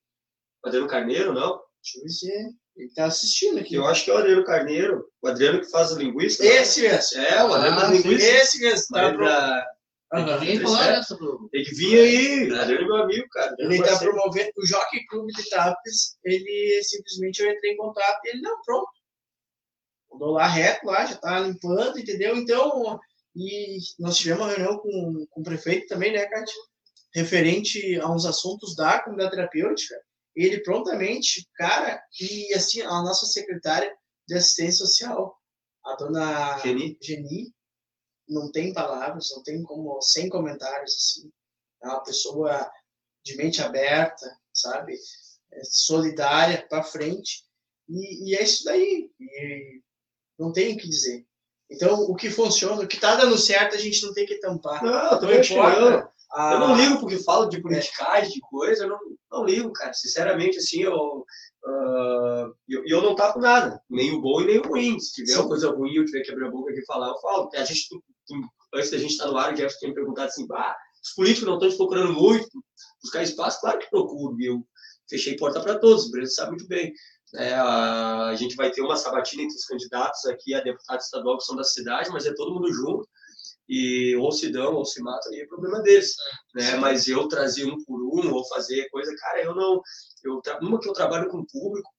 O 0.63 0.67
Adriano 0.67 0.87
Carneiro, 0.87 1.33
não? 1.33 1.61
Deixa 1.81 1.97
eu 1.97 2.03
ver 2.03 2.09
se 2.09 2.31
é- 2.31 2.49
ele 2.77 2.93
tá 2.93 3.05
assistindo 3.05 3.59
aqui. 3.59 3.75
Eu 3.75 3.85
acho 3.85 4.03
que 4.05 4.11
é 4.11 4.13
o 4.13 4.17
Adriano 4.17 4.43
Carneiro. 4.45 5.05
O 5.21 5.27
Adriano 5.27 5.59
que 5.61 5.69
faz 5.69 5.91
o 5.91 5.97
linguiça. 5.99 6.43
né? 6.43 6.49
Esse 6.49 6.81
mesmo. 6.81 7.19
É, 7.21 7.43
o 7.43 7.53
Adriano 7.53 7.77
Ah, 7.77 7.81
das 7.81 7.91
linguiças. 7.91 8.23
Esse 8.29 8.59
mesmo. 8.59 8.85
Tá 8.93 9.01
Mas, 9.03 9.13
pro- 9.15 9.27
ah, 9.27 9.65
Aham. 10.11 10.39
Ninguém 10.39 10.55
Três 10.57 10.61
falou 10.63 10.77
sete. 10.77 10.89
né, 10.97 11.03
sobre 11.03 11.25
o- 11.27 11.49
Tem 11.51 11.63
que 11.63 11.75
vir 11.75 11.99
aí. 11.99 12.43
É 12.49 12.65
meu 12.83 12.95
amigo, 12.95 13.27
cara. 13.29 13.55
Ele 13.59 13.75
está 13.79 13.99
promovendo 13.99 14.49
o 14.57 14.65
Jockey 14.65 15.05
Clube 15.07 15.31
de 15.33 15.47
Tapes. 15.51 16.17
Ele 16.25 16.81
simplesmente 16.83 17.43
eu 17.43 17.51
entrei 17.51 17.73
em 17.73 17.77
contato 17.77 18.19
e 18.25 18.29
ele, 18.29 18.41
não, 18.41 18.59
pronto. 18.65 18.89
Mandou 20.11 20.31
lá 20.31 20.47
reto, 20.47 20.87
lá, 20.87 21.05
já 21.05 21.15
tá 21.15 21.39
limpando, 21.41 21.99
entendeu? 21.99 22.35
Então, 22.35 22.99
e 23.35 23.77
nós 23.99 24.17
tivemos 24.17 24.45
uma 24.45 24.49
reunião 24.51 24.79
com, 24.79 25.27
com 25.29 25.41
o 25.41 25.43
prefeito 25.43 25.85
também, 25.87 26.11
né, 26.11 26.25
Cátia? 26.25 26.55
Referente 27.13 27.99
a 28.01 28.09
uns 28.11 28.25
assuntos 28.25 28.75
da 28.75 28.99
comunidade 29.03 29.35
terapêutica. 29.35 29.95
Ele 30.35 30.61
prontamente, 30.61 31.47
cara, 31.55 32.01
e 32.19 32.53
assim, 32.53 32.81
a 32.81 33.01
nossa 33.01 33.25
secretária 33.25 33.93
de 34.27 34.35
assistência 34.35 34.85
social, 34.85 35.35
a 35.83 35.95
dona 35.95 36.59
Geni. 36.59 36.97
Geni, 37.01 37.53
não 38.27 38.51
tem 38.51 38.73
palavras, 38.73 39.31
não 39.35 39.43
tem 39.43 39.63
como, 39.63 39.99
sem 40.01 40.29
comentários, 40.29 40.95
assim. 40.95 41.31
É 41.81 41.87
uma 41.87 42.03
pessoa 42.03 42.69
de 43.23 43.35
mente 43.35 43.61
aberta, 43.61 44.25
sabe? 44.53 44.97
É 45.51 45.61
solidária 45.63 46.65
para 46.67 46.83
frente. 46.83 47.43
E, 47.87 48.29
e 48.29 48.35
é 48.35 48.43
isso 48.43 48.63
daí. 48.65 49.11
E 49.19 49.81
não 50.37 50.53
tem 50.53 50.75
o 50.75 50.77
que 50.77 50.87
dizer. 50.87 51.25
Então, 51.69 52.01
o 52.03 52.15
que 52.15 52.29
funciona, 52.29 52.81
o 52.81 52.87
que 52.87 52.95
está 52.95 53.15
dando 53.15 53.37
certo, 53.37 53.75
a 53.75 53.79
gente 53.79 54.01
não 54.03 54.13
tem 54.13 54.25
que 54.25 54.39
tampar. 54.39 54.83
Não, 54.83 55.11
eu 55.13 55.21
Não 55.21 55.33
importa. 55.33 55.79
não. 55.79 56.18
A- 56.33 56.53
Eu 56.53 56.59
não 56.59 56.75
ligo 56.75 56.99
porque 56.99 57.17
falo 57.19 57.47
de 57.47 57.61
politicagem, 57.61 58.31
de 58.33 58.39
coisa, 58.41 58.83
eu 58.83 58.89
não, 58.89 58.99
não 59.31 59.45
ligo, 59.45 59.71
cara. 59.73 59.93
Sinceramente, 59.93 60.57
assim, 60.57 60.81
eu, 60.83 61.25
ah, 61.65 62.49
eu, 62.67 62.83
eu 62.85 63.01
não 63.01 63.15
tapo 63.15 63.39
nada, 63.39 63.81
nem 63.89 64.11
o 64.13 64.21
bom 64.21 64.41
e 64.41 64.45
nem 64.45 64.59
o 64.59 64.67
ruim. 64.67 64.99
Se 64.99 65.13
tiver 65.13 65.33
Sim. 65.33 65.39
uma 65.39 65.47
coisa 65.47 65.71
ruim 65.71 65.93
eu 65.95 66.05
tiver 66.05 66.21
que 66.21 66.31
abrir 66.31 66.47
a 66.47 66.51
boca 66.51 66.71
aqui 66.71 66.79
e 66.81 66.85
falar, 66.85 67.09
eu 67.09 67.17
falo. 67.19 67.49
A 67.53 67.63
gente, 67.63 67.87
antes 68.73 68.91
da 68.91 68.97
gente 68.97 69.11
estar 69.11 69.27
no 69.27 69.37
ar, 69.37 69.53
o 69.53 69.55
Jefferson 69.55 69.79
tinha 69.79 69.89
me 69.89 69.95
perguntado 69.95 70.27
assim, 70.27 70.45
bah, 70.47 70.75
os 71.03 71.13
políticos 71.13 71.47
não 71.47 71.55
estão 71.55 71.69
te 71.69 71.77
procurando 71.77 72.13
muito, 72.13 72.49
buscar 73.01 73.23
espaço, 73.23 73.59
claro 73.61 73.79
que 73.79 73.89
procuro. 73.89 74.35
Eu 74.41 74.63
fechei 75.09 75.35
porta 75.35 75.61
para 75.61 75.79
todos, 75.79 76.05
o 76.07 76.11
Breno 76.11 76.27
sabe 76.27 76.51
muito 76.51 76.67
bem. 76.67 76.93
É, 77.35 77.53
a, 77.53 78.27
a 78.27 78.35
gente 78.35 78.55
vai 78.55 78.71
ter 78.71 78.81
uma 78.81 78.95
sabatina 78.95 79.43
entre 79.43 79.55
os 79.55 79.65
candidatos 79.65 80.25
aqui 80.25 80.53
a 80.53 80.61
deputado 80.61 80.99
estadual 80.99 81.37
que 81.37 81.43
são 81.45 81.55
da 81.55 81.63
cidade, 81.63 82.09
mas 82.09 82.25
é 82.25 82.33
todo 82.33 82.53
mundo 82.53 82.71
junto. 82.73 83.07
E 83.69 84.15
ou 84.15 84.31
se 84.31 84.51
dão 84.51 84.73
ou 84.73 84.83
se 84.83 84.99
matam, 85.01 85.31
aí 85.31 85.41
é 85.41 85.45
problema 85.45 85.81
deles. 85.81 86.15
Né? 86.55 86.75
Mas 86.77 87.07
eu 87.07 87.27
trazer 87.27 87.65
um 87.65 87.77
por 87.83 88.01
um 88.01 88.33
ou 88.33 88.47
fazer 88.47 88.89
coisa, 88.89 89.15
cara, 89.15 89.43
eu 89.43 89.53
não. 89.53 89.79
Eu, 90.23 90.41
uma 90.61 90.79
que 90.79 90.89
eu 90.89 90.93
trabalho 90.93 91.29
com 91.29 91.37
o 91.37 91.47
público 91.47 91.89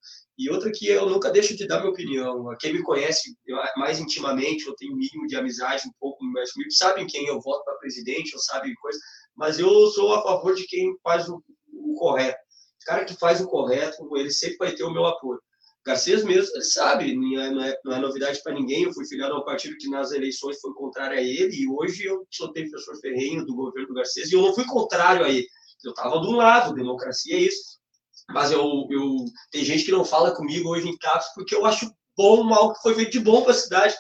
e 0.41 0.49
outra 0.51 0.73
que 0.73 0.89
eu 0.89 1.09
nunca 1.09 1.31
deixo 1.31 1.55
de 1.55 1.67
dar 1.67 1.81
minha 1.81 1.93
opinião. 1.93 2.57
Quem 2.59 2.73
me 2.73 2.83
conhece 2.83 3.37
mais 3.77 4.01
intimamente, 4.01 4.67
eu 4.67 4.75
tenho 4.75 4.97
mínimo 4.97 5.27
de 5.27 5.37
amizade, 5.37 5.87
um 5.87 5.93
pouco 6.01 6.25
mais 6.25 6.51
comigo, 6.53 6.73
sabem 6.73 7.07
quem 7.07 7.27
eu 7.27 7.39
voto 7.41 7.63
para 7.63 7.77
presidente, 7.77 8.35
ou 8.35 8.41
sabem 8.41 8.75
coisa, 8.77 8.99
mas 9.37 9.59
eu 9.59 9.69
sou 9.89 10.15
a 10.15 10.23
favor 10.23 10.55
de 10.55 10.67
quem 10.67 10.97
faz 11.03 11.29
o, 11.29 11.43
o 11.73 11.95
correto. 11.95 12.39
O 12.83 12.87
cara 12.87 13.05
que 13.05 13.15
faz 13.15 13.41
o 13.41 13.47
correto, 13.47 14.17
ele 14.17 14.31
sempre 14.31 14.57
vai 14.57 14.75
ter 14.75 14.83
o 14.83 14.91
meu 14.91 15.05
apoio. 15.05 15.41
Garcês 15.85 16.23
mesmo, 16.25 16.55
ele 16.55 16.65
sabe, 16.65 17.15
não 17.15 17.41
é, 17.41 17.51
não 17.51 17.65
é, 17.65 17.77
não 17.85 17.93
é 17.95 18.01
novidade 18.01 18.43
para 18.43 18.55
ninguém. 18.55 18.83
Eu 18.85 18.93
fui 18.93 19.07
filiado 19.07 19.35
a 19.35 19.41
um 19.41 19.45
partido 19.45 19.77
que 19.79 19.89
nas 19.89 20.13
eleições 20.13 20.61
foi 20.61 20.73
contrário 20.75 21.19
a 21.19 21.23
ele, 21.23 21.57
e 21.57 21.69
hoje 21.69 22.05
eu 22.05 22.27
sou 22.31 22.53
defensor 22.53 23.01
ferrenho 23.01 23.47
do 23.47 23.55
governo 23.55 23.89
do 23.89 23.95
Garcês, 23.95 24.31
e 24.31 24.35
eu 24.35 24.43
não 24.43 24.55
fui 24.55 24.65
contrário 24.67 25.25
a 25.25 25.29
ele. 25.31 25.47
Eu 25.83 25.91
estava 25.91 26.19
do 26.19 26.33
lado, 26.33 26.75
democracia 26.75 27.35
é 27.35 27.41
isso. 27.41 27.81
Mas 28.29 28.51
eu, 28.51 28.87
eu, 28.91 29.25
tem 29.51 29.65
gente 29.65 29.85
que 29.85 29.91
não 29.91 30.05
fala 30.05 30.35
comigo 30.35 30.69
hoje 30.69 30.89
em 30.89 30.97
CAPS 30.97 31.33
porque 31.35 31.55
eu 31.55 31.65
acho 31.65 31.91
bom 32.17 32.53
algo 32.53 32.75
que 32.75 32.83
foi 32.83 32.95
feito 32.95 33.13
de 33.13 33.21
bom 33.21 33.43
para 33.43 33.53
a 33.53 33.55
cidade. 33.55 33.95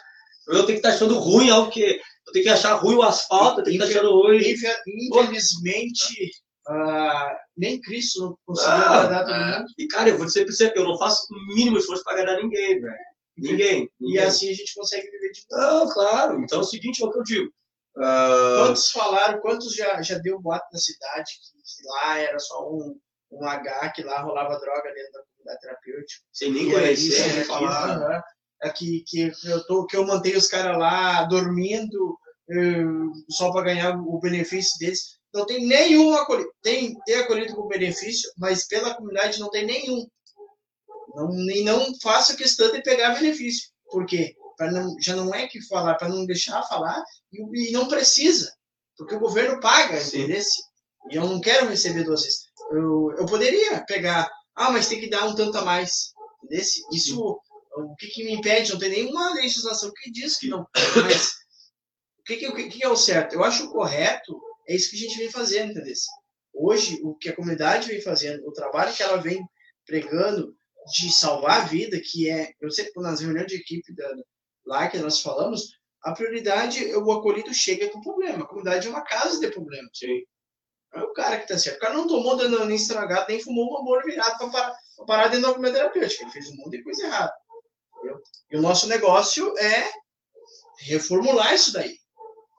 Eu 0.47 0.66
tenho 0.66 0.81
que 0.81 0.86
estar 0.86 0.90
achando 0.90 1.19
ruim 1.19 1.51
algo 1.51 1.70
que. 1.70 2.01
Eu 2.27 2.32
tenho 2.32 2.44
que 2.44 2.51
achar 2.51 2.74
ruim 2.74 2.97
o 2.97 3.02
asfalto, 3.02 3.61
eu 3.61 3.65
tenho 3.65 3.78
que 3.78 3.85
estar 3.85 3.98
achando 3.98 4.15
ruim. 4.15 4.39
Infelizmente, 4.39 6.31
uh, 6.69 7.37
nem 7.57 7.81
Cristo 7.81 8.20
não 8.20 8.39
conseguiu 8.47 8.73
ah, 8.73 9.01
agradar 9.01 9.24
todo 9.27 9.59
mundo. 9.59 9.73
E, 9.78 9.87
cara, 9.89 10.09
eu 10.09 10.16
vou 10.16 10.27
dizer 10.27 10.45
para 10.45 10.55
você, 10.55 10.73
eu 10.74 10.85
não 10.85 10.99
faço 10.99 11.27
o 11.32 11.55
mínimo 11.55 11.78
esforço 11.78 12.05
para 12.05 12.15
agradar 12.15 12.43
ninguém, 12.43 12.81
velho. 12.81 12.95
Ninguém, 13.37 13.91
ninguém. 13.99 14.16
E 14.16 14.19
assim 14.19 14.51
a 14.51 14.55
gente 14.55 14.74
consegue 14.74 15.11
viver 15.11 15.32
de 15.32 15.45
Não, 15.51 15.89
claro. 15.89 16.41
Então 16.43 16.59
é 16.59 16.62
o 16.62 16.65
seguinte, 16.65 17.03
é 17.03 17.07
o 17.07 17.11
que 17.11 17.19
eu 17.19 17.23
digo. 17.23 17.51
Uh... 17.97 18.66
Quantos 18.66 18.91
falaram, 18.91 19.41
quantos 19.41 19.74
já, 19.74 20.01
já 20.03 20.19
deu 20.19 20.41
boato 20.41 20.66
na 20.73 20.78
cidade 20.78 21.32
que, 21.32 21.59
que 21.59 21.89
lá 21.89 22.19
era 22.19 22.39
só 22.39 22.69
um, 22.70 22.99
um 23.32 23.47
H, 23.47 23.93
que 23.95 24.03
lá 24.03 24.20
rolava 24.20 24.59
droga 24.59 24.93
dentro 24.93 25.12
da 25.12 25.23
comunidade 25.23 25.61
terapêutica. 25.61 26.24
Sem 26.32 26.53
nem 26.53 26.70
conhecer, 26.70 27.35
né? 27.35 27.45
Falar, 27.45 27.99
né? 27.99 28.23
É 28.62 28.69
que, 28.69 29.03
que, 29.07 29.32
eu 29.45 29.66
tô, 29.66 29.87
que 29.87 29.97
eu 29.97 30.07
mantenho 30.07 30.37
os 30.37 30.47
caras 30.47 30.78
lá 30.78 31.24
dormindo 31.24 32.19
uh, 32.51 33.32
só 33.32 33.51
para 33.51 33.65
ganhar 33.65 33.99
o 33.99 34.19
benefício 34.20 34.78
deles. 34.78 35.19
Não 35.32 35.47
tem 35.47 35.66
nenhum 35.66 36.15
acolhido. 36.15 36.51
Tem, 36.62 36.94
tem 37.07 37.16
acolhido 37.16 37.55
com 37.55 37.69
benefício, 37.69 38.31
mas 38.36 38.66
pela 38.66 38.94
comunidade 38.94 39.39
não 39.39 39.51
tem 39.51 39.65
nenhum. 39.65 40.07
Não, 41.15 41.31
e 41.51 41.62
não 41.62 41.93
faço 42.01 42.36
questão 42.36 42.70
de 42.73 42.82
pegar 42.82 43.15
benefício. 43.15 43.70
Por 43.90 44.07
quê? 44.07 44.35
Não, 44.59 44.94
já 45.01 45.16
não 45.16 45.35
é 45.35 45.47
que 45.47 45.66
falar, 45.66 45.94
para 45.94 46.09
não 46.09 46.27
deixar 46.27 46.62
falar, 46.65 47.02
e, 47.32 47.69
e, 47.69 47.73
não 47.73 47.89
precisa. 47.89 48.52
Porque 48.97 49.15
o 49.15 49.20
governo 49.20 49.61
paga, 49.61 50.01
entendeu? 50.01 50.43
E 51.11 51.16
eu 51.16 51.27
não 51.27 51.40
quero 51.40 51.69
receber 51.69 52.05
duas 52.05 52.23
vezes. 52.23 52.43
Eu, 52.70 53.15
eu 53.16 53.27
poderia 53.27 53.82
pegar, 53.86 54.31
ah, 54.55 54.70
mas 54.70 54.89
tem 54.89 55.01
que 55.01 55.09
dar 55.09 55.27
um 55.27 55.35
tanto 55.35 55.57
a 55.57 55.65
mais. 55.65 56.12
Entendeu? 56.44 56.66
Isso, 56.93 57.40
o 57.77 57.97
que, 57.97 58.09
que 58.09 58.24
me 58.24 58.35
impede? 58.35 58.73
Não 58.73 58.78
tem 58.78 58.90
nenhuma 58.90 59.32
legislação 59.35 59.90
que 59.97 60.11
diz 60.11 60.36
que 60.36 60.48
não. 60.48 60.66
Mas 61.02 61.28
o 62.19 62.23
que, 62.24 62.36
que, 62.36 62.48
o 62.48 62.55
que, 62.55 62.69
que 62.69 62.85
é 62.85 62.89
o 62.89 62.97
certo? 62.97 63.32
Eu 63.32 63.43
acho 63.43 63.70
correto, 63.70 64.39
é 64.71 64.77
isso 64.77 64.91
que 64.91 64.97
a 64.97 65.01
gente 65.01 65.19
vem 65.19 65.31
fazendo, 65.31 65.73
entendeu? 65.73 65.93
Hoje, 66.55 67.01
o 67.03 67.17
que 67.17 67.29
a 67.29 67.35
comunidade 67.35 67.89
vem 67.89 68.01
fazendo, 68.01 68.47
o 68.47 68.53
trabalho 68.53 68.95
que 68.95 69.03
ela 69.03 69.17
vem 69.17 69.45
pregando 69.85 70.55
de 70.93 71.13
salvar 71.13 71.63
a 71.63 71.65
vida, 71.65 72.01
que 72.01 72.31
é, 72.31 72.53
eu 72.61 72.71
sei 72.71 72.85
que 72.85 73.01
nas 73.01 73.21
reuniões 73.21 73.49
de 73.49 73.57
equipe 73.57 73.93
da, 73.95 74.09
lá 74.65 74.89
que 74.89 74.99
nós 74.99 75.21
falamos, 75.21 75.73
a 76.03 76.13
prioridade, 76.13 76.95
o 76.95 77.13
acolhido 77.13 77.53
chega 77.53 77.91
com 77.91 78.01
problema. 78.01 78.45
A 78.45 78.47
comunidade 78.47 78.87
é 78.87 78.91
uma 78.91 79.03
casa 79.03 79.41
de 79.41 79.51
problema. 79.51 79.89
Sim. 79.93 80.23
É 80.95 81.01
o 81.01 81.13
cara 81.13 81.39
que 81.39 81.49
tá 81.49 81.59
certo. 81.59 81.77
O 81.77 81.81
cara 81.81 81.95
não 81.95 82.07
tomou 82.07 82.37
dano 82.37 82.65
nem 82.65 82.77
estragado, 82.77 83.27
nem 83.29 83.43
fumou 83.43 83.73
um 83.73 83.79
amor 83.79 84.05
virado 84.05 84.39
para 84.39 84.49
parar, 84.51 84.77
pra 84.97 85.05
parar 85.05 85.29
dentro 85.29 85.49
da 85.49 85.55
comunidade 85.55 85.79
terapêutica. 85.79 86.23
Ele 86.23 86.33
fez 86.33 86.49
um 86.49 86.57
monte 86.57 86.79
de 86.79 86.85
coisa 86.85 87.07
errada. 87.07 87.33
Entendeu? 87.97 88.23
E 88.51 88.57
o 88.57 88.63
nosso 88.63 88.89
negócio 88.89 89.57
é 89.59 89.91
reformular 90.79 91.55
isso 91.55 91.73
daí. 91.73 91.97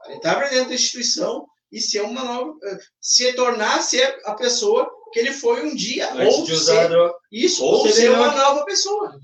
Ele 0.06 0.16
entrar 0.16 0.36
para 0.36 0.50
dentro 0.50 0.70
da 0.70 0.76
instituição 0.76 1.48
e 1.72 1.80
ser 1.80 2.02
uma 2.02 2.24
nova. 2.24 2.54
Eh, 2.64 2.78
se 3.00 3.34
tornar 3.34 3.82
ser 3.82 4.20
a 4.26 4.34
pessoa 4.36 4.90
que 5.12 5.20
ele 5.20 5.32
foi 5.32 5.64
um 5.64 5.76
dia. 5.76 6.12
Antes 6.14 6.38
ou 6.38 6.46
de 6.46 6.54
usar 6.54 6.90
ser, 6.90 7.12
isso, 7.32 7.64
ou, 7.64 7.88
ser, 7.88 7.94
ser 7.94 8.12
uma 8.12 8.32
nova 8.36 8.66
pessoa. 8.66 9.18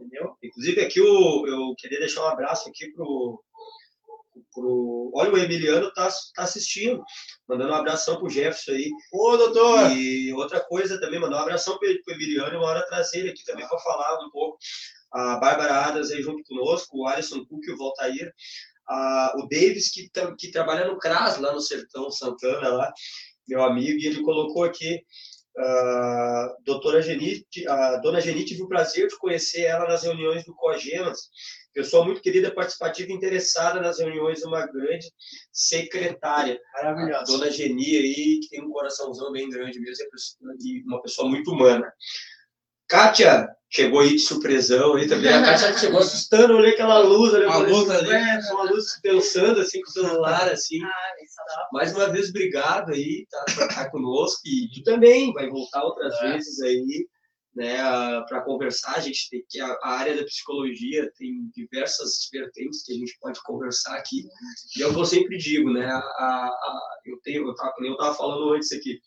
Entendeu? 0.00 0.36
Inclusive, 0.42 0.80
aqui 0.80 1.00
eu, 1.00 1.46
eu 1.46 1.74
queria 1.76 1.98
deixar 1.98 2.22
um 2.22 2.28
abraço 2.28 2.68
aqui 2.68 2.90
pro, 2.92 3.42
pro. 4.54 5.10
Olha, 5.14 5.32
o 5.32 5.38
Emiliano 5.38 5.92
tá, 5.92 6.08
tá 6.34 6.42
assistindo. 6.42 7.02
Mandando 7.48 7.72
um 7.72 7.76
abração 7.76 8.18
pro 8.18 8.30
Jefferson 8.30 8.72
aí. 8.72 8.90
Ô, 9.12 9.36
doutor! 9.36 9.90
E 9.92 10.32
outra 10.32 10.60
coisa 10.60 11.00
também, 11.00 11.20
mandar 11.20 11.38
um 11.38 11.42
abração 11.42 11.78
pro, 11.78 11.88
pro 12.02 12.14
Emiliano 12.14 12.54
e 12.54 12.56
uma 12.56 12.66
hora 12.66 12.86
trazer 12.86 13.20
ele 13.20 13.30
aqui 13.30 13.44
também 13.44 13.66
para 13.66 13.78
falar 13.78 14.24
um 14.24 14.30
pouco. 14.30 14.58
A 15.10 15.36
Bárbara 15.36 15.86
Adas 15.86 16.10
aí 16.10 16.22
junto 16.22 16.42
conosco, 16.44 16.98
o 16.98 17.06
Alisson 17.06 17.44
Cook 17.46 17.64
e 17.66 17.72
o 17.72 17.76
Voltair. 17.76 18.32
A, 18.88 19.34
o 19.36 19.48
Davis, 19.48 19.90
que, 19.90 20.10
que 20.38 20.50
trabalha 20.50 20.86
no 20.86 20.98
CRAS, 20.98 21.38
lá 21.38 21.52
no 21.52 21.60
Sertão 21.60 22.10
Santana, 22.10 22.68
lá, 22.68 22.92
meu 23.46 23.62
amigo, 23.62 23.98
e 23.98 24.06
ele 24.06 24.22
colocou 24.22 24.64
aqui 24.64 25.02
a 25.58 26.54
doutora 26.64 27.02
Genite, 27.02 27.66
a 27.66 27.96
dona 27.96 28.20
Genite 28.20 28.54
viu 28.54 28.66
o 28.66 28.68
prazer 28.68 29.08
de 29.08 29.18
conhecer 29.18 29.62
ela 29.62 29.88
nas 29.88 30.04
reuniões 30.04 30.44
do 30.44 30.54
Cogemas. 30.54 31.30
Pessoa 31.74 32.04
muito 32.04 32.20
querida, 32.20 32.54
participativa 32.54 33.10
e 33.10 33.14
interessada 33.14 33.80
nas 33.80 33.98
reuniões, 33.98 34.42
uma 34.42 34.66
grande 34.66 35.12
secretária. 35.52 36.60
Maravilhosa. 36.74 37.24
Dona 37.24 37.50
Geni 37.50 37.96
aí, 37.96 38.40
que 38.40 38.48
tem 38.50 38.64
um 38.64 38.70
coraçãozão 38.70 39.30
bem 39.32 39.48
grande 39.48 39.80
mesmo, 39.80 40.06
e 40.60 40.82
uma 40.82 41.02
pessoa 41.02 41.28
muito 41.28 41.50
humana. 41.52 41.92
Kátia, 42.88 43.48
chegou 43.70 44.00
aí 44.00 44.10
de 44.10 44.18
surpresão 44.20 44.94
aí 44.94 45.06
também. 45.06 45.32
A 45.32 45.42
Kátia 45.42 45.76
chegou 45.78 46.00
assustando, 46.00 46.52
eu 46.52 46.58
olhei 46.58 46.72
aquela 46.72 46.98
luz 47.00 47.34
ali. 47.34 47.44
Uma 47.44 47.58
luz 47.58 47.90
ali. 47.90 48.10
É, 48.10 48.38
uma 48.52 48.70
luz 48.70 48.98
pensando 49.02 49.60
assim 49.60 49.80
com 49.80 49.88
o 49.88 49.92
celular, 49.92 50.48
assim. 50.50 50.78
Mais 51.72 51.94
uma 51.94 52.08
vez, 52.08 52.30
obrigado 52.30 52.92
aí, 52.92 53.26
tá, 53.30 53.44
por 53.54 53.66
estar 53.66 53.90
conosco. 53.90 54.40
E 54.46 54.70
tu 54.74 54.82
também 54.82 55.32
vai 55.32 55.48
voltar 55.48 55.84
outras 55.84 56.14
é. 56.20 56.32
vezes 56.32 56.60
aí, 56.60 57.06
né, 57.54 57.76
para 58.26 58.40
conversar. 58.42 58.96
A 58.96 59.00
gente 59.00 59.28
tem 59.28 59.44
que 59.48 59.60
a, 59.60 59.66
a, 59.82 59.90
área 59.98 60.16
da 60.16 60.24
psicologia 60.24 61.10
tem 61.16 61.50
diversas 61.54 62.28
vertentes 62.32 62.82
que 62.84 62.92
a 62.92 62.96
gente 62.96 63.16
pode 63.20 63.42
conversar 63.42 63.96
aqui. 63.96 64.24
E 64.76 64.80
eu 64.80 65.04
sempre 65.04 65.36
digo, 65.36 65.70
né, 65.70 65.86
a, 65.86 65.98
a, 65.98 66.98
eu 67.04 67.18
tenho, 67.22 67.46
eu 67.46 67.54
tava, 67.54 67.74
eu 67.80 67.96
tava 67.96 68.14
falando 68.14 68.54
antes 68.54 68.72
aqui, 68.72 68.98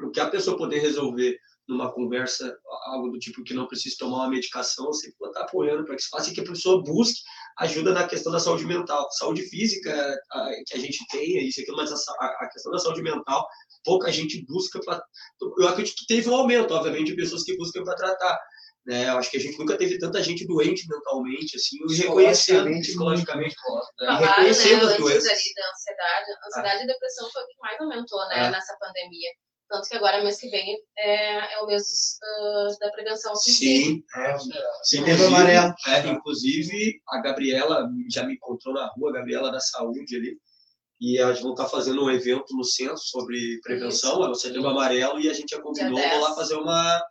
o 0.00 0.10
que 0.10 0.20
a 0.20 0.28
pessoa 0.28 0.58
poder 0.58 0.80
resolver 0.80 1.38
numa 1.68 1.92
conversa, 1.92 2.56
algo 2.86 3.10
do 3.10 3.18
tipo 3.18 3.42
que 3.42 3.54
não 3.54 3.66
precisa 3.66 3.96
tomar 3.98 4.18
uma 4.18 4.30
medicação, 4.30 4.86
você 4.86 5.12
pode 5.18 5.32
estar 5.32 5.44
apoiando 5.44 5.84
para 5.84 5.96
que 5.96 6.02
se 6.02 6.08
faça 6.08 6.30
e 6.30 6.34
que 6.34 6.40
a 6.40 6.44
pessoa 6.44 6.82
busque 6.82 7.20
ajuda 7.58 7.92
na 7.92 8.06
questão 8.06 8.30
da 8.30 8.38
saúde 8.38 8.64
mental. 8.64 9.08
Saúde 9.12 9.42
física 9.42 9.90
a, 10.30 10.50
que 10.66 10.74
a 10.74 10.78
gente 10.78 11.04
tem, 11.08 11.46
isso 11.46 11.60
aquilo, 11.60 11.76
mas 11.76 11.90
a, 11.92 11.96
a, 12.24 12.48
questão 12.52 12.70
da 12.70 12.78
saúde 12.78 13.02
mental, 13.02 13.46
pouca 13.84 14.12
gente 14.12 14.44
busca 14.46 14.80
para. 14.84 15.02
Eu 15.58 15.68
acredito 15.68 15.96
que 15.96 16.06
teve 16.06 16.28
um 16.28 16.36
aumento, 16.36 16.72
obviamente, 16.72 17.06
de 17.06 17.16
pessoas 17.16 17.42
que 17.42 17.56
buscam 17.56 17.82
para 17.82 17.96
tratar. 17.96 18.38
Né? 18.86 19.08
Eu 19.08 19.18
acho 19.18 19.30
que 19.30 19.36
a 19.36 19.40
gente 19.40 19.58
nunca 19.58 19.76
teve 19.76 19.98
tanta 19.98 20.22
gente 20.22 20.46
doente 20.46 20.86
mentalmente, 20.88 21.56
assim, 21.56 21.76
e 21.90 21.94
reconhecendo 21.96 22.70
psicologicamente, 22.78 23.56
né? 24.00 24.12
e 24.12 24.24
reconhecendo 24.24 24.86
né, 24.86 24.92
as 24.92 24.98
doenças. 24.98 25.28
Ali 25.28 25.54
da 25.56 25.70
ansiedade, 25.72 26.30
a 26.30 26.46
ansiedade 26.46 26.78
ah. 26.78 26.84
e 26.84 26.86
depressão 26.86 27.30
foi 27.32 27.42
o 27.42 27.46
que 27.48 27.58
mais 27.58 27.80
aumentou, 27.80 28.28
né, 28.28 28.46
ah. 28.46 28.50
nessa 28.52 28.76
pandemia. 28.78 29.30
Tanto 29.68 29.88
que 29.88 29.96
agora, 29.96 30.22
mês 30.22 30.38
que 30.38 30.48
vem, 30.48 30.78
é, 30.96 31.54
é 31.54 31.60
o 31.60 31.66
mês 31.66 32.18
uh, 32.22 32.78
da 32.78 32.90
prevenção 32.90 33.34
Sim, 33.34 34.04
é, 34.14 34.36
Setembro 34.82 35.26
amarelo. 35.26 35.74
É, 35.88 36.06
inclusive, 36.06 37.00
a 37.08 37.20
Gabriela 37.20 37.88
já 38.08 38.24
me 38.24 38.34
encontrou 38.34 38.74
na 38.74 38.86
rua, 38.86 39.10
a 39.10 39.14
Gabriela 39.14 39.50
da 39.50 39.58
Saúde 39.58 40.16
ali, 40.16 40.38
e 41.00 41.18
elas 41.18 41.40
vão 41.40 41.50
estar 41.50 41.68
fazendo 41.68 42.04
um 42.04 42.10
evento 42.10 42.56
no 42.56 42.64
centro 42.64 42.98
sobre 42.98 43.60
prevenção, 43.60 44.24
é 44.24 44.28
o 44.28 44.34
Setembro 44.34 44.68
Amarelo, 44.68 45.20
e 45.20 45.28
a 45.28 45.32
gente 45.32 45.50
já 45.50 45.60
combinou, 45.60 45.98
vou 45.98 46.20
lá 46.20 46.34
fazer 46.34 46.54
uma, 46.54 47.02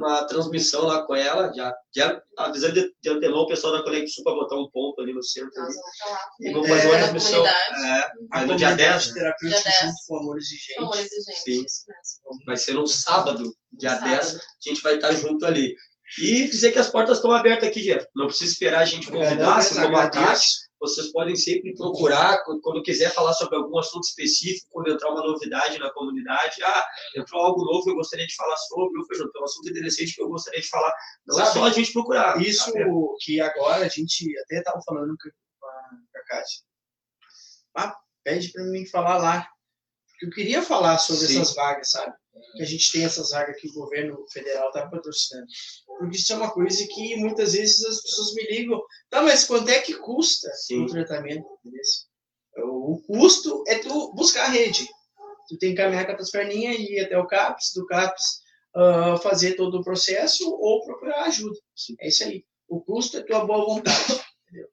uma 0.00 0.24
transmissão 0.24 0.84
lá 0.84 1.02
com 1.06 1.14
ela, 1.14 1.52
já, 1.54 1.74
já 1.94 2.22
avisando 2.38 2.74
de, 2.74 2.94
de 3.02 3.10
antemão 3.10 3.40
o 3.40 3.46
pessoal 3.46 3.74
da 3.74 3.82
Conexão 3.82 4.24
para 4.24 4.34
botar 4.34 4.56
um 4.56 4.70
ponto 4.70 5.00
ali 5.00 5.12
no 5.12 5.22
centro. 5.22 5.52
Ali. 5.60 5.74
E 6.40 6.52
vamos 6.52 6.68
fazer 6.68 6.88
uma 6.88 6.98
transmissão 6.98 7.46
é, 7.46 8.44
no 8.46 8.56
dia 8.56 8.74
10. 8.74 9.12
Terapia 9.12 9.48
dia 9.50 9.60
10. 9.62 9.76
junto 9.82 9.94
com 10.08 10.16
Amor 10.16 10.38
Exigente. 10.38 10.78
Amor 10.78 10.98
Exigente, 10.98 11.40
Sim. 11.40 11.64
Vai 12.46 12.56
ser 12.56 12.72
no 12.72 12.86
sábado, 12.86 13.52
dia 13.72 13.90
sábado. 13.90 14.10
10, 14.10 14.34
a 14.36 14.68
gente 14.68 14.82
vai 14.82 14.94
estar 14.94 15.12
junto 15.12 15.44
ali. 15.44 15.74
E 16.18 16.48
dizer 16.48 16.72
que 16.72 16.78
as 16.78 16.88
portas 16.88 17.18
estão 17.18 17.30
abertas 17.30 17.68
aqui, 17.68 17.82
Jeff. 17.82 18.06
Não 18.16 18.26
precisa 18.26 18.50
esperar 18.50 18.80
a 18.80 18.84
gente 18.84 19.10
convidar, 19.10 19.62
se 19.62 19.74
como 19.80 19.96
a 19.96 20.10
vocês 20.80 21.12
podem 21.12 21.36
sempre 21.36 21.74
procurar, 21.74 22.42
quando 22.44 22.82
quiser 22.82 23.12
falar 23.12 23.34
sobre 23.34 23.56
algum 23.56 23.78
assunto 23.78 24.04
específico, 24.04 24.66
quando 24.70 24.90
entrar 24.90 25.10
uma 25.10 25.22
novidade 25.22 25.78
na 25.78 25.90
comunidade. 25.90 26.62
Ah, 26.62 26.86
entrou 27.16 27.42
algo 27.42 27.64
novo 27.64 27.84
que 27.84 27.90
eu 27.90 27.94
gostaria 27.94 28.26
de 28.26 28.34
falar 28.34 28.56
sobre, 28.56 28.98
ou 28.98 29.06
feijão, 29.06 29.30
tem 29.30 29.42
um 29.42 29.44
assunto 29.44 29.68
interessante 29.68 30.14
que 30.14 30.22
eu 30.22 30.28
gostaria 30.28 30.60
de 30.60 30.68
falar. 30.68 30.92
Não 31.26 31.36
Sabe, 31.36 31.48
é 31.48 31.52
só 31.52 31.64
a 31.64 31.70
gente 31.70 31.92
procurar. 31.92 32.40
Isso 32.40 32.72
que 33.20 33.40
agora 33.40 33.84
a 33.84 33.88
gente 33.88 34.26
até 34.40 34.58
estava 34.58 34.80
falando 34.86 35.14
com 35.20 35.66
a, 35.66 36.24
Cátia. 36.26 36.60
Ah, 37.76 37.96
pede 38.24 38.50
para 38.50 38.64
mim 38.64 38.86
falar 38.86 39.18
lá. 39.18 39.48
Eu 40.22 40.30
queria 40.30 40.62
falar 40.62 40.98
sobre 40.98 41.26
Sim. 41.26 41.40
essas 41.40 41.54
vagas, 41.54 41.90
sabe? 41.90 42.14
que 42.56 42.62
a 42.62 42.66
gente 42.66 42.92
tem 42.92 43.04
essas 43.04 43.30
vagas 43.30 43.60
que 43.60 43.68
o 43.68 43.74
governo 43.74 44.24
federal 44.32 44.68
está 44.68 44.88
patrocinando. 44.88 45.46
Porque 45.98 46.16
isso 46.16 46.32
é 46.32 46.36
uma 46.36 46.50
coisa 46.50 46.86
que 46.86 47.16
muitas 47.16 47.52
vezes 47.52 47.84
as 47.84 48.02
pessoas 48.02 48.34
me 48.34 48.42
ligam, 48.44 48.80
tá, 49.08 49.22
mas 49.22 49.44
quanto 49.44 49.68
é 49.68 49.80
que 49.80 49.94
custa 49.94 50.50
Sim. 50.54 50.84
o 50.84 50.86
tratamento 50.86 51.46
desse? 51.64 52.06
O 52.56 53.00
custo 53.06 53.64
é 53.66 53.78
tu 53.78 54.12
buscar 54.14 54.46
a 54.46 54.50
rede. 54.50 54.86
Tu 55.48 55.58
tem 55.58 55.70
que 55.70 55.82
caminhar 55.82 56.06
com 56.06 56.12
as 56.12 56.18
tuas 56.18 56.30
perninhas 56.30 56.76
e 56.76 56.94
ir 56.94 57.00
até 57.00 57.18
o 57.18 57.26
CAPS, 57.26 57.72
do 57.74 57.86
CAPS 57.86 58.40
uh, 58.76 59.18
fazer 59.18 59.54
todo 59.54 59.78
o 59.78 59.84
processo 59.84 60.48
ou 60.48 60.84
procurar 60.84 61.24
ajuda. 61.24 61.58
É 62.00 62.08
isso 62.08 62.24
aí. 62.24 62.44
O 62.68 62.80
custo 62.80 63.18
é 63.18 63.22
tua 63.22 63.44
boa 63.44 63.64
vontade, 63.64 64.20
entendeu? 64.46 64.68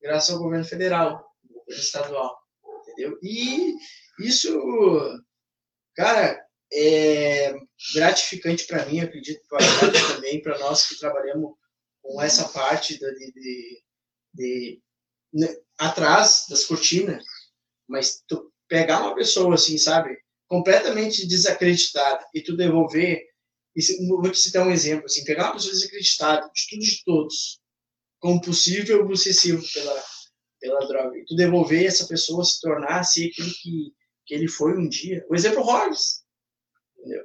Graças 0.00 0.30
ao 0.30 0.40
governo 0.40 0.64
federal, 0.64 1.24
governo 1.44 1.82
estadual, 1.82 2.36
entendeu? 2.82 3.18
E 3.22 3.74
isso, 4.18 5.24
cara, 5.94 6.44
é 6.72 7.54
gratificante 7.94 8.66
para 8.66 8.84
mim, 8.86 9.00
acredito 9.00 9.40
que 9.42 10.14
também 10.14 10.42
para 10.42 10.58
nós 10.58 10.86
que 10.88 10.98
trabalhamos 10.98 11.52
com 12.02 12.20
essa 12.20 12.48
parte 12.48 12.98
de, 12.98 13.14
de, 13.14 13.32
de, 13.32 13.82
de 14.34 14.82
né, 15.32 15.56
atrás 15.78 16.46
das 16.48 16.64
cortinas, 16.64 17.24
mas 17.88 18.22
tu 18.26 18.52
pegar 18.68 19.00
uma 19.00 19.14
pessoa 19.14 19.54
assim, 19.54 19.78
sabe, 19.78 20.16
completamente 20.48 21.26
desacreditada 21.26 22.24
e 22.34 22.42
tu 22.42 22.56
devolver, 22.56 23.22
e 23.76 24.06
vou 24.06 24.30
te 24.30 24.38
citar 24.38 24.66
um 24.66 24.70
exemplo, 24.70 25.06
assim, 25.06 25.24
pegar 25.24 25.44
uma 25.44 25.54
pessoa 25.54 25.72
desacreditada, 25.72 26.50
estudo 26.54 26.82
de 26.82 27.04
todos, 27.04 27.60
como 28.20 28.40
possível 28.40 29.00
obsessivo 29.00 29.64
pela, 29.72 30.04
pela 30.60 30.86
droga, 30.86 31.18
e 31.18 31.24
tu 31.24 31.34
devolver 31.34 31.84
essa 31.84 32.06
pessoa 32.06 32.44
se 32.44 32.60
tornar 32.60 33.04
ser 33.04 33.26
aquilo 33.26 33.50
que, 33.62 33.92
que 34.26 34.34
ele 34.34 34.48
foi 34.48 34.76
um 34.76 34.88
dia. 34.88 35.24
O 35.28 35.34
exemplo 35.34 35.62
Hollis, 35.62 36.24
entendeu? 36.98 37.24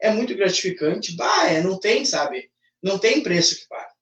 É 0.00 0.10
muito 0.10 0.34
gratificante, 0.34 1.14
bah, 1.16 1.48
é, 1.48 1.62
não 1.62 1.78
tem, 1.78 2.04
sabe, 2.04 2.50
não 2.82 2.98
tem 2.98 3.22
preço 3.22 3.56
que 3.56 3.68
pague, 3.68 3.92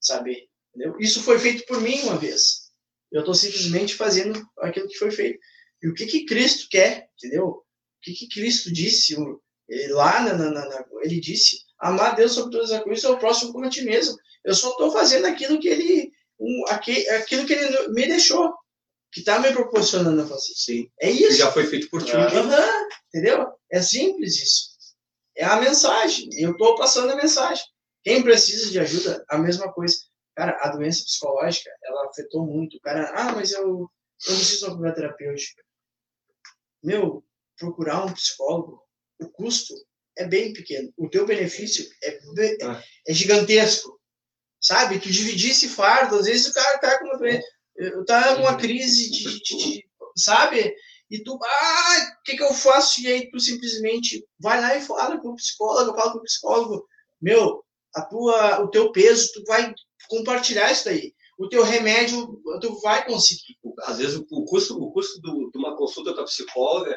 sabe, 0.00 0.48
entendeu? 0.74 0.98
Isso 0.98 1.22
foi 1.22 1.38
feito 1.38 1.64
por 1.66 1.80
mim 1.80 2.00
uma 2.02 2.18
vez, 2.18 2.70
eu 3.12 3.20
estou 3.20 3.34
simplesmente 3.34 3.94
fazendo 3.94 4.40
aquilo 4.58 4.88
que 4.88 4.98
foi 4.98 5.10
feito. 5.10 5.38
E 5.82 5.88
o 5.88 5.94
que 5.94 6.06
que 6.06 6.24
Cristo 6.26 6.68
quer, 6.70 7.08
entendeu? 7.16 7.46
O 7.46 7.64
que 8.00 8.12
que 8.12 8.28
Cristo 8.28 8.72
disse 8.72 9.16
lá 9.90 10.22
na, 10.22 10.34
na, 10.34 10.50
na 10.50 10.84
ele 11.02 11.20
disse 11.20 11.58
amar 11.78 12.14
Deus 12.14 12.32
sobre 12.32 12.52
todas 12.52 12.70
as 12.70 12.82
coisas 12.82 13.02
e 13.02 13.06
o 13.06 13.18
próximo 13.18 13.52
como 13.52 13.64
a 13.64 13.70
ti 13.70 13.82
mesmo. 13.82 14.16
Eu 14.44 14.54
só 14.54 14.70
estou 14.70 14.90
fazendo 14.92 15.26
aquilo 15.26 15.58
que 15.58 15.68
ele 15.68 16.12
um, 16.38 16.64
aquilo 16.68 17.46
que 17.46 17.52
ele 17.52 17.88
me 17.88 18.06
deixou, 18.06 18.54
que 19.12 19.20
está 19.20 19.38
me 19.38 19.52
proporcionando 19.52 20.22
a 20.22 20.26
fazer. 20.26 20.52
Sim. 20.54 20.90
É 21.00 21.10
isso. 21.10 21.38
Já 21.38 21.50
foi 21.50 21.66
feito 21.66 21.88
por 21.90 22.02
ti. 22.02 22.12
Uhum, 22.14 22.88
entendeu? 23.08 23.46
É 23.70 23.82
simples 23.82 24.36
isso. 24.36 24.70
É 25.36 25.44
a 25.44 25.60
mensagem. 25.60 26.28
Eu 26.36 26.52
estou 26.52 26.76
passando 26.76 27.10
a 27.12 27.16
mensagem. 27.16 27.64
Quem 28.02 28.22
precisa 28.22 28.70
de 28.70 28.78
ajuda, 28.78 29.24
a 29.28 29.38
mesma 29.38 29.72
coisa. 29.72 29.96
Cara, 30.34 30.56
a 30.60 30.68
doença 30.68 31.04
psicológica, 31.04 31.70
ela 31.84 32.08
afetou 32.08 32.46
muito. 32.46 32.76
O 32.76 32.80
cara, 32.80 33.12
ah, 33.14 33.32
mas 33.32 33.52
eu, 33.52 33.62
eu 33.62 33.88
preciso 34.36 34.70
de 34.70 34.76
uma 34.76 34.92
terapêutica 34.92 35.62
meu, 36.82 37.24
procurar 37.58 38.04
um 38.04 38.12
psicólogo, 38.12 38.82
o 39.20 39.28
custo 39.28 39.74
é 40.16 40.26
bem 40.26 40.52
pequeno. 40.52 40.92
O 40.96 41.08
teu 41.08 41.26
benefício 41.26 41.86
é, 42.02 42.16
é, 42.16 42.84
é 43.08 43.12
gigantesco. 43.12 43.98
Sabe? 44.60 45.00
Tu 45.00 45.10
dividir 45.10 45.52
esse 45.52 45.68
fardo, 45.68 46.16
às 46.16 46.26
vezes 46.26 46.48
o 46.48 46.52
cara 46.52 46.78
tá 46.78 46.98
com 46.98 47.06
uma, 47.06 47.40
tá 48.06 48.36
uma 48.36 48.56
crise 48.56 49.10
de, 49.10 49.40
de, 49.42 49.56
de 49.56 49.84
sabe? 50.16 50.74
E 51.10 51.22
tu, 51.22 51.38
ah, 51.42 52.16
o 52.18 52.22
que 52.22 52.36
que 52.36 52.42
eu 52.42 52.54
faço? 52.54 53.00
E 53.00 53.08
aí 53.08 53.30
tu 53.30 53.40
simplesmente 53.40 54.24
vai 54.38 54.60
lá 54.60 54.76
e 54.76 54.80
fala 54.80 55.18
com 55.20 55.30
o 55.30 55.36
psicólogo, 55.36 55.96
fala 55.98 56.12
com 56.12 56.18
o 56.18 56.22
psicólogo, 56.22 56.86
meu, 57.20 57.64
a 57.94 58.02
tua, 58.02 58.60
o 58.62 58.68
teu 58.68 58.92
peso, 58.92 59.32
tu 59.34 59.42
vai 59.46 59.74
compartilhar 60.08 60.70
isso 60.70 60.84
daí 60.84 61.12
o 61.40 61.48
teu 61.48 61.64
remédio 61.64 62.38
tu 62.60 62.78
vai 62.82 63.06
conseguir. 63.06 63.56
Às 63.84 63.96
vezes 63.96 64.22
o 64.30 64.44
custo, 64.44 64.78
o 64.78 64.92
custo 64.92 65.18
do, 65.22 65.50
de 65.50 65.58
uma 65.58 65.74
consulta 65.74 66.12
com 66.12 66.20
a 66.20 66.24
psicóloga 66.24 66.94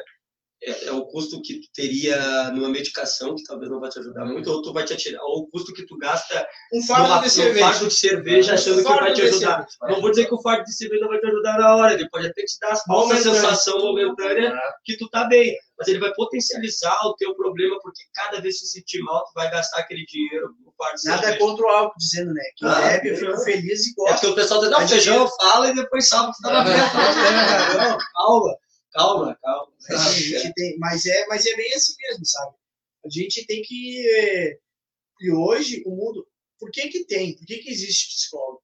é, 0.66 0.86
é, 0.86 0.92
o 0.92 1.04
custo 1.06 1.40
que 1.42 1.60
tu 1.60 1.68
teria 1.74 2.50
numa 2.52 2.68
medicação 2.68 3.34
que 3.34 3.44
talvez 3.44 3.70
não 3.70 3.80
vai 3.80 3.90
te 3.90 3.98
ajudar 3.98 4.24
muito, 4.24 4.50
ou 4.50 4.62
tu 4.62 4.72
vai 4.72 4.84
te 4.84 4.94
atirar, 4.94 5.22
ou 5.22 5.40
o 5.40 5.46
custo 5.48 5.72
que 5.72 5.86
tu 5.86 5.96
gasta 5.98 6.46
um 6.72 6.82
fardo 6.82 7.08
numa, 7.08 7.22
de 7.22 7.30
cerveja, 7.30 7.66
fardo 7.66 7.88
de 7.88 7.94
cerveja 7.94 8.54
achando 8.54 8.82
que 8.82 8.82
vai 8.82 9.12
te 9.12 9.22
ajudar. 9.22 9.66
Não 9.82 10.00
vou 10.00 10.10
dizer 10.10 10.26
que 10.26 10.34
o 10.34 10.40
fardo 10.40 10.64
de 10.64 10.74
cerveja 10.74 11.02
não 11.02 11.08
vai 11.08 11.20
te 11.20 11.26
ajudar 11.26 11.58
na 11.58 11.76
hora, 11.76 11.92
ele 11.92 12.08
pode 12.08 12.26
até 12.26 12.42
te 12.42 12.58
dar 12.60 12.72
a 12.72 13.16
sensação 13.16 13.78
momentânea 13.78 14.58
que 14.84 14.96
tu 14.96 15.08
tá 15.10 15.24
bem, 15.24 15.54
mas 15.78 15.88
ele 15.88 15.98
vai 15.98 16.12
potencializar 16.14 16.98
o 17.06 17.14
teu 17.14 17.34
problema 17.34 17.76
porque 17.82 18.02
cada 18.14 18.40
vez 18.40 18.58
que 18.58 18.66
se 18.66 18.78
sentir 18.80 19.02
mal 19.02 19.24
tu 19.24 19.32
vai 19.34 19.50
gastar 19.50 19.80
aquele 19.80 20.04
dinheiro 20.06 20.48
no 20.64 20.72
fardo 20.78 20.96
de 20.96 21.08
Nada 21.08 21.22
cerveja. 21.22 21.38
contra 21.44 21.66
o 21.66 21.68
álcool 21.68 21.98
dizendo, 21.98 22.32
né? 22.32 22.42
Que 22.56 22.66
ah, 22.66 22.80
bebe, 22.80 23.08
eu 23.10 23.16
fico 23.16 23.36
feliz 23.38 23.86
e 23.86 23.94
gosta. 23.94 24.14
É 24.14 24.14
porque 24.14 24.26
o 24.28 24.34
pessoal 24.34 24.60
tá, 24.60 24.70
não, 24.70 24.88
feijão 24.88 25.28
fala 25.28 25.68
e 25.68 25.74
depois 25.74 26.08
salva 26.08 26.32
que 26.32 26.42
tá 26.42 26.52
na 26.52 26.64
frente. 26.64 28.04
Calma. 28.14 28.63
Calma, 28.94 29.36
calma. 29.42 29.72
A 29.90 30.12
gente 30.12 30.54
tem, 30.54 30.78
mas, 30.78 31.04
é, 31.04 31.26
mas 31.26 31.44
é 31.44 31.56
bem 31.56 31.74
assim 31.74 31.94
mesmo, 31.98 32.24
sabe? 32.24 32.54
A 33.04 33.08
gente 33.10 33.44
tem 33.46 33.60
que. 33.62 34.58
E 35.20 35.32
hoje, 35.32 35.82
o 35.84 35.90
mundo. 35.90 36.26
Por 36.58 36.70
que, 36.70 36.88
que 36.88 37.04
tem? 37.04 37.36
Por 37.36 37.44
que, 37.44 37.58
que 37.58 37.70
existe 37.70 38.14
psicólogo? 38.14 38.62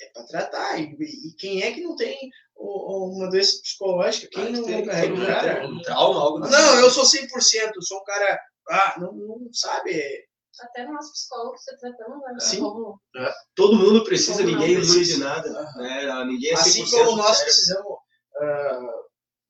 É 0.00 0.06
para 0.12 0.24
tratar. 0.24 0.80
E, 0.80 0.96
e, 0.98 1.34
quem 1.38 1.62
é 1.62 1.72
que 1.72 1.82
não 1.82 1.94
tem 1.94 2.30
uma 2.56 3.28
doença 3.28 3.60
psicológica? 3.62 4.28
Quem 4.30 4.50
não, 4.50 4.64
tem, 4.64 4.84
carrega 4.84 5.14
um, 5.14 5.26
cara? 5.26 5.68
um 5.68 5.82
trauma, 5.82 6.20
algo 6.20 6.44
assim? 6.44 6.52
Não, 6.52 6.80
eu 6.80 6.90
sou 6.90 7.04
100%, 7.04 7.72
sou 7.82 7.98
um 7.98 8.04
cara. 8.04 8.40
Ah, 8.70 8.96
não, 8.98 9.12
não 9.12 9.52
sabe. 9.52 10.26
Até 10.58 10.86
nós 10.86 11.10
psicólogos 11.12 11.62
se 11.62 11.76
tratando, 11.78 12.18
né? 12.18 12.40
Sim. 12.40 12.60
Como... 12.60 13.00
É. 13.16 13.32
Todo 13.54 13.76
mundo 13.76 14.04
precisa, 14.04 14.42
como 14.42 14.48
ninguém 14.48 14.76
é 14.76 14.80
imune 14.80 15.04
de 15.04 15.18
nada. 15.18 15.48
Uhum. 15.48 15.82
Né? 15.82 16.24
Ninguém 16.24 16.50
é 16.50 16.54
assim 16.54 16.90
como 16.90 17.16
nós 17.16 17.42
precisamos. 17.42 17.92
Uh, 17.92 18.99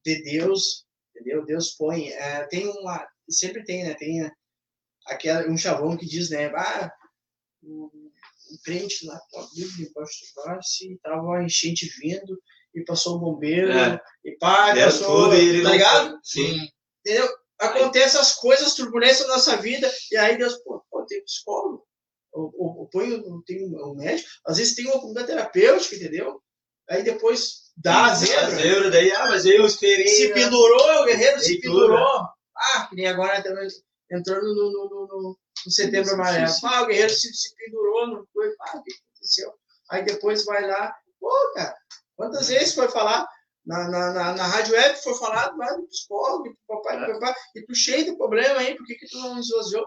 de 0.05 0.23
Deus, 0.23 0.85
entendeu? 1.15 1.45
Deus 1.45 1.71
põe, 1.71 2.09
é, 2.09 2.47
tem 2.47 2.67
uma, 2.69 3.07
sempre 3.29 3.65
tem, 3.65 3.85
né? 3.85 3.95
Tem 3.95 4.31
aquela, 5.07 5.49
um 5.49 5.57
chavão 5.57 5.97
que 5.97 6.07
diz, 6.07 6.31
né? 6.31 6.47
Ah, 6.55 6.93
um, 7.63 7.91
um 8.51 8.59
crente 8.65 9.07
lá 9.07 9.21
com 9.31 9.41
a 9.41 9.47
Bíblia 9.55 9.89
embaixo 9.89 10.19
do 10.35 10.43
braço 10.43 10.85
e 10.85 10.99
tava 11.03 11.37
a 11.37 11.45
enchente 11.45 11.91
vindo 12.01 12.41
e 12.75 12.85
passou 12.85 13.17
o 13.17 13.21
bombeiro 13.21 13.73
é. 13.73 14.01
e 14.25 14.37
pá, 14.39 14.73
Deu 14.73 14.87
passou, 14.87 15.25
tudo 15.25 15.35
ele 15.35 15.63
tá 15.63 15.71
ligado? 15.71 16.19
Sim. 16.23 16.69
Entendeu? 17.05 17.29
Acontece 17.59 18.17
as 18.17 18.35
coisas, 18.37 18.75
turbulência 18.75 19.27
na 19.27 19.35
nossa 19.35 19.57
vida 19.57 19.93
e 20.11 20.17
aí 20.17 20.39
Deus, 20.39 20.57
pô, 20.63 20.83
pô 20.91 21.05
tem 21.05 21.23
psicólogo, 21.25 21.87
ou, 22.33 22.53
ou, 22.57 22.79
ou 22.79 22.87
põe, 22.89 23.23
tem 23.45 23.65
um 23.67 23.95
médico, 23.95 24.29
às 24.47 24.57
vezes 24.57 24.75
tem 24.75 24.87
uma 24.87 25.27
terapêutica, 25.27 25.97
entendeu? 25.97 26.43
Aí 26.89 27.03
depois 27.03 27.70
dá 27.83 28.07
a 28.07 28.15
zebra. 28.15 28.51
zebra, 28.51 28.91
daí, 28.91 29.13
ah, 29.13 29.29
mas 29.29 29.45
eu 29.45 29.65
esperei. 29.67 30.07
Se 30.09 30.29
né? 30.29 30.35
pendurou, 30.35 31.03
o 31.03 31.05
guerreiro 31.05 31.41
se 31.41 31.61
pendurou. 31.61 32.29
Ah, 32.57 32.87
que 32.89 32.97
nem 32.97 33.07
agora 33.07 33.43
entrando 34.11 34.55
no, 34.55 34.73
no, 34.73 34.89
no, 34.89 35.39
no 35.67 35.73
setembro 35.73 36.13
amarelo. 36.13 36.53
Ah, 36.65 36.83
o 36.83 36.87
guerreiro 36.87 37.11
se, 37.11 37.33
se 37.33 37.55
pendurou, 37.57 38.07
não 38.09 38.25
foi. 38.33 38.49
Ah, 38.61 38.77
o 38.77 38.83
que 38.83 38.93
aconteceu? 38.93 39.53
Aí 39.91 40.05
depois 40.05 40.45
vai 40.45 40.67
lá. 40.67 40.95
Pô, 41.19 41.31
cara, 41.55 41.75
quantas 42.17 42.49
vezes 42.49 42.75
foi 42.75 42.89
falar? 42.89 43.27
Na, 43.65 43.89
na, 43.89 44.13
na, 44.13 44.33
na 44.35 44.47
rádio 44.47 44.75
web 44.75 44.97
foi 44.97 45.15
falado 45.15 45.57
lá 45.59 45.71
do 45.75 45.87
psicólogo, 45.87 46.49
do 46.49 46.59
papai, 46.67 46.99
do 46.99 47.13
papai, 47.13 47.35
e 47.55 47.63
tu 47.63 47.75
cheio 47.75 48.07
de 48.07 48.17
problema 48.17 48.59
aí, 48.59 48.75
por 48.75 48.87
que, 48.87 48.95
que 48.95 49.07
tu 49.07 49.19
não 49.19 49.39
esvaziou? 49.39 49.87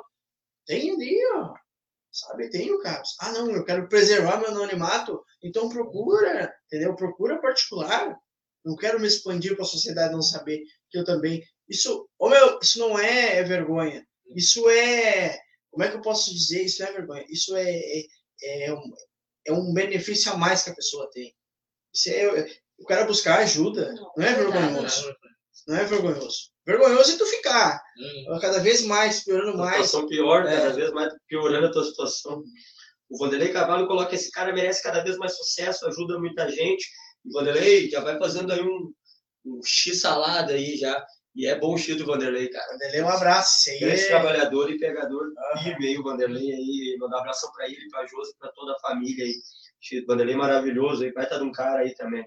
Tem 0.65 0.91
ali, 0.91 1.19
ó. 1.35 1.53
Sabe, 2.13 2.47
tem 2.51 2.71
o 2.71 2.79
caso. 2.79 3.15
Ah, 3.19 3.31
não, 3.31 3.49
eu 3.49 3.65
quero 3.65 3.89
preservar 3.89 4.37
meu 4.37 4.49
anonimato, 4.49 5.19
então 5.43 5.67
procura, 5.67 6.53
entendeu? 6.67 6.95
Procura 6.95 7.41
particular. 7.41 8.15
Não 8.63 8.75
quero 8.75 8.99
me 8.99 9.07
expandir 9.07 9.55
para 9.55 9.65
a 9.65 9.67
sociedade 9.67 10.13
não 10.13 10.21
saber 10.21 10.61
que 10.91 10.99
eu 10.99 11.03
também. 11.03 11.43
Isso, 11.67 12.07
oh 12.19 12.29
meu, 12.29 12.59
isso 12.61 12.77
não 12.77 12.99
é, 12.99 13.37
é, 13.37 13.43
vergonha. 13.43 14.05
Isso 14.35 14.69
é. 14.69 15.39
Como 15.71 15.83
é 15.83 15.89
que 15.89 15.97
eu 15.97 16.01
posso 16.01 16.31
dizer? 16.31 16.63
Isso 16.63 16.83
não 16.83 16.89
é 16.89 16.93
vergonha. 16.93 17.25
Isso 17.27 17.55
é, 17.55 17.71
é, 17.71 18.05
é, 18.67 18.73
um, 18.73 18.93
é 19.47 19.51
um 19.51 19.73
benefício 19.73 20.31
a 20.31 20.37
mais 20.37 20.61
que 20.61 20.69
a 20.69 20.75
pessoa 20.75 21.09
tem. 21.11 21.35
Isso 21.91 22.09
é, 22.09 22.47
o 22.77 22.85
cara 22.85 23.05
buscar 23.05 23.39
ajuda. 23.39 23.91
Não 24.15 24.23
é 24.23 24.33
vergonhoso. 24.35 25.15
Não 25.67 25.77
é 25.77 25.83
vergonhoso. 25.83 26.52
Vergonhoso 26.65 27.13
é 27.13 27.17
tu 27.17 27.25
ficar 27.25 27.81
hum. 27.97 28.39
cada 28.39 28.59
vez 28.59 28.85
mais, 28.85 29.23
piorando 29.23 29.57
mais. 29.57 29.81
A 29.81 29.83
situação 29.83 30.07
pior, 30.07 30.45
é. 30.45 30.55
cada 30.55 30.73
vez 30.73 30.91
mais 30.91 31.13
piorando 31.27 31.67
a 31.67 31.71
tua 31.71 31.83
situação. 31.83 32.43
O 33.09 33.17
Vanderlei 33.17 33.51
Carvalho 33.51 33.85
coloca 33.85 34.15
esse 34.15 34.31
cara 34.31 34.53
merece 34.53 34.81
cada 34.81 35.03
vez 35.03 35.17
mais 35.17 35.35
sucesso, 35.35 35.85
ajuda 35.85 36.19
muita 36.19 36.49
gente. 36.49 36.85
O 37.25 37.33
Vanderlei 37.33 37.89
já 37.89 37.99
vai 37.99 38.17
fazendo 38.17 38.51
aí 38.51 38.61
um, 38.61 38.93
um 39.45 39.59
X 39.63 40.01
salada 40.01 40.53
aí 40.53 40.77
já. 40.77 41.05
E 41.35 41.47
é 41.47 41.57
bom 41.57 41.73
o 41.73 41.77
X 41.77 41.97
do 41.97 42.05
Vanderlei, 42.05 42.47
cara. 42.47 42.71
Vanderlei, 42.73 43.01
um 43.01 43.09
abraço. 43.09 43.69
Grande 43.79 44.01
é... 44.01 44.07
trabalhador 44.07 44.71
e 44.71 44.77
pegador 44.77 45.23
uhum. 45.25 45.79
meio 45.79 45.99
o 45.99 46.03
Vanderlei 46.03 46.51
aí. 46.51 46.97
Mandar 46.99 47.17
um 47.17 47.19
abração 47.21 47.51
para 47.51 47.67
ele, 47.67 47.89
para 47.89 48.05
Josi, 48.05 48.35
para 48.39 48.51
toda 48.51 48.73
a 48.73 48.79
família 48.79 49.25
aí. 49.25 49.33
Vanderlei 50.07 50.35
maravilhoso 50.35 51.03
aí, 51.03 51.11
vai 51.11 51.25
estar 51.25 51.37
de 51.37 51.43
um 51.43 51.51
cara 51.51 51.81
aí 51.81 51.93
também. 51.95 52.25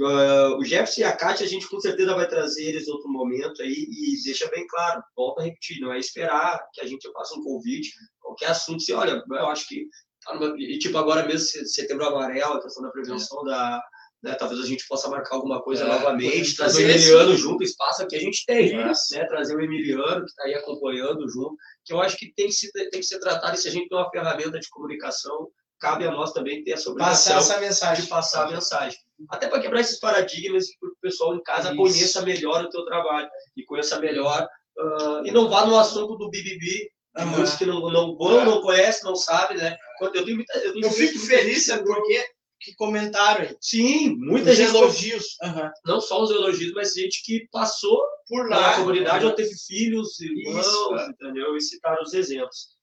Uh, 0.00 0.56
o 0.58 0.64
Jefferson 0.64 1.02
e 1.02 1.04
a 1.04 1.16
Kátia, 1.16 1.46
a 1.46 1.48
gente 1.48 1.68
com 1.68 1.78
certeza 1.78 2.14
vai 2.14 2.26
trazer 2.28 2.64
eles 2.64 2.88
em 2.88 2.90
outro 2.90 3.08
momento 3.08 3.62
aí 3.62 3.72
e 3.72 4.22
deixa 4.24 4.48
bem 4.50 4.66
claro, 4.66 5.00
volta 5.16 5.40
a 5.40 5.44
repetir, 5.44 5.80
não 5.80 5.92
é 5.92 5.98
esperar 6.00 6.60
que 6.72 6.80
a 6.80 6.86
gente 6.86 7.08
faça 7.12 7.38
um 7.38 7.44
convite, 7.44 7.92
qualquer 8.18 8.46
assunto, 8.46 8.82
se 8.82 8.92
olha, 8.92 9.22
eu 9.24 9.46
acho 9.46 9.68
que, 9.68 9.86
tá 10.24 10.36
e 10.58 10.78
tipo 10.80 10.98
agora 10.98 11.24
mesmo, 11.24 11.64
setembro 11.66 12.06
amarelo, 12.06 12.54
a 12.54 12.62
questão 12.62 12.82
da 12.82 12.90
prevenção 12.90 13.40
é. 13.42 13.50
da, 13.50 13.82
né? 14.24 14.34
Talvez 14.34 14.60
a 14.60 14.66
gente 14.66 14.86
possa 14.88 15.08
marcar 15.08 15.36
alguma 15.36 15.62
coisa 15.62 15.84
É, 15.84 15.86
novamente, 15.86 16.30
podemos 16.30 16.54
trazer 16.54 16.86
o 16.86 16.90
isso. 16.90 17.08
Emiliano 17.10 17.36
junto, 17.36 17.62
espaço 17.62 18.06
que 18.06 18.16
a 18.16 18.20
gente 18.20 18.44
tem, 18.46 18.90
Isso. 18.90 19.14
né? 19.14 19.26
Trazer 19.26 19.54
o 19.54 19.60
Emiliano, 19.60 20.24
que 20.24 20.30
está 20.30 20.44
aí 20.44 20.54
acompanhando 20.54 21.28
junto, 21.28 21.56
que 21.84 21.92
eu 21.92 22.00
acho 22.00 22.16
que 22.16 22.32
tem 22.34 22.46
que, 22.46 22.52
se, 22.52 22.72
tem 22.72 22.88
que 22.90 23.02
ser 23.02 23.20
tratado, 23.20 23.54
e 23.54 23.58
se 23.58 23.68
a 23.68 23.70
gente 23.70 23.88
tem 23.88 23.98
uma 23.98 24.10
ferramenta 24.10 24.58
de 24.58 24.68
comunicação, 24.70 25.50
cabe 25.78 26.06
a 26.06 26.10
nós 26.10 26.32
também 26.32 26.64
ter 26.64 26.72
essa 26.72 26.90
obrigação 26.90 27.34
Passar 27.34 27.54
essa 27.54 27.60
mensagem. 27.60 28.04
de 28.04 28.10
passar 28.10 28.48
a 28.48 28.50
mensagem. 28.50 28.98
Até 29.30 29.48
para 29.48 29.60
quebrar 29.60 29.80
esses 29.80 29.98
paradigmas 30.00 30.68
e 30.68 30.78
que 30.78 30.86
o 30.86 30.96
pessoal 31.00 31.34
em 31.34 31.42
casa 31.42 31.68
Isso. 31.68 31.76
conheça 31.76 32.22
melhor 32.22 32.64
o 32.64 32.68
teu 32.70 32.84
trabalho 32.84 33.28
e 33.56 33.64
conheça 33.64 33.98
melhor. 34.00 34.48
ah, 34.78 35.22
e 35.24 35.30
não 35.30 35.48
vá 35.48 35.64
no 35.66 35.78
assunto 35.78 36.16
do 36.16 36.30
BBB, 36.30 36.90
de 37.16 37.24
muitos 37.26 37.54
que 37.54 37.64
não, 37.64 37.80
não 37.90 38.16
vão, 38.16 38.44
não 38.44 38.60
conhecem, 38.60 39.04
não 39.04 39.14
sabem, 39.14 39.56
né? 39.56 39.76
Quando 39.98 40.16
eu, 40.16 40.24
tenho 40.24 40.36
muita, 40.36 40.58
eu, 40.58 40.72
tenho 40.72 40.84
Eu 40.86 40.90
fico 40.90 41.18
feliz, 41.20 41.66
sabe 41.66 41.84
por 41.84 42.02
quê? 42.04 42.24
Que 42.60 42.74
comentaram 42.74 43.42
aí. 43.42 43.56
Sim, 43.60 44.16
muita 44.16 44.50
Os 44.50 44.56
gente. 44.56 44.74
elogios. 44.74 45.24
Aham. 45.42 45.70
Não 45.86 46.00
só 46.00 46.20
os 46.22 46.30
elogios, 46.30 46.72
mas 46.72 46.92
gente 46.94 47.22
que 47.22 47.46
passou 47.52 48.02
Por 48.26 48.48
na 48.48 48.58
lá. 48.58 48.76
comunidade 48.76 49.24
ou 49.24 49.32
teve 49.32 49.54
filhos, 49.66 50.18
irmãos, 50.18 50.66
Isso, 50.66 50.94
é. 50.96 51.06
entendeu? 51.08 51.56
E 51.56 51.60
citaram 51.60 52.02
os 52.02 52.12
exemplos. 52.14 52.74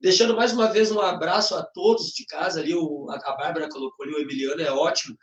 Deixando 0.00 0.36
mais 0.36 0.52
uma 0.52 0.70
vez 0.70 0.92
um 0.92 1.00
abraço 1.00 1.54
a 1.56 1.62
todos 1.64 2.12
de 2.12 2.26
casa 2.26 2.60
ali, 2.60 2.74
o, 2.74 3.06
a, 3.10 3.16
a 3.16 3.36
Bárbara 3.36 3.68
colocou 3.70 4.04
ali, 4.04 4.14
o 4.14 4.18
Emiliano 4.20 4.60
é 4.60 4.70
ótimo. 4.70 5.16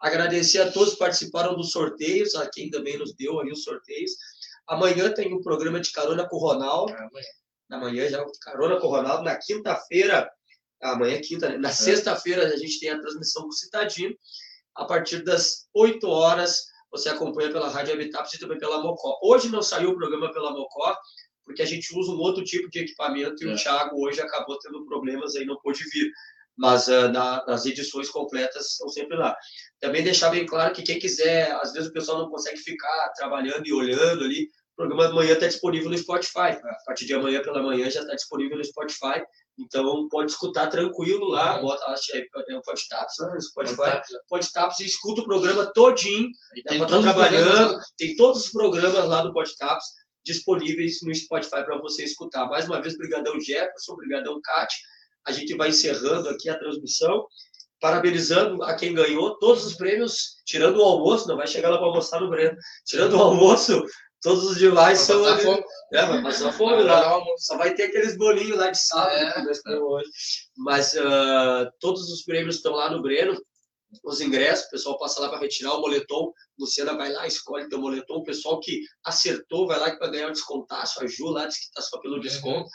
Agradecer 0.00 0.60
a 0.60 0.70
todos 0.70 0.92
que 0.94 0.98
participaram 0.98 1.56
dos 1.56 1.72
sorteios, 1.72 2.34
a 2.34 2.48
quem 2.48 2.70
também 2.70 2.96
nos 2.98 3.14
deu 3.14 3.40
ali 3.40 3.50
os 3.52 3.62
sorteios. 3.64 4.12
Amanhã 4.66 5.10
tem 5.12 5.32
um 5.34 5.40
programa 5.42 5.80
de 5.80 5.90
carona 5.90 6.28
com 6.28 6.36
o 6.36 6.40
Ronaldo. 6.40 6.92
Na 7.68 7.78
manhã 7.78 8.08
já 8.08 8.24
carona 8.42 8.78
com 8.80 8.86
o 8.86 8.90
Ronaldo. 8.90 9.24
Na 9.24 9.36
quinta-feira, 9.36 10.30
amanhã 10.82 11.16
é 11.16 11.20
quinta, 11.20 11.48
né? 11.48 11.58
na 11.58 11.70
sexta-feira 11.70 12.46
a 12.46 12.56
gente 12.56 12.78
tem 12.80 12.90
a 12.90 13.00
transmissão 13.00 13.42
com 13.42 13.48
o 13.48 13.52
Citadino. 13.52 14.14
A 14.74 14.84
partir 14.84 15.24
das 15.24 15.66
8 15.74 16.06
horas, 16.08 16.66
você 16.90 17.08
acompanha 17.08 17.50
pela 17.50 17.68
Rádio 17.68 17.94
Habitat 17.94 18.32
e 18.34 18.38
também 18.38 18.58
pela 18.58 18.80
Mocó. 18.80 19.18
Hoje 19.22 19.48
não 19.48 19.60
saiu 19.62 19.90
o 19.90 19.96
programa 19.96 20.32
pela 20.32 20.52
Mocó, 20.52 20.96
porque 21.44 21.62
a 21.62 21.66
gente 21.66 21.98
usa 21.98 22.12
um 22.12 22.18
outro 22.18 22.44
tipo 22.44 22.70
de 22.70 22.80
equipamento 22.80 23.42
e 23.42 23.48
É. 23.48 23.52
o 23.52 23.56
Thiago 23.56 23.96
hoje 24.06 24.20
acabou 24.20 24.58
tendo 24.60 24.84
problemas 24.86 25.34
aí, 25.34 25.44
não 25.44 25.58
pôde 25.60 25.82
vir. 25.92 26.12
Mas 26.58 26.88
ah, 26.88 27.08
na- 27.08 27.44
nas 27.46 27.64
edições 27.64 28.10
completas 28.10 28.66
estão 28.72 28.88
sempre 28.88 29.16
lá. 29.16 29.36
Também 29.80 30.02
deixar 30.02 30.30
bem 30.30 30.44
claro 30.44 30.74
que 30.74 30.82
quem 30.82 30.98
quiser, 30.98 31.52
às 31.62 31.72
vezes 31.72 31.88
o 31.88 31.92
pessoal 31.92 32.18
não 32.18 32.28
consegue 32.28 32.58
ficar 32.58 33.12
trabalhando 33.16 33.62
e 33.64 33.72
olhando 33.72 34.24
ali, 34.24 34.42
o 34.72 34.76
programa 34.76 35.08
de 35.08 35.14
manhã 35.14 35.32
está 35.34 35.46
disponível 35.46 35.90
no 35.90 35.98
Spotify. 35.98 36.58
A 36.62 36.76
partir 36.86 37.06
de 37.06 37.14
amanhã 37.14 37.40
pela 37.42 37.62
manhã 37.62 37.88
já 37.90 38.00
está 38.00 38.14
disponível 38.14 38.58
no 38.58 38.64
Spotify. 38.64 39.22
Então 39.58 40.06
pode 40.08 40.30
escutar 40.30 40.68
tranquilo 40.68 41.28
lá, 41.28 41.60
bota, 41.60 41.84
acho 41.90 42.06
que 42.12 42.18
é, 42.18 42.24
é 42.48 42.56
o 42.56 42.62
Podtaps, 42.62 43.14
né? 43.20 43.40
Spotify. 43.40 44.00
Podtaps 44.28 44.80
e 44.80 44.86
escuta 44.86 45.20
o 45.20 45.24
programa 45.24 45.66
todinho 45.72 46.28
E 46.54 46.62
os 46.80 46.90
trabalhando, 47.02 47.80
tem 47.96 48.14
todos 48.16 48.46
os 48.46 48.52
programas 48.52 49.04
lá 49.06 49.22
do 49.22 49.32
Podcaps 49.32 49.84
disponíveis 50.24 50.98
no 51.02 51.14
Spotify 51.14 51.64
para 51.64 51.78
você 51.78 52.04
escutar. 52.04 52.46
Mais 52.46 52.66
uma 52.66 52.80
vez, 52.80 52.96
brigadão 52.96 53.40
Jefferson, 53.40 53.96
brigadão 53.96 54.40
Kátia. 54.42 54.78
A 55.28 55.32
gente 55.32 55.54
vai 55.54 55.68
encerrando 55.68 56.26
aqui 56.30 56.48
a 56.48 56.58
transmissão, 56.58 57.26
parabenizando 57.78 58.62
a 58.62 58.74
quem 58.74 58.94
ganhou 58.94 59.38
todos 59.38 59.66
os 59.66 59.74
prêmios, 59.74 60.38
tirando 60.46 60.78
o 60.78 60.82
almoço, 60.82 61.28
não 61.28 61.36
vai 61.36 61.46
chegar 61.46 61.68
lá 61.68 61.76
para 61.76 61.86
almoçar 61.86 62.18
no 62.18 62.30
Breno, 62.30 62.56
tirando 62.86 63.12
o 63.12 63.22
almoço, 63.22 63.84
todos 64.22 64.44
os 64.44 64.58
demais 64.58 65.04
Pra 65.04 65.14
são... 65.14 65.22
passar 65.22 65.42
fome. 65.42 65.64
É, 65.92 66.06
vai 66.06 66.22
passar 66.22 66.52
fome 66.52 66.76
Vai 66.76 66.84
lá. 66.84 67.20
Só 67.36 67.58
vai 67.58 67.74
ter 67.74 67.84
aqueles 67.84 68.16
bolinhos 68.16 68.56
lá 68.56 68.70
de 68.70 68.78
sábado 68.78 69.16
É, 69.16 69.32
que 69.32 69.42
nós 69.42 69.60
temos 69.60 69.82
hoje. 69.82 70.10
Mas 70.56 70.96
ah, 70.96 71.70
todos 71.78 72.10
os 72.10 72.24
prêmios 72.24 72.56
estão 72.56 72.72
lá 72.72 72.90
no 72.90 73.02
Breno. 73.02 73.38
Os 74.04 74.20
ingressos, 74.20 74.66
o 74.66 74.70
pessoal 74.70 74.98
passa 74.98 75.20
lá 75.20 75.28
para 75.28 75.40
retirar 75.40 75.74
o 75.74 75.80
moletom. 75.80 76.32
Luciana 76.58 76.94
vai 76.94 77.12
lá, 77.12 77.26
escolhe 77.26 77.68
teu 77.68 77.80
moletom. 77.80 78.16
O 78.16 78.24
pessoal 78.24 78.60
que 78.60 78.82
acertou 79.04 79.66
vai 79.66 79.78
lá 79.78 79.94
para 79.96 80.08
ganhar 80.08 80.28
o 80.28 80.32
descontaço. 80.32 81.02
A 81.02 81.06
Ju 81.06 81.28
lá 81.28 81.46
disse 81.46 81.60
que 81.60 81.66
está 81.66 81.82
só 81.82 81.98
pelo 82.00 82.18
desconto. 82.18 82.68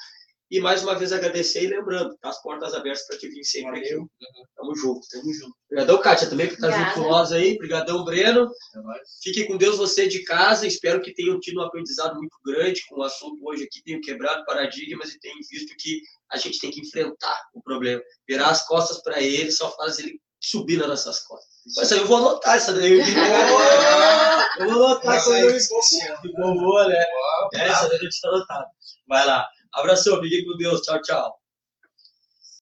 E 0.54 0.60
mais 0.60 0.84
uma 0.84 0.94
vez 0.94 1.12
agradecer 1.12 1.64
e 1.64 1.68
lembrando, 1.68 2.16
tá 2.22 2.30
as 2.30 2.40
portas 2.40 2.76
abertas 2.76 3.08
para 3.08 3.18
te 3.18 3.28
vir 3.28 3.44
sempre 3.44 3.80
aqui. 3.80 3.90
Valeu. 3.90 4.08
Tamo 4.56 4.76
junto, 4.76 5.08
tamo 5.10 5.34
junto. 5.34 5.56
Obrigadão, 5.66 6.00
Kátia, 6.00 6.30
também 6.30 6.46
por 6.46 6.54
estar 6.54 6.70
junto 6.70 6.94
com 6.94 7.10
nós 7.10 7.32
aí. 7.32 7.56
Obrigadão, 7.56 8.06
Breno. 8.06 8.48
É 8.76 8.80
nóis. 8.80 9.02
Fiquem 9.24 9.48
com 9.48 9.58
Deus 9.58 9.78
você 9.80 10.08
de 10.08 10.24
casa. 10.24 10.68
Espero 10.68 11.02
que 11.02 11.12
tenham 11.12 11.40
tido 11.40 11.60
um 11.60 11.64
aprendizado 11.64 12.14
muito 12.18 12.38
grande 12.46 12.86
com 12.88 13.00
o 13.00 13.04
assunto 13.04 13.40
hoje 13.44 13.64
aqui. 13.64 13.82
Tenham 13.84 14.00
quebrado 14.00 14.46
paradigmas 14.46 15.10
e 15.10 15.20
tenham 15.20 15.40
visto 15.50 15.76
que 15.76 16.02
a 16.32 16.38
gente 16.38 16.60
tem 16.60 16.70
que 16.70 16.82
enfrentar 16.82 17.42
o 17.56 17.60
problema. 17.64 18.04
Virar 18.30 18.50
as 18.52 18.64
costas 18.68 19.02
para 19.02 19.20
ele 19.24 19.52
só 19.52 19.76
faz 19.76 19.98
ele 19.98 20.20
subir 20.40 20.78
nas 20.78 20.88
nossas 20.88 21.22
costas. 21.22 21.50
Mas 21.78 21.92
aí 21.92 21.98
eu 21.98 22.06
vou 22.06 22.18
anotar 22.18 22.58
essa 22.58 22.74
daí. 22.74 23.00
Eu 24.60 24.70
vou 24.70 24.86
anotar 24.86 25.16
Essa 25.16 25.26
quando 25.26 25.36
aí 25.36 25.42
eu 25.42 25.60
ficou 25.60 25.80
esqueci. 25.80 26.08
boa. 26.08 26.22
Ficou 26.22 26.54
boa, 26.54 26.88
né? 26.88 27.06
Essa 27.56 27.90
daí 27.90 27.98
eu 28.04 28.10
tinha 28.10 28.32
anotado. 28.32 28.68
Vai 29.08 29.26
lá. 29.26 29.48
Abração, 29.74 30.22
fiquem 30.22 30.46
com 30.46 30.56
Deus. 30.58 30.82
Tchau, 30.82 31.02
tchau. 31.02 31.43